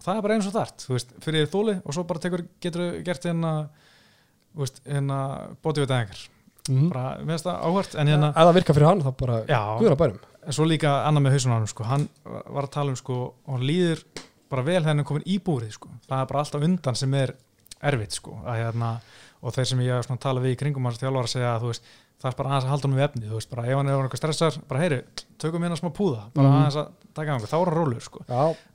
Það 0.02 0.16
er 0.16 0.22
bara 0.22 0.34
eins 0.34 0.46
og 0.48 0.54
þart, 0.56 0.82
þú 0.82 0.96
veist, 0.96 1.12
fyrir 1.22 1.46
þóli 1.46 1.74
og 1.84 1.94
svo 1.94 2.02
bara 2.08 2.18
tekur, 2.18 2.46
getur 2.58 3.02
gert 3.04 3.22
hérna 3.28 3.68
þú 4.52 4.64
veist, 4.64 4.82
hérna 4.88 5.18
bodyvitaðingar 5.64 6.20
mm. 6.68 6.88
bara, 6.92 7.04
mér 7.22 7.36
finnst 7.36 7.48
það 7.48 7.64
áhvert 7.68 7.96
en 7.96 8.12
hérna, 8.12 8.30
ef 8.32 8.48
það 8.48 8.58
virkar 8.58 8.78
fyrir 8.78 8.88
hann, 8.88 9.02
þá 9.04 9.12
bara 9.22 9.38
guður 9.78 9.94
að 9.94 10.02
bærum 10.02 10.20
en 10.42 10.56
svo 10.56 10.66
líka 10.66 10.92
annað 11.06 11.24
með 11.26 11.36
hausunum 11.36 11.68
sko. 11.70 11.86
hann 11.86 12.06
var 12.26 12.66
að 12.66 12.74
tala 12.74 12.92
um 12.92 12.98
sko, 12.98 13.18
hann 13.48 13.66
líður 13.66 14.02
bara 14.52 14.64
vel 14.68 14.82
er 15.02 15.08
komin 15.08 15.26
í 15.26 15.38
búrið 15.42 15.74
sko. 15.78 15.90
það 16.08 16.20
er 16.22 16.30
bara 16.30 16.44
alltaf 16.44 16.66
undan 16.68 16.98
sem 16.98 17.14
er 17.18 17.34
erfitt 17.82 18.12
sko. 18.18 18.36
hérna, 18.46 18.92
og 19.42 19.54
þeir 19.56 19.68
sem 19.72 19.80
ég 19.82 20.06
talað 20.22 20.46
við 20.46 20.54
í 20.54 20.60
kringum 20.62 20.86
hans 20.86 21.00
þjálfar 21.02 21.26
að 21.28 21.32
segja 21.34 21.52
að 21.56 21.66
veist, 21.72 21.82
það 22.22 22.30
er 22.30 22.36
bara 22.38 22.50
aðeins 22.52 22.64
að 22.68 22.72
halda 22.72 22.88
hann 22.88 22.96
við 22.98 23.04
efni 23.08 23.30
veist, 23.32 23.50
bara 23.50 23.64
ef 23.66 23.76
hann 23.80 23.88
er 23.90 23.96
eitthvað 24.06 24.20
stressar, 24.22 24.58
bara 24.70 24.80
heyri 24.84 24.98
tökum 25.42 25.64
hérna 25.66 25.78
smá 25.80 25.90
púða, 25.90 26.20
bara 26.34 26.48
Mhm. 26.48 26.58
aðeins 26.60 26.76
að 26.78 26.92
taka 27.14 27.30
hann, 27.32 27.40
þá 27.50 27.56
er 27.58 27.66
hann 27.66 27.78
rólur 27.80 28.00
sko. 28.04 28.24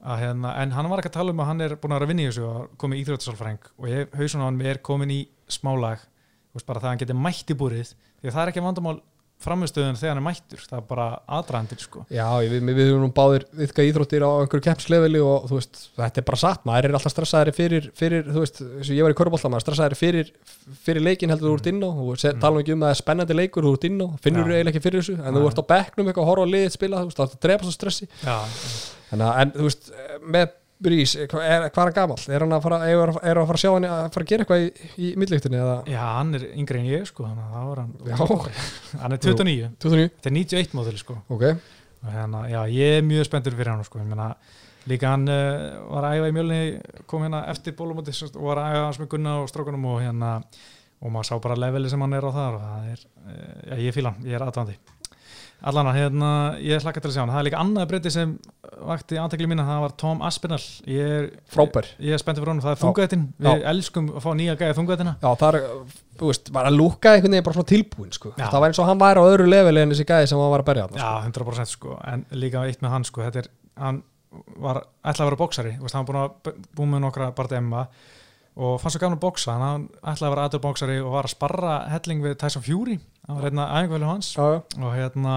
Að, 0.03 0.19
hérna, 0.19 0.55
en 0.61 0.71
hann 0.71 0.89
var 0.89 0.99
ekki 0.99 1.09
að 1.13 1.17
tala 1.19 1.31
um 1.31 1.39
að 1.39 1.45
hann 1.47 1.61
er 1.61 1.75
búin 1.77 1.93
að 1.95 1.99
vera 1.99 2.05
að 2.05 2.11
vinna 2.11 2.23
í 2.23 2.27
þessu 2.27 2.43
og 2.49 2.77
komið 2.77 2.99
íþjóðsálfræng 3.05 3.59
og 3.79 4.17
hausun 4.19 4.41
á 4.43 4.45
hann 4.49 4.61
er 4.61 4.77
komin 4.83 5.09
í 5.15 5.21
smálag 5.47 5.99
bara 6.67 6.79
það 6.79 6.83
að 6.83 6.89
hann 6.91 6.97
geti 7.05 7.13
mætt 7.13 7.47
í 7.53 7.55
búrið 7.55 7.93
því 8.19 8.27
að 8.27 8.33
það 8.35 8.43
er 8.43 8.51
ekki 8.51 8.63
vandamál 8.67 8.99
framistöðun 9.43 9.97
þegar 9.99 10.15
hann 10.15 10.19
er 10.19 10.25
mættur, 10.25 10.61
það 10.65 10.79
er 10.79 10.85
bara 10.89 11.03
aðdraðandir 11.37 11.81
sko. 11.83 12.01
Já, 12.09 12.25
við, 12.41 12.55
við, 12.65 12.79
erum 12.87 13.03
nú 13.05 13.09
báðir 13.15 13.45
viðka 13.59 13.85
íþróttir 13.85 14.25
á 14.25 14.29
einhverju 14.41 14.65
keppslefili 14.65 15.21
og 15.21 15.45
þú 15.51 15.59
veist, 15.59 15.81
þetta 15.99 16.21
er 16.23 16.25
bara 16.31 16.39
satt, 16.41 16.63
maður 16.67 16.87
er 16.89 16.97
alltaf 16.97 17.13
stressaðari 17.13 17.53
fyrir, 17.55 17.89
fyrir 17.97 18.25
þú 18.33 18.43
veist, 18.43 18.61
eins 18.65 18.89
og 18.89 18.97
ég 18.97 19.05
var 19.07 19.13
í 19.13 19.19
körbólta 19.21 19.51
maður 19.53 19.61
er 19.61 19.67
stressaðari 19.67 19.99
fyrir, 20.01 20.31
fyrir 20.87 21.05
leikin 21.05 21.33
heldur 21.35 21.53
þú 21.53 21.59
ert 21.61 21.71
inn 21.73 21.81
á. 21.85 21.89
Og 21.93 22.19
se, 22.23 22.33
tala 22.41 22.63
ekki 22.65 22.73
um 22.75 22.81
að 22.83 22.89
það 22.89 22.95
er 22.97 23.01
spennandi 23.03 23.37
leikur 23.37 23.67
þú 23.69 23.73
ert 23.77 23.87
inn 23.91 24.01
á, 24.01 24.07
finnur 24.25 24.49
þú 24.49 24.57
eiginlega 24.57 24.73
ekki 24.73 24.85
fyrir 24.89 25.03
þessu 25.05 25.17
en 25.21 25.25
Nei. 25.29 25.37
þú 25.37 25.49
ert 25.51 25.61
á 25.61 25.69
bekknum 25.73 26.09
eitthvað 26.11 26.25
að 26.25 26.31
horfa 26.33 26.47
á 26.49 26.53
liðið 26.57 26.75
spila 26.79 27.03
þú 27.03 27.11
veist, 27.11 27.21
það 27.21 27.27
er 27.27 27.37
að 27.37 27.43
drepa 27.47 27.67
svo 27.69 27.75
stressi. 27.77 28.09
Já, 28.25 28.37
Þannig, 29.07 29.27
að- 29.29 29.37
en 29.45 29.51
þú 29.55 29.67
veist, 29.69 29.91
með 30.33 30.49
Brís, 30.77 31.15
hvað 31.25 31.41
er, 31.41 31.63
hvað 31.73 31.89
er 31.89 31.95
hann? 31.97 32.11
Er 32.35 32.43
að 32.45 32.59
fara, 32.61 32.77
er, 32.85 32.99
er 33.25 33.39
að 33.41 33.47
fara 33.49 33.57
að 33.57 33.61
sjá 33.63 33.71
hann 33.71 33.87
að 33.87 34.01
fara 34.13 34.25
að 34.25 34.29
gera 34.29 34.45
eitthvað 34.45 34.65
í, 34.65 34.89
í 35.01 35.07
millíktinni 35.17 35.57
eða? 35.57 35.77
Já, 35.89 36.01
hann 36.19 36.37
er 36.37 36.43
yngri 36.51 36.81
en 36.83 36.89
ég 36.91 37.07
sko, 37.09 37.25
hann 37.25 37.39
hann 39.01 39.15
er 39.15 39.21
29, 39.23 39.71
29? 39.81 40.11
þetta 40.19 40.29
er 40.29 40.35
91 40.35 40.75
móðil 40.77 40.99
sko. 41.01 41.17
Ok, 41.33 41.47
og 42.03 42.11
hérna, 42.13 42.43
já, 42.51 42.59
ég 42.75 42.97
er 42.99 43.07
mjög 43.09 43.25
spenntur 43.25 43.57
fyrir 43.57 43.73
hann 43.73 43.81
sko, 43.87 44.03
ég 44.03 44.11
meina, 44.11 44.27
líka 44.91 45.15
hann 45.15 45.25
uh, 45.33 45.79
var 45.95 46.11
að 46.11 46.19
æfa 46.19 46.29
í 46.29 46.35
mjölni, 46.37 46.59
kom 47.09 47.25
hérna 47.25 47.41
eftir 47.55 47.73
bólumóti 47.79 48.13
og 48.27 48.43
var 48.45 48.61
að 48.61 48.75
æfa 48.75 48.83
hans 48.83 49.01
með 49.01 49.09
Gunna 49.15 49.33
og 49.41 49.49
strókunum 49.49 49.89
og 49.95 50.03
hérna, 50.05 50.35
og 51.01 51.15
maður 51.15 51.31
sá 51.31 51.41
bara 51.41 51.57
leveli 51.57 51.89
sem 51.89 52.05
hann 52.05 52.13
er 52.19 52.29
á 52.29 52.31
þar 52.37 52.59
og 52.59 52.69
það 52.69 52.93
er, 52.93 53.03
uh, 53.23 53.57
já, 53.71 53.81
ég 53.87 53.97
fíla 53.97 54.13
hann, 54.13 54.29
ég 54.29 54.37
er 54.37 54.45
aðvandi 54.45 54.77
allan 55.65 55.89
að 55.89 55.97
hérna, 55.97 56.31
ég 56.61 56.83
hlakka 56.83 57.01
til 57.01 57.09
að 57.09 57.15
sjá 57.15 57.21
hann. 57.23 57.31
Það 57.33 57.39
er 57.39 57.47
líka 57.47 57.61
annað 57.63 57.87
breyti 57.91 58.11
sem 58.13 58.33
vakti 58.87 59.17
aðtekli 59.21 59.47
mína, 59.49 59.65
það 59.67 59.83
var 59.83 59.93
Tom 60.01 60.21
Aspinall. 60.27 60.65
Ég 60.89 61.13
er, 61.17 61.27
frábær. 61.53 61.87
ég 62.03 62.15
er 62.15 62.21
spenntur 62.21 62.43
fyrir 62.43 62.53
honum, 62.53 62.63
það 62.65 62.73
er 62.75 62.81
þungaðetinn 62.83 63.23
við 63.37 63.49
Já. 63.49 63.69
elskum 63.71 64.09
að 64.13 64.25
fá 64.25 64.29
nýja 64.37 64.57
gæði 64.59 64.77
þungaðettina 64.79 65.13
Já, 65.21 65.29
það 65.41 65.57
er, 65.59 65.95
þú 66.19 66.31
veist, 66.31 66.51
bara 66.57 66.71
að 66.71 66.77
lúka 66.81 67.13
einhvern 67.13 67.35
veginn 67.37 67.47
bara 67.47 67.57
svona 67.57 67.71
tilbúin, 67.71 68.11
sko. 68.15 68.33
Já. 68.37 68.45
Það 68.47 68.59
var 68.63 68.73
eins 68.73 68.81
og 68.83 68.89
hann 68.91 69.01
væri 69.01 69.23
á 69.23 69.29
öðru 69.31 69.47
leveli 69.49 69.83
en 69.83 69.95
þessi 69.95 70.07
gæði 70.11 70.29
sem 70.31 70.41
hann 70.43 70.53
var 70.53 70.63
að 70.65 70.69
berja 70.69 70.85
þarna, 70.91 71.07
Já, 71.07 71.31
100% 71.31 71.73
sko, 71.73 71.97
en 72.13 72.25
líka 72.43 72.65
eitt 72.67 72.83
með 72.85 72.93
hann 72.95 73.07
sko, 73.07 73.23
þetta 73.27 73.43
er, 73.43 73.49
hann 73.81 74.03
var 74.61 74.83
ætlaði 75.01 75.23
að 75.23 75.31
vera 75.31 75.41
bóksari, 75.41 75.73
veist, 75.81 75.95
hann 75.97 76.05
var 76.05 76.11
búin 76.11 76.21
að 76.55 76.63
búið 76.77 76.93
með 76.93 77.03
nokkra 77.07 77.31
bara 77.37 77.57
emma 77.61 77.87
og 78.57 78.79
fannst 78.81 78.97
svo 78.97 79.01
gaman 79.03 79.17
að 79.19 79.21
bóksa, 79.21 79.53
þannig 79.53 79.67
að 79.67 79.73
hann 79.75 79.83
ætlaði 80.11 80.27
að 80.27 80.33
vera 80.33 80.45
aður 80.47 80.61
bóksari 80.63 80.95
og 81.03 81.11
var 81.13 81.27
að 81.27 81.33
sparra 81.35 81.73
helling 81.93 82.23
við 82.23 82.37
Tyson 82.41 82.63
Fury, 82.65 82.95
hann 83.27 83.37
var 83.37 83.45
reyna 83.45 83.65
æfingvælu 83.77 84.07
hans 84.09 84.29
Já, 84.33 84.45
já. 84.55 84.61
og 84.81 84.95
hérna, 84.97 85.33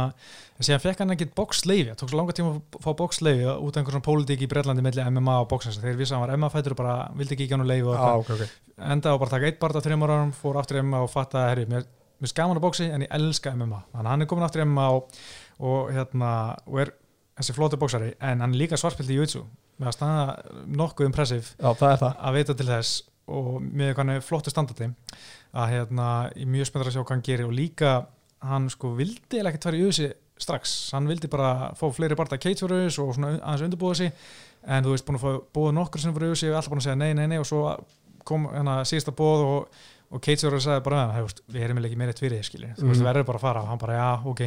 en 0.57 0.64
síðan 0.68 0.83
fekk 0.87 1.03
hann 1.05 1.12
ekkit 1.16 1.35
bóksleifi, 1.37 1.91
það 1.91 1.99
tók 2.01 2.12
svo 2.14 2.21
langa 2.23 2.37
tíma 2.39 2.55
að 2.55 2.81
fá 2.87 2.91
bóksleifi 3.03 3.45
út 3.51 3.77
af 3.77 3.83
einhver 3.83 3.97
svona 3.99 4.07
pólitík 4.09 4.45
í 4.47 4.49
Breitlandi 4.55 4.85
milli 4.87 5.05
MMA 5.12 5.37
og 5.45 5.49
bóksans, 5.53 5.77
þeir 5.85 5.99
vissi 6.01 6.14
að 6.16 6.23
hann 6.23 6.27
var 6.31 6.37
MMA-fætur 6.41 6.77
og 6.77 6.81
bara 6.81 6.97
vildi 7.21 7.37
ekki 7.37 7.47
ekki 7.51 7.59
hann 7.59 7.68
leifi 7.68 7.89
og 7.91 7.97
Já, 7.99 8.01
eitthvað. 8.01 8.25
ok, 8.25 8.49
ok. 8.49 8.81
enda 8.97 9.12
á 9.12 9.16
bara 9.21 9.29
að 9.29 9.35
taka 9.37 9.51
eitt 9.53 9.61
barða 9.61 9.83
á 9.83 9.85
þreymur 9.85 10.14
árum, 10.16 10.33
fór 10.41 10.61
aftur 10.62 10.81
MMA 10.81 11.03
og 11.05 11.12
fatta 11.12 11.43
að 11.45 11.49
herri, 11.53 11.66
mér, 11.75 11.85
mér 12.25 12.33
skaman 12.33 12.57
að 12.57 12.64
bóksi 12.64 12.89
en 12.89 13.05
ég 13.05 13.12
elska 13.21 13.53
MMA, 13.53 13.83
þannig 13.93 14.07
að 14.09 14.12
hann 14.14 14.25
er 14.25 14.31
komin 14.33 14.49
aftur 14.49 14.64
MMA 14.64 14.89
og, 14.97 15.21
og 15.61 15.93
hérna 15.93 16.33
og 16.64 16.81
er 16.87 16.95
þessi 17.41 17.57
flótu 17.57 17.77
bóksari, 17.81 18.14
en 18.21 18.41
hann 18.45 18.53
er 18.57 18.61
líka 18.64 18.77
svarspilt 18.81 19.12
í 19.12 19.16
Jutsu, 19.21 19.45
með 19.81 19.89
að 19.93 19.95
staða 19.97 20.25
nokkuð 20.77 21.07
impressiv 21.09 21.55
það 21.57 21.79
það. 22.03 22.11
að 22.21 22.35
veita 22.37 22.57
til 22.59 22.66
þess 22.68 22.99
og 23.31 23.61
með 23.62 23.95
hann 24.01 24.11
er 24.16 24.20
flottu 24.24 24.51
standardi 24.53 24.91
að 25.55 25.70
hérna, 25.74 26.09
ég 26.37 26.43
er 26.47 26.51
mjög 26.55 26.66
spenntur 26.70 26.91
að 26.91 26.97
sjá 26.97 27.03
hvað 27.05 27.14
hann 27.16 27.24
gerir 27.26 27.47
og 27.49 27.55
líka 27.57 27.93
hann 28.51 28.68
sko 28.72 28.95
vildi 28.99 29.41
eða 29.41 29.51
ekkert 29.53 29.64
fara 29.68 29.76
í 29.81 29.85
Jutsu 29.85 30.11
strax, 30.41 30.74
hann 30.97 31.07
vildi 31.11 31.28
bara 31.28 31.70
fá 31.76 31.87
fleiri 31.93 32.16
barða 32.16 32.39
Kate 32.41 32.57
fyrir 32.64 32.87
Jutsu 32.87 33.05
og 33.05 33.14
svona 33.16 33.35
aðeins 33.39 33.66
undirbúða 33.68 33.97
sig 34.01 34.12
en 34.66 34.85
þú 34.85 34.95
veist 34.95 35.07
búin 35.09 35.18
að 35.18 35.24
fá 35.24 35.31
búið 35.57 35.74
nokkur 35.76 36.01
sem 36.01 36.14
fyrir 36.16 36.33
Jutsu 36.33 36.51
og 36.51 36.57
alltaf 36.61 36.72
búin 36.72 36.81
að 36.81 36.87
segja 36.89 37.01
nei, 37.03 37.12
nei, 37.14 37.26
nei 37.35 37.39
og 37.43 37.47
svo 37.49 37.64
kom 38.24 38.47
hérna 38.53 38.78
síðasta 38.89 39.12
bóð 39.16 39.45
og, 39.45 39.83
og 40.11 40.20
Kate 40.24 40.47
fyrir 40.49 40.61
sagði 40.64 40.85
bara 40.87 41.03
"Hey, 41.12 41.20
þú 41.22 41.28
veist, 41.28 41.43
við 41.53 41.62
erum 41.66 41.78
ekki 41.85 41.97
meira 42.01 42.12
tvirið 42.16 42.43
skilji, 42.49 42.72
þú 42.78 42.89
veist, 42.89 43.01
Mhm. 43.01 43.09
verður 43.11 43.26
bara 43.26 43.39
að 43.39 43.47
fara 43.47 43.61
og 43.62 43.68
hann 43.68 43.78
bara 43.78 43.99
já, 44.01 44.26
ok 44.26 44.41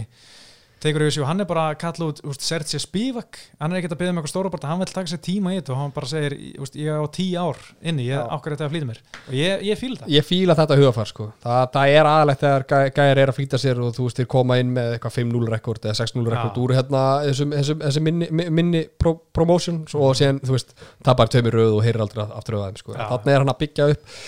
tekur 0.83 1.05
Jutsu 1.07 1.21
og 1.23 1.27
hann 1.29 1.41
er 1.43 1.47
bara 1.49 1.63
að 1.71 1.77
kalla 1.83 2.07
út 2.11 2.19
úst, 2.27 2.43
Sergei 2.45 2.79
Spivak, 2.83 3.39
hann 3.61 3.71
er 3.73 3.79
ekkert 3.79 3.95
að 3.95 3.99
byggja 4.01 4.13
með 4.13 4.21
eitthvað 4.21 4.33
stóra 4.33 4.51
barða, 4.53 4.69
hann 4.73 4.81
vil 4.83 4.87
taka 4.91 5.11
sér 5.13 5.21
tíma 5.25 5.53
í 5.53 5.57
þetta 5.59 5.73
og 5.73 5.79
hann 5.79 5.93
bara 5.95 6.09
segir 6.11 6.35
úst, 6.63 6.75
ég 6.79 6.91
á 6.93 7.05
tíu 7.15 7.39
ár 7.43 7.59
inni, 7.81 8.05
ég 8.09 8.17
Já. 8.19 8.23
ákveður 8.35 8.55
þetta 8.57 8.67
að 8.67 8.73
flýta 8.75 8.89
mér 8.89 9.01
og 9.23 9.33
ég, 9.39 9.63
ég 9.69 9.79
fíl 9.81 9.91
það 9.99 10.13
Ég 10.13 10.27
fíla 10.27 10.57
þetta 10.59 10.77
hugafar, 10.81 11.09
sko. 11.13 11.27
Það, 11.43 11.61
það 11.77 11.93
er 11.97 12.09
aðalegt 12.13 12.43
þegar 12.43 12.65
gæ, 12.73 12.77
gæjar 12.99 13.21
er 13.23 13.31
að 13.33 13.37
flýta 13.39 13.61
sér 13.63 13.81
og 13.83 13.93
þú 13.97 14.07
veist, 14.09 14.19
þeir 14.21 14.29
koma 14.35 14.59
inn 14.61 14.73
með 14.75 14.91
eitthvað 14.97 15.17
5-0 15.19 15.51
rekord 15.55 15.87
eða 15.89 15.97
6-0 16.03 16.25
rekord 16.35 16.59
úr 16.63 16.75
hérna 16.77 17.03
þessum, 17.29 17.55
þessum, 17.57 17.83
þessum 17.87 18.07
minni, 18.09 18.27
mi- 18.31 18.49
minni 18.61 18.83
pro, 18.99 19.15
promotion 19.33 19.83
og 19.95 20.13
síðan, 20.19 20.41
þú 20.43 20.57
veist, 20.57 20.75
tapar 21.07 21.31
tveimur 21.33 21.55
röð 21.61 21.77
og 21.79 21.85
heyrir 21.87 22.03
aldrei 22.05 22.25
aftur 22.27 22.59
af 22.59 22.67
þeim, 22.69 22.81
sko. 22.83 22.97
Þannig 22.99 23.33
er 23.37 23.43
hann 23.45 23.53
að 23.55 23.61
byggja 23.63 23.89
upp 23.95 24.19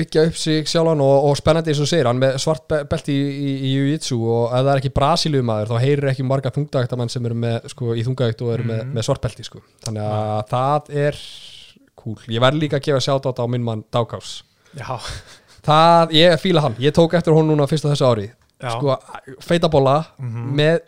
byggja 0.00 0.24
upp 0.30 0.36
sig 0.40 0.66
sjálfan 0.70 1.00
og, 1.04 1.28
og 1.30 1.36
spennandi 1.38 1.70
eins 1.74 1.82
og 1.84 1.88
segir, 1.90 2.08
hann 2.10 2.18
með 2.22 2.38
svart 2.42 2.64
be- 2.72 2.82
belti 2.90 3.14
í, 3.14 3.52
í, 3.60 3.72
Jiu-Jitsu 3.76 4.18
og 4.24 4.54
ef 4.56 4.64
það 4.64 4.72
er 4.74 4.80
ekki 4.82 4.92
Brasilíumaður 4.98 5.70
þá 5.70 5.76
heyrir 5.84 6.10
ekki 6.14 6.26
marga 6.26 6.52
þungdagtamann 6.56 7.12
sem 7.12 7.26
eru 7.30 7.38
með, 7.44 7.68
sko, 7.74 7.92
í 7.94 8.04
þungdagt 8.06 8.42
og 8.46 8.52
eru 8.56 8.64
með, 8.72 8.82
Mhm. 8.84 8.94
með 8.98 9.06
svart 9.08 9.22
belti 9.28 9.44
sko. 9.46 9.60
þannig 9.86 10.08
að 10.10 10.42
það 10.50 10.90
er 11.06 11.20
cool, 12.00 12.16
ég 12.32 12.40
verð 12.40 12.60
líka 12.62 12.78
að 12.80 12.86
gefa 12.88 13.00
sjátt 13.04 13.28
á 13.38 13.44
minn 13.46 13.62
mann 13.64 13.84
Dákás 13.92 14.42
já, 14.74 14.96
það, 15.68 16.12
ég 16.16 16.40
fíla 16.40 16.60
hann, 16.64 16.76
ég 16.80 16.92
tók 16.96 17.14
eftir 17.14 17.34
hún 17.36 17.46
núna 17.52 17.66
fyrst 17.68 17.84
á 17.84 17.92
þessu 17.92 18.08
ári, 18.08 18.30
já, 18.60 18.70
sko 18.72 18.96
feitabóla 19.44 19.98
Mhm. 20.18 20.54
með 20.56 20.80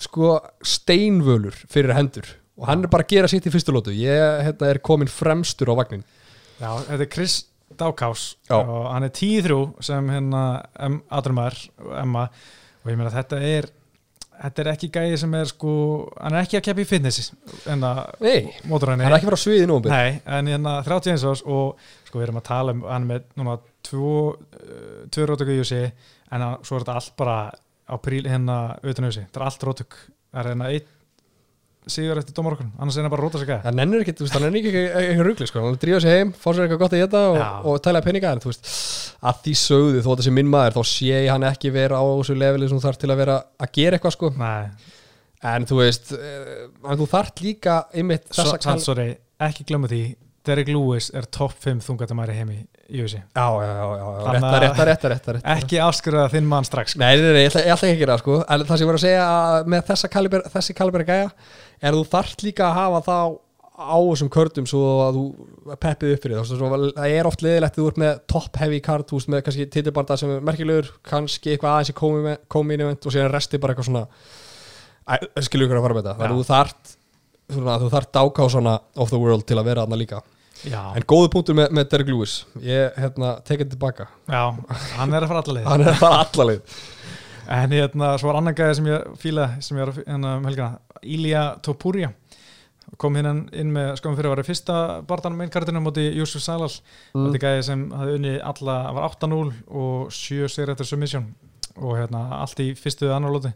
sko 0.00 0.38
steinvölur 0.64 1.52
fyrir 1.68 1.92
hendur 1.96 2.28
og 2.60 2.66
hann 2.68 2.84
er 2.84 2.88
bara 2.92 3.04
að 3.04 3.12
gera 3.14 3.28
sitt 3.28 3.46
í 3.48 3.52
fyrstu 3.52 3.72
lótu 3.74 3.92
ég 3.92 4.44
hérna, 4.46 4.70
er 4.70 4.78
komin 4.84 5.08
fremstur 5.10 5.68
á 5.72 5.74
vagnin 5.76 6.04
já, 6.60 6.70
þetta 6.88 7.00
er 7.04 7.10
Chris 7.12 7.34
Dákás 7.78 8.36
Já. 8.48 8.56
og 8.58 8.88
hann 8.90 9.06
er 9.06 9.12
10-3 9.14 9.82
sem 9.86 10.08
hérna 10.10 10.44
Adrumar 11.10 11.54
Emma. 12.00 12.28
Og 12.80 12.90
ég 12.90 12.98
meina 12.98 13.12
þetta 13.12 13.38
er 13.44 13.68
þetta 14.40 14.62
er 14.62 14.70
ekki 14.72 14.88
gæði 14.94 15.16
sem 15.20 15.34
er 15.36 15.48
sko 15.50 15.72
hann 16.16 16.36
er 16.36 16.46
ekki 16.46 16.58
að 16.60 16.64
keppa 16.68 16.82
í 16.84 16.88
fitnessi 16.88 17.26
en 17.70 17.84
að 17.84 17.98
nei, 18.24 18.52
mótorhæni 18.70 19.04
hann 19.04 19.12
er 19.12 19.18
ekki 19.18 19.28
frá 19.28 19.38
sviði 19.40 19.66
nú 19.68 19.80
Nei, 19.84 20.20
en 20.24 20.48
hérna 20.48 20.78
31 20.86 21.26
árs 21.28 21.42
og 21.44 21.82
sko 22.08 22.20
við 22.20 22.26
erum 22.28 22.40
að 22.40 22.46
tala 22.48 22.74
um 22.76 22.86
hann 22.88 23.08
með 23.10 23.26
núna 23.40 23.58
tvo, 23.86 24.14
uh, 24.32 25.02
tvö 25.12 25.26
rótöku 25.28 25.58
í 25.58 25.66
sig 25.68 25.90
en 26.32 26.46
að, 26.46 26.56
svo 26.64 26.78
er 26.78 26.86
þetta 26.86 26.96
allt 27.02 27.14
bara 27.20 27.36
á 27.90 27.94
príl 28.00 28.24
hérna 28.30 28.56
utan 28.80 29.08
auðsi, 29.08 29.26
þetta 29.26 29.42
er 29.42 29.46
allt 29.48 29.68
rótök 29.68 29.98
það 30.00 30.40
er 30.42 30.50
hérna 30.54 30.72
einn 30.72 30.96
sigur 31.88 32.18
eftir 32.20 32.34
dómarokun, 32.36 32.70
annars 32.76 32.98
er 32.98 33.06
hann 33.06 33.12
bara 33.12 33.22
að 33.22 33.26
róta 33.28 33.40
sig 33.40 33.48
gæði 33.48 33.64
hann 33.64 33.82
ennur 33.84 34.02
ekki, 34.04 34.14
hann 34.34 34.46
er 34.46 34.58
ekki 34.60 34.72
eitthvað 34.84 35.24
rugli 35.26 35.48
sko, 35.48 35.62
hann 35.64 35.78
drífa 35.80 36.00
sig 36.04 36.16
heim, 36.18 36.32
fá 36.36 36.48
sér 36.50 36.66
eitthvað 36.66 36.82
gott 36.82 36.96
að 36.96 37.02
geta 37.04 37.22
og, 37.30 37.40
og 37.72 37.80
tala 37.86 38.02
peninga, 38.04 38.34
en 38.36 38.42
þú 38.44 38.52
veist 38.52 38.70
að 39.30 39.42
því 39.46 39.54
sögðu, 39.62 40.02
þó 40.04 40.10
að 40.12 40.20
þessi 40.20 40.34
minn 40.36 40.52
maður, 40.52 40.76
þá 40.76 40.92
sé 40.92 41.22
hann 41.26 41.46
ekki 41.48 41.72
vera 41.74 42.00
á 42.00 42.04
þessu 42.04 42.36
leveli 42.36 42.68
sem 42.70 42.82
þarf 42.84 43.00
til 43.00 43.10
að 43.10 43.22
vera 43.22 43.38
að 43.56 43.72
gera 43.80 43.96
eitthvað 43.98 44.16
sko, 44.18 44.32
Nei, 44.40 44.90
en 45.54 45.68
þú 45.70 45.80
veist 45.80 46.12
eh, 46.16 46.66
en 46.84 47.00
þú 47.00 47.08
þarf 47.14 47.44
líka 47.46 47.78
einmitt 47.96 48.28
þessa 48.28 48.60
samt 48.60 48.84
sorry, 48.84 49.08
ekki 49.40 49.64
glemma 49.72 49.88
því 49.90 50.02
Derek 50.48 50.70
Lewis 50.72 51.10
er 51.14 51.26
topp 51.28 51.52
5 51.60 51.82
þungatamæri 51.84 52.32
heimi 52.38 52.54
í 52.90 53.02
auðsi, 53.04 53.18
já, 53.20 53.44
já, 53.44 53.66
já, 53.68 53.84
já, 53.84 53.98
já, 54.00 54.22
Þannig 54.24 54.40
rétta, 54.40 54.50
að- 54.50 54.62
rétta, 54.64 54.86
rétta, 54.88 55.10
rétta, 55.12 55.34
rétta. 55.36 55.56
ekki 55.60 55.80
afskurða 55.84 56.24
þinn 56.32 56.48
mann 56.48 56.64
strax 56.66 56.94
sko. 56.94 57.02
Nei, 57.02 57.12
nei, 57.20 57.32
nei, 57.36 57.42
ég 57.44 57.52
ætla, 57.52 57.90
ekki 57.90 58.00
gera 58.00 58.16
það 58.16 58.22
sko. 58.24 58.38
En 58.48 58.64
það 58.64 58.72
sem 58.80 58.86
ég 58.86 58.90
var 58.90 58.98
að 58.98 59.04
segja 59.04 59.26
að 59.28 59.70
með 59.74 59.84
þessa 59.90 60.10
kaliber, 60.16 60.42
þessi 60.56 60.76
kaliber 60.80 61.04
gæja 61.10 61.30
er 61.82 61.92
þú 61.98 62.02
þarft 62.16 62.42
líka 62.48 62.66
að 62.70 62.76
hafa 62.80 63.02
þá 63.10 63.18
á 63.80 63.96
þessum 63.96 64.28
kördum 64.28 64.66
svo 64.68 64.80
að 65.06 65.16
þú 65.16 65.76
peppið 65.80 66.10
upp 66.14 66.24
fyrir 66.24 66.40
það 66.40 66.82
það 66.98 67.14
er 67.16 67.28
oft 67.30 67.44
leðilegt 67.46 67.78
að 67.78 67.80
þú 67.80 67.86
ert 67.88 68.00
með 68.02 68.18
top 68.28 68.58
heavy 68.60 68.80
card 68.84 69.06
þú 69.08 69.16
veist 69.16 69.30
með 69.32 69.44
kannski 69.46 69.66
titilbarda 69.72 70.18
sem 70.20 70.32
er 70.34 70.42
merkilegur 70.44 70.90
kannski 71.08 71.54
eitthvað 71.54 71.78
aðeins 71.78 71.92
í 71.94 71.96
komin 72.52 72.84
event 72.84 73.06
og 73.08 73.14
síðan 73.14 73.32
resti 73.32 73.60
bara 73.62 73.72
eitthvað 73.72 73.88
svona 73.88 74.02
skilur 75.46 75.66
ykkur 75.70 75.80
að 75.80 75.86
fara 75.86 75.96
með 75.96 76.08
þetta. 76.10 76.26
Að 76.26 76.34
þú 76.36 76.44
þarft 76.50 76.92
svona, 77.54 77.78
þú 77.82 77.88
þarft 77.94 78.12
dáká 78.16 78.46
svona 78.52 78.74
of 78.96 79.10
the 79.12 79.18
world 79.20 79.46
til 79.48 79.58
að 79.60 79.68
vera 79.70 79.84
þarna 79.86 79.98
líka. 80.00 80.22
Já, 80.60 80.80
en 80.92 81.04
góðu 81.08 81.30
punktur 81.32 81.56
með, 81.56 81.70
með 81.72 81.86
Derek 81.92 82.08
Lewis. 82.12 82.34
Ég 82.60 82.96
hérna, 83.00 83.34
tekið 83.48 83.70
tilbaka. 83.74 84.08
Já, 84.28 84.42
hann 84.98 85.14
er 85.16 85.24
að 85.24 85.30
fara 85.32 85.40
allavega 85.44 85.68
hann 85.72 85.86
er 85.88 86.00
bara 86.02 86.18
allalið 86.26 86.80
En 87.50 87.72
hérna, 87.74 88.12
svo 88.20 88.28
var 88.30 88.36
annan 88.38 88.54
gæði 88.54 88.74
sem 88.78 88.88
ég 88.90 89.06
fíla 89.18 89.46
sem 89.64 89.78
ég 89.78 89.82
var 89.82 89.90
að- 89.94 90.04
hérna 90.06 90.34
um 90.38 90.44
helgina. 90.46 90.68
Ilja 91.02 91.44
Topuria. 91.64 92.12
Kom 93.00 93.16
hérna 93.18 93.32
inn 93.58 93.72
með 93.74 93.96
skoðum 93.98 94.18
fyrir 94.18 94.28
að 94.30 94.34
vera 94.36 94.46
fyrsta 94.46 94.76
barðanum 95.08 95.40
einn 95.42 95.50
kartinu 95.50 95.80
móti 95.82 96.04
Júsuf 96.14 96.42
Salal. 96.44 96.70
Mm. 97.14 97.24
þetta 97.32 97.40
gæði 97.46 97.64
sem 97.66 97.82
hafði 97.96 98.14
unni 98.20 98.34
alla 98.52 98.76
var 98.94 99.08
8-0 99.16 99.40
og 99.80 100.12
7 100.14 100.46
sér 100.52 100.70
eftir 100.74 100.86
submission. 100.92 101.26
Og 101.80 101.96
hérna 101.98 102.26
allt 102.42 102.60
í 102.62 102.68
fyrstu 102.78 103.08
eða 103.08 103.16
annar 103.18 103.34
lóti 103.34 103.52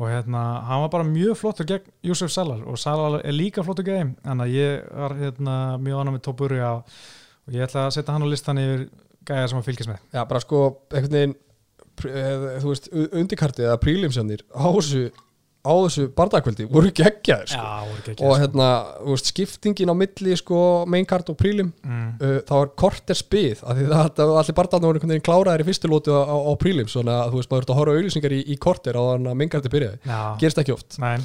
og 0.00 0.08
hérna 0.08 0.42
hann 0.64 0.80
var 0.86 0.92
bara 0.94 1.04
mjög 1.04 1.36
flottur 1.36 1.66
gegn 1.68 1.90
Júsuf 2.08 2.32
Salal 2.32 2.62
og 2.64 2.78
Salal 2.80 3.18
er 3.20 3.34
líka 3.36 3.60
flottur 3.66 3.84
gæði 3.84 4.06
þannig 4.24 4.46
að 4.46 4.54
ég 4.56 4.86
var 5.02 5.14
hérna 5.18 5.56
mjög 5.84 6.00
annað 6.00 6.16
með 6.16 6.22
Topuria 6.28 6.70
og 6.80 7.52
ég 7.52 7.66
ætla 7.66 7.86
að 7.88 7.94
setja 7.98 8.14
hann 8.16 8.24
á 8.24 8.32
listan 8.32 8.60
yfir 8.62 8.86
gæða 9.28 9.48
sem 9.52 9.58
að 9.60 9.66
fylgjast 9.68 9.90
með. 9.92 9.98
Já, 10.16 10.22
bara 10.30 10.40
sko, 10.40 10.60
einhvern 10.96 11.16
veginn 11.18 11.34
þú 12.00 12.70
veist, 12.72 12.88
u- 12.96 13.10
undirkartið 13.20 13.66
eða 13.68 13.80
prílimsjanir 13.82 14.46
á 14.56 14.64
þessu 14.72 15.02
á 15.60 15.72
þessu 15.76 16.06
bardagkvöldi 16.16 16.66
voru 16.72 16.90
geggjaðir 16.96 17.50
sko. 17.52 17.60
Já, 17.60 18.14
og 18.24 18.34
hérna, 18.40 18.68
þú 18.96 19.14
veist, 19.14 19.30
skiptingin 19.32 19.92
á 19.92 19.94
milli 19.96 20.36
sko, 20.40 20.60
maincard 20.88 21.28
og 21.32 21.36
prílim 21.40 21.70
mm. 21.84 22.08
uh, 22.16 22.36
það 22.48 22.62
var 22.62 22.72
korter 22.80 23.18
spið 23.18 23.60
af 23.60 23.76
því 23.76 23.86
það, 23.90 24.10
það 24.20 24.34
allir 24.40 24.58
barndarnar 24.60 24.88
voru 24.88 25.00
einhvern 25.00 25.14
veginn 25.14 25.26
kláraðir 25.28 25.64
í 25.64 25.68
fyrstu 25.68 25.92
lótu 25.92 26.16
á, 26.16 26.22
á, 26.24 26.36
á 26.48 26.52
prílim, 26.60 26.88
svona 26.88 27.18
að 27.26 27.34
þú 27.34 27.42
veist, 27.42 27.52
maður 27.52 27.66
ert 27.66 27.74
að 27.74 27.80
horfa 27.80 27.92
á 27.92 27.96
auðlýsingar 28.00 28.36
í, 28.36 28.40
í 28.40 28.58
korter 28.66 29.00
á 29.00 29.02
þannig 29.04 29.32
að 29.34 29.40
maincardi 29.42 29.74
byrjaði. 29.76 30.02
Já, 30.08 30.20
gerist 30.40 30.62
ekki 30.64 30.76
oft. 30.76 31.00
Nei, 31.04 31.16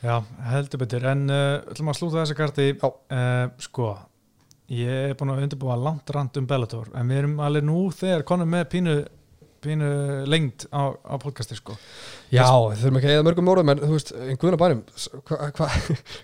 já, 0.00 0.14
heldur 0.48 0.84
betur. 0.84 1.08
En 1.12 1.26
uh, 1.28 1.42
ætlum 1.74 1.92
að 1.92 2.00
slúta 2.00 2.22
þessa 2.22 2.38
karti. 2.38 2.70
Uh, 2.80 3.50
Sko 3.68 3.92
Ég 4.68 5.14
er 5.14 5.14
búin 5.16 5.30
að 5.32 5.46
undirbúa 5.46 5.78
langt 5.80 6.10
rand 6.12 6.34
um 6.36 6.44
Bellator 6.44 6.90
En 6.92 7.08
við 7.08 7.22
erum 7.22 7.38
alveg 7.40 7.64
nú 7.64 7.86
þegar 7.96 8.26
konum 8.28 8.50
með 8.52 8.66
pínu 8.74 8.96
pínu 9.64 9.88
lengt 10.30 10.68
á, 10.70 10.94
á 10.94 11.14
podcasti 11.18 11.56
sko 11.58 11.74
Já, 12.28 12.44
þurfum 12.76 12.98
ekki 12.98 13.08
að 13.08 13.14
eða 13.14 13.24
mörgum 13.24 13.50
orðum 13.52 13.70
en 13.72 13.80
þú 13.80 13.94
veist, 13.94 14.10
en 14.12 14.40
guðna 14.40 14.58
bænum 14.60 14.82
hvað 15.28 15.44
hva, 15.56 15.68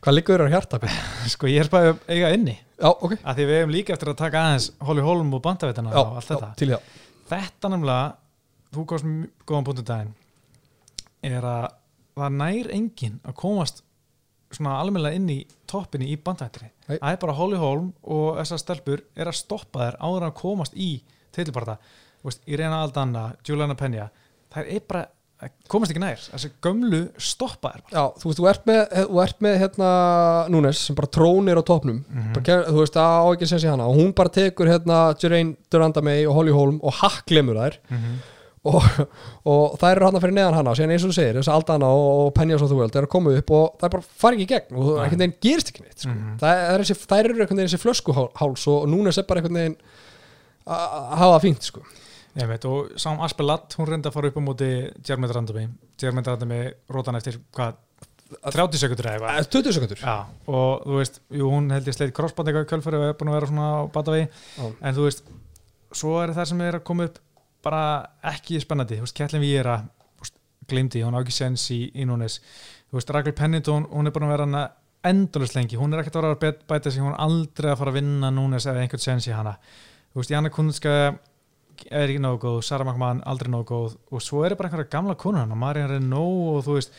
hva 0.04 0.12
liggur 0.16 0.36
þér 0.36 0.50
á 0.50 0.54
hjarta? 0.54 0.80
Björn? 0.82 0.98
Sko 1.32 1.48
ég 1.48 1.64
er 1.64 1.70
að 1.78 2.02
eiga 2.10 2.32
inni 2.36 2.56
Já, 2.58 2.90
ok 2.90 3.14
að 3.16 3.38
Því 3.38 3.46
við 3.48 3.56
hefum 3.60 3.72
líka 3.72 3.94
eftir 3.94 4.10
að 4.12 4.18
taka 4.20 4.42
aðeins 4.42 4.66
Holly 4.84 5.06
Holm 5.06 5.32
og 5.38 5.42
bandavitana 5.46 5.94
Já, 5.94 6.00
og 6.02 6.18
allt 6.18 6.28
já, 6.28 6.34
þetta 6.34 6.50
til 6.60 6.68
í 6.68 6.74
það 6.74 6.92
Þetta 7.30 7.72
nefnilega, 7.72 8.12
þú 8.74 8.86
góðst 8.90 9.08
mjög 9.08 9.48
góðan 9.48 9.66
punktu 9.70 9.86
daginn 9.88 10.12
er 11.24 11.48
að 11.48 11.66
það 12.18 12.38
nær 12.42 12.70
enginn 12.76 13.18
að 13.24 13.36
komast 13.40 13.82
svona 14.54 14.76
almennilega 14.82 15.18
inn 15.18 15.30
í 15.32 15.40
toppinni 15.70 16.10
í 16.12 16.18
bandvættri 16.20 16.68
Nei. 16.68 16.98
það 16.98 17.10
er 17.10 17.20
bara 17.24 17.36
Holly 17.40 17.58
Holm 17.58 17.90
og 18.04 18.36
þessar 18.42 18.60
stelpur 18.60 19.02
er 19.16 19.30
að 19.30 19.38
stoppa 19.40 19.86
þær 19.86 19.96
áður 20.04 20.26
en 20.26 20.28
að 20.28 20.36
komast 20.42 20.76
í 20.76 20.90
teitilbarta, 21.34 21.78
Irena 22.46 22.84
Aldana 22.84 23.24
Juliana 23.46 23.74
Penja, 23.78 24.10
það 24.52 24.70
er 24.76 24.84
bara 24.86 25.06
komast 25.68 25.92
ekki 25.94 26.00
nær, 26.02 26.20
þessi 26.32 26.50
gömlu 26.64 27.00
stoppa 27.18 27.72
þær 27.74 27.82
bara. 27.84 27.94
Já, 27.94 28.04
þú 28.20 28.28
veist, 28.30 28.38
þú 28.40 28.48
ert 28.50 28.66
með, 28.70 28.82
þú 29.10 29.22
ert 29.24 29.40
með 29.46 29.56
hérna 29.62 29.88
Núnes 30.54 30.82
sem 30.88 30.96
bara 30.98 31.10
trónir 31.18 31.60
á 31.60 31.64
topnum 31.64 32.02
bara, 32.34 32.44
ker- 32.46 32.68
þú 32.70 32.78
veist, 32.82 32.94
það 32.98 33.16
á 33.20 33.26
ekki 33.34 33.48
að 33.48 33.52
segja 33.54 33.72
hana. 33.74 33.88
Og 33.90 33.98
hún 34.00 34.12
bara 34.14 34.28
tekur 34.34 34.70
hérna 34.70 35.00
Jeraine 35.20 35.56
Duranda 35.70 36.02
May 36.02 36.26
og 36.26 36.34
Holly 36.38 36.52
Holm 36.56 36.78
og 36.82 36.92
hakklemur 37.02 37.58
þær. 37.62 37.78
Og, 38.64 38.80
og 39.44 39.74
það 39.76 39.90
eru 39.92 40.06
hann 40.08 40.20
fyrir 40.22 40.32
neðan 40.38 40.54
hana. 40.56 40.70
Og 40.72 40.78
síðan 40.78 40.94
eins 40.94 41.02
og 41.04 41.10
þú 41.12 41.16
segir, 41.18 41.36
þess 41.36 41.50
að 41.52 41.58
Aldana 41.58 41.88
og, 41.92 42.06
og 42.22 42.30
Penjas 42.38 42.62
of 42.64 42.70
the 42.70 42.78
World 42.78 42.94
er 42.96 43.04
að 43.04 43.10
koma 43.12 43.34
upp 43.36 43.50
og 43.52 43.74
það 43.76 43.84
er 43.90 43.92
bara 43.98 44.06
fari 44.22 44.38
ekki 44.38 44.46
í 44.46 44.52
gegn. 44.54 44.78
Og 44.80 44.86
einhvern 45.02 45.20
veginn 45.20 45.34
gerist 45.44 45.68
ekki 45.74 45.84
neitt 45.84 45.98
sko. 46.06 46.14
Mhm. 46.14 46.38
það, 46.40 46.62
er 46.70 46.84
þessi, 46.86 46.96
það 47.04 47.18
eru 47.20 47.34
einhvern 47.34 47.58
veginn 47.60 47.68
þessi 47.74 47.82
flöskuháls 47.84 48.64
og 48.72 48.86
Núnes 48.88 49.18
er 49.20 49.26
bara 49.28 49.42
einhvern 49.42 49.60
veginn 49.60 49.76
að 50.64 50.96
að 50.96 51.18
hafa 51.20 51.34
það 51.34 51.44
fínt 51.44 51.68
sko. 51.68 51.82
Ég 52.34 52.50
veit, 52.50 52.64
og 52.66 52.94
Sam 52.98 53.20
Aspelat, 53.22 53.76
hún 53.78 53.88
reyndi 53.88 54.10
að 54.10 54.16
fara 54.16 54.30
upp 54.30 54.38
á 54.38 54.42
móti 54.42 54.68
Jeremy 55.06 55.30
Randami, 55.30 55.64
Jeremy 56.02 56.24
Randami 56.26 56.60
rótan 56.90 57.18
eftir, 57.18 57.38
hvað, 57.54 57.76
30 58.42 58.80
sekundur 58.82 59.06
eða 59.06 59.18
eitthvað? 59.18 59.38
Eh, 59.38 59.50
20 59.54 59.76
sekundur 59.76 60.00
Já, 60.02 60.14
og 60.50 60.86
þú 60.88 60.96
veist, 60.98 61.20
jú, 61.30 61.50
hún 61.52 61.70
held 61.70 61.90
ég 61.90 61.94
sleit 61.94 62.14
crossband 62.16 62.50
eitthvað 62.50 62.66
í 62.66 62.70
kjölfæri 62.72 62.98
og 62.98 63.06
er 63.06 63.18
búin 63.20 63.30
að 63.30 63.38
vera 63.38 63.50
svona 63.52 63.68
á 63.70 63.80
batavegi. 63.94 64.26
En 64.80 64.96
þú 64.96 65.06
veist, 65.06 65.28
svo 65.94 66.16
er 66.22 66.34
það 66.34 66.48
sem 66.50 66.64
er 66.66 66.80
að 66.80 66.86
koma 66.88 67.06
upp 67.06 67.20
bara 67.62 67.84
ekki 68.32 68.58
spennandi. 68.64 68.98
Þú 68.98 69.06
veist, 69.06 69.16
Kettlin 69.20 69.44
Víera, 69.44 69.76
glimti 70.68 71.04
hún 71.04 71.14
á 71.14 71.20
ekki 71.20 71.34
sens 71.36 71.66
í, 71.74 71.84
í 71.94 72.06
núnes 72.08 72.40
þú 72.94 72.98
veist, 72.98 73.12
Ragnar 73.14 73.36
Pennington, 73.36 73.86
hún 73.90 74.08
er 74.08 74.14
búin 74.14 74.26
að 74.28 74.34
vera 74.34 74.46
hana 74.48 74.64
endalust 75.04 75.56
lengi, 75.56 75.76
hún 75.76 75.92
er 75.92 76.02
ekkert 76.02 76.18
að 76.20 76.26
vera 76.28 76.36
að 76.38 76.60
bæta 76.70 76.92
sig 76.92 77.04
hún 77.04 77.12
er 77.12 77.22
aldrei 77.24 77.72
að 77.72 77.80
fara 77.80 77.92
að 77.92 77.98
vinna 77.98 78.30
núnes 78.32 78.66
eða 78.70 78.84
einhvern 78.84 79.02
sens 79.04 79.28
í 79.28 79.34
hana, 79.34 79.56
þú 80.12 80.22
veist, 80.22 80.32
Janna 80.32 80.52
Kundska 80.54 80.94
er 81.90 82.08
ekki 82.08 82.22
nógu 82.22 82.40
góð, 82.44 82.62
Sara 82.66 82.86
McMahon 82.86 83.22
aldrei 83.28 83.50
nógu 83.52 83.68
góð 83.72 83.98
og 84.10 84.24
svo 84.24 84.44
er 84.46 84.56
bara 84.58 84.70
einhverja 84.70 84.92
gamla 84.92 85.18
konur 85.20 85.44
hana, 85.44 85.58
Marian 85.58 85.90
Renault 85.90 86.56
og 86.56 86.64
þú 86.66 86.78
veist 86.78 86.98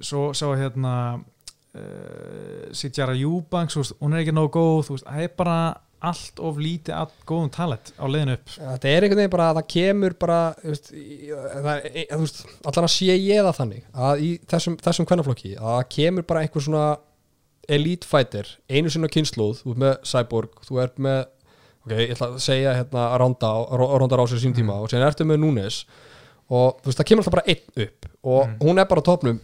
svo 0.00 0.26
sá 0.34 0.46
hérna 0.58 0.94
uh, 1.14 2.68
Sitjara 2.74 3.16
Eubanks, 3.18 3.76
þú 3.76 3.84
veist, 3.84 3.96
hún 4.00 4.14
er 4.14 4.24
ekki 4.24 4.36
nógu 4.36 4.54
góð 4.58 4.86
þú 4.88 4.98
veist, 4.98 5.08
það 5.08 5.26
er 5.26 5.34
bara 5.38 5.58
allt 6.04 6.40
of 6.44 6.58
lítið 6.60 6.96
að 6.98 7.14
góðum 7.28 7.50
talent 7.54 7.92
á 7.96 8.04
leiðinu 8.04 8.34
upp. 8.36 8.50
Þetta 8.58 8.90
er 8.90 9.06
einhvern 9.06 9.20
veginn 9.22 9.32
bara 9.32 9.46
að 9.50 9.58
það 9.58 9.68
kemur 9.74 10.16
bara 10.20 10.38
veist, 10.60 10.90
það 10.92 11.88
e- 11.88 12.06
veist, 12.10 12.42
allan 12.60 12.88
að 12.88 12.94
sé 12.94 13.16
ég 13.16 13.46
það 13.46 13.58
þannig 13.60 13.86
að 14.08 14.24
í 14.26 14.30
þessum, 14.52 14.78
þessum 14.84 15.08
kvennaflokki 15.08 15.54
að 15.56 15.70
það 15.70 15.86
kemur 15.96 16.26
bara 16.28 16.44
einhver 16.44 16.66
svona 16.66 16.86
elite 17.74 18.08
fighter, 18.08 18.50
einu 18.68 18.92
sinna 18.92 19.08
kynnslóð 19.08 19.62
þú 19.62 19.72
ert 19.72 19.82
með 19.84 19.94
Cyborg, 20.10 20.60
þú 20.68 20.80
ert 20.84 21.00
með 21.00 21.22
ok, 21.84 21.92
ég 21.98 22.12
ætla 22.14 22.28
að 22.32 22.38
segja 22.44 22.74
hérna 22.78 23.06
Ronda, 23.20 23.50
Ronda 24.00 24.16
Rásir 24.20 24.40
sín 24.42 24.54
tíma 24.56 24.80
og 24.80 24.90
sen 24.90 25.02
ertu 25.04 25.24
með 25.28 25.40
Núnes 25.44 25.84
og 26.50 26.78
þú 26.82 26.90
veist, 26.90 26.98
það 27.00 27.08
kemur 27.10 27.24
alltaf 27.24 27.36
bara 27.38 27.48
einn 27.48 27.88
upp 27.88 28.06
og 28.24 28.46
Mm. 28.48 28.58
hún 28.64 28.78
er 28.80 28.86
bara 28.88 29.00
á 29.00 29.08
topnum 29.08 29.40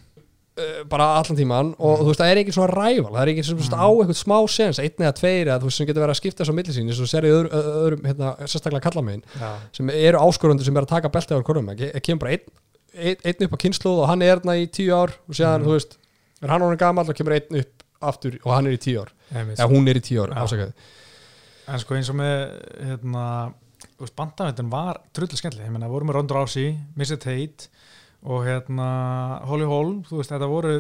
uh, 0.60 0.84
bara 0.88 1.04
allan 1.20 1.36
tíman 1.36 1.74
og 1.78 2.00
þú 2.00 2.06
veist, 2.10 2.20
það 2.20 2.30
er 2.32 2.40
ekki 2.42 2.52
svona 2.56 2.72
ræval 2.74 3.12
það 3.14 3.22
er 3.22 3.30
ekki 3.32 3.44
svona 3.48 3.80
á 3.80 3.88
eitthvað 3.88 4.18
smá 4.20 4.38
sens 4.48 4.78
einn 4.80 5.04
eða 5.04 5.14
tveir 5.20 5.46
eða 5.48 5.60
þú 5.60 5.68
veist, 5.70 5.76
sem 5.80 5.86
getur 5.88 6.02
verið 6.04 6.14
að 6.16 6.20
skipta 6.20 6.42
þessu 6.44 6.52
á 6.52 6.58
milli 6.58 6.74
sín 6.76 6.88
eins 6.90 7.00
og 7.00 7.08
sér 7.12 7.24
í 7.28 7.32
öðrum, 7.32 7.52
öðrum 7.60 8.04
hérna, 8.08 8.32
sérstaklega 8.44 8.84
kallamegin 8.88 9.22
Já, 9.40 9.50
sem 9.72 9.90
eru 9.94 10.18
áskorundur 10.24 10.64
sem 10.68 10.76
er 10.76 10.84
að 10.88 10.92
taka 10.96 11.08
beltið 11.12 11.40
á 11.40 11.46
korfum 11.48 11.70
það 11.72 12.00
kemur 12.04 12.20
bara 12.24 12.32
einn, 12.36 12.46
einn, 12.96 13.16
einn 13.24 13.44
upp 13.46 13.54
á 13.56 13.62
kynnslóð 13.64 14.00
og 14.04 14.08
hann 14.10 14.22
er 14.22 14.32
hérna 14.34 14.56
í 14.60 14.66
tíu 14.68 14.92
ár 14.96 15.12
og 15.28 15.34
séðan, 15.36 15.60
Mhm. 15.60 15.68
þú 15.68 15.76
veist, 15.76 15.96
er 16.42 16.48
hann 16.48 16.62
orðin 16.62 16.78
gamall 16.84 17.08
og 17.08 17.16
kemur 17.16 17.32
einn 17.36 17.60
upp 17.60 17.84
aftur 18.00 18.38
og 18.44 18.52
hann 18.52 18.66
er 18.66 18.72
í 18.76 18.80
tíu 18.80 19.00
ár. 19.04 19.10
Eða 19.32 19.68
hún 19.68 19.88
er 19.88 19.96
í 20.00 20.00
tíu 20.04 20.22
ár, 20.24 20.32
Já. 20.32 20.40
afsakaði 20.44 20.72
en 21.70 21.82
sko 21.82 21.96
eins 21.96 22.10
og 22.12 22.18
með 22.20 22.36
hérna, 22.84 23.24
bandavendin 24.16 24.70
var 24.72 25.02
trullu 25.16 25.38
skemmtileg, 25.38 25.68
ég 25.68 25.74
menna, 25.74 25.90
voru 25.90 26.08
með 26.08 26.18
Ronda 26.18 26.38
Rousey 26.38 26.74
Missy 26.98 27.18
Tate 27.20 27.70
og 28.28 28.44
hérna 28.44 28.88
Holly 29.48 29.68
Holm, 29.68 30.02
þú 30.08 30.20
veist, 30.20 30.32
þetta 30.34 30.50
voru 30.50 30.74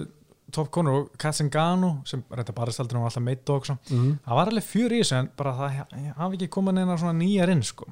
topp 0.50 0.72
konur 0.74 0.96
og 0.96 1.10
Kat 1.20 1.36
Zingano 1.38 2.00
sem 2.08 2.24
reynda 2.26 2.52
bara 2.56 2.72
stældur 2.74 2.98
og 2.98 3.06
alltaf 3.06 3.22
meitt 3.22 3.50
og 3.54 3.68
mm. 3.70 4.08
það 4.26 4.38
var 4.40 4.50
alveg 4.50 4.66
fjör 4.66 4.94
í 4.96 4.98
þessu 4.98 5.16
en 5.20 5.30
bara 5.38 5.54
það 5.54 5.76
hafi 6.18 6.40
ekki 6.40 6.50
komið 6.56 6.78
neina 6.80 6.98
svona 6.98 7.14
nýjar 7.20 7.52
inn 7.54 7.62
sko. 7.62 7.86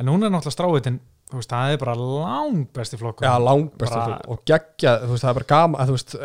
en 0.00 0.08
hún 0.08 0.24
er 0.24 0.32
náttúrulega 0.32 0.96
veist, 1.36 1.50
það 1.50 1.74
er 1.74 1.80
bara 1.80 1.94
lang 1.96 2.64
besti 2.74 2.98
flokkur. 2.98 3.26
Já, 3.26 3.34
langt 3.42 3.76
best 3.78 3.94
Bara- 3.94 4.20
og 4.28 4.42
geggja, 4.46 4.96
þú 5.04 5.12
veist, 5.14 5.24
það 5.24 5.30
er 5.30 5.38
bara 5.38 5.50
gama 5.52 5.86
veist, 5.90 6.16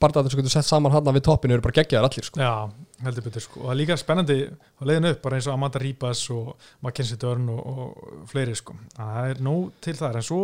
barndaður 0.00 0.30
sem 0.30 0.40
getur 0.40 0.54
sett 0.54 0.68
saman 0.68 0.92
hann 0.92 1.14
við 1.14 1.26
toppinu 1.26 1.54
eru 1.54 1.62
bara 1.62 1.78
geggjaðar 1.80 2.10
allir, 2.10 2.24
sko. 2.24 2.40
Já, 2.40 2.70
heldur 3.04 3.26
betur 3.26 3.44
sko 3.44 3.62
og 3.62 3.68
það 3.68 3.74
er 3.74 3.80
líka 3.80 3.98
spennandi 4.00 4.38
á 4.50 4.82
leiðinu 4.88 5.12
upp 5.14 5.22
bara 5.24 5.38
eins 5.38 5.48
og 5.48 5.54
Amanda 5.56 5.80
Ribas 5.82 6.24
og 6.34 6.50
Mackenzie 6.84 7.18
Dörn 7.20 7.46
og, 7.52 7.60
og 7.60 8.26
fleiri 8.30 8.56
sko 8.58 8.76
það 8.96 9.30
er 9.34 9.44
nóg 9.46 9.70
til 9.84 9.96
það 9.98 10.20
en 10.20 10.26
svo 10.26 10.40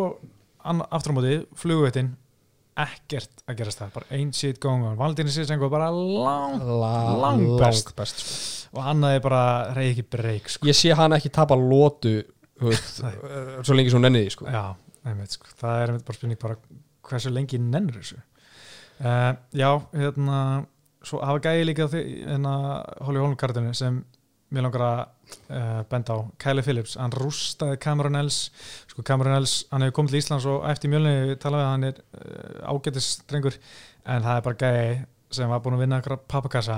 aftur 0.67 1.15
á 1.15 1.17
móti 1.19 1.35
flugveitin 1.59 2.15
ekkert 2.77 3.45
að 3.49 3.57
gerast 3.61 3.81
það, 3.81 3.93
bara 3.95 4.17
ein 4.19 4.33
shit 4.37 4.59
going 4.61 4.85
on 4.85 4.99
Valentíni 4.99 5.33
Sissenko 5.33 5.71
bara 5.73 5.89
lang 5.95 6.61
La, 6.61 6.93
Lang 7.23 7.45
best. 7.61 7.95
best 7.97 8.21
sko. 8.21 8.77
og 8.77 8.91
annað 8.93 9.17
er 9.17 9.23
bara 9.25 9.45
reyði 9.77 9.95
ekki 9.95 10.05
breyk 10.13 10.51
sko. 10.53 10.69
Ég 10.69 10.77
sé 10.77 10.93
hann 10.99 11.17
ekki 11.17 11.31
tapa 11.33 11.57
lótu 11.57 12.19
eh, 12.21 12.83
svo 13.65 13.77
lengi 13.77 13.93
sem 13.93 13.97
hún 13.97 14.05
nenni 14.09 14.27
því, 14.27 14.35
sko 14.35 14.49
Já, 14.53 14.65
einmitt, 15.09 15.39
sko. 15.39 15.49
það 15.63 15.83
er 15.87 15.95
bara 15.97 16.19
spurning 16.19 16.43
bara 16.43 16.59
hversu 17.09 17.33
lengi 17.33 17.61
nennur 17.63 17.97
þessu 18.03 18.19
uh, 18.21 19.33
Já, 19.57 19.71
hérna 19.97 20.41
svo 21.07 21.21
hafa 21.23 21.43
gæði 21.47 21.67
líka 21.71 21.87
því 21.93 22.03
hérna 22.27 22.55
Holly 23.07 23.23
Holm 23.23 23.37
kartinu 23.39 23.73
sem 23.79 24.01
mér 24.55 24.63
langar 24.63 24.83
að 24.87 25.01
uh, 25.51 25.81
benda 25.91 26.15
á. 26.15 26.19
Kyle 26.39 26.63
Phillips, 26.63 26.95
hann 27.01 27.11
rústaði 27.15 27.79
Cameron 27.83 28.15
Els 28.21 28.37
sko 28.93 29.03
Cameron 29.07 29.35
Els, 29.41 29.57
hann 29.73 29.83
hefur 29.83 29.97
komið 30.01 30.15
til 30.15 30.21
Íslands 30.23 30.47
og 30.51 30.67
eftir 30.71 30.93
mjölni 30.93 31.35
talaði 31.43 31.65
að 31.67 31.73
hann 31.73 31.87
er 31.89 31.99
uh, 32.21 32.75
ágætis 32.75 33.09
drengur, 33.27 33.57
en 34.07 34.23
það 34.27 34.39
er 34.39 34.45
bara 34.47 34.61
gæði 34.63 34.93
sem 35.35 35.51
var 35.51 35.63
búin 35.65 35.75
að 35.79 35.83
vinna 35.83 35.99
pappakassa. 36.31 36.77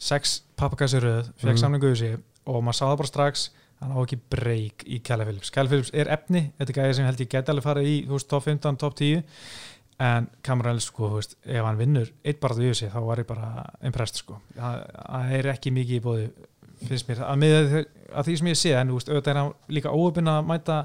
Sex 0.00 0.38
pappakassi 0.58 0.98
röð 1.04 1.28
fekk 1.36 1.52
Mhm. 1.54 1.60
samlingu 1.60 1.92
í 1.92 1.96
sig 2.00 2.16
og 2.48 2.62
maður 2.64 2.78
sá 2.80 2.84
það 2.88 2.96
bara 3.02 3.12
strax 3.12 3.44
hann 3.80 3.92
á 3.92 3.98
ekki 4.00 4.18
breyk 4.32 4.84
í 4.88 4.98
Kyle 5.04 5.24
Phillips. 5.28 5.50
Kyle 5.52 5.68
Phillips 5.68 5.90
er 5.92 6.08
efni, 6.08 6.46
þetta 6.58 6.72
er 6.72 6.78
gæði 6.80 6.94
sem 6.96 7.06
held 7.06 7.20
ég 7.20 7.28
geti 7.36 7.52
alveg 7.52 7.64
farið 7.68 7.88
í, 7.92 7.94
þú 8.08 8.16
veist, 8.16 8.28
top 8.32 8.44
15, 8.48 8.76
top 8.80 8.96
10 8.96 9.22
en 10.02 10.28
Cameron 10.42 10.80
sko, 10.82 11.10
veist 11.14 11.36
ef 11.44 11.64
hann 11.64 11.78
vinnur 11.78 12.10
eitt 12.26 12.40
bara 12.42 12.56
því 12.58 12.70
sig, 12.74 12.92
þá 12.92 13.00
var 13.06 13.22
ég 13.22 13.28
bara 13.28 13.50
impressed, 13.86 14.22
sko, 14.22 14.38
það 14.56 15.34
er 15.38 15.50
ekki 15.54 15.74
mikið 15.74 15.98
í 16.00 16.04
bóði, 16.04 16.30
finnst 16.88 17.10
mér. 17.10 17.24
Að, 17.26 17.42
með, 17.42 17.76
að 18.10 18.28
því 18.30 18.38
sem 18.40 18.50
ég 18.50 18.58
sé, 18.60 18.72
en 18.78 18.94
veist, 18.94 19.12
auðvitað 19.12 19.34
er 19.34 19.40
hann 19.42 19.52
líka 19.78 19.94
óöfinn 19.94 20.32
að 20.32 20.48
mæta 20.50 20.80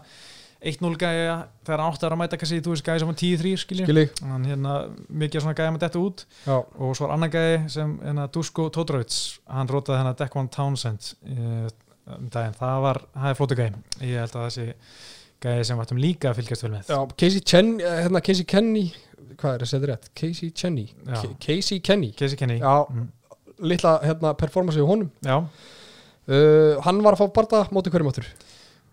1-0 0.59 0.95
gæja 0.99 1.35
þegar 1.63 1.81
hann 1.81 1.93
átti 1.93 2.07
að 2.09 2.17
mæta 2.19 2.39
kannski, 2.39 2.61
þú 2.63 2.75
veist, 2.75 2.85
gæja 2.85 3.01
sem 3.01 3.09
var 3.09 3.19
10-3, 3.23 3.53
skiljum 3.63 3.89
Skilji, 3.89 4.07
hann 4.29 4.47
hérna, 4.49 4.77
mikið 5.23 5.45
svona 5.45 5.57
gæja 5.57 5.73
með 5.73 5.85
þetta 5.87 6.01
út. 6.03 6.25
Já, 6.43 6.55
og 6.59 6.97
svo 6.97 7.07
var 7.07 7.15
annar 7.15 7.31
gæði 7.33 7.61
sem 7.71 7.93
hérna, 8.03 8.25
Dusko 8.35 8.67
Todorovic, 8.75 9.21
hann 9.49 9.71
rótaði 9.71 10.01
hérna 10.01 10.17
Declan 10.19 10.51
Townsend 10.53 11.13
uh, 11.31 11.69
um 12.17 12.27
daginn, 12.33 12.57
það 12.59 12.83
var, 12.85 13.01
það 13.15 13.31
er 13.31 13.39
flótu 13.39 13.57
gæði 13.59 14.09
ég 14.09 14.23
held 14.23 14.35
að 14.35 14.45
þessi 14.49 14.67
gæði 15.43 15.65
sem 15.69 15.77
vartum 15.79 15.99
líka 16.01 16.31
að 16.33 16.41
fylgjast 16.41 16.65
vel 16.65 16.71
með. 16.73 16.89
Já 16.91 16.99
Casey 17.17 17.39
Chen, 17.47 17.73
eh, 17.81 18.01
hérna 18.05 18.21
Casey 18.25 18.43
Kenny 18.49 18.85
hvað 19.39 19.53
er 19.55 19.63
það, 19.63 19.69
segir 19.71 19.91
rétt? 19.93 20.09
Casey 20.19 20.49
Chenny 20.51 20.87
Já. 21.07 21.21
K- 21.21 21.35
Casey 21.45 21.79
Kenny, 21.79 22.11
Casey 22.11 22.35
Kenny. 22.39 22.57
Já. 22.59 22.73
mm, 22.89 23.07
litla, 23.59 23.93
hérna, 24.03 24.33
performance 24.35 24.79
í 24.79 24.83
honum. 24.87 25.09
Já, 25.23 25.37
uh, 25.39 26.81
hann 26.85 27.01
var 27.05 27.15
að 27.15 27.21
fá 27.23 27.33
barða 27.39 27.61
móti 27.75 27.91
hverjum 27.93 28.09
áttur? 28.11 28.27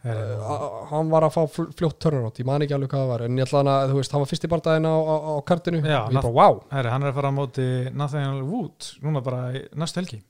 Uh, 0.06 0.84
hann 0.92 1.08
var 1.10 1.24
að 1.26 1.32
fá 1.34 1.40
fl- 1.50 1.72
fljótt 1.74 1.96
turnaround, 1.98 2.36
ég 2.38 2.46
man 2.46 2.62
ekki 2.62 2.76
alveg 2.76 2.92
hvað 2.92 3.00
það 3.02 3.08
var 3.10 3.24
en 3.26 3.38
ég 3.40 3.46
ætla 3.48 3.58
hann 3.58 3.70
að, 3.72 3.88
þú 3.90 3.96
veist, 3.98 4.12
hann 4.14 4.22
var 4.22 4.30
fyrst 4.30 4.44
í 4.46 4.50
barndaginn 4.52 4.86
á, 4.86 4.94
á, 5.02 5.14
á 5.18 5.34
kartinu. 5.48 5.80
Já, 5.82 5.98
og 6.04 6.12
ég 6.14 6.20
bara, 6.20 6.34
wow, 6.36 6.60
herri, 6.70 6.92
hann 6.94 7.02
er 7.02 7.10
að 7.10 7.16
fara 7.18 7.32
á 7.34 7.38
móti 7.40 7.66
Nathaniel 7.90 8.44
Wood 8.46 8.90
núna 9.02 9.22
bara 9.26 9.40
í 9.50 9.64
næstu 9.74 9.98
helgi. 9.98 10.20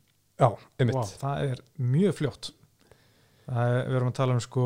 Já, 0.41 0.49
wow, 0.49 1.05
það 1.21 1.43
er 1.51 1.61
mjög 1.93 2.17
fljótt. 2.23 2.51
Er, 3.53 3.77
við 3.91 3.99
erum 4.01 4.09
að 4.15 4.17
tala 4.23 4.39
um 4.39 4.41
sko 4.47 4.65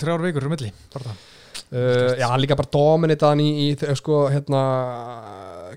þrjár 0.00 0.26
vikur 0.28 0.48
um 0.48 0.56
milli 0.56 0.72
Uh, 1.70 2.16
já, 2.18 2.26
líka 2.34 2.56
bara 2.58 2.66
dominitaðan 2.72 3.40
í, 3.44 3.50
í 3.68 3.94
sko, 3.94 4.24
hérna 4.32 4.60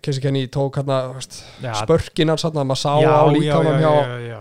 Casey 0.01 0.23
Kenny 0.23 0.47
tók 0.49 0.79
hérna 0.79 0.95
þú 1.05 1.19
veist, 1.19 1.35
Já, 1.61 1.73
spörkin 1.83 2.31
hans 2.33 2.45
hérna, 2.47 2.63
maður 2.65 2.79
sá 2.81 2.93
á 2.97 3.21
líkamann 3.29 3.83
já, 3.83 3.91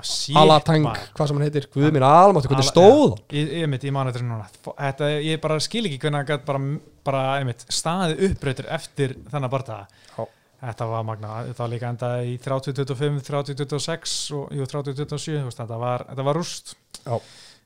hjá 0.00 0.38
Alatang, 0.40 0.88
hvað 1.12 1.28
sem 1.28 1.36
hann 1.36 1.44
heitir, 1.44 1.66
Guð 1.74 1.90
minn 1.92 2.06
almáttu, 2.08 2.48
hvernig 2.48 2.68
stóð 2.70 3.18
ég, 3.36 3.52
ég 3.60 3.68
mitt, 3.68 3.84
ég 3.84 3.92
mani 3.92 4.14
þetta 4.14 4.24
núna. 4.30 4.48
Þetta, 4.70 5.10
ég 5.26 5.44
bara 5.44 5.60
skil 5.60 5.84
ekki 5.90 6.00
hvernig 6.06 6.32
hann 6.32 6.48
bara, 6.48 6.64
bara 7.10 7.22
einmitt, 7.42 7.66
staðið 7.68 8.24
uppbreytur 8.30 8.72
eftir 8.78 9.16
þennan 9.28 9.52
barða 9.52 9.78
Já. 10.08 10.24
þetta 10.70 10.90
var 10.94 11.06
magna, 11.12 11.36
þetta 11.50 11.66
var 11.66 11.72
líka 11.76 11.92
enda 11.92 12.12
í 12.24 12.36
30-25, 12.48 13.22
30-26 13.28 14.18
og 14.40 14.56
jú, 14.56 14.72
30-27, 14.72 15.36
þú 15.36 15.46
veist, 15.50 15.60
þetta 15.60 15.80
var, 15.84 16.08
var 16.16 16.40
rúst. 16.40 16.78
Já. 17.04 17.16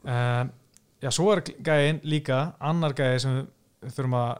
um, 0.02 0.54
já, 1.03 1.11
svo 1.12 1.30
er 1.34 1.42
gæðin 1.44 2.01
líka 2.09 2.40
annar 2.64 2.94
gæði 2.97 3.22
sem 3.24 3.38
við 3.38 3.97
þurfum 3.97 4.18
að 4.18 4.30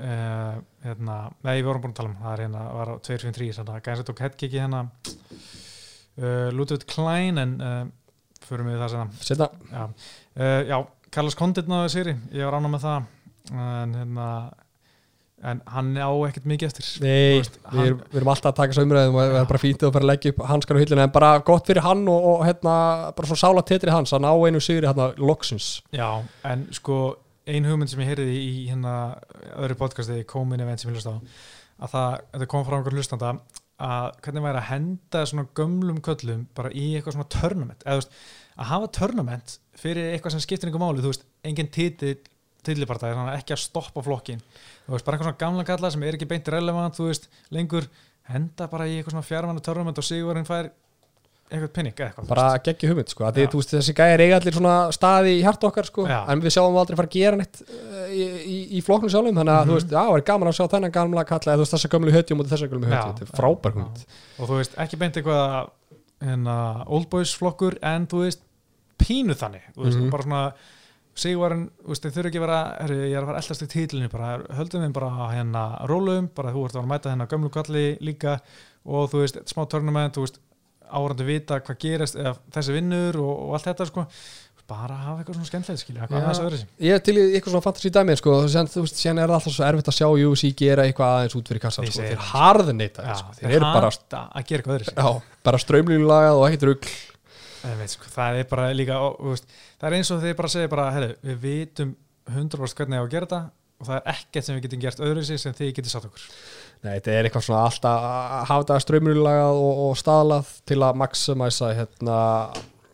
uh, 0.00 0.56
hérna, 0.86 1.18
nei, 1.46 1.54
við 1.60 1.68
vorum 1.68 1.84
búin 1.84 1.94
að 1.94 2.00
tala 2.00 2.12
um 2.12 2.18
það 2.20 2.32
er 2.34 2.44
hérna, 2.46 2.64
var 2.78 2.92
á 2.92 2.94
2-5-3 3.08 3.50
gæðin 3.86 4.00
sem 4.00 4.08
tók 4.10 4.22
headkicki 4.26 4.60
hérna 4.60 4.82
uh, 4.86 6.48
Ludwig 6.56 6.86
Klein 6.90 7.40
en 7.42 7.54
uh, 7.60 7.82
förum 8.46 8.72
við 8.72 8.82
það 8.82 8.96
sem 8.96 9.14
Setna, 9.28 9.50
Já, 9.70 9.84
já 10.70 10.78
Carlos 11.10 11.36
Condit 11.38 11.70
náðu 11.70 11.90
sér 11.92 12.12
ég 12.14 12.44
var 12.46 12.58
ánum 12.58 12.74
með 12.76 12.84
það 12.86 13.08
en, 13.50 13.94
hérna, 13.98 14.26
en 15.42 15.60
hann 15.72 15.92
á 15.96 16.10
ekkert 16.28 16.44
mikið 16.50 16.68
eftir. 16.68 16.88
Nei, 17.04 17.38
veist, 17.40 17.54
við, 17.72 17.86
erum- 17.86 18.00
við 18.12 18.18
erum 18.20 18.30
alltaf 18.34 18.50
að 18.52 18.58
taka 18.58 18.76
svo 18.76 18.82
umræðum 18.84 19.14
og 19.16 19.22
það 19.24 19.38
er 19.40 19.48
bara 19.52 19.60
fínt 19.62 19.84
að 19.86 19.92
fara 19.94 20.04
að 20.04 20.10
leggja 20.10 20.32
upp 20.34 20.42
hanskar 20.50 20.76
á 20.76 20.82
hillinu 20.82 21.04
en 21.06 21.14
bara 21.14 21.30
gott 21.48 21.70
fyrir 21.70 21.84
hann 21.86 22.02
og, 22.12 22.26
og 22.34 22.44
hérna, 22.48 22.74
bara 23.16 23.30
svo 23.30 23.38
sála 23.40 23.62
tetri 23.64 23.94
hans, 23.94 24.12
hann 24.12 24.28
á 24.28 24.34
einu 24.36 24.60
sigri 24.60 24.84
hérna 24.90 25.10
loksins. 25.16 25.70
Já, 25.96 26.08
en 26.44 26.66
sko 26.76 26.98
ein 27.50 27.64
hugmynd 27.66 27.88
sem 27.90 28.02
ég 28.04 28.12
heyrði 28.12 28.36
í 28.36 28.52
hérna 28.68 28.94
öðru 29.56 29.78
podcasti, 29.80 30.20
komin 30.28 30.60
event 30.60 30.82
sem 30.84 30.92
ég 30.92 30.98
hlust 31.00 31.08
á 31.08 31.16
að 31.80 31.90
það, 31.94 32.20
þetta 32.34 32.50
kom 32.52 32.66
frá 32.68 32.76
einhver 32.76 32.98
hlustanda 33.00 33.30
að 33.80 34.10
hvernig 34.20 34.44
væri 34.44 34.58
að 34.60 34.68
henda 34.74 35.22
svona 35.24 35.46
gömlum 35.56 36.02
köllum 36.04 36.42
bara 36.54 36.68
í 36.76 36.90
eitthvað 36.98 37.14
svona 37.16 37.30
tournament. 37.32 37.80
Eða 37.86 37.94
þú 37.96 38.02
veist, 38.02 38.18
að 38.60 38.68
hafa 38.74 38.90
tournament 38.98 39.54
fyrir 39.80 40.10
eitthvað 40.12 40.34
sem 40.36 40.42
skiptir 40.44 40.68
einhver 40.68 40.82
máli, 40.84 41.00
þú 41.00 41.14
veist, 41.14 41.24
engin 41.48 41.70
titill 41.72 42.18
þú 44.90 44.98
veist, 44.98 45.06
bara 45.06 45.16
eitthvað 45.16 45.30
svona 45.30 45.40
gamla 45.46 45.64
kalla 45.70 45.90
sem 45.94 46.02
er 46.10 46.18
ekki 46.18 46.28
beint 46.34 46.48
relevant, 46.52 46.98
þú 46.98 47.08
veist, 47.08 47.30
lengur 47.54 47.86
henda 48.30 48.66
bara 48.70 48.86
í 48.90 48.98
eitthvað 48.98 49.14
svona 49.16 49.28
fjármannu 49.30 49.62
tournament 49.64 49.98
og 50.02 50.06
sigurinn 50.06 50.46
fær 50.48 50.68
eitthvað 51.50 51.70
pinning 51.74 51.94
eða 51.98 52.06
eitthvað, 52.12 52.26
bara 52.30 52.44
geggja 52.62 52.88
hugmynd 52.92 53.10
sko, 53.10 53.26
því, 53.34 53.46
þú 53.50 53.58
veist, 53.58 53.72
þessi 53.74 53.94
gæri 53.98 54.26
eiga 54.28 54.36
allir 54.38 54.54
svona 54.54 54.74
staði 54.94 55.32
í 55.34 55.40
hjarta 55.42 55.66
okkar 55.66 55.88
sko, 55.88 56.04
Já. 56.06 56.20
en 56.30 56.42
við 56.44 56.52
sjáum 56.54 56.76
aldrei 56.78 56.94
fara 57.00 57.08
að 57.10 57.16
gera 57.16 57.40
neitt 57.40 57.58
uh, 57.64 58.04
í, 58.14 58.20
í, 58.46 58.58
í 58.78 58.82
flokknu 58.86 59.10
sjálfum 59.10 59.34
þannig 59.40 59.56
að 59.56 59.64
Mhm. 59.64 59.70
þú 59.72 59.78
veist, 59.80 59.90
já, 59.96 60.04
er 60.14 60.22
gaman 60.30 60.50
að 60.52 60.54
sjá 60.60 60.66
þennan 60.76 60.94
gamla 60.94 61.24
kalla 61.26 61.50
eða 61.50 61.58
þú 61.58 61.64
veist, 61.64 61.74
þessa 61.74 61.90
gömlu 61.96 62.14
hötjum 62.14 62.40
og 62.44 62.46
þessa 62.52 62.68
gömlu 62.70 62.86
hötjum 62.92 63.16
þetta 63.18 63.26
er 63.26 63.32
frábær 63.40 63.74
hugmynd. 63.74 64.04
Og 64.38 64.46
þú 64.52 64.60
veist, 64.60 64.78
ekki 64.86 65.00
beint 65.02 65.18
eitthvað 65.18 65.70
hérna, 66.22 66.56
en 67.82 68.06
þú 68.06 68.22
Sigvarinn, 71.18 71.64
þau 71.84 71.96
þurfi 72.06 72.30
ekki 72.30 72.38
að 72.38 72.44
vera 72.46 72.60
herri, 72.78 72.98
ég 73.10 73.16
er 73.16 73.24
að 73.24 73.30
fara 73.32 73.40
eldast 73.42 73.64
í 73.64 73.70
títlunni, 73.72 74.10
bara. 74.12 74.28
Höldum 74.56 74.84
við 74.86 74.92
bara 74.96 75.30
hérna 75.32 75.64
rólum, 75.90 76.28
bara 76.36 76.52
þú 76.54 76.66
ert 76.66 76.76
að 76.76 76.78
fara 76.78 76.86
að 76.86 76.92
mæta 76.92 77.10
hérna 77.12 77.30
gömlu 77.32 77.50
kalli 77.54 77.86
líka 78.04 78.36
og 78.86 79.10
þú 79.12 79.24
veist, 79.24 79.40
smá 79.50 79.64
tournament, 79.68 80.14
þú 80.16 80.24
veist 80.24 80.38
árandi 80.90 81.26
vita 81.26 81.60
hvað 81.66 81.82
gerist, 81.82 82.16
eða 82.18 82.36
þessi 82.54 82.76
vinnur 82.78 83.18
og, 83.20 83.34
og 83.48 83.58
allt 83.58 83.68
þetta, 83.70 83.90
sko. 83.90 84.06
Bara 84.70 84.94
hafa 84.94 85.18
eitthvað 85.18 85.34
svona 85.34 85.48
skemmtilegt, 85.48 85.82
skilja, 85.82 86.04
eitthvað 86.04 86.20
aðeins 86.20 86.40
öðru 86.44 86.58
sem 86.60 86.68
ég 86.86 86.94
er 86.94 87.00
til 87.02 87.14
eitthvað 87.18 87.54
svona 87.56 87.64
fantasy 87.64 87.90
dæmi 87.90 88.14
sko, 88.20 88.34
sen, 88.52 88.68
þú 88.70 88.84
veist, 88.84 89.00
sen 89.02 89.18
er 89.18 89.26
það 89.26 89.38
alltaf 89.40 89.54
svo 89.56 89.64
erfitt 89.66 89.90
að 89.90 89.96
sjá 89.96 90.06
UFC 90.12 90.50
gera 90.60 90.84
eitthvað 90.86 91.14
aðeins 91.16 91.34
út 91.40 91.50
fyrir 91.50 91.62
kassan 91.64 91.88
sko, 91.88 92.04
þeir 92.04 92.20
það. 92.20 92.28
harðneita 92.28 93.06
sko, 93.18 93.34
þeir 93.40 93.54
eru 93.56 93.66
bara, 93.66 93.90
að 93.90 94.44
gera 94.46 94.62
eitthvað 94.62 94.76
öðru 94.76 94.86
sem 94.86 95.00
já, 95.02 95.32
bara 95.48 95.60
strömlílagað 95.64 96.38
og 96.38 96.46
ekkert 96.46 96.68
rugl. 96.68 96.92
Ég 96.94 97.09
veit, 97.62 97.94
sko, 97.94 98.10
það 98.14 98.40
er 98.40 98.50
bara 98.50 98.68
líka 98.76 98.98
ó, 99.00 99.08
veist, 99.30 99.48
það 99.80 99.88
er 99.90 99.96
eins 99.98 100.12
og 100.14 100.22
þið 100.24 100.36
bara 100.38 100.52
segja 100.52 100.72
bara 100.72 100.90
herri, 100.94 101.14
við 101.26 101.40
vitum 101.44 101.94
100% 102.30 102.80
hvernig 102.80 103.00
á 103.00 103.04
að 103.04 103.12
gera 103.14 103.28
þetta 103.28 103.40
og 103.80 103.88
það 103.88 103.96
er 103.96 104.10
ekkert 104.12 104.46
sem 104.46 104.56
við 104.56 104.66
getum 104.66 104.82
gert 104.82 105.02
öðru 105.04 105.22
sig 105.24 105.40
sem 105.40 105.56
þið 105.56 105.70
getur 105.78 105.92
satt 105.94 106.08
okkur. 106.10 106.26
Nei, 106.80 106.90
þetta 106.96 107.14
er 107.14 107.28
eitthvað 107.28 107.46
svona 107.46 107.62
alltaf 107.68 108.04
að 108.10 108.44
hafa 108.50 108.64
þetta 108.64 108.78
strömlílagað 108.84 109.60
og, 109.62 109.80
og 109.86 109.96
staðlað 110.00 110.52
til 110.68 110.78
að 110.84 111.00
maximæsa 111.00 111.72
hérna 111.76 112.18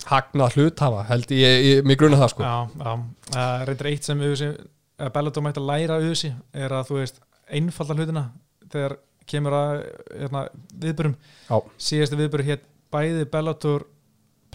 hagna 0.07 0.47
hluthafa, 0.55 1.03
held 1.11 1.35
ég, 1.35 1.57
ég 1.67 1.87
mig 1.87 1.99
grunna 1.99 2.21
það 2.21 2.33
sko. 2.35 2.47
Já, 2.47 2.85
já, 2.87 2.93
uh, 3.35 3.65
reyndar 3.67 3.91
eitt 3.91 4.07
sem 4.07 4.23
Uzi, 4.29 4.53
Bellator 5.15 5.45
mætti 5.45 5.63
að 5.63 5.71
læra 5.73 5.99
Uzi 6.07 6.31
er 6.55 6.75
að 6.77 6.93
þú 6.93 7.01
veist, 7.01 7.19
einfalda 7.59 7.99
hlutina 7.99 8.25
þegar 8.71 8.97
kemur 9.27 9.57
að 9.59 9.73
hérna, 10.13 10.45
viðbörum, 10.85 11.17
Já. 11.49 11.57
síðasti 11.89 12.19
viðböru 12.21 12.47
hér 12.47 12.63
bæði 12.95 13.27
Bellator 13.33 13.87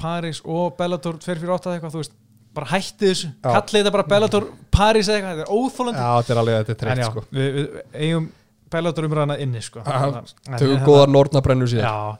Paris 0.01 0.41
og 0.45 0.75
Bellator 0.79 1.17
248 1.21 1.69
eða 1.71 1.77
eitthvað, 1.79 1.95
þú 1.95 2.01
veist, 2.03 2.13
bara 2.57 2.67
hætti 2.73 3.07
þessu. 3.11 3.31
Kallið 3.45 3.79
þetta 3.81 3.95
bara 3.95 4.07
Bellator 4.11 4.47
Paris 4.75 5.09
eitthvað, 5.13 5.39
þetta 5.39 5.47
er 5.47 5.55
óþólandi 5.55 6.01
Já, 6.03 6.11
þetta 6.19 6.33
er 6.35 6.41
alveg, 6.43 6.61
þetta 6.61 6.73
er 6.75 6.79
treykt 6.83 7.09
sko. 7.11 7.25
við, 7.37 7.51
við 7.57 7.81
eigum 8.05 8.29
Bellator 8.71 9.07
umræðana 9.09 9.37
inni 9.43 9.61
sko. 9.65 9.83
Tökum 9.85 10.31
hérna- 10.55 10.85
góðar 10.87 11.11
nornabrennur 11.11 11.71
síðan 11.71 11.87
Já, 11.87 12.17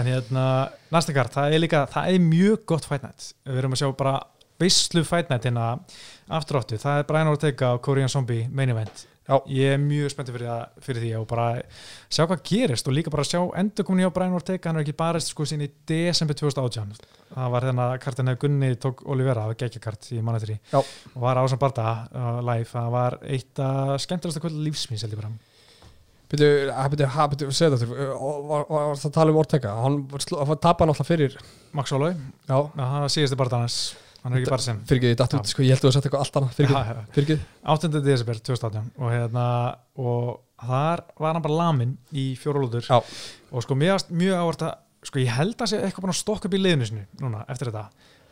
en 0.00 0.10
hérna 0.10 0.44
næsta 0.94 1.14
kart, 1.16 1.32
það 1.34 1.54
er 1.56 1.62
líka, 1.64 1.84
það 1.92 2.10
er 2.14 2.24
mjög 2.30 2.64
gott 2.72 2.84
fight 2.88 3.02
night, 3.06 3.30
við 3.48 3.62
erum 3.62 3.76
að 3.76 3.82
sjá 3.82 3.88
bara 4.00 4.14
veislu 4.60 5.04
fight 5.08 5.30
night 5.32 5.46
hérna 5.48 5.70
aftur 6.36 6.60
áttu, 6.60 6.76
það 6.80 7.00
er 7.00 7.06
Brian 7.08 7.30
Ortega 7.32 7.72
og 7.76 7.80
Korean 7.84 8.12
Zombie 8.12 8.44
main 8.52 8.70
event, 8.74 9.06
Já. 9.30 9.36
ég 9.46 9.74
er 9.76 9.78
mjög 9.78 10.10
spenntið 10.10 10.36
fyrir, 10.36 10.62
fyrir 10.82 11.04
því 11.04 11.10
og 11.20 11.26
bara 11.30 11.44
sjá 12.10 12.24
hvað 12.24 12.40
gerist 12.50 12.88
og 12.90 12.96
líka 12.96 13.12
bara 13.14 13.26
sjá 13.26 13.38
endur 13.60 13.86
komin 13.86 14.02
hjá 14.02 14.10
Brian 14.14 14.34
Ortega, 14.34 14.64
hann 14.66 14.80
er 14.80 14.84
ekki 14.84 14.96
barist 14.98 15.30
sko 15.30 15.46
sín 15.46 15.62
í 15.62 15.68
desember 15.86 16.34
2018, 16.40 17.06
það 17.30 17.54
var 17.54 17.68
þennan 17.68 18.02
kartin 18.02 18.32
hefur 18.32 18.42
Gunni 18.46 18.72
tók 18.82 19.04
Olivera, 19.06 19.44
það 19.44 19.52
var 19.52 19.60
geggjakart 19.62 20.10
í 20.16 20.18
mannetri 20.26 20.58
Já. 20.72 20.80
og 20.80 21.22
var 21.22 21.38
ásam 21.44 21.62
barða 21.62 21.94
uh, 22.10 22.42
live, 22.50 22.68
það 22.72 22.90
var 22.96 23.18
eitt 23.22 23.62
að 23.62 23.94
skemmtilegasta 24.06 24.44
kvöld 24.44 24.60
lífsmins 24.66 25.06
held 25.06 25.14
ég 25.14 25.22
bara. 25.22 25.32
Byrju, 26.30 26.50
ha, 27.14 27.24
byrju, 27.30 27.54
segðu 27.54 27.80
þetta 27.80 28.10
var, 28.50 28.68
það 28.70 29.08
að 29.08 29.16
tala 29.16 29.32
um 29.32 29.40
Ortega? 29.40 29.72
Hann 29.82 30.04
var 30.10 30.60
tapan 30.62 30.92
alltaf 30.92 31.08
fyrir 31.10 31.34
Max 31.74 31.90
já, 31.90 32.06
það 32.46 32.76
var 32.76 33.10
síðasti 33.14 33.38
barða 33.38 33.64
hans 33.64 33.80
hann 34.22 34.34
er 34.34 34.40
ekki 34.42 34.52
bara 34.52 34.64
sem 34.64 34.80
fyrir 34.88 35.00
ekki 35.00 35.18
datt 35.20 35.34
út, 35.38 35.50
sko, 35.50 35.64
ég 35.64 35.74
held 35.74 35.80
að 35.80 35.88
þú 35.88 35.92
setja 35.96 36.08
eitthvað 36.10 36.24
allt 36.24 36.38
annað 36.40 36.56
fyrir 36.58 36.76
ekki, 36.76 36.94
já. 36.94 37.14
fyrir 37.16 37.26
ekki 37.26 37.74
8. 37.74 38.02
desember 38.04 38.40
2018 38.50 38.90
og, 39.00 39.08
hérna, 39.14 39.46
og 40.04 40.30
þar 40.60 41.04
var 41.20 41.36
hann 41.36 41.46
bara 41.46 41.58
lamin 41.62 41.96
í 42.12 42.26
fjórólútur 42.40 42.84
Já. 42.84 43.00
og 43.00 43.64
sko 43.64 43.76
varst 43.80 44.12
mjög 44.12 44.42
ávart 44.42 44.66
að 44.68 45.08
sko 45.08 45.22
ég 45.22 45.32
held 45.32 45.56
að 45.56 45.72
sé 45.72 45.80
eitthvað 45.80 46.06
bara 46.06 46.14
að 46.14 46.20
stokka 46.20 46.48
upp 46.50 46.56
í 46.56 46.60
liðinu 46.60 46.88
sinu 46.88 47.06
núna 47.22 47.46
eftir 47.48 47.70
þetta 47.70 47.86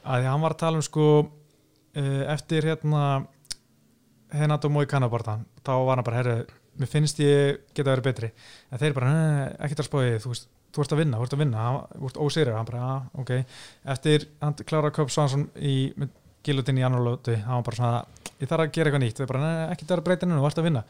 að 0.05 0.23
því 0.23 0.31
hann 0.33 0.45
var 0.45 0.55
að 0.55 0.63
tala 0.63 0.81
um 0.81 0.85
sko 0.85 1.09
uh, 1.25 2.23
eftir 2.35 2.69
hérna 2.69 3.05
Henato 4.37 4.69
Mói 4.69 4.85
Kanabartan 4.89 5.47
þá 5.65 5.73
var 5.89 5.97
hann 5.97 6.05
bara 6.05 6.21
herru, 6.21 6.37
mér 6.77 6.91
finnst 6.93 7.21
ég 7.25 7.63
geta 7.73 7.95
verið 7.95 8.11
betri 8.11 8.31
en 8.69 8.83
þeir 8.83 8.97
bara, 8.99 9.13
"Nei, 9.15 9.49
ekkert 9.65 9.81
að 9.81 9.89
spóið 9.89 10.19
þú 10.25 10.35
veist 10.35 10.51
þú 10.79 10.87
ert 10.87 10.95
að 10.97 11.03
vinna, 11.03 11.19
þú 11.19 11.27
ert 11.29 11.37
að 11.37 11.43
vinna, 11.43 11.67
Hann- 11.67 11.99
þú 11.99 12.09
ert 12.13 12.23
ósýrið 12.25 12.57
hann 12.57 12.69
bara, 12.71 12.83
ah, 12.95 13.03
ok, 13.21 13.33
eftir 13.97 14.27
hann 14.41 14.55
klára 14.65 14.91
Köp 14.95 15.11
Svansson 15.11 15.49
í 15.59 15.75
gilutin 16.47 16.79
í 16.79 16.85
annarlóti, 16.87 17.35
hann 17.43 17.59
var 17.61 17.67
bara 17.69 17.77
svona 17.77 18.05
ég 18.39 18.49
þarf 18.49 18.63
að 18.69 18.73
gera 18.77 18.91
eitthvað 18.91 19.03
nýtt, 19.03 19.19
þau 19.19 19.27
bara, 19.33 19.41
"Nei, 19.41 19.73
ekki 19.75 19.85
það 19.89 19.99
að 19.99 20.05
breyta 20.07 20.27
hennu, 20.27 20.39
þú 20.41 20.47
ert 20.47 20.59
að 20.63 20.69
vinna. 20.71 20.85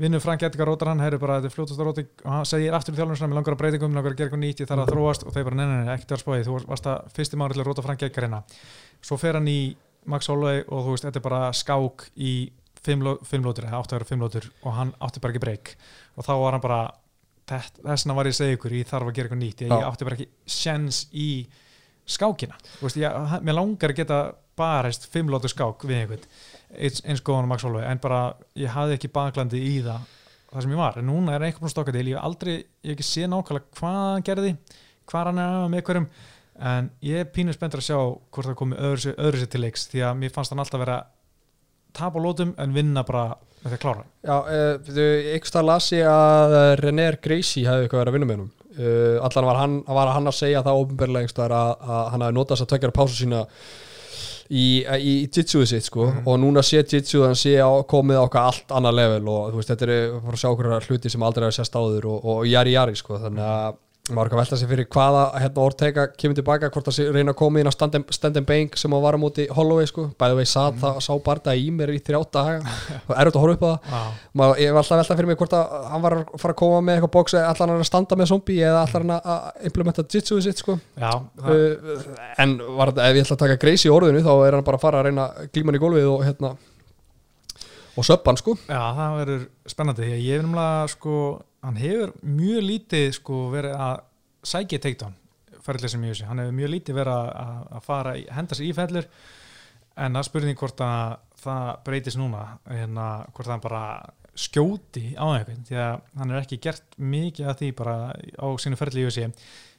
Vinnur 0.00 0.20
Frank 0.24 0.42
Edgar 0.42 0.66
Rótar 0.66 0.88
hann, 0.88 0.98
heyrðu 1.00 1.20
bara, 1.20 1.40
þetta 1.40 1.44
er 1.50 1.54
fljótast 1.54 1.80
róti 1.84 2.06
og 2.24 2.30
hann 2.32 2.44
segir 2.48 2.72
aftur 2.72 2.94
í 2.94 2.96
þjálfum 2.96 3.16
sinna, 3.18 3.28
mér 3.28 3.38
langar 3.38 3.54
að 3.54 3.58
breytingum, 3.60 3.94
langar 3.94 4.12
að 4.12 4.16
gera 4.16 4.30
eitthvað 4.30 4.40
nýtt, 4.44 4.60
ég 4.60 4.66
þarf 4.70 4.86
að 4.86 4.92
þróast. 4.94 5.26
Og 5.26 5.32
þeir 5.34 5.44
bara, 5.44 5.54
nei, 5.56 5.66
nei, 5.66 5.84
nei, 5.84 5.94
ekki 5.94 6.06
það 6.08 6.16
að 6.16 6.22
spóið, 6.24 6.44
þú 6.46 6.66
varst 6.66 6.86
að 6.86 7.12
fyrsti 7.12 7.36
maður 7.36 7.52
til 7.52 7.60
að 7.60 7.66
róta 7.68 7.82
Frank 7.84 8.02
Edgar 8.02 8.24
hérna. 8.24 8.42
Svo 9.02 9.18
fer 9.18 9.34
hann 9.34 9.46
í 9.48 9.76
Max 10.06 10.26
Holloway 10.26 10.64
og 10.68 10.84
þú 10.86 10.90
veist, 10.94 11.04
þetta 11.04 11.16
er 11.20 11.26
bara 11.28 11.52
skák 11.52 12.08
í 12.16 12.50
fimm, 12.82 13.02
ló- 13.04 13.18
fimm 13.22 13.44
lótur, 13.44 13.64
eða 13.68 13.76
átti 13.76 13.92
að 13.92 13.98
vera 14.00 14.08
fimm 14.08 14.20
lótur 14.24 14.50
og 14.64 14.72
hann 14.72 14.94
átti 15.02 15.20
bara 15.20 15.32
ekki 15.34 15.40
breyk 15.44 15.74
og 16.16 16.24
þá 16.24 16.32
var 16.40 16.52
hann 16.52 16.60
bara 16.64 16.92
þess 17.50 18.04
vegna 18.04 18.16
var 18.18 18.28
ég 18.28 18.36
að 18.36 18.38
segja 18.40 18.58
ykkur, 18.58 18.76
ég 18.78 18.88
þarf 18.90 19.10
að 19.10 19.16
gera 19.16 19.28
eitthvað 19.28 19.42
nýtt 19.42 19.64
ég, 19.64 19.74
ég 19.74 19.88
átti 19.88 20.08
bara 20.08 20.18
ekki 20.18 20.54
sjens 20.60 21.02
í 21.12 21.28
skákina, 22.10 22.56
veist, 22.80 22.98
ég, 23.00 23.36
mér 23.46 23.58
langar 23.58 23.92
að 23.92 24.00
geta 24.00 24.20
barist 24.60 25.06
fimm 25.12 25.30
lótur 25.32 25.52
skák 25.52 25.84
við 25.88 26.02
einhvern 26.02 26.24
eins, 26.80 27.22
góðan 27.26 27.46
og 27.46 27.52
Max 27.52 27.66
Holloway, 27.66 27.86
en 27.90 28.02
bara 28.02 28.22
ég 28.58 28.72
hafði 28.74 28.98
ekki 28.98 29.12
baklandi 29.14 29.60
í 29.60 29.76
það 29.84 30.08
það 30.50 30.64
sem 30.64 30.74
ég 30.74 30.80
var, 30.80 30.98
en 30.98 31.06
núna 31.06 31.36
er 31.36 31.46
einhvern 31.46 31.62
búin 31.62 31.70
að 31.70 31.76
stokka 31.76 31.94
til 31.94 32.08
ég 32.10 32.18
hef 32.18 32.26
aldrei, 32.26 32.54
ég 32.58 32.90
hef 32.90 32.96
ekki 32.96 33.06
séð 33.06 33.30
nákvæmlega 33.30 33.78
hvað 33.78 33.98
hann 34.00 34.26
gerði 34.26 34.52
hvað 35.10 35.30
hann 35.30 35.42
er 35.44 35.70
með 35.70 35.84
hverjum 35.86 36.08
en 36.70 36.90
ég 37.06 37.22
er 37.22 37.30
pínu 37.32 37.54
spenntur 37.54 37.80
að 37.80 37.86
sjá 37.86 37.98
hvort 37.98 38.50
það 38.50 38.58
komi 38.58 38.78
öðru 38.80 39.40
sér 39.40 39.50
til 39.52 39.62
leiks 39.62 39.86
því 39.92 40.02
að 40.08 40.18
mér 40.20 40.34
fannst 40.34 40.52
hann 40.52 40.62
alltaf 40.62 40.82
vera 40.82 40.98
tap 41.96 42.18
á 42.18 42.20
lótum 42.20 42.52
en 42.60 42.74
vinna 42.74 43.04
bara 43.06 43.30
með 43.60 43.72
því 43.72 43.76
að 43.76 43.82
klára. 43.84 44.06
Já, 44.24 44.36
uh, 44.36 45.02
einhvers 45.34 45.54
það 45.56 45.68
las 45.70 45.90
ég 45.92 46.08
að 46.08 46.56
uh, 46.56 46.70
René 46.80 47.10
Gracie 47.20 47.68
hefði 47.68 47.86
eitthvað 47.86 48.02
verið 48.04 48.12
að 48.12 48.18
vinna 48.18 48.30
með 48.30 48.36
hennum 48.38 48.50
uh, 48.78 49.20
allan 49.26 49.48
var 49.50 49.60
hann, 49.60 49.76
var 49.86 50.12
hann 50.14 50.30
að 50.30 50.38
segja 50.38 50.64
það 50.66 50.82
ópenbarlega 50.82 51.24
einhvers 51.24 51.36
staðar 51.36 51.56
að, 51.58 51.70
að 51.96 52.10
hann 52.14 52.26
hafi 52.26 52.36
notað 52.38 52.56
þess 52.56 52.66
að 52.66 52.72
tökjara 52.74 52.96
pásu 52.96 53.18
sína 53.18 53.42
í, 54.50 54.64
í, 54.82 55.12
í 55.12 55.14
jitsuðu 55.28 55.68
sitt 55.70 55.86
sko. 55.86 56.08
Mhm. 56.08 56.24
og 56.26 56.40
núna 56.42 56.64
sé 56.66 56.82
jitsuðu 56.82 57.28
hann 57.28 57.38
sé 57.38 57.54
á, 57.60 57.70
komið 57.90 58.22
á 58.22 58.26
allt 58.46 58.74
annað 58.74 58.98
level 59.00 59.22
og 59.30 59.52
þú 59.52 59.60
veist 59.60 59.74
þetta 59.74 59.86
er 59.86 59.94
að 60.16 60.40
sjá 60.42 60.50
okkur 60.50 60.72
hluti 60.88 61.12
sem 61.12 61.26
aldrei 61.26 61.48
hefur 61.48 61.60
sést 61.60 61.78
áður 61.78 62.10
og, 62.10 62.26
og 62.32 62.42
jari 62.48 62.74
jari 62.76 62.98
sko. 62.98 63.20
Þannig 63.20 63.46
að 63.46 63.78
maður 64.16 64.34
að 64.34 64.40
velta 64.40 64.56
sig 64.60 64.68
fyrir 64.70 64.86
hvaða 64.92 65.22
hérna 65.40 65.62
Ortega 65.64 66.06
kemur 66.18 66.36
tilbaka 66.38 66.70
hvort 66.70 66.88
það 66.90 67.12
reyna 67.14 67.32
að 67.34 67.38
koma 67.40 67.60
inn 67.60 67.70
á 67.70 67.72
stand 67.74 67.94
and- 68.36 68.46
bank 68.46 68.76
sem 68.76 68.90
að 68.96 69.02
var 69.04 69.14
á 69.14 69.20
móti 69.22 69.46
Holloway 69.50 69.86
sko. 69.86 70.08
Bæði 70.18 70.36
vei 70.40 70.44
sat 70.46 70.74
Mhm. 70.74 70.80
það 70.80 71.00
sá 71.06 71.12
barða 71.22 71.54
í 71.56 71.70
mér 71.70 71.92
í 71.94 72.00
þrjá 72.00 72.20
daga. 72.32 72.60
Og 73.08 73.14
er 73.16 73.26
að 73.30 73.38
horfa 73.40 73.54
upp 73.54 73.62
á 73.62 73.70
það. 73.70 73.78
Já, 73.90 74.02
Má, 74.34 74.44
ég 74.58 74.72
var 74.72 74.82
alltaf 74.82 74.96
að 74.96 75.00
velta 75.02 75.16
fyrir 75.16 75.26
mig 75.26 75.38
hvort 75.38 75.52
að 75.58 75.90
hann 75.90 76.02
var 76.02 76.12
að 76.16 76.40
fara 76.40 76.52
að 76.54 76.56
koma 76.56 76.80
með 76.80 76.96
eitthvað 77.00 77.12
bóks 77.18 77.34
allar 77.34 77.68
hann 77.68 77.80
að 77.80 77.86
standa 77.90 78.16
með 78.16 78.26
zombie 78.32 78.60
eða 78.60 78.80
allar 78.86 79.02
hann 79.02 79.20
að 79.20 79.64
implementa 79.70 80.02
jitsuðu 80.04 80.42
sitt 80.42 80.58
sko. 80.58 80.78
Já 80.98 81.10
það, 81.38 81.50
uh, 81.50 82.02
en 82.38 82.58
var 82.76 82.88
ef 82.88 83.14
ég 83.14 83.24
ætla 83.24 83.36
að 83.36 83.44
taka 83.44 83.56
Gracie 83.56 83.90
í 83.90 83.94
orðinu 83.94 84.22
þá 84.22 84.32
er 84.48 84.52
hann 84.58 84.64
bara 84.64 84.76
að 84.76 84.80
fara 84.80 84.98
að 85.02 85.04
reyna 85.10 85.28
að 85.30 85.50
glíma 85.52 85.66
hann 85.70 85.80
í 85.80 85.84
gólfið 85.84 86.10
og 86.10 86.24
hérna 86.24 86.56
og 87.98 88.04
söppa 88.06 88.30
hann 88.30 88.36
sko. 88.40 88.54
Já, 88.68 88.80
það 88.96 89.16
verður 89.20 89.42
spennandi 89.68 90.06
ég 90.24 90.38
er 90.38 90.44
umlega 90.46 90.88
sko, 90.88 91.14
hann 91.64 91.76
hefur 91.80 92.12
mjög 92.24 92.62
lítið 92.66 93.08
sko 93.18 93.40
verið 93.52 93.74
að 93.76 93.96
sækja 94.52 94.78
takedown 94.86 95.16
ferðlega 95.60 95.92
sem 95.92 96.04
ég 96.08 96.16
sé, 96.16 96.24
hann 96.28 96.38
hefur 96.40 96.56
mjög 96.56 96.70
lítið 96.74 96.96
verið 96.96 97.16
að, 97.18 97.30
að- 97.44 97.66
að 97.76 97.82
fara, 97.84 98.14
í, 98.16 98.22
henda 98.32 98.56
sig 98.56 98.70
í 98.70 98.76
fellur 98.76 99.08
en 100.00 100.14
það 100.14 100.22
er 100.22 100.28
spurning 100.30 100.56
hvort 100.62 100.80
að 100.86 101.16
það 101.40 101.66
breytist 101.84 102.18
núna 102.20 102.44
að 102.70 103.34
hvort 103.36 103.50
hann 103.50 103.60
bara 103.64 103.82
skjóti 104.40 105.02
á 105.20 105.24
einhvern 105.34 105.64
því 105.68 105.76
að 105.82 105.96
hann 106.20 106.30
er 106.32 106.38
ekki 106.40 106.58
gert 106.64 106.96
mikið 106.96 107.48
að 107.50 107.58
því 107.60 107.68
bara 107.80 107.96
á 108.14 108.46
sínu 108.62 108.78
ferðli 108.80 109.04
í 109.04 109.10
sé 109.12 109.26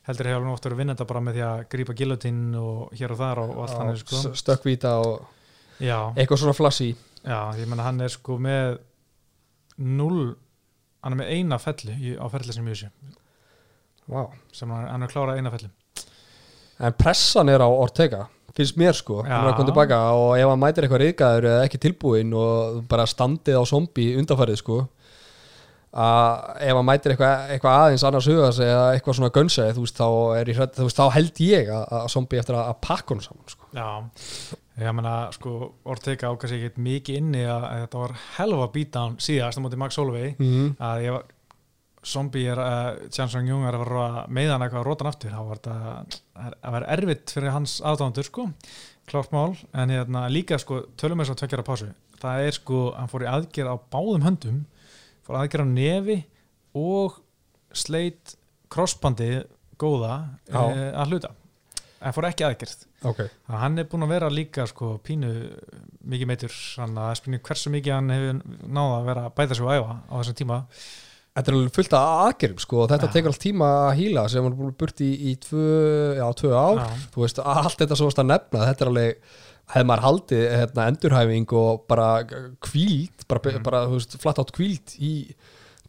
heldur 0.06 0.30
hefur 0.30 0.44
hann 0.46 0.54
oft 0.54 0.66
verið 0.66 0.76
að 0.76 0.82
vinna 0.84 0.96
þetta 0.98 1.08
bara 1.12 1.22
með 1.26 1.38
því 1.40 1.44
að 1.48 1.64
grípa 1.74 1.96
gilotinn 1.98 2.42
og 2.62 2.94
hér 3.00 3.14
og 3.16 3.20
þar 3.22 3.42
og, 3.46 3.52
og 3.56 3.64
allt 3.66 3.78
hann 3.80 3.92
er 3.94 4.00
sko. 4.02 4.22
stökkvíta 4.42 4.94
og 5.02 5.82
já, 5.82 5.98
eitthvað 6.14 6.42
svona 6.44 6.58
flassi 6.58 6.92
já, 6.94 7.40
ég 7.58 7.70
menna 7.70 7.86
hann 7.90 8.02
er 8.06 8.14
sko 8.14 8.38
með 8.42 8.78
null 9.82 10.36
hann 11.02 11.16
er 11.16 11.22
með 11.24 11.34
eina 11.36 11.60
fellu 11.62 11.96
í, 11.98 12.14
á 12.18 12.26
ferðli 12.32 12.56
sem 12.56 12.70
ég 12.72 12.80
sé 12.84 12.92
wow. 14.12 14.30
sem 14.54 14.70
hann, 14.72 14.88
hann 14.90 15.02
er 15.02 15.10
að 15.10 15.16
klára 15.16 15.38
eina 15.40 15.54
fellu 15.54 15.72
en 16.82 16.96
pressan 16.98 17.52
er 17.54 17.64
á 17.64 17.70
Ortega 17.70 18.26
finnst 18.56 18.80
mér 18.80 18.96
sko, 18.98 19.22
hann 19.24 19.46
er 19.46 19.52
að 19.54 19.60
koma 19.60 19.70
tilbaka 19.70 20.00
og 20.18 20.34
ef 20.36 20.50
hann 20.50 20.60
mætir 20.60 20.86
eitthvað 20.86 21.04
reyðgæður 21.06 21.46
eða 21.52 21.68
ekki 21.68 21.80
tilbúinn 21.86 22.34
og 22.36 22.82
bara 22.92 23.06
standið 23.08 23.62
á 23.62 23.64
zombie 23.70 24.18
undanfærið 24.20 24.60
sko 24.60 24.80
að 25.92 26.64
ef 26.64 26.78
hann 26.78 26.88
mætir 26.88 27.14
eitthvað, 27.14 27.46
eitthvað 27.56 27.78
aðeins 27.86 28.04
annars 28.08 28.28
huga 28.32 28.50
sig 28.56 28.70
eða 28.72 28.84
eitthvað 28.96 29.18
svona 29.18 29.32
gönnsæði 29.36 29.76
þú 29.76 29.86
veist, 29.86 29.98
þá, 30.00 30.08
hrædd- 30.48 30.76
þú 30.78 30.88
veist, 30.88 31.00
þá 31.00 31.16
held 31.18 31.42
ég 31.44 31.72
að, 31.76 31.86
að 32.00 32.06
zombie 32.14 32.40
eftir 32.40 32.58
að, 32.58 32.70
að 32.72 32.78
pakka 32.88 33.16
hann 33.16 33.26
saman 33.26 33.56
sko. 33.56 33.72
já, 33.76 33.90
ég 34.86 34.96
menna 34.98 35.16
sko 35.36 35.52
Ortega 35.92 36.32
ákast 36.32 36.56
ekki 36.56 36.82
mikið 36.82 37.20
inni 37.20 37.44
að, 37.46 37.68
að 37.68 37.84
þetta 37.86 38.02
var 38.02 38.16
helva 38.38 38.68
beatdown 38.74 39.20
síðast 39.22 39.60
á 39.60 39.64
móti 39.64 39.80
Max 39.80 40.00
Holloway. 40.00 40.34
Mm. 40.40 40.74
að 40.82 41.06
ég 41.06 41.16
var 41.18 41.30
zombie 42.12 42.50
er 42.50 42.58
að 42.58 43.02
Jansson 43.14 43.46
Jung 43.46 43.66
er 43.68 43.78
að 43.78 43.84
fara 43.86 44.06
að 44.08 44.32
meða 44.34 44.56
hann 44.56 44.66
eitthvað 44.66 44.82
að 44.82 44.88
róta 44.88 45.06
hann 45.06 45.12
aftur. 45.12 45.36
Þá 45.36 45.42
var 45.50 45.60
þetta 45.62 46.54
að 46.58 46.76
vera 46.76 46.92
erfitt 46.96 47.34
fyrir 47.36 47.56
hans 47.56 47.76
aðdándur 47.86 48.28
sko, 48.28 48.46
klárt 49.12 49.36
mál. 49.36 49.52
En 49.78 49.94
hérna, 49.94 50.26
líka 50.34 50.58
sko, 50.62 50.82
tölum 50.98 51.22
við 51.22 51.30
svo 51.30 51.38
að 51.38 51.44
tvekjara 51.44 51.68
pásu. 51.68 51.90
Það 52.22 52.46
er 52.48 52.58
sko, 52.58 52.84
hann 52.98 53.12
fór 53.12 53.26
í 53.26 53.32
aðgerð 53.32 53.74
á 53.74 53.78
báðum 53.94 54.26
höndum. 54.26 54.62
Fór 55.28 55.42
aðgerð 55.42 55.70
á 55.70 55.76
nefi 55.76 56.18
og 56.78 57.20
sleit 57.78 58.36
crossbandi 58.72 59.34
góða 59.82 60.16
e, 60.50 60.58
að 60.58 61.14
hluta. 61.14 61.36
En 62.02 62.16
fór 62.16 62.32
ekki 62.32 62.48
aðgerð 62.48 62.88
ok, 63.04 63.18
Þannig 63.18 63.56
að 63.56 63.62
hann 63.64 63.78
er 63.82 63.88
búin 63.92 64.04
að 64.06 64.12
vera 64.16 64.30
líka 64.30 64.66
sko 64.70 65.00
pínu 65.04 65.30
mikið 66.12 66.28
meitur 66.30 66.54
þannig 66.56 67.04
að 67.06 67.16
spurning 67.22 67.42
hversu 67.48 67.72
mikið 67.74 67.94
hann 67.98 68.10
hefur 68.14 68.42
náða 68.68 68.98
að 69.00 69.08
vera 69.12 69.24
að 69.30 69.36
bæta 69.40 69.56
sig 69.58 69.66
og 69.66 69.72
æfa 69.78 69.96
á 70.06 70.14
þessum 70.22 70.38
tíma 70.42 70.60
þetta 71.32 71.48
er 71.52 71.56
alveg 71.58 71.76
fullt 71.78 71.94
af 71.96 72.10
aðgerðum 72.28 72.60
sko, 72.66 72.80
og 72.84 72.90
þetta 72.92 73.08
Já. 73.08 73.12
tekur 73.16 73.32
allt 73.32 73.42
tíma 73.46 73.68
að 73.88 73.94
hýla 74.02 74.26
sem 74.30 74.44
hann 74.44 74.52
er 74.52 74.58
búin 74.60 74.74
að 74.74 74.80
burt 74.84 75.02
í, 75.06 75.12
í 75.32 75.36
tvö, 75.40 75.68
já, 76.20 76.26
tvö 76.42 76.52
ár 76.52 76.82
Já. 76.82 76.90
þú 77.14 77.24
veist, 77.24 77.40
allt 77.40 77.78
þetta 77.80 77.96
svo 78.02 78.10
varst 78.10 78.20
að 78.20 78.30
nefna 78.34 78.66
þetta 78.68 78.84
er 78.86 78.92
alveg, 78.92 79.22
hefði 79.72 79.88
maður 79.88 80.04
haldið 80.10 80.44
hérna, 80.60 80.88
endurhæfing 80.92 81.54
og 81.62 81.86
bara 81.88 82.10
kvíld, 82.68 83.24
bara, 83.32 83.42
Mhm. 83.56 83.64
bara 83.64 83.86
þú 83.88 83.96
veist, 83.96 84.18
flatt 84.20 84.42
átt 84.44 84.52
kvíld 84.58 84.98
í 85.00 85.14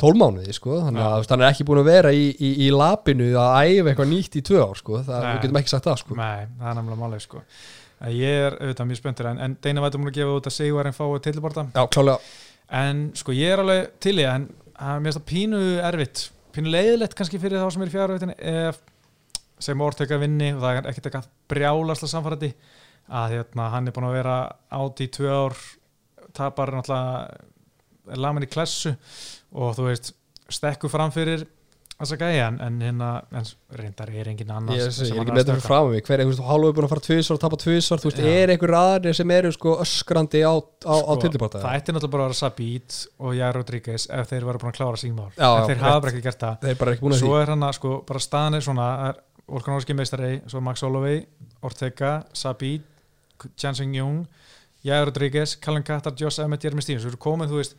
tólmánuði 0.02 0.56
sko, 0.56 0.80
þannig 0.86 1.06
að 1.06 1.28
hann 1.32 1.44
er 1.44 1.48
ekki 1.52 1.66
búin 1.68 1.80
að 1.82 1.90
vera 1.92 2.12
í, 2.14 2.24
í, 2.34 2.50
í 2.66 2.70
lapinu 2.74 3.30
að 3.38 3.54
æfa 3.70 3.92
eitthvað 3.92 4.10
nýtt 4.10 4.38
í 4.40 4.42
tvö 4.48 4.64
ár 4.64 4.80
sko, 4.80 4.98
það, 5.06 5.28
við 5.28 5.40
getum 5.44 5.60
ekki 5.62 5.72
sagt 5.72 5.88
það 5.88 6.00
sko. 6.02 6.18
Nei, 6.18 6.48
það 6.58 6.70
er 6.72 6.78
nefnilega 6.78 7.02
málega 7.04 7.24
sko. 7.24 7.42
Ég 8.10 8.40
er 8.48 8.56
auðvitað 8.58 8.88
mjög 8.90 8.98
spenntur 8.98 9.28
en, 9.30 9.40
en 9.44 9.52
Deina 9.62 9.82
vætum 9.84 10.08
að 10.10 10.16
gefa 10.16 10.38
út 10.40 10.48
að 10.50 10.54
Sigur 10.56 10.88
en 10.90 10.96
fái 10.96 11.20
tilborta 11.22 11.62
Já, 11.70 11.82
klálega, 11.94 12.32
en 12.82 13.02
sko 13.18 13.34
ég 13.36 13.52
er 13.54 13.62
alveg 13.62 13.92
til 14.02 14.16
það, 14.18 14.32
en 14.34 14.48
það 14.74 14.96
er 14.96 15.04
mér 15.04 15.12
finnst 15.12 15.20
það 15.20 15.28
pínu 15.30 15.60
erfitt 15.86 16.22
pínu 16.52 16.72
leiðilegt 16.72 17.14
kannski 17.18 17.40
fyrir 17.40 17.62
þá 17.62 17.68
sem 17.70 17.84
er 17.84 17.92
í 17.92 17.94
fjárveitin 17.94 18.34
ef 18.38 18.80
sem 19.62 19.84
orðtöka 19.86 20.18
vinni 20.18 20.50
og 20.56 20.64
það 20.64 20.80
er 20.80 20.90
ekkert 20.90 21.08
eitthvað 21.08 21.30
brjálasla 21.52 22.10
samfærandi 22.10 22.50
að 23.12 23.36
hérna, 23.36 23.68
hann 23.76 23.88
er 23.88 23.94
búin 23.94 24.08
að 24.08 24.16
vera 24.18 24.36
átt 24.80 25.04
í 25.04 25.08
tvö 25.14 25.30
ár 25.30 25.56
tapar 26.34 26.74
náttúrulega 26.74 28.18
lamin 28.18 28.46
í 28.46 28.50
klessu 28.50 28.96
og 29.52 29.74
þú 29.78 29.88
veist 29.90 30.14
stekku 30.52 30.90
framfyrir 30.92 31.44
þessa 32.02 32.16
gæja 32.18 32.46
en, 32.64 32.78
hérna 32.82 33.08
en 33.30 33.46
reyndar 33.78 34.10
er 34.10 34.30
engin 34.32 34.50
annars 34.50 34.96
sem 34.96 35.06
ég 35.06 35.14
er 35.14 35.20
ekki 35.22 35.30
að 35.30 35.36
með 35.36 35.44
þetta 35.44 35.62
frá 35.62 35.76
mig. 35.86 36.02
Hver 36.06 36.18
er, 36.18 36.26
þú 36.26 36.32
veist, 36.32 36.42
hálfu 36.48 36.68
er 36.68 36.76
búin 36.76 36.86
að 36.86 36.92
fara 36.92 37.04
tvisvar 37.06 37.36
og 37.36 37.42
tapa 37.44 37.58
tvisvar, 37.62 38.02
þú 38.02 38.08
veist, 38.08 38.22
Já. 38.22 38.30
er 38.42 38.52
einhver 38.54 38.74
aðri 38.78 39.12
sem 39.18 39.34
eru 39.36 39.52
sko 39.54 39.74
öskrandi 39.84 40.42
á, 40.42 40.54
á, 40.58 40.94
á 40.98 41.12
Sko, 41.12 41.18
tilbúrta 41.22 41.62
það 41.62 41.76
ætti 41.78 41.94
náttúrulega 41.94 42.14
bara 42.16 42.26
að 42.26 42.32
vera 42.32 42.38
Sabit 42.40 42.98
og 43.22 43.36
Jær 43.38 43.58
Rodríguez 43.58 44.08
ef 44.18 44.32
þeir 44.32 44.48
væru 44.48 44.62
búin 44.64 44.72
að 44.72 44.78
klára 44.80 45.02
sín 45.02 45.14
mál. 45.14 45.28
Já, 45.36 45.48
en 45.52 45.68
þeir 45.70 45.84
hafa 45.84 46.00
bara 46.02 46.12
ekki 46.14 46.24
gert 46.26 46.42
það. 46.42 46.56
Þeir 46.66 46.80
bara 46.82 46.96
ekki 46.96 47.06
búin 47.06 47.16
að 47.16 47.22
svo 47.22 47.36
er 47.38 47.54
hann 47.54 47.68
að 47.68 47.76
sko 47.78 47.94
bara 48.08 48.24
staðan 48.26 48.58
er 48.58 48.66
svona 48.66 48.88
Volkanovski 49.52 49.94
meistari, 49.98 50.32
svo 50.50 50.62
Max 50.64 50.82
Holloway 50.82 51.22
Ortega, 51.62 52.16
Sabit 52.34 52.88
Jansson 53.58 53.94
Jung, 53.94 54.24
Jær 54.86 55.06
Rodríguez 55.06 55.56
Callum 55.62 55.84
Kattar, 55.86 56.14
Joss 56.18 56.40
Emmett, 56.42 56.64
Jeremy 56.64 56.82
Stevens 56.82 57.06
við 57.06 57.14
erum 57.14 57.22
komið, 57.22 57.52
þú 57.52 57.58
veist, 57.60 57.74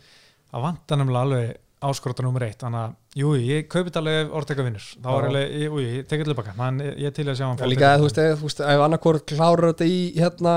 að 0.53 0.65
vanta 0.67 0.99
nefnilega 0.99 1.27
alveg 1.27 1.62
áskorta 1.89 2.23
nummer 2.25 2.43
eitt, 2.47 2.59
þannig 2.63 2.79
að 2.83 3.21
jú, 3.21 3.31
ég 3.43 3.67
kaupi 3.71 3.89
þetta 3.91 4.01
alveg 4.03 4.33
Ortega 4.39 4.65
vinnur. 4.65 4.85
Þá 5.03 5.07
er 5.13 5.27
alveg, 5.29 5.55
jú, 5.63 5.79
ég 5.83 6.07
tekið 6.09 6.29
tilbaka 6.31 6.53
Man, 6.57 6.79
ég, 6.83 6.97
ég 7.03 7.09
er 7.11 7.15
til 7.17 7.25
að 7.29 7.37
sjá 7.39 7.45
hann 7.49 7.63
En 7.63 7.71
líka, 7.71 7.93
þú 7.99 8.07
veist, 8.09 8.21
ef, 8.23 8.43
ef 8.73 8.83
annarkvort 8.87 9.25
klárar 9.33 9.71
þetta 9.73 9.87
í 9.89 9.99
hérna 10.17 10.55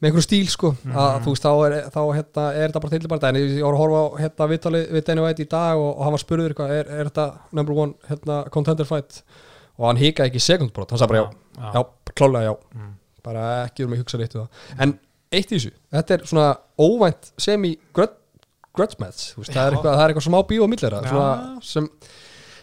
með 0.00 0.08
einhverju 0.08 0.24
stíl 0.24 0.46
sko 0.48 0.70
að 0.72 0.94
Mhm. 0.94 1.24
þú 1.26 1.32
veist, 1.34 1.44
þá 1.44 1.52
er, 1.66 1.74
þá, 1.92 2.00
hérna, 2.16 2.44
er 2.56 2.68
þetta 2.70 2.80
bara 2.80 2.92
tilbúrta 2.94 3.28
en 3.28 3.36
ég, 3.36 3.50
ég 3.58 3.64
var 3.66 3.74
að 3.74 3.82
horfa 3.82 4.00
á 4.00 4.06
hérna 4.22 5.04
Danny 5.04 5.20
White 5.26 5.42
í 5.44 5.48
dag 5.50 5.76
og, 5.76 5.90
og 5.98 6.02
hann 6.06 6.14
var 6.16 6.22
spurður 6.22 6.54
eitthvað, 6.54 6.70
er, 6.78 6.86
er 7.00 7.10
þetta 7.10 7.26
number 7.52 7.74
one 7.74 7.94
hérna 8.08 8.38
contender 8.50 8.88
fight? 8.88 9.22
Og 9.76 9.86
hann 9.86 9.96
hikaði 10.00 10.30
ekki 10.30 10.40
sekundbrot, 10.40 10.90
hann 10.90 10.98
sagði 11.00 11.12
bara 11.12 11.20
já, 11.20 11.28
já, 11.60 11.72
já, 11.76 12.12
klálega 12.16 12.44
já. 12.48 12.54
Mm. 12.74 12.94
bara 13.22 13.44
ekki 13.68 13.84
um 13.84 13.92
að 13.92 14.00
hugsa 14.00 14.18
neitt 14.18 14.36
en 14.80 14.98
eitt 15.30 15.52
í 15.52 15.56
þessu, 15.58 15.72
þetta 15.92 16.14
er 16.16 16.24
svona 16.24 16.48
óvænt 16.80 17.32
semi-grudge 18.70 18.98
match 19.02 19.36
veist, 19.36 19.52
það, 19.52 19.66
er 19.66 19.76
eitthvað, 19.76 19.94
það 19.94 20.02
er 20.04 20.12
eitthvað 20.14 20.28
smá 20.28 20.40
bíó 20.50 20.64
á 20.66 20.68
millera 20.70 21.00
sem, 21.62 21.88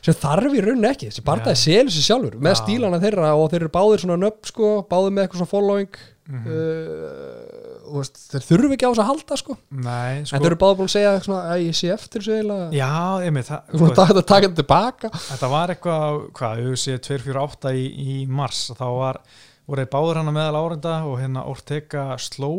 sem 0.08 0.14
þarf 0.24 0.54
í 0.56 0.62
rauninni 0.64 0.92
ekki 0.92 1.10
þessi 1.12 1.26
barndagi 1.28 1.58
Já. 1.58 1.64
selur 1.68 1.92
sér 1.98 2.06
sjálfur 2.08 2.38
með 2.48 2.60
stílana 2.62 3.00
þeirra 3.04 3.34
og 3.36 3.50
þeir 3.52 3.66
eru 3.66 3.74
báðir 3.74 4.04
svona 4.06 4.20
nöpp 4.22 4.46
sko, 4.48 4.70
báðir 4.90 5.12
með 5.18 5.26
eitthvað 5.28 5.44
svona 5.44 5.56
following 5.56 6.06
Mhm. 6.28 6.44
uh, 6.52 7.88
og 7.88 8.02
veist, 8.02 8.18
þeir 8.34 8.44
þurfu 8.44 8.74
ekki 8.76 8.84
á 8.84 8.92
þess 8.92 9.00
að 9.00 9.08
halda 9.08 9.36
sko. 9.40 9.54
Nei, 9.72 10.16
sko 10.28 10.36
en 10.36 10.42
þeir 10.44 10.50
eru 10.50 10.58
báðir 10.60 10.76
búin 10.82 10.90
að 10.90 10.96
segja 10.98 11.12
svona, 11.24 11.44
að 11.54 11.62
ég 11.64 11.78
sé 11.80 11.92
eftir 11.94 12.20
þessu 12.20 12.34
eiginlega 12.36 12.66
Já, 12.76 12.90
ég 13.24 13.32
með 13.38 13.46
það 13.48 13.62
taka 13.96 14.08
þetta 14.10 14.24
taka 14.28 14.50
þetta 14.50 14.58
tilbaka 14.60 15.12
Þetta 15.16 15.50
var 15.54 15.72
eitthvað, 15.72 16.18
hvað, 16.36 16.64
UFC 16.68 16.98
248 17.08 17.72
í, 17.80 17.86
í 17.88 18.18
mars, 18.28 18.60
þá 18.76 18.84
var 18.98 19.22
voru 19.68 19.84
þeir 19.84 19.90
báður 19.92 20.20
hann 20.22 20.32
meðal 20.32 20.60
árenda 20.62 20.94
og 21.08 21.18
hérna 21.20 21.44
Ortega 21.52 22.04
sló 22.24 22.52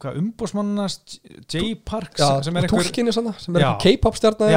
hvað 0.00 0.20
umbúsmannast 0.20 1.18
J. 1.52 1.74
Parks 1.84 2.22
Já, 2.22 2.40
sem 2.46 2.56
er 2.56 2.64
og 2.64 2.70
einhver 2.70 2.88
er 3.60 3.66
K-pop 3.82 4.16
stjarnar 4.16 4.54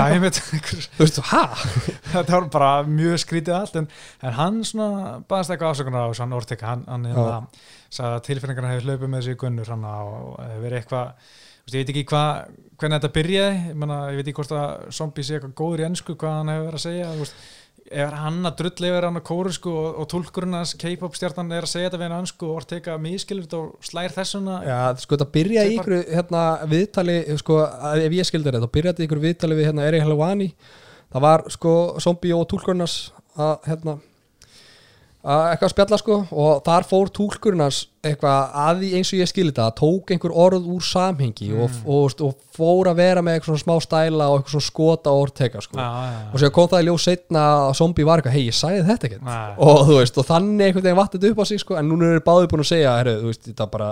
þetta 2.14 2.38
var 2.38 2.48
bara 2.54 2.70
mjög 2.88 3.20
skrítið 3.26 3.58
allt 3.58 3.82
en, 3.82 3.90
en 4.24 4.38
hann 4.40 4.62
svona 4.68 5.18
baðast 5.28 5.52
eitthvað 5.52 5.74
afsökunar 5.74 6.08
á 6.08 6.10
þessu, 6.14 6.24
hann 6.24 6.38
Ortega, 6.40 6.72
hann, 6.72 6.88
hann 6.88 7.10
hérna, 7.12 7.68
sagði 7.90 8.14
að 8.14 8.26
tilfinningarna 8.30 8.72
hefur 8.76 8.88
hlaupið 8.88 9.12
með 9.12 9.22
þessu 9.26 9.42
gunnur 9.44 9.76
hann 9.76 9.86
og 9.92 10.40
verið 10.64 10.80
eitthvað 10.80 11.36
ég 11.68 11.82
veit 11.82 11.90
ekki 11.92 12.06
hvað, 12.08 12.58
hvernig 12.80 13.02
þetta 13.02 13.16
byrjaði 13.18 13.56
ég, 13.58 13.72
mena, 13.84 14.00
ég 14.14 14.22
veit 14.22 14.30
ekki 14.30 14.40
hvort 14.40 14.54
að 14.56 14.92
zombie 14.96 15.26
sé 15.28 15.36
eitthvað 15.36 15.56
góður 15.60 15.84
í 15.84 15.88
ennsku 15.90 16.16
hvað 16.16 16.38
hann 16.38 16.52
hefur 16.54 16.70
verið 16.70 16.80
að 16.80 16.86
segja 16.86 17.10
veist, 17.18 17.42
er 17.92 18.16
hann 18.20 18.40
að 18.48 18.58
drulli 18.62 18.90
yfir 18.92 19.08
hann 19.08 19.20
á 19.20 19.28
kórusku 19.30 19.72
og, 19.72 20.02
og 20.02 20.10
tólkurinn 20.12 20.58
hans 20.58 20.74
K-pop 20.80 21.16
stjarnan 21.18 21.54
er 21.56 21.68
að 21.68 21.74
segja 21.74 21.90
þetta 21.90 22.02
við 22.02 22.08
hann 22.10 22.18
ansku 22.22 22.50
og 22.50 22.60
Ortega 22.62 22.98
miskilur 23.02 23.46
þetta 23.46 23.62
og 23.62 23.88
slær 23.88 24.16
þessuna. 24.16 24.58
Já, 24.68 24.80
sko 25.04 25.16
þetta 25.16 25.30
byrjaði 25.38 25.72
í 25.72 25.78
ykkur 25.78 25.98
hérna, 26.18 26.44
viðtali, 26.74 27.18
sko, 27.42 27.62
ef 28.02 28.18
ég 28.20 28.30
skildi 28.30 28.52
þetta 28.52 28.66
þá 28.66 28.76
byrjaði 28.78 29.04
í 29.04 29.10
ykkur 29.10 29.24
viðtali 29.24 29.58
við 29.60 29.72
hérna 29.72 29.88
Eri 29.88 30.04
Helwani 30.04 30.52
það 31.14 31.26
var 31.28 31.46
sko 31.54 31.74
zombie 32.04 32.36
og 32.36 32.48
túlkurnas 32.52 32.98
að 33.38 33.70
hérna 33.70 33.98
eitthvað 35.28 35.68
að 35.68 35.72
spjalla 35.74 35.98
sko 36.00 36.18
og 36.32 36.60
þar 36.64 36.86
fór 36.88 37.10
túlkurnas 37.12 37.80
eitthvað 38.08 38.54
að 38.64 38.84
því 38.84 38.92
eins 38.96 39.10
og 39.12 39.20
ég 39.20 39.30
skildi 39.30 39.52
þetta 39.52 39.66
tók 39.76 40.14
einhver 40.14 40.36
orð 40.46 40.70
úr 40.72 40.86
samhengi 40.88 41.50
og, 41.52 41.74
og, 41.84 42.16
og, 42.24 42.38
fór 42.58 42.90
að 42.90 43.02
vera 43.02 43.22
með 43.22 43.36
eitthvað 43.38 43.52
svona 43.52 43.64
smá 43.66 43.84
stæla 43.84 44.30
og 44.32 44.38
eitthvað 44.40 44.54
svona 44.56 44.68
skota 44.68 45.12
orðteka 45.14 45.60
sko. 45.62 45.78
Já, 45.78 45.90
já, 46.08 46.22
og 46.32 46.42
sér 46.42 46.54
kom 46.56 46.70
það 46.72 46.82
í 46.82 46.88
ljós 46.88 47.04
setna 47.06 47.44
að 47.68 47.74
zombie 47.82 48.08
var 48.08 48.22
eitthvað, 48.22 48.38
hei 48.38 48.48
ég 48.48 48.58
sagði 48.58 48.86
þetta 48.88 49.10
ekkert. 49.10 49.28
Nei. 49.28 49.52
og 49.68 49.84
þú 49.90 50.00
veist, 50.00 50.18
og 50.18 50.30
þannig 50.32 50.64
einhvern 50.70 50.88
veginn 50.88 51.02
vattið 51.02 51.28
upp 51.30 51.44
á 51.44 51.46
sig 51.52 51.62
sko, 51.62 51.78
en 51.78 51.92
núna 51.92 52.10
eru 52.16 52.24
báði 52.26 52.50
búin 52.54 52.64
að 52.64 52.72
segja 52.72 52.96
herru, 52.98 53.14
þú 53.20 53.30
veist, 53.30 53.44
þetta 53.52 53.70
bara 53.76 53.92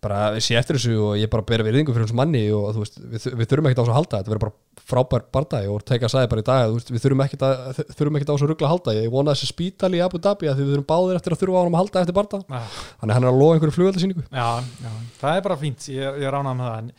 bara 0.00 0.40
sé 0.40 0.56
eftir 0.58 0.78
þessu 0.78 0.96
og 1.04 1.14
ég 1.20 1.30
bara 1.32 1.44
bera 1.46 1.64
virðingu 1.66 1.92
fyrir 1.92 2.08
þessu 2.08 2.16
manni 2.18 2.42
og 2.56 2.70
þú 2.74 2.82
veist, 2.84 2.98
við, 3.00 3.26
við 3.36 3.50
þurfum 3.50 3.68
ekkert 3.68 3.80
á 3.80 3.82
þessu 3.82 3.92
að 3.92 3.98
halda 3.98 4.20
þetta. 4.20 4.32
Verður 4.32 4.42
bara 4.44 4.84
frábær 4.90 5.24
bardagi 5.36 5.70
og 5.70 5.84
teka 5.86 6.08
að 6.08 6.14
sagði 6.14 6.30
bara 6.32 6.42
í 6.42 6.46
dag 6.48 6.64
að, 6.64 6.76
veist, 6.76 6.92
við 6.94 7.04
þurfum 7.04 7.24
ekkert, 7.26 7.44
á 7.44 8.34
þessu 8.34 8.50
ruggla 8.50 8.68
að 8.68 8.74
halda. 8.74 8.96
Ég 8.96 9.14
vona 9.14 9.34
þessi 9.36 9.50
spítali 9.50 10.00
í 10.00 10.04
Abu 10.04 10.20
Dhabi 10.24 10.50
að 10.50 10.62
við 10.62 10.72
þurfum 10.72 10.88
báðir 10.88 11.20
eftir 11.20 11.36
að 11.36 11.42
þurfa 11.44 11.56
á 11.56 11.62
hann 11.62 11.74
að 11.74 11.82
halda 11.82 12.04
eftir 12.04 12.16
barda 12.16 12.40
já. 12.40 12.60
þannig 13.02 13.18
hann 13.18 13.26
er 13.26 13.30
að 13.30 13.40
lofa 13.40 13.56
einhverju 13.56 13.76
flugveldasýningu 13.76 14.26
Já, 14.30 14.48
já, 14.80 14.92
það 15.20 15.36
er 15.36 15.48
bara 15.48 15.60
fínt. 15.60 15.88
Ég, 15.92 16.20
ég 16.24 16.34
ránað 16.34 16.60
með 16.60 16.70
það. 16.70 16.92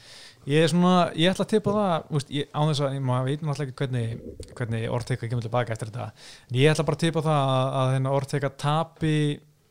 Ég 0.49 0.65
er 0.65 0.71
svona, 0.71 0.95
ég 1.13 1.29
ætla 1.29 1.45
að 1.45 1.51
tippa 1.51 1.73
það 1.75 2.15
úst, 2.17 2.31
ég, 2.33 2.47
á 2.49 2.61
þess 2.65 2.81
að, 2.81 2.95
ég 2.95 3.03
maður 3.05 3.27
veit 3.27 3.43
náttúrulega 3.45 3.67
ekki 3.67 3.77
hvernig, 3.77 4.47
hvernig 4.57 4.87
Ortega 4.89 5.29
kemur 5.29 5.45
tilbaka 5.45 5.75
eftir 5.75 5.91
þetta. 5.91 6.07
En 6.49 6.57
ég 6.57 6.73
ætla 6.73 6.87
bara 6.87 6.97
að 6.97 7.03
tippa 7.03 7.23
það 7.27 7.51
að, 7.51 7.67
að 7.83 7.93
þennan 7.93 8.15
Ortega 8.17 8.51
tapi 8.65 9.13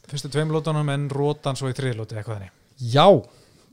fyrstu 0.07 0.31
tveim 0.31 0.55
lótunum 0.55 0.95
en 0.95 1.11
rótan 1.11 1.59
svo 1.59 1.73
í 1.73 1.75
þriðlóti 1.75 2.21
eitthvað 2.21 2.39
þannig 2.39 2.60
Já, 2.81 3.07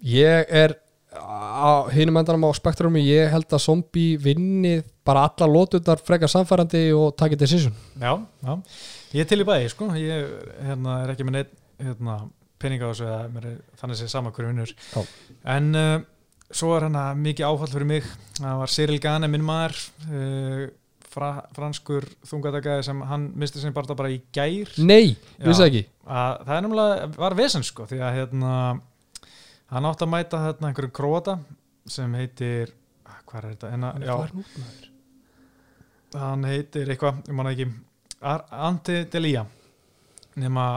ég 0.04 0.52
er 0.52 0.76
á 1.18 1.88
hinum 1.94 2.20
endanum 2.20 2.48
á 2.50 2.52
spektrumi 2.56 3.02
ég 3.06 3.32
held 3.32 3.48
að 3.50 3.64
zombie 3.64 4.18
vinni 4.22 4.82
bara 5.08 5.28
alla 5.28 5.48
lótutar 5.50 6.02
frekar 6.04 6.32
samfærandi 6.32 6.90
og 6.96 7.16
takið 7.18 7.44
decision. 7.44 7.78
Já, 8.02 8.18
já, 8.44 8.58
ég 9.18 9.30
til 9.30 9.42
í 9.42 9.48
bæði 9.48 9.72
sko, 9.74 9.88
ég 9.98 10.34
hérna, 10.68 11.02
er 11.06 11.14
ekki 11.14 11.28
með 11.28 11.38
neitt 11.38 11.54
hérna, 11.80 12.18
peninga 12.62 12.90
á 12.90 12.92
þessu 12.92 13.08
eða 13.08 13.22
mér 13.34 13.48
er 13.52 13.56
þannig 13.80 14.00
sé 14.02 14.10
sama 14.12 14.34
hverju 14.36 14.52
vinnur. 14.52 14.74
En 15.56 15.70
uh, 15.78 15.94
svo 16.52 16.74
er 16.76 16.88
hérna 16.88 17.06
mikið 17.18 17.48
áfall 17.48 17.72
fyrir 17.72 17.90
mig. 17.94 18.12
Það 18.40 18.60
var 18.64 18.74
Cyril 18.74 19.00
Gane, 19.04 19.32
minn 19.32 19.48
maður 19.48 19.80
uh, 20.10 20.68
fra, 21.08 21.32
franskur 21.56 22.10
þungatakaði 22.28 22.86
sem 22.90 23.02
hann 23.10 23.32
misti 23.40 23.64
sem 23.64 23.74
bara 23.74 24.12
í 24.12 24.20
gær. 24.36 24.76
Nei, 24.84 25.16
vissi 25.40 25.66
ekki. 25.66 25.88
Að 26.08 26.44
það 26.44 26.54
er 26.58 26.68
nefnilega, 26.68 27.10
var 27.18 27.38
vesen 27.38 27.66
sko 27.68 27.88
því 27.90 28.04
að 28.04 28.20
hérna 28.22 28.54
hann 29.72 29.88
átti 29.90 30.06
að 30.06 30.14
mæta 30.14 30.44
hérna 30.46 30.70
einhverjum 30.70 30.96
króta 30.96 31.38
sem 31.88 32.14
heitir 32.20 32.72
ah, 33.08 33.20
hvað 33.26 33.40
er 33.40 33.50
þetta, 33.52 33.72
hérna, 33.74 33.92
já, 34.04 34.16
hann 36.18 36.48
heitir 36.48 36.92
eitthvað, 36.92 37.22
ég 37.28 37.38
manna 37.38 37.54
ekki. 37.56 37.68
Ante 38.18 39.04
Delia 39.14 39.44
nema 40.42 40.68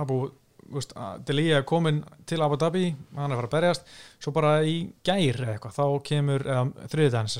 Abu 0.00 0.22
veist, 0.70 0.92
Delia 1.26 1.60
er 1.60 1.66
komin 1.68 2.02
til 2.28 2.42
Abu 2.44 2.58
Dhabi 2.60 2.90
hann 3.16 3.30
er 3.30 3.36
að 3.36 3.40
fara 3.40 3.50
að 3.50 3.54
berjast. 3.56 3.94
Svo 4.20 4.34
bara 4.36 4.58
í 4.66 4.82
gær 5.06 5.42
eða 5.44 5.56
eitthvað, 5.56 5.78
þá 5.78 5.86
kemur 6.10 6.46
eða 6.46 6.90
þriðdæðan 6.92 7.32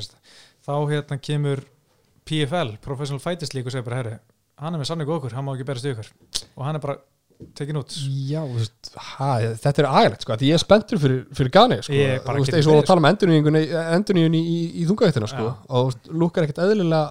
þá 0.61 0.73
hérna 0.91 1.17
kemur 1.17 1.63
PFL, 2.27 2.75
Professional 2.83 3.21
Fighters 3.21 3.55
League 3.55 3.67
og 3.67 3.73
segir 3.73 3.87
bara, 3.87 4.01
herri, 4.01 4.17
hann 4.61 4.75
er 4.75 4.81
með 4.81 4.91
sannig 4.91 5.09
okkur 5.09 5.33
hann 5.35 5.47
má 5.47 5.55
ekki 5.55 5.67
berast 5.67 5.87
í 5.87 5.93
ykkur. 5.95 6.11
Og 6.55 6.65
hann 6.67 6.77
er 6.77 6.83
bara 6.83 6.99
tekin 7.57 7.79
út 7.81 7.95
Já, 8.29 8.41
veist, 8.47 8.91
ha, 9.17 9.31
þetta 9.63 9.83
er 9.83 9.87
aðgæðlegt 9.89 10.25
sko, 10.25 10.37
því 10.41 10.49
ég 10.51 10.57
er 10.57 10.63
spenntur 10.63 11.01
fyrir, 11.01 11.23
fyrir 11.37 11.53
Gani 11.55 11.79
sko, 11.81 11.95
þú 11.95 12.35
veist, 12.37 12.55
eins 12.57 12.69
og 12.71 12.79
að 12.79 12.87
tala 12.89 13.03
um 13.03 13.09
endurníun 13.11 14.37
í, 14.37 14.41
í, 14.41 14.59
í 14.81 14.87
þungavíktina 14.89 15.29
sko, 15.31 15.49
og 15.79 16.11
lúkar 16.13 16.47
ekkert 16.47 16.63
eðlilega 16.65 17.03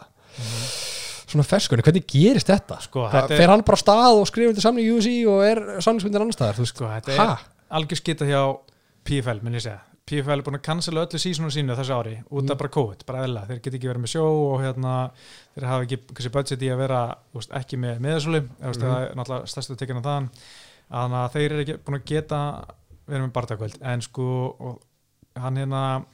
svona 1.30 1.46
ferskunni, 1.46 1.84
hvernig 1.86 2.06
gerist 2.10 2.48
þetta? 2.50 2.80
Sko, 2.82 3.04
þetta 3.10 3.36
er- 3.36 3.42
fer 3.42 3.52
hann 3.52 3.62
bara 3.66 3.78
stað 3.78 4.18
og 4.18 4.26
skrifir 4.30 4.56
til 4.56 4.64
samning 4.64 4.88
í 4.88 4.94
USC 4.96 5.12
og 5.30 5.44
er 5.46 5.60
samningsmyndir 5.84 6.24
annar 6.24 6.34
staðar, 6.34 6.58
þú 6.58 6.66
veist, 6.66 6.74
sko, 6.74 6.88
þetta 6.96 7.18
ha? 7.20 7.28
er 7.36 7.78
algjör 7.78 8.00
skita 8.00 8.26
hjá 8.26 8.40
PFL, 9.06 9.42
minn 9.44 9.58
ég 9.60 9.66
segja 9.66 9.78
PFL 10.10 10.34
er 10.40 10.42
búin 10.46 10.58
að 10.58 10.64
cancela 10.66 11.04
öllu 11.06 11.20
sísonu 11.22 11.50
sínu 11.54 11.76
þessu 11.78 11.94
ári 11.94 12.16
út 12.28 12.42
Mm. 12.44 12.50
af 12.50 12.58
bara 12.58 12.72
COVID, 12.76 13.04
bara 13.06 13.22
eðla 13.26 13.44
þeir 13.46 13.60
get 13.62 13.74
ekki 13.78 13.90
verið 13.90 14.02
með 14.04 14.12
sjó 14.14 14.24
og 14.26 14.60
hérna 14.64 14.94
þeir 15.54 15.66
hafa 15.70 15.86
ekki 15.86 16.32
budget 16.34 16.62
í 16.66 16.70
að 16.74 16.80
vera 16.82 17.00
veist, 17.34 17.52
ekki 17.60 17.78
með 17.78 18.00
meðsölu, 18.04 18.40
mm 18.42 18.74
það 18.80 18.96
er 19.06 19.14
náttúrulega 19.20 19.46
stærstu 19.54 19.76
tekina 19.78 20.02
þaðan. 20.04 20.28
Þannig 20.90 21.18
að 21.22 21.32
þeir 21.36 21.50
eru 21.52 21.64
ekki 21.64 21.76
búin 21.86 21.98
að 22.00 22.06
geta 22.10 22.40
verið 23.06 23.24
með 23.28 23.32
barndagvöld 23.38 23.78
en 23.92 24.00
sko 24.02 24.26
og 24.58 24.80
hann 25.38 25.56
hérna 25.56 26.04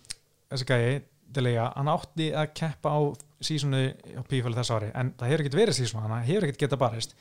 þessi 0.51 0.69
gæi, 0.69 1.03
Delega, 1.37 1.73
hann 1.77 1.89
átti 1.93 2.31
að 2.33 2.53
keppa 2.57 2.89
á 2.97 3.01
sísonu 3.45 3.81
á 4.17 4.23
PFL 4.25 4.55
þessu 4.57 4.77
ári 4.77 4.91
en 4.95 5.11
það 5.19 5.29
hefur 5.33 5.43
ekkert 5.45 5.59
verið 5.59 5.77
sísonu, 5.81 6.05
hann 6.07 6.23
hefur 6.25 6.47
ekkert 6.47 6.61
geta 6.63 6.79
barist. 6.81 7.17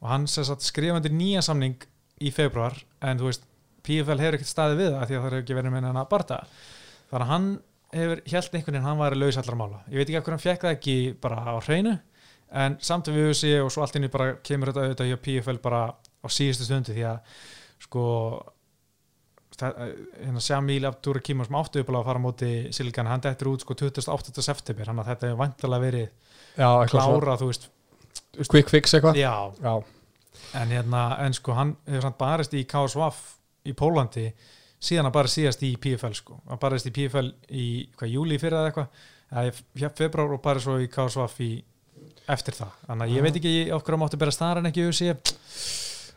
Og 0.00 0.08
hann 0.08 0.26
skrifandi 0.64 1.10
nýja 1.12 1.42
samning 1.44 1.76
í 2.20 2.30
februar 2.34 2.74
en 3.02 3.18
þú 3.20 3.28
veist 3.28 3.44
PFL 3.86 4.22
hefur 4.24 4.38
ekkert 4.38 4.52
staðið 4.52 4.82
við 4.82 4.92
það 4.94 5.06
því 5.08 5.16
að 5.16 5.20
það 5.20 5.26
hefur 5.26 5.38
ekki 5.40 5.58
verið 5.58 5.74
með 5.74 5.88
hennar 5.88 6.10
barta 6.10 6.38
þannig 7.10 7.24
að 7.24 7.32
hann 7.32 7.48
hefur 7.90 8.22
held 8.34 8.54
einhvern 8.54 8.76
veginn 8.76 8.86
hann 8.86 9.00
væri 9.00 9.20
laus 9.20 9.40
allra 9.40 9.58
mála 9.58 9.82
ég 9.90 9.98
veit 9.98 10.06
ekki 10.06 10.20
af 10.20 10.24
hverju 10.26 10.36
hann 10.36 10.44
fekk 10.46 10.66
það 10.66 10.76
ekki 10.76 10.96
bara 11.24 11.42
á 11.42 11.54
hreinu 11.66 11.96
en 12.60 12.78
samt 12.82 13.10
að 13.10 13.18
við 13.18 13.32
séu 13.38 13.64
og 13.64 13.72
svo 13.74 13.84
allt 13.84 13.98
inni 13.98 14.10
bara 14.12 14.36
kemur 14.46 14.70
þetta 14.70 14.86
auðvitað 14.86 15.10
hjá 15.10 15.18
PFL 15.26 15.60
bara 15.62 15.82
á 15.94 16.26
síðustu 16.30 16.66
stundu 16.66 16.94
því 16.94 17.06
að 17.10 17.44
sko 17.80 18.06
hérna 19.60 20.40
Shamil 20.40 20.86
Abdur 20.88 21.20
Kimur 21.24 21.48
sem 21.48 21.56
áttu 21.58 21.82
upplega 21.82 22.00
að 22.00 22.08
fara 22.08 22.22
móti 22.22 22.50
Silgan, 22.74 23.08
hann 23.10 23.22
dettur 23.24 23.52
út 23.52 23.64
sko 23.64 23.76
28. 23.76 24.42
september, 24.44 24.88
þannig 24.88 25.04
að 25.04 25.10
þetta 25.12 25.28
hefur 25.28 25.40
vantilega 25.40 25.84
verið 25.84 26.06
Já, 26.56 26.68
klára, 26.90 27.36
þú 27.40 27.50
veist. 27.50 27.68
Quick 28.50 28.70
fix 28.72 28.94
eitthvað? 28.96 29.18
Já, 29.20 29.34
Já, 29.60 29.74
en 30.60 30.72
hérna, 30.74 31.02
en 31.26 31.36
sko 31.36 31.56
hann 31.58 31.74
hefur 31.88 32.06
samt 32.08 32.18
barist 32.20 32.56
í 32.56 32.64
KSVAF 32.68 33.20
í 33.68 33.74
Pólandi 33.76 34.26
síðan 34.80 35.10
að 35.10 35.16
bara 35.18 35.28
síðast 35.34 35.64
í 35.68 35.74
PFL 35.80 36.14
sko, 36.16 36.38
hann 36.48 36.60
barist 36.62 36.88
í 36.88 36.94
PFL 36.96 37.28
í 37.52 37.66
hvað, 37.98 38.12
júli 38.14 38.38
fyrir 38.40 38.56
eða 38.60 38.70
eitthvað? 38.70 39.04
Eða 39.30 39.90
februar 39.98 40.32
og 40.34 40.40
bara 40.42 40.62
svo 40.62 40.78
í 40.80 40.88
KSVAF 40.90 41.36
í 41.44 41.50
eftir 42.30 42.56
það, 42.56 42.72
þannig 42.88 43.04
að 43.06 43.14
ég 43.16 43.26
veit 43.26 43.36
ekki 43.40 43.54
okkur 43.76 43.96
á 43.96 44.00
máttu 44.00 44.18
bera 44.20 44.32
staðar 44.34 44.60
en 44.62 44.70
ekki 44.70 44.86
USA 44.88 45.14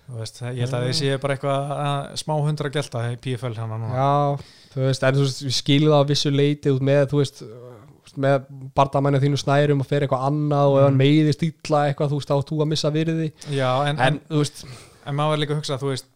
þú 0.04 0.20
veist, 0.20 0.40
ég 0.44 0.62
held 0.64 0.76
að 0.78 0.86
þið 0.88 0.96
sé 1.00 1.12
bara 1.24 1.36
eitthvað 1.38 1.74
að, 1.76 2.08
smá 2.24 2.34
hundra 2.44 2.72
gelta 2.74 3.04
í 3.12 3.20
PFL 3.24 3.54
hann 3.60 3.72
núna. 3.76 3.92
Já, 3.96 4.48
þú 4.74 4.82
veist, 4.84 5.06
en 5.08 5.20
þú 5.20 5.28
það 5.94 5.94
á 6.04 6.10
vissu 6.10 6.32
leiti 6.34 6.74
út 6.74 6.84
með, 6.84 7.04
þú 7.14 7.22
veist 7.22 7.44
með 8.24 8.50
bardamæni 8.78 9.22
þínu 9.24 9.40
snærum 9.42 9.80
og 9.82 9.88
fer 9.90 10.04
eitthvað 10.06 10.26
annað 10.28 10.72
og 10.72 10.76
ef 10.80 10.84
hann 10.86 10.98
Mm. 10.98 11.00
meiðist 11.02 11.46
illa 11.48 11.80
eitthvað, 11.90 12.12
þú 12.12 12.20
veist, 12.20 12.30
þá 12.30 12.36
átt 12.36 12.52
þú 12.52 12.60
að 12.62 12.70
missa 12.74 12.92
virði. 12.94 13.30
Já, 13.50 13.70
en, 13.88 13.96
en, 13.96 14.02
en, 14.20 14.20
veist, 14.44 14.66
en 15.08 15.16
maður 15.18 15.34
er 15.38 15.42
líka 15.42 15.56
að 15.56 15.62
hugsa 15.64 15.80
þú 15.82 15.90
veist, 15.94 16.10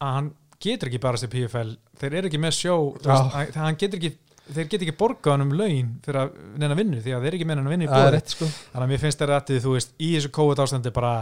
að 0.00 0.16
hann 0.18 0.32
getur 0.64 0.90
ekki 0.90 1.02
barast 1.02 1.28
í 1.28 1.32
PFL 1.32 1.74
þeir 2.00 2.20
eru 2.20 2.30
ekki 2.30 2.42
með 2.42 2.56
sjó 2.58 2.76
veist, 2.96 3.08
að, 3.38 3.58
hann 3.60 3.80
getur 3.80 4.00
ekki 4.00 4.16
þeir 4.44 4.66
get 4.68 4.82
ekki 4.84 4.94
borgað 4.98 5.32
hann 5.32 5.44
um 5.46 5.52
laun 5.56 5.90
fyrir 6.04 6.18
að 6.20 6.32
neina 6.60 6.76
vinnu 6.76 7.00
því 7.00 7.14
að 7.16 7.22
þeir 7.22 7.28
eru 7.30 7.38
ekki 7.38 7.46
með 7.48 7.56
hann 7.56 7.68
að 7.68 7.74
vinna 7.74 7.86
í 7.86 7.90
bóði 7.92 8.10
rétt 8.12 8.34
sko. 8.34 8.48
Þannig 8.74 8.84
að 8.84 8.90
mér 8.90 9.00
finnst 9.00 9.22
þeir 9.22 9.32
að 9.32 9.52
þú 9.64 9.72
veist 9.72 9.94
í 9.96 10.08
þessu 10.12 10.30
COVID 10.36 10.62
ástandi 10.64 10.92
bara 10.98 11.12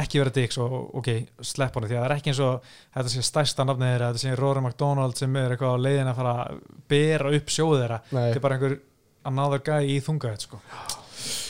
ekki 0.00 0.22
vera 0.22 0.34
dicks 0.38 0.60
og 0.64 0.76
ok, 1.02 1.10
slepp 1.44 1.76
hann 1.76 1.88
því 1.88 1.98
að 1.98 2.00
það 2.00 2.08
er 2.08 2.14
ekki 2.16 2.32
eins 2.32 2.42
og 2.46 2.70
þetta 2.96 3.12
sé 3.12 3.24
stærsta 3.28 3.66
nafnið 3.68 3.92
þeirra 3.92 4.10
þetta 4.14 4.24
sé 4.24 4.36
Rory 4.40 4.62
McDonald 4.64 5.20
sem 5.20 5.36
er 5.36 5.52
eitthvað 5.56 5.76
á 5.76 5.84
leiðin 5.84 6.12
að 6.12 6.20
fara 6.22 6.36
að 6.46 6.62
bera 6.94 7.34
upp 7.36 7.52
sjóð 7.58 7.74
þeirra. 7.82 8.00
Þetta 8.14 8.40
er 8.40 8.46
bara 8.46 8.56
einhver 8.56 8.78
annáður 9.26 9.66
gæi 9.68 9.92
í 9.92 9.98
þungaðið 10.08 10.46
sko. 10.48 10.62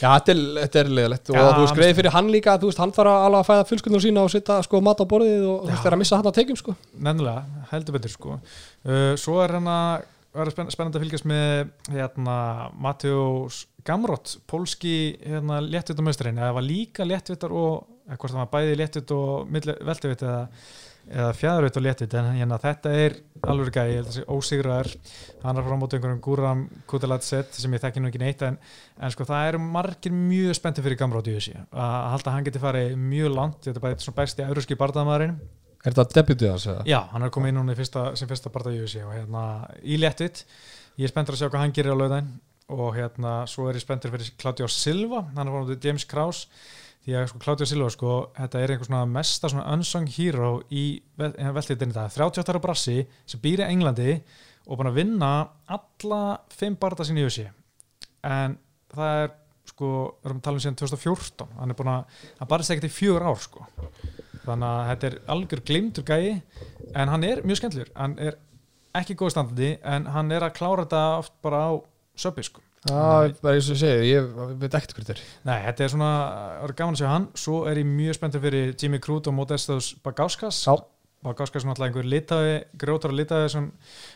Já, 0.01 0.09
þetta 0.17 0.33
er, 0.35 0.41
þetta 0.63 0.81
er 0.83 0.91
leðilegt 0.99 1.31
og 1.33 1.39
þú 1.41 1.63
veist, 1.63 1.77
greiði 1.79 1.97
fyrir 2.01 2.15
hann 2.17 2.33
líka, 2.33 2.57
þú 2.63 2.71
veist, 2.71 2.83
hann 2.83 2.95
þarf 2.97 3.13
að 3.13 3.27
alveg 3.29 3.41
að 3.43 3.49
fæða 3.51 3.69
fullskundum 3.71 4.03
sína 4.05 4.25
og 4.27 4.33
setja 4.33 4.59
sko 4.67 4.81
mat 4.85 5.01
á 5.01 5.07
borðið 5.13 5.47
og 5.47 5.57
þú 5.63 5.71
veist, 5.71 5.79
Já. 5.79 5.85
þeir 5.87 5.97
að 5.97 6.03
missa 6.03 6.21
hann 6.21 6.31
að 6.31 6.37
tekjum 6.41 6.61
sko 6.61 6.77
Nennulega, 7.09 7.65
heldur 7.73 7.97
betur 7.97 8.13
sko. 8.13 8.37
uh, 8.87 9.13
Svo 9.21 9.41
er 9.45 9.57
hann 9.59 9.71
að 9.73 10.07
vera 10.37 10.53
spenn, 10.53 10.73
spennandi 10.75 11.01
að 11.01 11.07
fylgjast 11.07 11.29
með 11.31 11.93
hérna, 11.95 12.39
Matteus 12.85 13.63
Gamrot 13.87 14.37
pólski 14.51 14.97
hérna, 15.23 15.61
léttvitamöstrin 15.65 16.41
eða 16.41 16.57
var 16.59 16.67
líka 16.67 17.07
léttvitar 17.07 17.55
og 17.55 17.87
hvort 18.17 18.33
það 18.33 18.43
var 18.43 18.51
bæði 18.53 18.75
léttvit 18.81 19.13
og 19.15 19.55
veltivit 19.87 20.25
eða, 20.27 20.43
eða 21.07 21.33
fjæðurvit 21.39 21.79
og 21.79 21.85
léttvit 21.87 22.15
en 22.19 22.31
hérna, 22.35 22.59
þetta 22.63 22.93
er 22.99 23.17
alveg 23.47 23.75
gæði, 23.77 23.93
ég 23.93 24.01
held 24.01 24.09
að 24.11 24.17
sé 24.17 24.25
ósigraðar 24.27 24.91
hann 25.45 25.61
er 25.61 25.67
frá 25.67 25.77
móti 25.79 25.99
einhverjum 25.99 26.23
Gúram 26.25 26.65
Kutalatset 26.91 27.55
sem 27.55 27.77
ég 27.77 27.83
þekki 27.85 28.03
nú 28.03 28.11
ekki 28.11 28.23
neitt 28.23 28.43
en, 28.47 28.57
en 28.99 29.15
sko 29.15 29.27
það 29.29 29.53
eru 29.53 29.61
margir 29.63 30.17
mjög 30.17 30.57
spennti 30.59 30.83
fyrir 30.83 30.99
Gamrot 30.99 31.31
í 31.31 31.37
þessi 31.37 31.55
að 31.57 32.09
halda 32.15 32.33
að 32.33 32.35
hann 32.37 32.49
geti 32.49 32.63
farið 32.65 32.97
mjög 33.05 33.37
langt 33.37 33.61
þetta 33.63 33.79
er 33.79 33.85
bara 33.87 34.01
svona 34.03 34.21
besti 34.23 34.47
euróski 34.47 34.81
barðamaðurinn 34.81 35.39
Er 35.87 35.95
þetta 35.95 36.19
debutið 36.19 36.51
hans 36.51 36.65
eða? 36.67 36.81
Já, 36.89 36.97
hann 37.13 37.23
er 37.23 37.31
komið 37.31 37.53
inn 37.53 37.59
núna 37.61 37.75
fyrsta, 37.79 38.09
sem 38.19 38.27
fyrsta 38.27 38.51
barða 38.51 38.73
í 38.75 38.81
UFC 38.83 39.05
og 39.07 39.13
hérna 39.15 39.43
í 39.87 39.99
léttvit. 40.03 40.41
Ég 40.99 41.07
er 41.07 41.13
spenntur 41.13 41.37
að 41.37 41.45
sjá 41.45 41.51
hvað 41.53 41.63
hann 41.63 41.75
gerir 41.77 41.95
á 41.95 42.01
löðin 42.01 42.33
og 42.75 42.97
hérna 42.97 43.35
svo 43.47 43.69
er 43.71 43.79
ég 43.79 43.85
spenntur 43.85 44.11
fyrir 44.11 44.33
Claudio 44.41 44.67
Silva 44.71 45.23
hann 45.37 45.47
er 45.47 45.55
fórnum 45.55 45.71
til 45.71 45.91
James 45.91 46.07
Krause 46.11 46.49
því 47.07 47.15
að 47.15 47.29
sko 47.31 47.41
Claudio 47.45 47.69
Silva 47.71 47.89
sko, 47.95 48.15
þetta 48.35 48.61
er 48.61 48.73
einhver 48.75 48.89
svona 48.89 49.07
mesta 49.07 49.51
svona 49.53 49.69
unsung 49.77 50.09
hero 50.11 50.57
í 50.75 50.85
veltiðinni 51.17 51.95
það, 51.95 52.19
38 52.19 52.53
ára 52.53 52.63
brassi 52.65 52.99
sem 53.29 53.43
býr 53.43 53.63
í 53.63 53.69
Englandi 53.71 54.17
og 54.67 54.81
búin 54.81 54.91
að 54.91 54.99
vinna 54.99 55.33
alla 55.71 56.23
fimm 56.51 56.79
barða 56.81 57.07
sín 57.07 57.21
í 57.23 57.27
USA 57.27 57.47
en 58.27 58.57
það 58.91 59.21
er 59.23 59.35
sko, 59.71 59.91
við 60.19 60.31
erum 60.31 60.41
að 60.41 60.47
tala 60.47 60.59
um 60.59 60.65
síðan 60.65 60.81
2014 60.83 61.55
hann 61.61 61.73
er 61.73 61.79
búin 61.79 61.93
að, 61.93 62.19
hann 62.41 62.51
barist 62.51 62.75
ekkert 62.75 62.89
í 62.89 62.95
fjögur 62.97 63.27
ár 63.27 63.41
sko. 63.43 63.67
Þannig 64.47 64.69
að 64.69 64.91
þetta 64.91 65.09
er 65.09 65.17
algjör 65.35 65.63
glimtur 65.67 66.05
gæi. 66.07 66.37
En 66.95 67.11
hann 67.11 67.27
er 67.27 67.41
mjög 67.43 67.59
skemmtlur, 67.59 67.89
hann 67.99 68.15
er 68.23 68.37
ekki 68.97 69.17
góð 69.19 69.35
standandi 69.35 69.73
en 69.83 70.07
hann 70.15 70.31
er 70.33 70.47
að 70.47 70.55
klára 70.57 70.87
þetta 70.87 71.03
oft 71.19 71.35
bara 71.45 71.65
á 71.67 71.73
söpbi 72.17 72.47
sko 72.47 72.66
Já, 72.87 73.33
bara 73.43 73.57
eins 73.57 73.67
og 73.67 73.75
ég 73.75 73.81
segi, 73.81 74.11
ég 74.13 74.27
veit 74.61 74.75
ekkert 74.77 74.93
hvert 74.95 75.15
er. 75.17 75.23
Nei, 75.49 75.57
þetta 75.65 75.87
er 75.87 75.93
svona, 75.95 76.11
það 76.61 76.67
er 76.69 76.75
gaman 76.79 76.99
að 76.99 77.01
sjá 77.01 77.09
hann. 77.11 77.27
Svo 77.43 77.57
er 77.67 77.81
ég 77.81 77.89
mjög 77.89 78.19
spenntið 78.19 78.45
fyrir 78.47 78.75
Jimmy 78.77 79.01
Crute 79.03 79.33
og 79.33 79.37
Modestus 79.39 79.89
Bagauskas. 80.07 80.61
Bagauskas 81.27 81.65
er 81.65 81.71
náttúrulega 81.73 81.91
einhver 81.91 82.11
litaði, 82.13 82.57
grótar 82.79 83.15
litaði 83.17 83.51
sem 83.57 83.69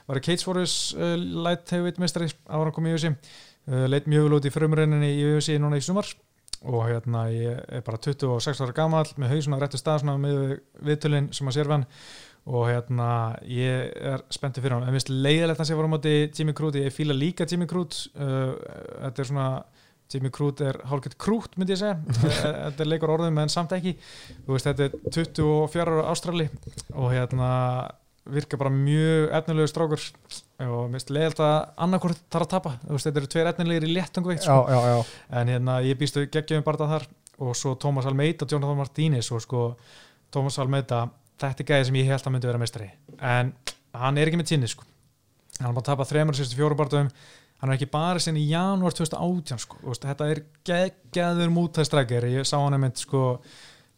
var 0.06 0.20
í 0.20 0.24
Cage 0.28 0.46
Warriors 0.46 0.76
uh, 0.94 1.16
light 1.18 1.72
heavyweight 1.72 1.98
mestari 1.98 2.28
ára 2.46 2.68
hann 2.68 2.74
kom 2.76 2.86
í 2.86 2.94
USA 2.94 3.10
uh, 3.10 3.86
leit 3.90 4.06
mjög 4.10 4.28
vel 4.28 4.38
út 4.38 4.46
í 4.46 4.52
frumrauninni 4.54 5.14
í 5.16 5.24
USA 5.32 5.58
núna 5.58 5.80
í 5.80 5.84
sumar. 5.84 6.12
Og 6.60 6.84
hérna 6.84 7.24
ég 7.32 7.62
er 7.72 7.82
bara 7.86 7.98
26 8.04 8.60
ára 8.60 8.76
gammal 8.76 9.06
með 9.16 9.34
hausuna 9.34 9.56
á 9.56 9.60
réttu 9.64 9.80
stað 9.80 10.02
svona 10.04 10.18
með 10.20 10.58
viðtölinn 10.84 11.30
sem 11.34 11.48
að 11.48 11.56
sér 11.56 11.72
hann 11.72 11.88
og 12.50 12.64
hérna 12.66 13.08
ég 13.46 13.92
er 13.94 14.24
spenntið 14.32 14.64
fyrir 14.64 14.74
hann 14.76 14.88
en 14.88 14.96
vist 14.96 15.10
leiðilegt 15.12 15.62
að 15.62 15.68
sé 15.68 15.76
voru 15.78 15.90
á 15.90 15.94
móti 15.94 16.14
Jimmy 16.26 16.54
Crute. 16.56 16.82
Ég 16.82 16.94
fíla 16.94 17.14
líka 17.14 17.46
Jimmy 17.46 17.68
Crute. 17.70 18.10
Uh, 18.18 18.56
þetta 19.04 19.22
er 19.22 19.28
svona 19.28 19.46
Jimmy 20.10 20.32
Crute 20.34 20.66
er 20.66 20.80
hálfgett 20.90 21.14
krút 21.20 21.54
myndi 21.60 21.76
ég 21.76 21.80
segja. 21.84 21.98
Þetta 22.66 22.82
er 22.82 22.88
leikur 22.90 23.12
orðum 23.14 23.38
en 23.38 23.52
samt 23.52 23.70
ekki. 23.76 23.94
Veist, 24.48 24.66
þetta 24.66 24.88
er 24.88 24.96
24 25.14 25.84
ára 25.86 26.08
ástrali 26.10 26.48
og 26.96 27.12
hérna 27.14 27.50
virka 28.30 28.58
bara 28.58 28.72
mjög 28.74 29.30
efnilegu 29.38 29.70
strákur. 29.70 30.08
Og 30.66 30.90
mér 30.90 30.98
finnst 30.98 31.14
leiðilegt 31.14 31.44
að 31.46 31.54
annarkort 31.86 32.26
þarf 32.26 32.48
að 32.48 32.52
tapa. 32.56 32.74
Veist, 32.88 33.06
þetta 33.06 33.22
eru 33.22 33.30
tveir 33.36 33.52
efnilegir 33.52 33.86
í 33.86 33.94
léttungveikt 33.94 34.44
sko. 34.48 34.58
Já, 34.66 34.74
já, 34.74 34.90
já. 34.90 35.22
En 35.38 35.54
hérna 35.54 35.78
ég 35.86 36.02
býstu 36.02 36.26
geggjum 36.26 36.66
bara 36.66 36.90
þar 36.96 37.06
og 37.40 37.54
svo 37.56 37.76
Thomas 37.80 38.10
Almeida, 38.10 38.50
Jonathan 38.50 38.82
Martínez 38.82 39.30
og 39.32 39.46
sko 39.46 39.64
Thomas 40.34 40.58
Almeida 40.60 41.06
þetta 41.40 41.64
er 41.64 41.70
gæði 41.72 41.88
sem 41.88 42.00
ég 42.00 42.10
held 42.12 42.24
að 42.24 42.34
myndi 42.36 42.50
vera 42.50 42.62
meistari. 42.62 42.90
En 43.18 43.52
hann 43.96 44.18
er 44.20 44.30
ekki 44.30 44.40
með 44.40 44.52
tíni 44.52 44.70
sko. 44.70 44.86
Hann 45.60 45.70
er 45.70 45.76
bara 45.76 45.84
að 45.84 45.90
tapa 45.90 46.08
364 46.08 46.78
barndum 46.78 47.12
hann 47.60 47.68
er 47.68 47.76
ekki 47.76 47.90
bara 47.92 48.20
sinni 48.22 48.40
í 48.46 48.52
janúar 48.54 48.94
2018 48.96 49.60
sko, 49.60 49.80
veist, 49.84 50.06
þetta 50.06 50.28
er 50.32 50.38
geggjaður 50.64 51.52
mútæðstrækir, 51.52 52.26
ég 52.32 52.48
sá 52.48 52.56
hann 52.56 52.76
einmitt 52.76 53.02
sko 53.02 53.24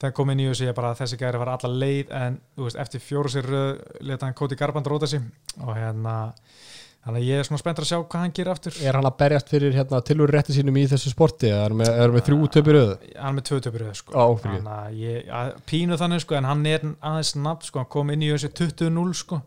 þegar 0.02 0.14
kom 0.18 0.32
inn 0.32 0.42
í 0.42 0.48
þessu 0.48 0.66
ég 0.66 0.74
bara 0.74 0.96
þessi 0.98 1.18
gæri 1.20 1.38
var 1.38 1.52
alla 1.52 1.70
leið 1.70 2.10
en 2.18 2.38
veist, 2.58 2.78
eftir 2.82 3.02
fjóru 3.04 3.30
sér 3.30 3.48
leta 4.02 4.26
hann 4.26 4.38
Koti 4.38 4.58
Garband 4.58 4.90
róta 4.90 5.06
sig. 5.06 5.22
Og 5.62 5.76
hérna 5.78 6.16
þannig 7.02 7.18
að 7.18 7.26
ég 7.26 7.40
er 7.42 7.46
svona 7.48 7.60
spenntur 7.60 7.84
að 7.86 7.90
sjá 7.90 7.98
hvað 7.98 8.22
hann 8.22 8.34
gerir 8.36 8.52
aftur. 8.52 8.76
Er 8.86 8.98
hann 8.98 9.08
að 9.08 9.16
berjast 9.22 9.52
fyrir 9.52 9.74
hérna, 9.76 10.00
tilur 10.06 10.32
rétti 10.32 10.54
sínum 10.56 10.78
í 10.78 10.84
þessu 10.90 11.12
sporti 11.12 11.50
eða 11.50 11.64
er 11.64 11.74
hann 11.74 11.80
með, 11.82 11.92
er 12.04 12.14
með 12.14 12.26
þrjú 12.28 12.48
töpur 12.56 12.78
auð? 12.78 12.92
hann 13.16 13.32
er 13.32 13.36
með 13.38 13.46
tvö 13.48 13.60
töpur 13.66 13.86
sko. 13.98 14.14
Á, 14.14 14.24
fyrir 14.38 14.58
þannig 14.60 14.72
að 14.76 14.98
ég 15.02 15.32
að, 15.40 15.52
pínu 15.72 16.00
þannig 16.02 16.24
sko 16.24 16.38
en 16.38 16.50
hann 16.50 16.64
er 16.70 16.88
aðeins 17.00 17.34
nafn 17.42 17.68
sko, 17.68 17.82
hann 17.82 17.92
kom 17.96 18.14
inn 18.14 18.22
í 18.22 18.32
þessu 18.32 18.52
20-0 18.62 19.18
sko. 19.18 19.40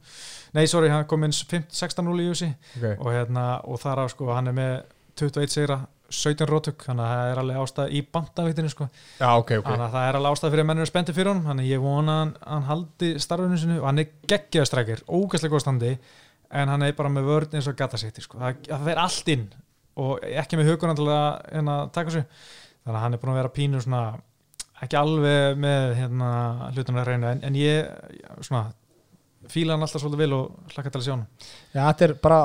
Nei 0.55 0.65
sorry, 0.71 0.91
hann 0.91 1.07
kom 1.07 1.23
inn 1.27 1.35
16-0 1.35 2.21
í 2.23 2.29
þessu 2.31 2.51
Okay. 2.75 2.95
og, 2.99 3.09
hérna, 3.15 3.45
og 3.63 3.79
þar 3.81 4.03
á 4.03 4.05
sko 4.11 4.31
hann 4.35 4.51
er 4.51 4.55
með 4.55 4.73
21 5.19 5.55
sigra 5.55 5.79
17 6.15 6.45
rótök, 6.47 6.83
þannig 6.85 7.01
að 7.01 7.13
það 7.15 7.29
er 7.31 7.39
alveg 7.41 7.61
ástæð 7.63 7.93
í 7.97 8.01
bandavittinu 8.13 8.69
sko, 8.71 8.85
Já, 9.17 9.29
ok, 9.39 9.55
ok. 9.57 9.65
Þannig 9.65 9.85
að 9.87 9.95
það 9.95 10.05
er 10.09 10.17
alveg 10.19 10.35
ástæð 10.35 10.51
fyrir 10.53 10.63
að 10.63 10.67
mennur 10.69 10.85
er 10.85 10.91
spenntið 10.91 11.17
fyrir 11.17 11.29
honum, 11.31 11.47
þannig 11.49 11.65
að 11.65 11.71
ég 11.71 11.81
vona 11.81 12.17
að 12.21 12.51
hann, 12.51 12.67
haldi 12.69 13.09
starfinu 13.25 13.57
sinu 13.59 13.77
og 13.79 13.87
hann 13.89 14.03
er 14.03 14.11
geggjaðstrækir 14.29 15.01
ógæslega 15.09 15.55
góð 15.55 15.63
standi, 15.65 15.91
en 16.55 16.71
hann 16.71 16.85
er 16.87 16.95
bara 16.97 17.11
með 17.11 17.27
vörn 17.29 17.57
eins 17.59 17.67
og 17.71 17.75
gata 17.79 17.99
sitt, 17.99 18.21
sko. 18.23 18.39
það, 18.41 18.61
það 18.69 18.87
fer 18.89 19.01
allt 19.03 19.33
inn 19.35 19.45
og 20.05 20.23
ekki 20.27 20.59
með 20.59 20.71
huguna 20.73 20.95
til 20.97 21.09
að 21.11 21.27
hérna, 21.55 21.75
taka 21.95 22.11
þessu, 22.11 22.23
þannig 22.85 22.95
að 22.97 23.03
hann 23.05 23.13
er 23.17 23.21
búin 23.21 23.33
að 23.33 23.39
vera 23.41 23.53
pínu 23.55 23.83
svona, 23.83 24.01
ekki 24.83 24.97
alveg 24.99 25.61
með 25.63 25.93
hérna, 26.01 26.31
hlutunar 26.75 27.05
að 27.05 27.11
reyna 27.13 27.31
en, 27.35 27.43
en 27.47 27.59
ég 27.59 28.41
svona 28.43 28.65
fíla 29.51 29.75
hann 29.75 29.85
alltaf 29.85 30.01
svolítið 30.01 30.23
vil 30.23 30.33
og 30.39 30.73
hlakka 30.73 30.91
til 30.91 30.99
að 30.99 31.05
sjá 31.05 31.13
hann 31.13 31.25
Já, 31.75 31.81
þetta 31.85 32.05
er 32.07 32.13
bara 32.25 32.39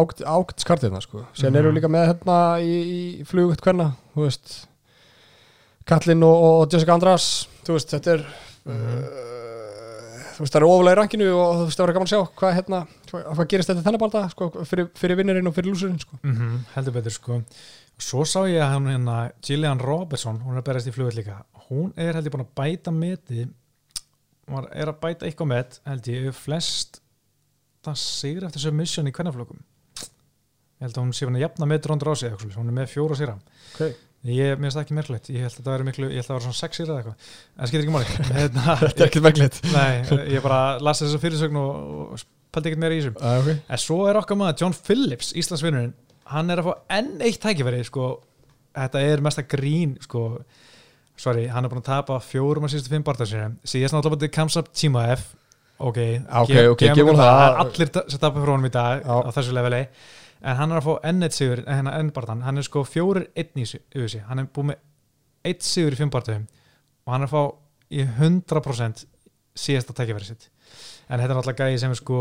ágt, 0.00 0.22
ágt 0.24 0.62
skartirna 0.64 1.00
sko. 1.04 1.26
Sen 1.36 1.50
Mhm. 1.52 1.58
eru 1.60 1.70
við 1.72 1.76
líka 1.76 1.90
með 1.92 2.06
hérna 2.08 2.36
í, 2.64 2.76
í 3.20 3.26
flugut 3.28 3.60
hverna, 3.60 3.90
Kallinn 5.84 6.22
og, 6.22 6.42
og 6.46 6.72
Jessica 6.72 6.94
András 6.94 7.24
veist, 7.66 7.90
þetta 7.90 8.12
er 8.16 8.20
uh, 8.70 9.06
þú 10.36 10.44
veist, 10.44 10.52
það 10.54 10.60
eru 10.60 10.70
ofulega 10.70 10.94
í 10.94 10.98
rankinu 11.00 11.30
og 11.34 11.56
þú 11.58 11.64
veist, 11.66 11.78
það 11.78 11.84
verður 11.86 11.96
gaman 11.98 12.08
að 12.08 12.12
sjá 12.12 12.20
hvað, 12.40 12.54
hérna, 12.58 12.80
hvað, 13.12 13.46
gerist 13.52 13.70
þetta 13.70 13.84
þennan 13.86 14.02
balda 14.02 14.24
sko, 14.32 14.50
fyrir, 14.68 14.90
fyrir 14.98 15.20
vinnurinn 15.20 15.50
og 15.50 15.56
fyrir 15.56 15.72
lúsurinn 15.72 16.02
sko. 16.02 16.18
mm 16.22 16.36
-hmm, 16.36 16.60
heldur 16.74 16.98
betur 16.98 17.16
sko. 17.16 17.40
Svo 18.02 18.24
sá 18.24 18.40
ég 18.48 18.62
að 18.62 18.72
hann 18.72 18.86
hérna 18.90 19.16
Gillian 19.46 19.80
Robertson, 19.80 20.40
hún 20.42 20.56
er 20.56 20.62
að 20.62 20.68
berast 20.70 20.88
í 20.88 20.92
flugut 20.92 21.14
líka. 21.14 21.44
Hún 21.68 21.92
er 21.96 22.14
held 22.14 22.26
ég 22.26 22.32
búin 22.32 22.46
að 22.46 22.54
bæta 22.56 22.90
meti 22.90 23.48
hún 24.50 24.66
er 24.72 24.90
að 24.90 25.00
bæta 25.02 25.26
eitthvað 25.26 25.48
met 25.52 25.80
held 25.86 26.08
ég 26.10 26.32
flest 26.34 27.00
það 27.82 27.98
sigur 27.98 28.46
eftir 28.48 28.60
submission 28.60 29.06
í 29.06 29.14
kvennaflökum 29.14 29.60
ég 30.82 30.88
held 30.88 30.96
að 30.96 31.04
hún 31.04 31.12
sé 31.14 31.28
hann 31.28 31.38
að 31.38 31.44
jafna 31.46 31.68
með 31.70 31.84
dróndur 31.84 32.10
á 32.10 32.14
sig 32.18 32.34
hún 32.56 32.66
er 32.66 32.74
með 32.74 32.90
fjóra 32.90 33.18
sigra. 33.18 33.36
Okay. 33.74 33.94
ég 34.26 34.58
það 34.58 34.80
ekki 34.82 34.96
merkilegt, 34.98 35.30
ég 35.30 35.46
held 35.46 35.54
að 35.54 35.64
það 35.64 35.74
veri 35.76 35.86
miklu 35.88 36.08
ég 36.08 36.18
held 36.18 36.24
að 36.24 36.30
það 36.30 36.38
var 36.38 36.44
svona 36.46 36.58
sex 36.58 36.80
sigra 36.80 36.92
eða 36.92 37.02
eitthvað. 37.02 37.28
En 37.54 37.62
það 37.62 37.70
skiptir 37.70 37.84
ekki 37.84 37.94
máli. 37.94 38.16
Hérna, 38.38 38.76
Þetta 38.82 39.06
er 39.06 39.24
veglegt 39.26 39.60
nei, 39.70 39.92
ég 40.34 40.44
bara 40.44 40.60
las 40.82 41.02
þessa 41.04 41.22
fyrirsögn 41.22 41.60
og, 41.62 41.70
og 42.16 42.24
pældi 42.52 42.70
ekkert 42.72 42.82
meira 42.84 42.96
í 42.96 43.00
þessum 43.02 43.16
uh, 43.20 43.36
okay. 43.42 43.58
En 43.68 43.80
svo 43.82 43.98
er 44.10 44.18
okkar 44.20 44.38
maður 44.40 44.62
John 44.64 44.76
Phillips, 44.76 45.32
Íslandsvinnurinn 45.38 45.94
hann 46.32 46.52
er 46.54 46.62
að 46.62 46.68
fá 46.70 46.74
enn 46.98 47.14
eitt 47.24 47.40
tækifæri 47.42 47.82
sko, 47.88 48.08
þetta 48.76 49.02
er 49.12 49.22
mesta 49.24 49.42
grín 49.44 49.96
sko, 50.04 50.22
sorry, 51.20 51.46
hann 51.52 51.64
er 51.66 51.72
búin 51.72 51.82
að 51.82 51.88
tapa 51.90 52.18
fjórum 52.24 52.64
að 52.68 52.74
síðustu 52.76 52.92
fimm 52.94 53.04
barndar 53.06 53.28
sinni 53.28 53.58
síðast 53.68 53.96
náttúrulega 53.96 54.16
bara 54.16 54.24
til 54.26 54.32
Kamsap 54.36 54.70
Tíma 54.72 55.04
F 55.16 55.26
ok, 55.82 55.98
Ok, 56.30 56.52
gef- 56.54 56.70
ok, 56.72 56.84
gefum 56.94 57.18
það. 57.18 57.42
er 57.42 57.60
allir 57.64 57.92
sem 58.14 58.22
tapa 58.22 58.38
frá 58.44 58.52
honum 58.54 58.68
í 58.68 58.72
dag 58.72 59.02
á 59.02 59.14
þessu 59.34 59.54
leveli. 59.56 59.80
En 60.42 60.56
hann 60.58 60.72
er 60.74 60.78
að 60.80 60.86
fá 60.86 61.08
enn 61.10 61.22
eitt 61.26 61.34
sigur 61.36 61.60
en 61.70 61.88
enn 61.90 62.12
barndan, 62.14 62.40
hann 62.46 62.58
er 62.58 62.66
sko 62.66 62.84
fjórir 62.86 63.28
einn 63.38 63.62
í 63.62 63.66
sig, 63.66 64.22
hann 64.28 64.42
er 64.42 64.46
búin 64.54 64.70
með 64.72 64.78
eitt 65.50 65.66
sigur 65.66 65.94
í 65.94 65.98
fimm 65.98 66.10
barndum 66.14 66.46
og 67.06 67.12
hann 67.16 67.26
er 67.26 67.28
að 67.28 67.34
fá 67.34 67.42
í 67.92 68.06
100% 68.06 69.04
síðasta 69.58 69.94
tækifæri 69.98 70.28
sitt 70.30 70.48
en 71.08 71.18
þetta 71.20 71.30
er 71.30 71.38
náttúrulega 71.38 71.66
gæði 71.66 71.82
sem 71.82 71.94
er 71.94 72.00
sko 72.00 72.20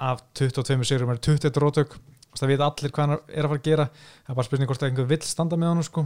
af 0.00 0.24
22 0.38 0.88
sigurum 0.88 1.12
er 1.12 1.20
21 1.20 1.60
rótök 1.60 1.98
það 2.38 2.52
veit 2.52 2.64
allir 2.64 2.92
hvað 2.94 3.06
hann 3.06 3.14
er 3.18 3.46
að 3.46 3.52
fara 3.52 3.60
að 3.60 3.68
gera 3.68 3.86
það 3.92 4.32
er 4.32 4.38
bara 4.38 4.48
spurning 4.48 4.70
hvort 4.70 4.82
að 4.84 4.90
einhver 4.90 5.08
vill 5.10 5.22
standa 5.26 5.58
með 5.60 5.72
hann 5.72 5.86
sko. 5.86 6.04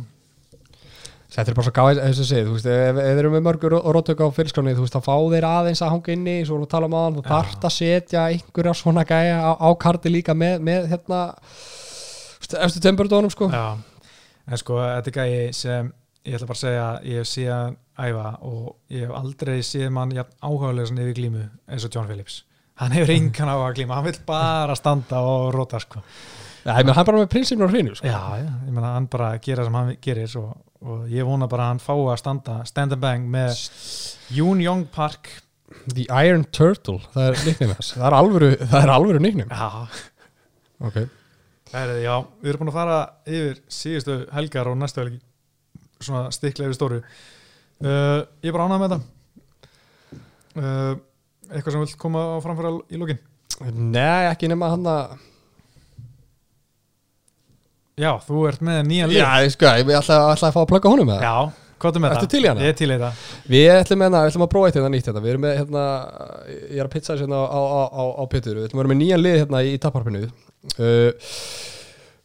Þetta 1.34 1.50
er 1.50 1.56
bara 1.56 1.66
svo 1.66 1.72
gáð 1.74 1.98
þess 1.98 2.20
að 2.22 2.26
segja, 2.28 2.46
þú 2.46 2.52
veist, 2.54 2.66
ef, 2.70 2.98
ef 3.00 3.08
þeir 3.08 3.20
eru 3.24 3.30
með 3.32 3.42
mörgur 3.42 3.74
og 3.74 3.86
rótök 3.96 4.20
á 4.22 4.28
fyrirskráni, 4.36 4.74
þú 4.76 4.84
veist, 4.84 4.94
þá 4.94 5.06
fá 5.08 5.16
þeir 5.32 5.46
aðeins 5.48 5.80
að 5.82 5.90
hanga 5.90 6.12
inni, 6.14 6.34
svo 6.44 6.54
erum 6.54 6.62
við 6.62 6.68
að 6.68 6.74
tala 6.74 6.88
um 6.90 6.94
aðan, 6.98 7.16
þú 7.16 7.24
þarft 7.26 7.64
að 7.66 7.74
setja 7.74 8.26
einhverja 8.28 8.74
svona 8.78 9.04
gæja 9.08 9.40
á, 9.42 9.50
á 9.58 9.68
karti 9.82 10.12
líka 10.12 10.36
með, 10.38 10.62
með 10.68 10.86
hérna, 10.92 11.22
eftir 12.60 12.84
tempurdónum, 12.84 13.32
sko. 13.34 13.48
Já, 13.50 14.12
en 14.46 14.62
sko 14.62 14.78
þetta 14.78 15.10
er 15.10 15.18
gæði 15.18 15.42
sem 15.58 15.90
ég 16.28 16.38
ætla 16.38 16.50
bara 16.52 16.60
að 16.60 16.62
segja 16.62 16.86
ég 17.08 17.24
hef 17.24 17.32
síðan 17.32 17.76
æfa 17.98 18.28
og 18.42 18.76
ég 18.90 19.04
hef 19.06 19.12
aldrei 19.18 19.60
séð 19.62 19.90
mann 19.94 20.14
jafn 20.16 20.34
áhugaðlega 20.42 20.90
svona 20.90 21.04
yfir 21.04 21.18
glímu 21.20 21.44
eins 21.70 21.84
og 21.86 21.94
John 21.94 22.08
Phillips 22.10 22.40
hann 22.80 22.94
hefur 22.96 23.12
engan 23.14 23.52
á 23.52 23.56
að 23.56 23.76
glíma, 23.78 23.94
hann 24.00 24.08
vil 24.08 24.18
bara 24.26 24.74
standa 24.74 25.20
og 25.22 25.52
róta 25.54 25.78
sko. 25.78 26.00
Já, 26.64 26.72
ég 26.80 26.86
meina, 26.88 26.94
hann 26.96 27.04
er 27.04 27.10
bara 27.10 27.20
með 27.20 27.28
prinsipnur 27.30 27.68
á 27.68 27.72
hreinu, 27.74 27.94
sko. 27.94 28.08
já, 28.08 28.18
já, 28.40 28.48
ég 28.66 28.72
meina 28.74 28.94
hann 28.96 29.06
bara 29.12 29.28
gera 29.44 29.66
sem 29.68 29.76
hann 29.78 29.92
gerir 30.02 30.34
og, 30.40 30.54
og 30.82 31.04
ég 31.12 31.28
vona 31.28 31.46
bara 31.50 31.68
að 31.68 31.74
hann 31.74 31.82
fái 31.84 32.00
að 32.08 32.18
standa 32.22 32.56
stand 32.66 32.96
and 32.96 33.02
bang 33.04 33.28
með 33.30 33.60
Yoon 34.34 34.62
Young 34.64 34.86
Park 34.90 35.30
The 35.94 36.06
Iron 36.24 36.44
Turtle, 36.54 36.98
það 37.14 37.28
er 37.28 37.38
nickname 37.44 37.76
þess. 37.78 37.92
Það 37.98 38.06
er 38.08 38.16
alvöru, 38.18 38.48
það 38.62 38.80
er 38.80 38.92
alvöru 38.96 39.22
nickname. 39.22 39.54
já, 39.54 39.86
Ok. 40.84 40.98
Herri, 41.74 42.00
já, 42.04 42.14
við 42.42 42.50
erum 42.50 42.60
búin 42.64 42.70
að 42.70 42.76
fara 42.76 42.98
yfir 43.26 43.62
síðustu 43.72 44.16
helgar 44.34 44.68
og 44.70 44.76
næstu 44.78 45.00
helgi 45.02 45.20
svona 46.04 46.26
stikklega 46.34 46.70
yfir 46.70 46.78
stóru 46.78 46.98
uh, 47.82 48.20
ég 48.44 48.50
er 48.50 48.56
bara 48.56 48.68
ánægð 48.68 48.84
með 48.84 48.94
þetta 48.94 49.02
uh, 50.60 50.94
eitthvað 51.50 51.76
sem 51.76 51.84
vilt 51.84 51.98
koma 52.00 52.24
á 52.34 52.36
framfæra 52.44 52.74
í 52.90 53.00
lókin 53.00 53.22
Nei, 53.74 54.26
ekki 54.32 54.48
nema 54.50 54.72
hann 54.72 54.86
að, 54.90 55.12
já, 58.02 58.10
þú 58.26 58.46
ert 58.50 58.64
með 58.66 58.80
nýjan 58.88 59.12
lið 59.12 59.20
já, 59.20 59.28
ég 59.44 59.52
sko, 59.54 59.68
ég 59.78 59.92
ætla, 60.00 60.16
ætla 60.32 60.48
að 60.50 60.56
fá 60.56 60.62
að 60.64 60.72
plugga 60.72 60.90
honum 60.90 61.10
með 61.12 61.20
það. 61.22 61.28
já 61.28 61.60
hvað 61.84 61.98
er 61.98 62.02
með 62.04 62.14
það? 62.14 62.26
til 62.32 62.40
í 62.40 62.48
hana? 62.48 62.64
Ég 62.64 62.72
er 62.72 62.76
til 62.78 62.88
í 62.88 62.94
þetta 62.94 63.10
Við 63.52 63.66
ætlum, 63.74 64.04
hérna, 64.04 64.22
við 64.24 64.30
ætlum 64.30 64.44
að 64.46 64.50
prófa 64.54 64.68
eitt 64.68 64.78
hérna 64.78 64.90
nýtt 64.94 65.08
hérna. 65.10 65.22
Við 65.24 65.32
erum 65.34 65.44
með, 65.44 65.54
hérna, 65.60 65.84
ég 66.54 66.78
er 66.78 66.86
að 66.86 66.92
pizza 66.94 67.12
þess 67.12 67.24
hérna 67.24 67.40
á, 67.44 67.60
á, 67.60 67.82
á, 67.92 68.02
á 68.16 68.22
Pétur 68.32 68.56
Við 68.58 68.68
ætlum 68.68 68.80
að 68.80 68.84
vera 68.84 68.92
með 68.94 69.00
nýjan 69.02 69.22
lið 69.24 69.36
hérna 69.42 69.62
í 69.68 69.74
tapparpinu 69.82 70.22
uh, 70.24 71.30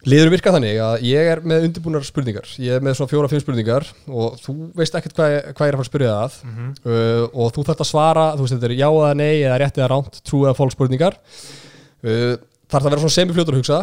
Liður 0.07 0.29
virka 0.31 0.51
þannig 0.55 0.77
að 0.79 1.01
ég 1.03 1.27
er 1.33 1.41
með 1.43 1.65
undirbúnar 1.67 2.05
spurningar 2.07 2.45
Ég 2.63 2.77
er 2.77 2.83
með 2.85 2.93
svona 2.95 3.11
fjóra-fimm 3.11 3.41
spurningar 3.43 3.83
og 4.07 4.37
þú 4.39 4.53
veist 4.79 4.95
ekkert 4.95 5.17
hvað, 5.17 5.33
hvað 5.57 5.67
ég 5.67 5.73
er 5.73 5.75
að 5.75 5.81
fara 5.81 5.85
að 5.85 5.89
spyrja 5.91 6.13
það 6.13 6.23
að 6.23 6.37
Mhm. 6.47 6.69
uh, 6.85 7.23
og 7.43 7.51
þú 7.57 7.65
þarft 7.67 7.83
að 7.83 7.89
svara, 7.89 8.25
þú 8.37 8.45
veist 8.45 8.55
þetta 8.55 8.69
er 8.69 8.75
já 8.79 8.87
eða 8.89 9.09
nei 9.19 9.35
eða 9.43 9.57
rétt 9.59 9.79
eða 9.81 9.89
ránt, 9.91 10.21
trú 10.23 10.39
eða 10.45 10.55
fólk 10.55 10.71
spurningar 10.71 11.17
uh, 11.19 12.35
þarf 12.71 12.85
að 12.85 12.89
vera 12.93 13.01
svona 13.03 13.17
semifljótur 13.17 13.57
að 13.57 13.59
hugsa 13.59 13.81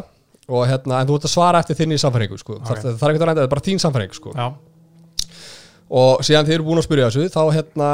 og 0.49 0.65
hérna, 0.71 1.01
en 1.03 1.09
þú 1.11 1.19
ert 1.19 1.27
að 1.29 1.35
svara 1.37 1.59
eftir 1.61 1.77
þinni 1.81 1.97
samfæringu 2.01 2.39
sko. 2.39 2.55
Ok. 2.61 2.71
okay. 2.71 2.83
það, 2.87 2.97
það 3.01 3.07
er 3.09 3.13
ekkert 3.13 3.23
að 3.25 3.29
reynda, 3.29 3.41
það 3.43 3.49
er 3.49 3.55
bara 3.57 3.67
þín 3.67 3.81
samfæring 3.83 4.13
sko. 4.15 4.33
Já, 4.37 4.47
og 5.87 6.23
síðan 6.27 6.49
þið 6.49 6.57
eru 6.57 6.67
búin 6.67 6.81
að 6.81 6.87
spyrja 6.89 7.09
þessu 7.11 7.29
þá, 7.31 7.43
hérna, 7.55 7.91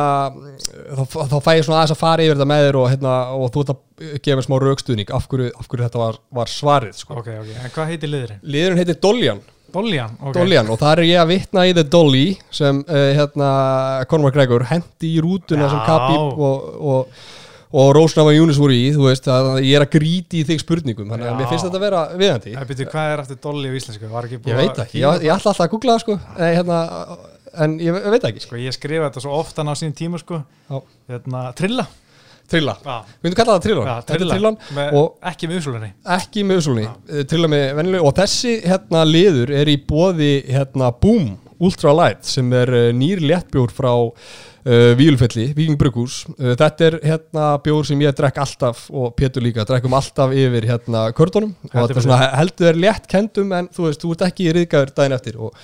þá, 0.96 1.16
þá 1.28 1.38
fæ 1.44 1.50
ég 1.58 1.64
svona 1.66 1.80
aðeins 1.82 1.94
að 1.96 2.00
fara 2.00 2.24
yfir 2.24 2.38
þetta 2.38 2.50
með 2.52 2.66
þér 2.66 2.78
og, 2.80 2.86
hérna, 2.92 3.16
og 3.36 3.50
þú 3.52 3.64
ert 3.64 3.72
að 3.74 4.14
gefa 4.24 4.38
mér 4.38 4.46
smá 4.46 4.56
raukstuðning 4.62 5.12
af 5.12 5.26
af 5.26 5.68
hverju 5.68 5.84
þetta 5.84 6.00
var, 6.00 6.20
var 6.32 6.52
svarið 6.52 7.02
sko. 7.02 7.18
ok, 7.20 7.28
ok. 7.42 7.50
En 7.58 7.74
hvað 7.74 7.92
heitir 7.92 8.12
liðurinn? 8.12 8.40
Liðurinn 8.42 8.80
heitir 8.80 9.00
Doljan 9.02 9.42
Doljan, 9.72 10.16
ok. 10.20 10.34
Doljan 10.36 10.68
og 10.72 10.80
þar 10.80 11.00
er 11.00 11.08
ég 11.08 11.20
að 11.22 11.30
vitna 11.32 11.64
í 11.68 11.72
The 11.76 11.84
Dolly 11.88 12.26
sem 12.52 12.82
uh, 12.84 13.04
hérna, 13.16 13.52
Conor 14.10 14.28
McGregor 14.28 14.66
hendi 14.68 15.14
í 15.16 15.22
rútuna 15.24 15.64
Já. 15.64 15.70
sem 15.72 15.84
Khabib 15.86 16.42
og, 16.44 16.66
og, 16.92 17.22
og 17.72 17.92
Rósnafa 17.96 18.34
Júnis 18.36 18.60
voru 18.60 18.76
í 18.76 18.90
þú 18.92 19.06
veist 19.08 19.28
að 19.32 19.62
ég 19.64 19.78
er 19.78 19.86
að 19.86 19.94
gríti 19.94 20.42
í 20.42 20.46
þig 20.48 20.60
spurningum 20.60 21.08
þannig 21.08 21.28
að 21.28 21.32
Já. 21.32 21.38
mér 21.40 21.52
finnst 21.52 21.68
þetta 21.68 21.80
að 21.80 21.86
vera 21.86 22.02
viðandi 22.12 22.56
Það 22.58 22.72
byrju, 22.72 22.88
hvað 22.92 23.12
er 23.14 23.22
aftur 23.24 23.40
Dolly 23.48 23.72
á 23.72 23.74
íslensku? 23.80 24.10
Ég 24.52 24.60
veit 24.60 24.82
ekki, 24.84 25.00
ég, 25.00 25.24
ég 25.24 25.36
ætla 25.38 25.54
alltaf 25.54 25.64
að 25.64 25.72
googla 25.72 25.96
það 25.96 26.04
sko 26.04 26.18
Nei, 26.36 26.50
hérna, 26.58 26.82
en 27.64 27.78
ég, 27.82 27.96
veit 28.14 28.24
ekki 28.28 28.40
Sko, 28.44 28.56
ég 28.60 28.74
skrifa 28.76 29.08
þetta 29.10 29.22
svo 29.24 29.34
oftan 29.40 29.68
á 29.68 29.74
sín 29.78 29.92
tíma, 29.96 30.18
sko. 30.22 30.42
Hérna, 31.10 31.50
Trilla. 31.58 31.86
Trilla, 32.52 32.74
við 32.82 33.22
myndum 33.24 33.36
kalla 33.38 33.54
það 33.54 33.62
Trillan 33.64 33.86
Já, 33.86 33.92
Þetta 34.02 34.12
er 34.12 34.18
Trilla. 34.18 34.34
Trillan 34.34 34.56
Með, 34.76 34.96
ekki 35.30 35.48
með 35.48 35.60
usulunni. 35.62 35.90
ekki 36.16 36.42
með 36.44 36.58
usulni 36.60 36.86
Trilla 37.30 37.48
með 37.48 37.62
venjuleg 37.78 38.02
og 38.08 38.16
þessi 38.18 38.54
hérna 38.66 39.04
liður 39.08 39.52
er 39.56 39.70
í 39.72 39.76
bóði 39.88 40.32
hérna 40.50 40.90
Boom 41.00 41.30
Ultralight 41.62 42.26
sem 42.28 42.50
er 42.58 42.72
uh, 42.74 42.88
nýr 42.98 43.22
léttbjór 43.22 43.72
frá 43.72 43.92
uh, 44.66 44.92
Vílfelli, 44.98 45.48
Víking 45.56 45.76
Bruggús 45.80 46.20
uh, 46.32 46.52
þetta 46.58 46.86
er 46.88 46.96
hérna 47.06 47.46
bjór 47.64 47.86
sem 47.88 48.00
ég 48.04 48.14
drekk 48.18 48.38
alltaf 48.44 48.84
og 48.90 49.12
Pétur 49.18 49.42
líka, 49.44 49.64
drekkum 49.68 49.94
alltaf 49.98 50.32
yfir 50.36 50.66
hérna 50.70 51.04
kördunum 51.16 51.52
og 51.68 51.74
þetta 51.74 51.96
er 51.98 52.06
svona 52.06 52.30
heldur 52.38 52.68
er 52.72 52.78
létt 52.84 53.08
kendum 53.10 53.52
en 53.58 53.68
þú 53.74 53.88
veist, 53.88 54.02
þú 54.04 54.12
ert 54.16 54.24
ekki 54.28 54.48
í 54.48 54.54
riðgæður 54.58 54.94
daginn 54.98 55.16
eftir 55.18 55.38
og 55.42 55.56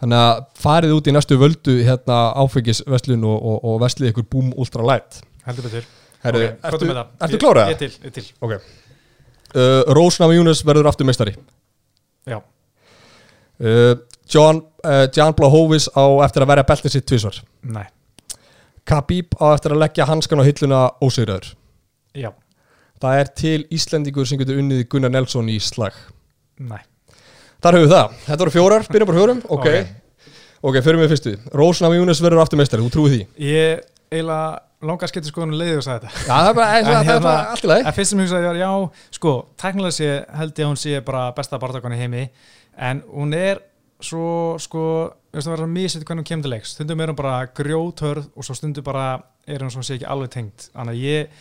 þannig 0.00 0.22
að 0.24 0.42
farið 0.64 0.96
út 0.98 1.10
í 1.12 1.14
næstu 1.18 1.38
völdu 1.40 1.76
hérna 1.86 2.18
áfengisveslun 2.44 3.24
og, 3.28 3.38
og, 3.52 3.58
og 3.72 3.80
veslið 3.84 4.12
ykkur 4.14 4.28
Boom 4.32 4.52
Ultralight 4.56 5.20
Heldur 5.48 5.68
betur. 5.68 5.88
Herru, 6.24 6.40
Ok, 6.44 6.64
ertu, 6.72 6.86
með 6.90 6.96
það. 6.98 7.10
ertu 7.24 7.36
Ég- 7.36 7.42
klárað? 7.44 7.68
Ég 7.70 7.76
er 7.76 7.82
til, 7.84 7.92
ég 8.08 8.14
til. 8.18 8.26
Ok 8.42 8.54
uh, 8.58 9.94
Rósnama 9.96 10.34
Júnes 10.36 10.64
verður 10.66 10.88
aftur 10.90 11.06
meistari 11.08 11.36
Já. 12.28 12.40
John, 14.30 14.58
John 15.16 15.32
Blahovis 15.34 15.88
á 15.96 16.04
eftir 16.22 16.44
að 16.44 16.50
verja 16.52 16.66
beltið 16.68 16.92
sitt 16.94 17.06
tvisvar 17.10 17.38
Nei. 17.66 17.86
Khabib 18.88 19.34
á 19.36 19.52
eftir 19.54 19.74
að 19.74 19.82
leggja 19.84 20.06
hanskan 20.08 20.40
á 20.40 20.44
hilluna 20.48 20.82
ósegraður 21.04 21.52
Já. 22.18 22.30
Það 22.98 23.18
er 23.22 23.28
til 23.38 23.58
Íslendingur 23.76 24.26
sem 24.26 24.38
getur 24.40 24.58
unnið 24.58 24.80
Gunnar 24.90 25.12
Nelson 25.14 25.46
í 25.52 25.58
slag. 25.62 25.94
Nei. 26.58 26.80
Þar 27.62 27.76
höfum 27.78 27.84
við 27.84 27.92
það, 27.94 28.16
þetta 28.24 28.40
voru 28.42 28.54
fjórar, 28.54 28.86
byrjum 28.90 29.10
bara 29.10 29.18
fjórum. 29.20 29.42
Ok, 29.54 29.68
ok, 30.66 30.78
fyrir 30.82 30.98
mig 30.98 31.10
fyrstu. 31.12 31.34
Rósnama 31.54 31.98
Júnes 31.98 32.22
verður 32.24 32.42
aftur 32.42 32.58
meistari, 32.58 32.82
þú 32.82 32.90
trúið 32.96 33.14
því? 33.14 33.20
Ég 33.46 33.84
eiginlega 34.10 34.48
langa 34.88 35.08
skipti 35.10 35.30
skoðunum 35.30 35.58
leiði 35.60 35.76
og 35.78 35.86
sagði 35.86 36.08
þetta. 36.08 36.24
Já, 36.26 36.34
það 36.34 36.50
er 36.50 36.58
bara, 36.58 36.68
En 36.78 36.84
það, 36.88 36.98
er 36.98 37.08
hérna- 37.12 37.26
bara 37.28 37.46
allt 37.54 37.64
í 37.66 37.70
lagi. 37.70 37.86
En 37.90 37.96
fyrst 38.00 38.10
sem 38.14 38.18
ég 38.22 38.26
hugsaði 38.28 38.48
var, 38.50 38.60
já, 38.64 38.70
sko, 39.18 39.34
tæknilega 39.62 39.96
sé 39.98 40.10
held 40.40 40.52
ég 40.58 40.64
að 40.66 40.70
hún 40.72 40.82
sé 40.82 41.00
bara 41.12 41.22
besta 41.38 41.58
barndakon 41.62 41.94
í 41.94 42.00
heimi. 42.02 42.24
En 42.78 43.02
hún 43.14 43.34
er 43.38 43.62
svo, 44.04 44.56
sko, 44.62 44.82
þú 45.30 45.38
veist 45.38 45.48
það 45.48 45.54
verður 45.54 45.68
að 45.68 45.72
misið 45.74 46.04
hvernig 46.04 46.22
hún 46.22 46.28
kemur 46.30 46.46
til 46.46 46.52
leiks. 46.54 46.74
Stundum 46.74 47.00
er 47.02 47.12
hún 47.12 47.18
bara 47.18 47.38
grjóthörð 47.58 48.28
og 48.34 48.46
svo 48.46 48.56
stundum 48.58 48.86
bara 48.86 49.06
er 49.48 49.64
hún 49.64 49.72
svona 49.74 49.88
sé 49.88 49.96
ekki 49.98 50.08
alveg 50.10 50.34
tengt. 50.34 50.68
Þannig 50.74 50.94
að 50.94 51.06
ég, 51.08 51.40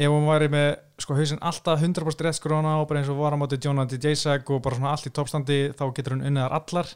ef 0.00 0.14
hún 0.14 0.28
væri 0.28 0.50
með, 0.52 0.68
sko, 1.02 1.16
hausinn 1.18 1.42
alltaf 1.50 1.82
100% 1.82 2.26
rétt 2.26 2.38
skróna 2.38 2.76
og 2.80 2.86
bara 2.90 3.02
eins 3.02 3.10
og 3.12 3.18
var 3.20 3.34
á 3.34 3.40
móti 3.40 3.58
Jonah 3.60 3.88
J.Sag 3.90 4.50
og 4.54 4.62
bara 4.64 4.78
svona 4.78 4.94
allt 4.94 5.10
í 5.10 5.14
toppstandi 5.16 5.60
þá 5.78 5.84
getur 5.96 6.16
hún 6.16 6.26
unniðar 6.30 6.56
allar. 6.60 6.94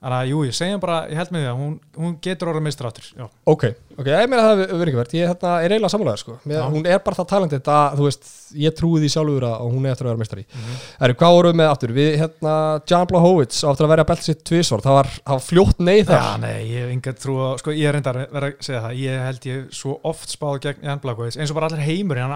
Þannig 0.00 0.16
að, 0.16 0.28
jú, 0.30 0.38
ég 0.48 0.54
segjum 0.56 0.80
bara, 0.80 0.98
ég 1.10 1.18
held 1.20 1.32
með 1.34 1.42
því 1.42 1.48
að 1.50 1.58
hún, 1.60 1.72
hún 2.00 2.12
getur 2.24 2.48
orðið 2.48 2.62
meistur 2.64 2.86
áttur. 2.88 3.08
Ok, 3.44 3.64
ok, 3.98 4.06
ég 4.08 4.30
meina 4.32 4.44
það 4.46 4.60
verður 4.62 4.88
ekki 4.90 5.00
verið 5.00 5.16
Ég 5.18 5.28
hérna, 5.28 5.50
er 5.60 5.74
eiginlega 5.74 5.92
sammálaður 5.92 6.20
sko 6.22 6.36
Mér. 6.48 6.62
Hún 6.72 6.86
er 6.88 6.98
bara 7.04 7.16
það 7.18 7.28
talendið 7.34 7.68
að, 7.68 7.98
þú 7.98 8.06
veist 8.08 8.30
Ég 8.60 8.74
trúi 8.74 8.98
því 8.98 9.08
sjálfur 9.12 9.44
að 9.46 9.60
hún 9.70 9.84
er 9.86 9.92
eftir 9.92 10.06
að 10.06 10.10
vera 10.10 10.18
meistari 10.18 10.42
mm 10.42 10.56
Mhm. 10.60 10.72
-hmm. 10.72 11.14
Hvað 11.20 11.34
vorum 11.36 11.52
við 11.52 11.58
með 11.60 11.68
aftur? 11.70 11.92
Við, 11.94 12.08
hérna, 12.18 12.54
Jan 12.90 13.06
Blahowicz 13.06 13.60
áttur 13.64 13.84
að 13.86 13.92
vera 13.92 14.04
beltið 14.08 14.24
sitt 14.24 14.44
tvisvar 14.44 14.80
Það 14.80 14.96
var, 14.96 15.06
það 15.06 15.34
var 15.36 15.44
fljótt 15.50 15.78
nei 15.78 16.02
þar 16.02 16.16
Já, 16.20 16.36
nei, 16.40 16.58
ég 16.70 16.80
hef 16.80 16.90
enga 16.90 17.12
trú 17.12 17.34
á, 17.38 17.48
sko, 17.60 17.70
ég 17.70 17.86
er 17.86 17.92
reyndar 17.94 18.16
verið 18.32 18.48
að 18.50 18.64
segja 18.64 18.80
það, 18.80 18.94
ég 18.98 19.24
held 19.26 19.42
ég 19.46 19.70
svo 19.70 20.00
oft 20.02 20.28
spáð 20.28 20.58
gegn 20.60 20.82
Jan 20.82 20.98
Blakóis, 21.00 21.36
eins 21.36 21.50
og 21.50 21.54
bara 21.54 21.66
allir 21.68 21.84
heimur 21.84 22.16
hann 22.18 22.32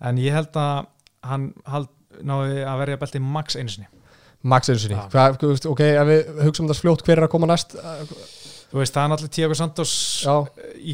er 0.00 0.06
er 0.06 0.10
en 0.10 0.18
ég 0.18 0.32
held 0.32 0.56
að 0.56 0.86
hann 1.22 1.54
hald, 1.68 1.88
náði 2.22 2.64
að 2.64 2.78
verja 2.78 3.00
belti 3.00 3.20
max 3.20 3.56
einu 3.56 3.68
sinni. 3.68 3.88
Max 4.42 4.68
einu 4.70 4.78
sinni. 4.80 4.96
Já. 4.96 5.08
Hvað, 5.12 5.38
þú 5.40 5.50
veist, 5.52 5.66
Ok, 5.66 5.80
ef 5.80 6.06
við 6.08 6.44
hugsaum 6.46 6.68
þetta 6.68 6.80
fljótt 6.80 7.02
Hver 7.04 7.18
er 7.18 7.26
að 7.28 7.32
koma 7.34 7.46
næst? 7.46 7.76
þú 8.70 8.78
veist, 8.78 8.94
það 8.94 9.02
er 9.02 9.10
náttúrulega 9.10 9.34
Tiago 9.34 9.54
Santos. 9.58 9.92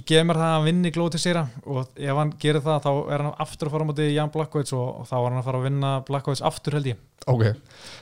Gef 0.06 0.24
mér 0.24 0.40
það 0.40 0.54
að 0.56 0.64
vinni 0.64 0.92
glóti 0.94 1.18
sér 1.20 1.42
og 1.44 1.90
ef 1.96 2.16
hann 2.16 2.32
gerir 2.40 2.64
það 2.64 2.86
þá 2.86 2.92
er 3.12 3.24
hann 3.26 3.34
aftur 3.44 3.68
að 3.68 3.74
fara 3.76 3.84
á 3.84 3.88
móti 3.90 4.06
Jan 4.14 4.32
Blakóis 4.32 4.72
og, 4.72 4.86
og 5.02 5.08
þá 5.10 5.16
var 5.16 5.30
hann 5.30 5.40
að 5.42 5.48
fara 5.50 5.60
að 5.60 5.66
vinna 5.68 5.90
Blakóis 6.08 6.42
aftur 6.42 6.78
held 6.78 6.86
ég 6.86 6.96
ok 7.26 7.44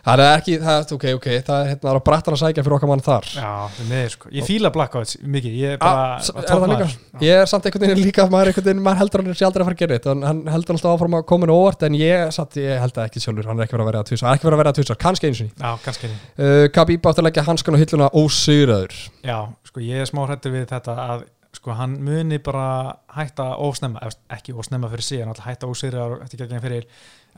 Það 0.05 0.20
er 0.20 0.35
ekki, 0.36 0.55
það, 0.61 0.74
er- 0.82 0.91
ok, 0.95 1.05
ok 1.16 1.27
Það 1.47 1.59
er 1.62 1.69
hérna 1.70 1.81
það 1.81 1.91
er 1.95 1.97
á 1.97 2.05
brattan 2.05 2.35
að 2.35 2.41
sækja 2.43 2.62
fyrir 2.66 2.74
okkar 2.77 2.91
mann 2.91 3.03
þar 3.07 3.28
Já, 3.32 3.53
neður 3.89 4.11
sko. 4.12 4.28
Ég 4.36 4.45
fíla 4.45 4.70
Blackout 4.74 5.15
mikið, 5.24 5.55
ég 5.62 5.70
er 5.73 5.78
Ah, 5.81 6.19
bara 6.20 6.35
bara 6.35 6.45
er 6.45 6.61
það 6.61 6.73
líka? 6.74 6.89
Ég 7.24 7.41
er 7.41 7.49
samt 7.49 7.65
einhvern 7.70 7.86
veginn 7.86 8.03
líka 8.05 8.27
maður, 8.28 8.51
einhvern 8.53 8.66
veginn, 8.69 8.82
maður 8.85 9.01
heldur 9.01 9.23
hann 9.24 9.39
sé 9.41 9.47
aldrei 9.49 9.62
að 9.65 9.69
fara 9.70 9.77
að 9.78 9.81
gera 9.85 9.97
þetta 9.97 10.28
hann 10.28 10.43
heldur 10.53 10.77
alltaf 10.77 10.93
áfram 10.99 11.16
að 11.16 11.24
koma 11.32 11.49
nú 11.49 11.57
óvart 11.57 11.86
en 11.89 11.97
ég, 11.97 12.27
satt, 12.36 12.59
ég 12.61 12.82
held 12.85 12.93
það 12.99 13.09
ekki 13.09 13.23
sjálfur, 13.24 13.49
hann 13.49 13.59
er 13.62 13.65
ekki 13.65 13.77
verið 13.78 13.86
að 13.86 13.91
vera 13.95 14.03
að 14.05 14.11
tvisar 14.12 14.28
hann 14.28 14.35
er 14.35 14.41
ekki 14.43 14.49
verið 14.51 14.59
að 14.59 14.62
vera 14.65 14.73
að 14.74 14.78
tvisar, 14.82 15.01
kannski 15.07 15.31
einu 15.31 15.39
sinni 15.41 15.53
Já, 15.57 15.70
kannski 15.86 16.11
ekki. 16.11 16.19
uh, 16.45 16.65
Khabib 16.77 17.09
átti 17.09 17.23
að 17.24 17.28
leggja 17.31 17.47
hanskan 17.49 17.78
á 17.78 17.81
hilluna 17.81 18.11
ósigurður 18.20 18.99
Já, 19.24 19.39
sko, 19.70 19.81
ég 19.89 20.05
er 20.05 20.11
smá 20.12 20.27
hrættu 20.28 20.53
við 20.53 20.66
þetta 20.74 20.99
að 21.09 21.24
sko, 21.55 21.73
hann 21.78 21.97
muni 22.03 22.39
bara 22.45 22.66
hætta 23.15 23.55
ósnemma, 23.62 24.03
ekki 24.36 24.53
ósnemma 24.59 24.91
fyrir 24.93 25.23
hann 25.23 25.31
alltaf 25.32 25.47
hætta 25.49 25.70
ósýrðar 25.70 26.16
eftir 26.27 26.43
gegn 26.45 26.61
fyrir, 26.61 26.85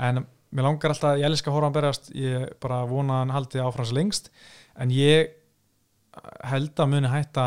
en 0.02 0.24
mér 0.56 0.66
langar 0.70 0.92
alltaf, 0.94 1.18
ég 1.20 1.26
elska 1.28 1.50
að 1.52 1.56
horfa 1.58 1.68
hann 1.68 1.76
berjast, 1.76 2.10
ég 2.16 2.46
bara 2.64 2.82
vona 2.88 3.20
hann 3.22 3.34
haldi 3.34 3.60
áfrans 3.62 3.92
lengst, 3.96 4.30
en 4.80 4.92
ég 4.94 5.34
held 6.48 6.80
að 6.80 6.92
muni 6.94 7.10
hætta 7.12 7.46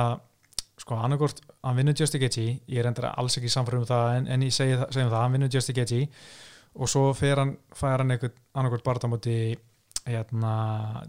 sko, 0.80 0.98
annarkort, 1.04 1.42
hann 1.66 1.76
vinnur 1.80 1.98
Justy 1.98 2.20
Gaethje 2.22 2.46
ég 2.70 2.78
er 2.84 2.88
endur 2.90 3.10
alls 3.10 3.36
ekki 3.40 3.50
samfærum 3.52 3.82
um 3.84 3.90
það 3.90 4.12
en, 4.20 4.28
en 4.36 4.46
ég 4.46 4.54
segi, 4.56 4.78
það- 4.80 4.94
segjum 4.96 5.10
það, 5.12 5.24
hann 5.26 5.34
vinnur 5.36 5.52
Justy 5.56 5.74
Gaethje 5.76 6.06
og 6.80 6.88
svo 6.92 7.08
fer 7.18 7.42
hann, 7.42 7.56
fær 7.76 7.98
hann 8.04 8.14
einhvern 8.14 8.38
annarkort 8.56 8.86
bara 8.86 9.02
á 9.02 9.10
móti 9.12 9.36
hérna, 10.10 10.52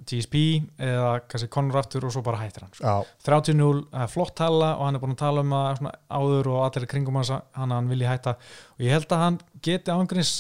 GSP 0.09 0.41
eða 0.83 1.13
kannski 1.31 1.49
Conor 1.53 1.79
aftur 1.81 2.05
og 2.09 2.13
svo 2.13 2.21
bara 2.27 2.41
hættir 2.43 2.65
hann 2.67 2.73
sko. 2.75 2.85
Já, 2.85 2.97
30-0, 3.29 3.85
það 3.93 4.03
er 4.05 4.11
flott 4.13 4.35
tala 4.41 4.73
og 4.77 4.83
hann 4.89 4.99
er 4.99 5.05
búin 5.05 5.15
að 5.15 5.21
tala 5.23 5.45
um 5.47 5.55
að 5.57 5.69
svona, 5.79 5.93
áður 6.19 6.51
og 6.53 6.65
allir 6.67 6.89
kringum 6.91 7.21
hans 7.21 7.31
að 7.37 7.45
hann, 7.61 7.71
hann 7.77 7.89
vilji 7.93 8.09
hætta 8.11 8.35
og 8.75 8.83
ég 8.85 8.97
held 8.97 9.15
að 9.15 9.23
hann 9.25 9.39
geti 9.69 9.95
ángriðs 9.95 10.33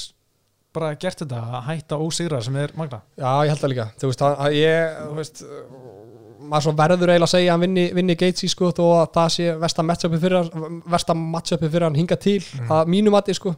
bara 0.76 0.92
gert 1.00 1.22
þetta 1.24 1.40
að 1.58 1.62
hætta 1.70 1.98
ósigra 1.98 2.40
sem 2.44 2.56
er 2.62 2.72
magna 2.78 3.00
já, 3.18 3.30
ég 3.44 3.50
held 3.54 3.62
það 3.64 3.72
líka. 3.74 3.86
Þú 4.00 4.10
veist, 4.12 4.22
að, 4.26 4.36
að 4.46 4.58
ég, 4.58 4.98
þú 5.08 5.16
veist 5.20 5.42
maður 6.50 6.64
svo 6.66 6.72
verður 6.78 7.10
eiginlega 7.12 7.26
að 7.28 7.32
segja 7.34 7.48
að 7.50 7.54
hann 7.54 7.64
vinni, 7.66 7.86
vinni 7.94 8.16
Gates 8.18 8.44
í 8.46 8.50
sko 8.50 8.70
þó 8.74 8.84
að 9.00 9.08
það 9.16 9.32
sé 9.36 9.48
versta 9.60 9.84
matchupi 9.86 10.20
fyrir 10.22 10.48
versta 10.94 11.14
matchupi 11.18 11.68
fyrir 11.70 11.86
hann 11.88 11.98
hinga 12.00 12.16
til 12.20 12.40
Mhm. 12.42 12.70
að 12.78 12.88
mínu 12.94 13.10
mati 13.14 13.34
sko. 13.36 13.54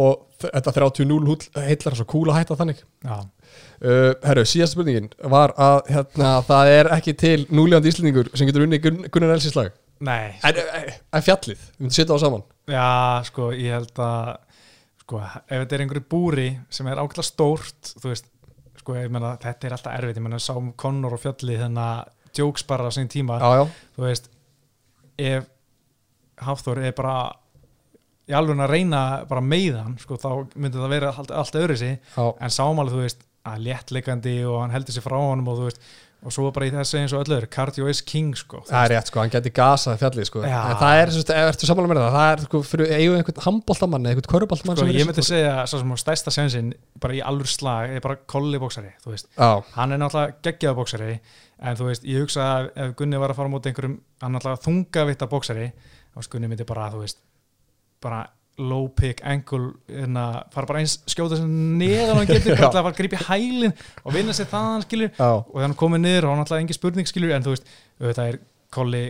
Og 0.00 0.20
þetta 0.38 0.70
30-0 0.72 1.26
húll 1.26 1.42
heillar 1.66 1.94
svo 1.98 2.04
cool 2.06 2.28
að 2.30 2.36
hætta 2.38 2.56
þannig. 2.56 2.82
Já, 3.04 3.16
uh, 3.82 4.14
Herru, 4.22 4.44
síðasta 4.46 4.76
spurningin 4.78 5.08
var 5.28 5.50
að 5.58 5.80
hérna, 5.90 6.28
það 6.46 6.70
er 6.76 6.90
ekki 6.94 7.14
til 7.18 7.46
núlegandi 7.50 7.90
íslendingur 7.90 8.30
sem 8.38 8.46
getur 8.46 8.62
unni 8.68 8.78
Gun 8.78 9.02
Gunnar 9.10 9.34
Elsis 9.34 9.56
lag. 9.58 9.72
Nei, 10.00 10.30
en, 10.46 10.54
en, 11.12 11.22
fjallið, 11.26 11.58
við 11.58 11.82
myndum 11.82 11.92
setja 11.98 12.14
á 12.14 12.18
saman. 12.22 12.44
Já, 12.70 12.86
sko, 13.26 13.50
ég 13.52 13.74
held 13.74 13.98
að 13.98 14.36
sko, 15.10 15.20
ef 15.26 15.64
þetta 15.64 15.76
er 15.76 15.84
einhverju 15.84 16.06
búri 16.10 16.48
sem 16.70 16.86
er 16.86 17.00
ákveðlega 17.02 17.26
stórt 17.26 17.92
þú 17.98 18.12
veist, 18.12 18.30
sko, 18.78 18.96
ég 18.96 19.10
menna, 19.12 19.34
þetta 19.42 19.66
er 19.66 19.76
alltaf 19.76 19.96
erfitt. 19.98 20.18
Ég 20.20 20.24
menna, 20.24 20.38
sáum 20.40 20.70
Conor 20.78 21.16
og 21.16 21.22
Fjalli 21.24 21.58
þennan 21.58 21.82
að 21.84 22.36
jokes 22.38 22.64
bara 22.68 22.86
á 22.86 22.94
sín 22.94 23.10
tíma, 23.10 23.40
Já, 23.42 23.58
já, 23.58 23.64
þú 23.96 24.06
veist 24.06 24.30
ef 25.20 25.48
Hafþór 26.40 26.78
er 26.88 26.94
bara 26.96 27.14
í 28.30 28.32
alveg 28.32 28.62
að 28.62 28.70
reyna 28.70 29.00
bara 29.28 29.42
meiðan, 29.44 29.98
sko, 30.00 30.16
þá 30.16 30.30
myndi 30.54 30.78
það 30.78 30.94
vera 30.94 31.10
allt, 31.12 31.32
allt 31.34 31.58
öðru 31.58 31.76
sig, 31.76 31.98
en 32.16 32.54
sáum 32.54 32.78
alveg, 32.80 32.94
þú 32.94 33.02
veist 33.02 33.26
að 33.50 33.66
léttleikandi 33.66 34.36
og 34.46 34.60
hann 34.62 34.72
heldur 34.72 34.94
sér 34.94 35.04
frá 35.04 35.18
honum 35.18 35.50
og 35.50 35.58
þú 35.58 35.66
veist, 35.66 35.82
og 36.20 36.34
svo 36.34 36.50
bara 36.52 36.66
í 36.68 36.72
þessu 36.74 36.98
eins 37.00 37.12
og 37.16 37.22
öllu 37.24 37.36
öðru 37.38 37.48
cardio 37.52 37.86
is 37.88 38.02
king 38.04 38.34
sko. 38.36 38.60
Það 38.68 38.82
er 38.84 38.92
rétt 38.92 39.10
sko, 39.10 39.20
hann 39.22 39.32
geti 39.32 39.52
gasað 39.56 40.00
fjallið 40.02 40.26
sko. 40.28 40.42
Já. 40.44 40.58
en 40.68 40.80
það 40.80 41.00
er, 41.00 41.12
svona, 41.14 41.44
ertu 41.48 41.68
samanlega 41.68 41.92
með 41.94 42.02
það? 42.02 42.16
Það 42.16 42.32
er 42.32 42.42
sko, 42.44 42.62
fyrir 42.70 42.92
eigum 42.96 43.16
einhvern 43.16 43.44
handbóltamann 43.46 44.04
eða 44.04 44.12
einhvern 44.14 44.32
köruboltamann 44.34 44.80
sko, 44.80 44.88
ég 44.92 45.08
myndi 45.08 45.24
segja 45.24 45.54
svo 45.70 45.80
sem 45.80 45.94
á 45.94 45.96
stærsta 46.02 46.34
sensinn 46.34 46.74
bara 47.00 47.16
í 47.16 47.22
alveg 47.24 47.48
slag 47.54 47.94
er 47.96 48.04
bara 48.04 48.18
kolli 48.34 48.60
bóksari 48.60 48.92
þú 49.04 49.14
veist. 49.14 49.30
Já, 49.32 49.50
hann 49.78 49.96
er 49.96 50.02
náttúrulega 50.02 50.36
geggjaða 50.44 50.78
bóksari 50.82 51.14
en 51.60 51.80
þú 51.80 51.88
veist, 51.88 52.04
ég 52.08 52.26
hugsa 52.26 52.50
að 52.58 52.68
ef 52.84 52.92
Gunni 53.00 53.20
var 53.20 53.32
að 53.32 53.40
fara 53.40 53.52
á 53.52 53.54
móti 53.54 53.72
einhverjum, 53.72 53.96
hann 54.20 54.36
náttúrulega 54.36 54.64
þungavitta 54.66 55.30
bóksari 55.32 55.70
og 56.16 56.28
Gunni 56.32 56.52
myndi 56.52 56.68
bara, 56.68 56.90
þú 56.92 57.04
veist 57.06 57.20
bara 58.04 58.26
low 58.60 58.86
pick 58.96 59.22
ankle, 59.26 59.72
hérna, 59.88 60.26
fara 60.54 60.68
bara 60.68 60.82
eins 60.82 60.98
skjóta 61.10 61.38
sem 61.40 61.48
neðan 61.80 62.20
hann 62.20 62.28
getur, 62.30 62.54
bara 62.60 62.68
til 62.70 62.80
að 62.80 62.86
fara 62.86 62.92
að 62.94 63.00
grípa 63.00 63.18
í 63.18 63.26
hælinn 63.30 63.74
og 64.04 64.14
vinna 64.16 64.36
sér 64.36 64.50
þaðan 64.52 64.84
skilur 64.86 65.10
já, 65.16 65.30
og 65.40 65.58
hann 65.64 65.76
komið 65.80 66.04
niður 66.04 66.28
og 66.28 66.34
hann 66.34 66.42
náttúrulega 66.44 66.66
engin 66.66 66.78
spurning 66.80 67.10
skilur 67.10 67.34
en 67.36 67.46
þú 67.46 67.54
veist, 67.56 67.72
auðvitað 68.00 68.32
er 68.34 68.40
kolli 68.76 69.04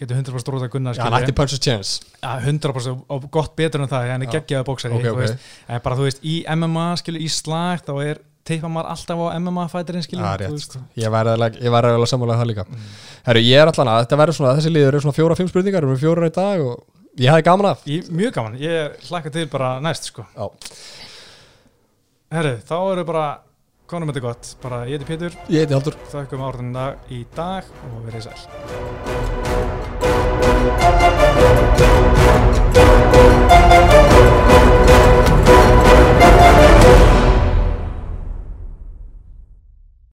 getur 0.00 0.18
100% 0.18 0.52
róta 0.54 0.68
já, 0.68 0.78
hann 0.82 0.94
skilur 0.98 1.18
ætti 1.20 1.34
punches 1.38 1.60
chance 1.62 2.00
Ja, 2.22 2.36
100% 2.42 3.04
og 3.14 3.26
gott 3.34 3.54
betur 3.58 3.84
en 3.84 3.90
það, 3.90 4.08
hann 4.10 4.24
er 4.26 4.30
Já. 4.30 4.38
geggjaða 4.40 4.66
bóksari 4.66 4.96
Ok, 4.96 5.04
þú 5.06 5.12
ok. 5.14 5.20
veist, 5.22 5.50
en 5.68 5.82
bara 5.84 5.98
þú 5.98 6.06
veist, 6.08 6.22
í 6.24 6.36
MMA 6.56 6.86
skilur, 7.02 7.22
í 7.22 7.28
slag, 7.30 7.84
þá 7.86 7.92
er 8.02 8.22
teipa 8.44 8.68
maður 8.68 8.90
alltaf 8.92 9.22
á 9.22 9.26
MMA 9.38 9.66
fætirinn 9.72 10.04
skilur 10.04 10.24
Já, 10.24 10.32
þú 10.34 10.40
rétt, 10.42 10.56
veist. 10.56 10.74
sko. 10.74 10.82
ég 11.00 11.14
væri 11.14 11.32
alveg, 11.36 12.10
sammálaðið 12.10 12.42
það 12.42 12.50
líka 12.50 12.64
Mm. 12.64 12.90
Herru, 13.24 13.40
ég 13.40 13.60
er 13.62 13.70
allan 13.70 13.88
að, 13.94 14.00
þetta 14.04 14.18
verður 14.20 14.36
svona, 14.36 14.56
þessi 14.58 14.72
liður 14.74 14.88
eru 14.90 15.00
svona 15.00 15.16
fjóra-fimm 15.16 15.48
spurningar, 15.48 15.86
við 15.86 15.94
erum 15.94 16.02
fjóra 16.02 16.28
í 16.28 16.34
dag 16.34 16.60
og 16.60 16.82
Ég 17.14 17.30
hafði 17.30 17.44
gaman 17.46 17.68
af. 17.68 17.82
Ég, 17.86 18.08
Mjög 18.10 18.32
gaman, 18.34 18.56
ég 18.58 18.96
hlakka 19.06 19.30
til 19.30 19.46
bara 19.50 19.76
næst 19.82 20.08
sko. 20.10 20.24
Já. 20.34 20.48
Herru, 22.34 22.56
þá 22.66 22.74
eru 22.80 23.04
bara 23.06 23.26
konum 23.86 24.10
þetta 24.10 24.24
gott, 24.24 24.50
bara 24.64 24.82
ég 24.88 24.98
heiti 24.98 25.06
Pétur. 25.12 25.32
Ég 25.46 25.62
heiti 25.62 25.76
Haldur 25.76 25.94
Þakkum 26.10 26.42
árðunna 26.48 26.88
í 27.14 27.22
dag 27.36 27.70
og 27.92 28.02
verið 28.08 28.26
sæl. 28.26 28.42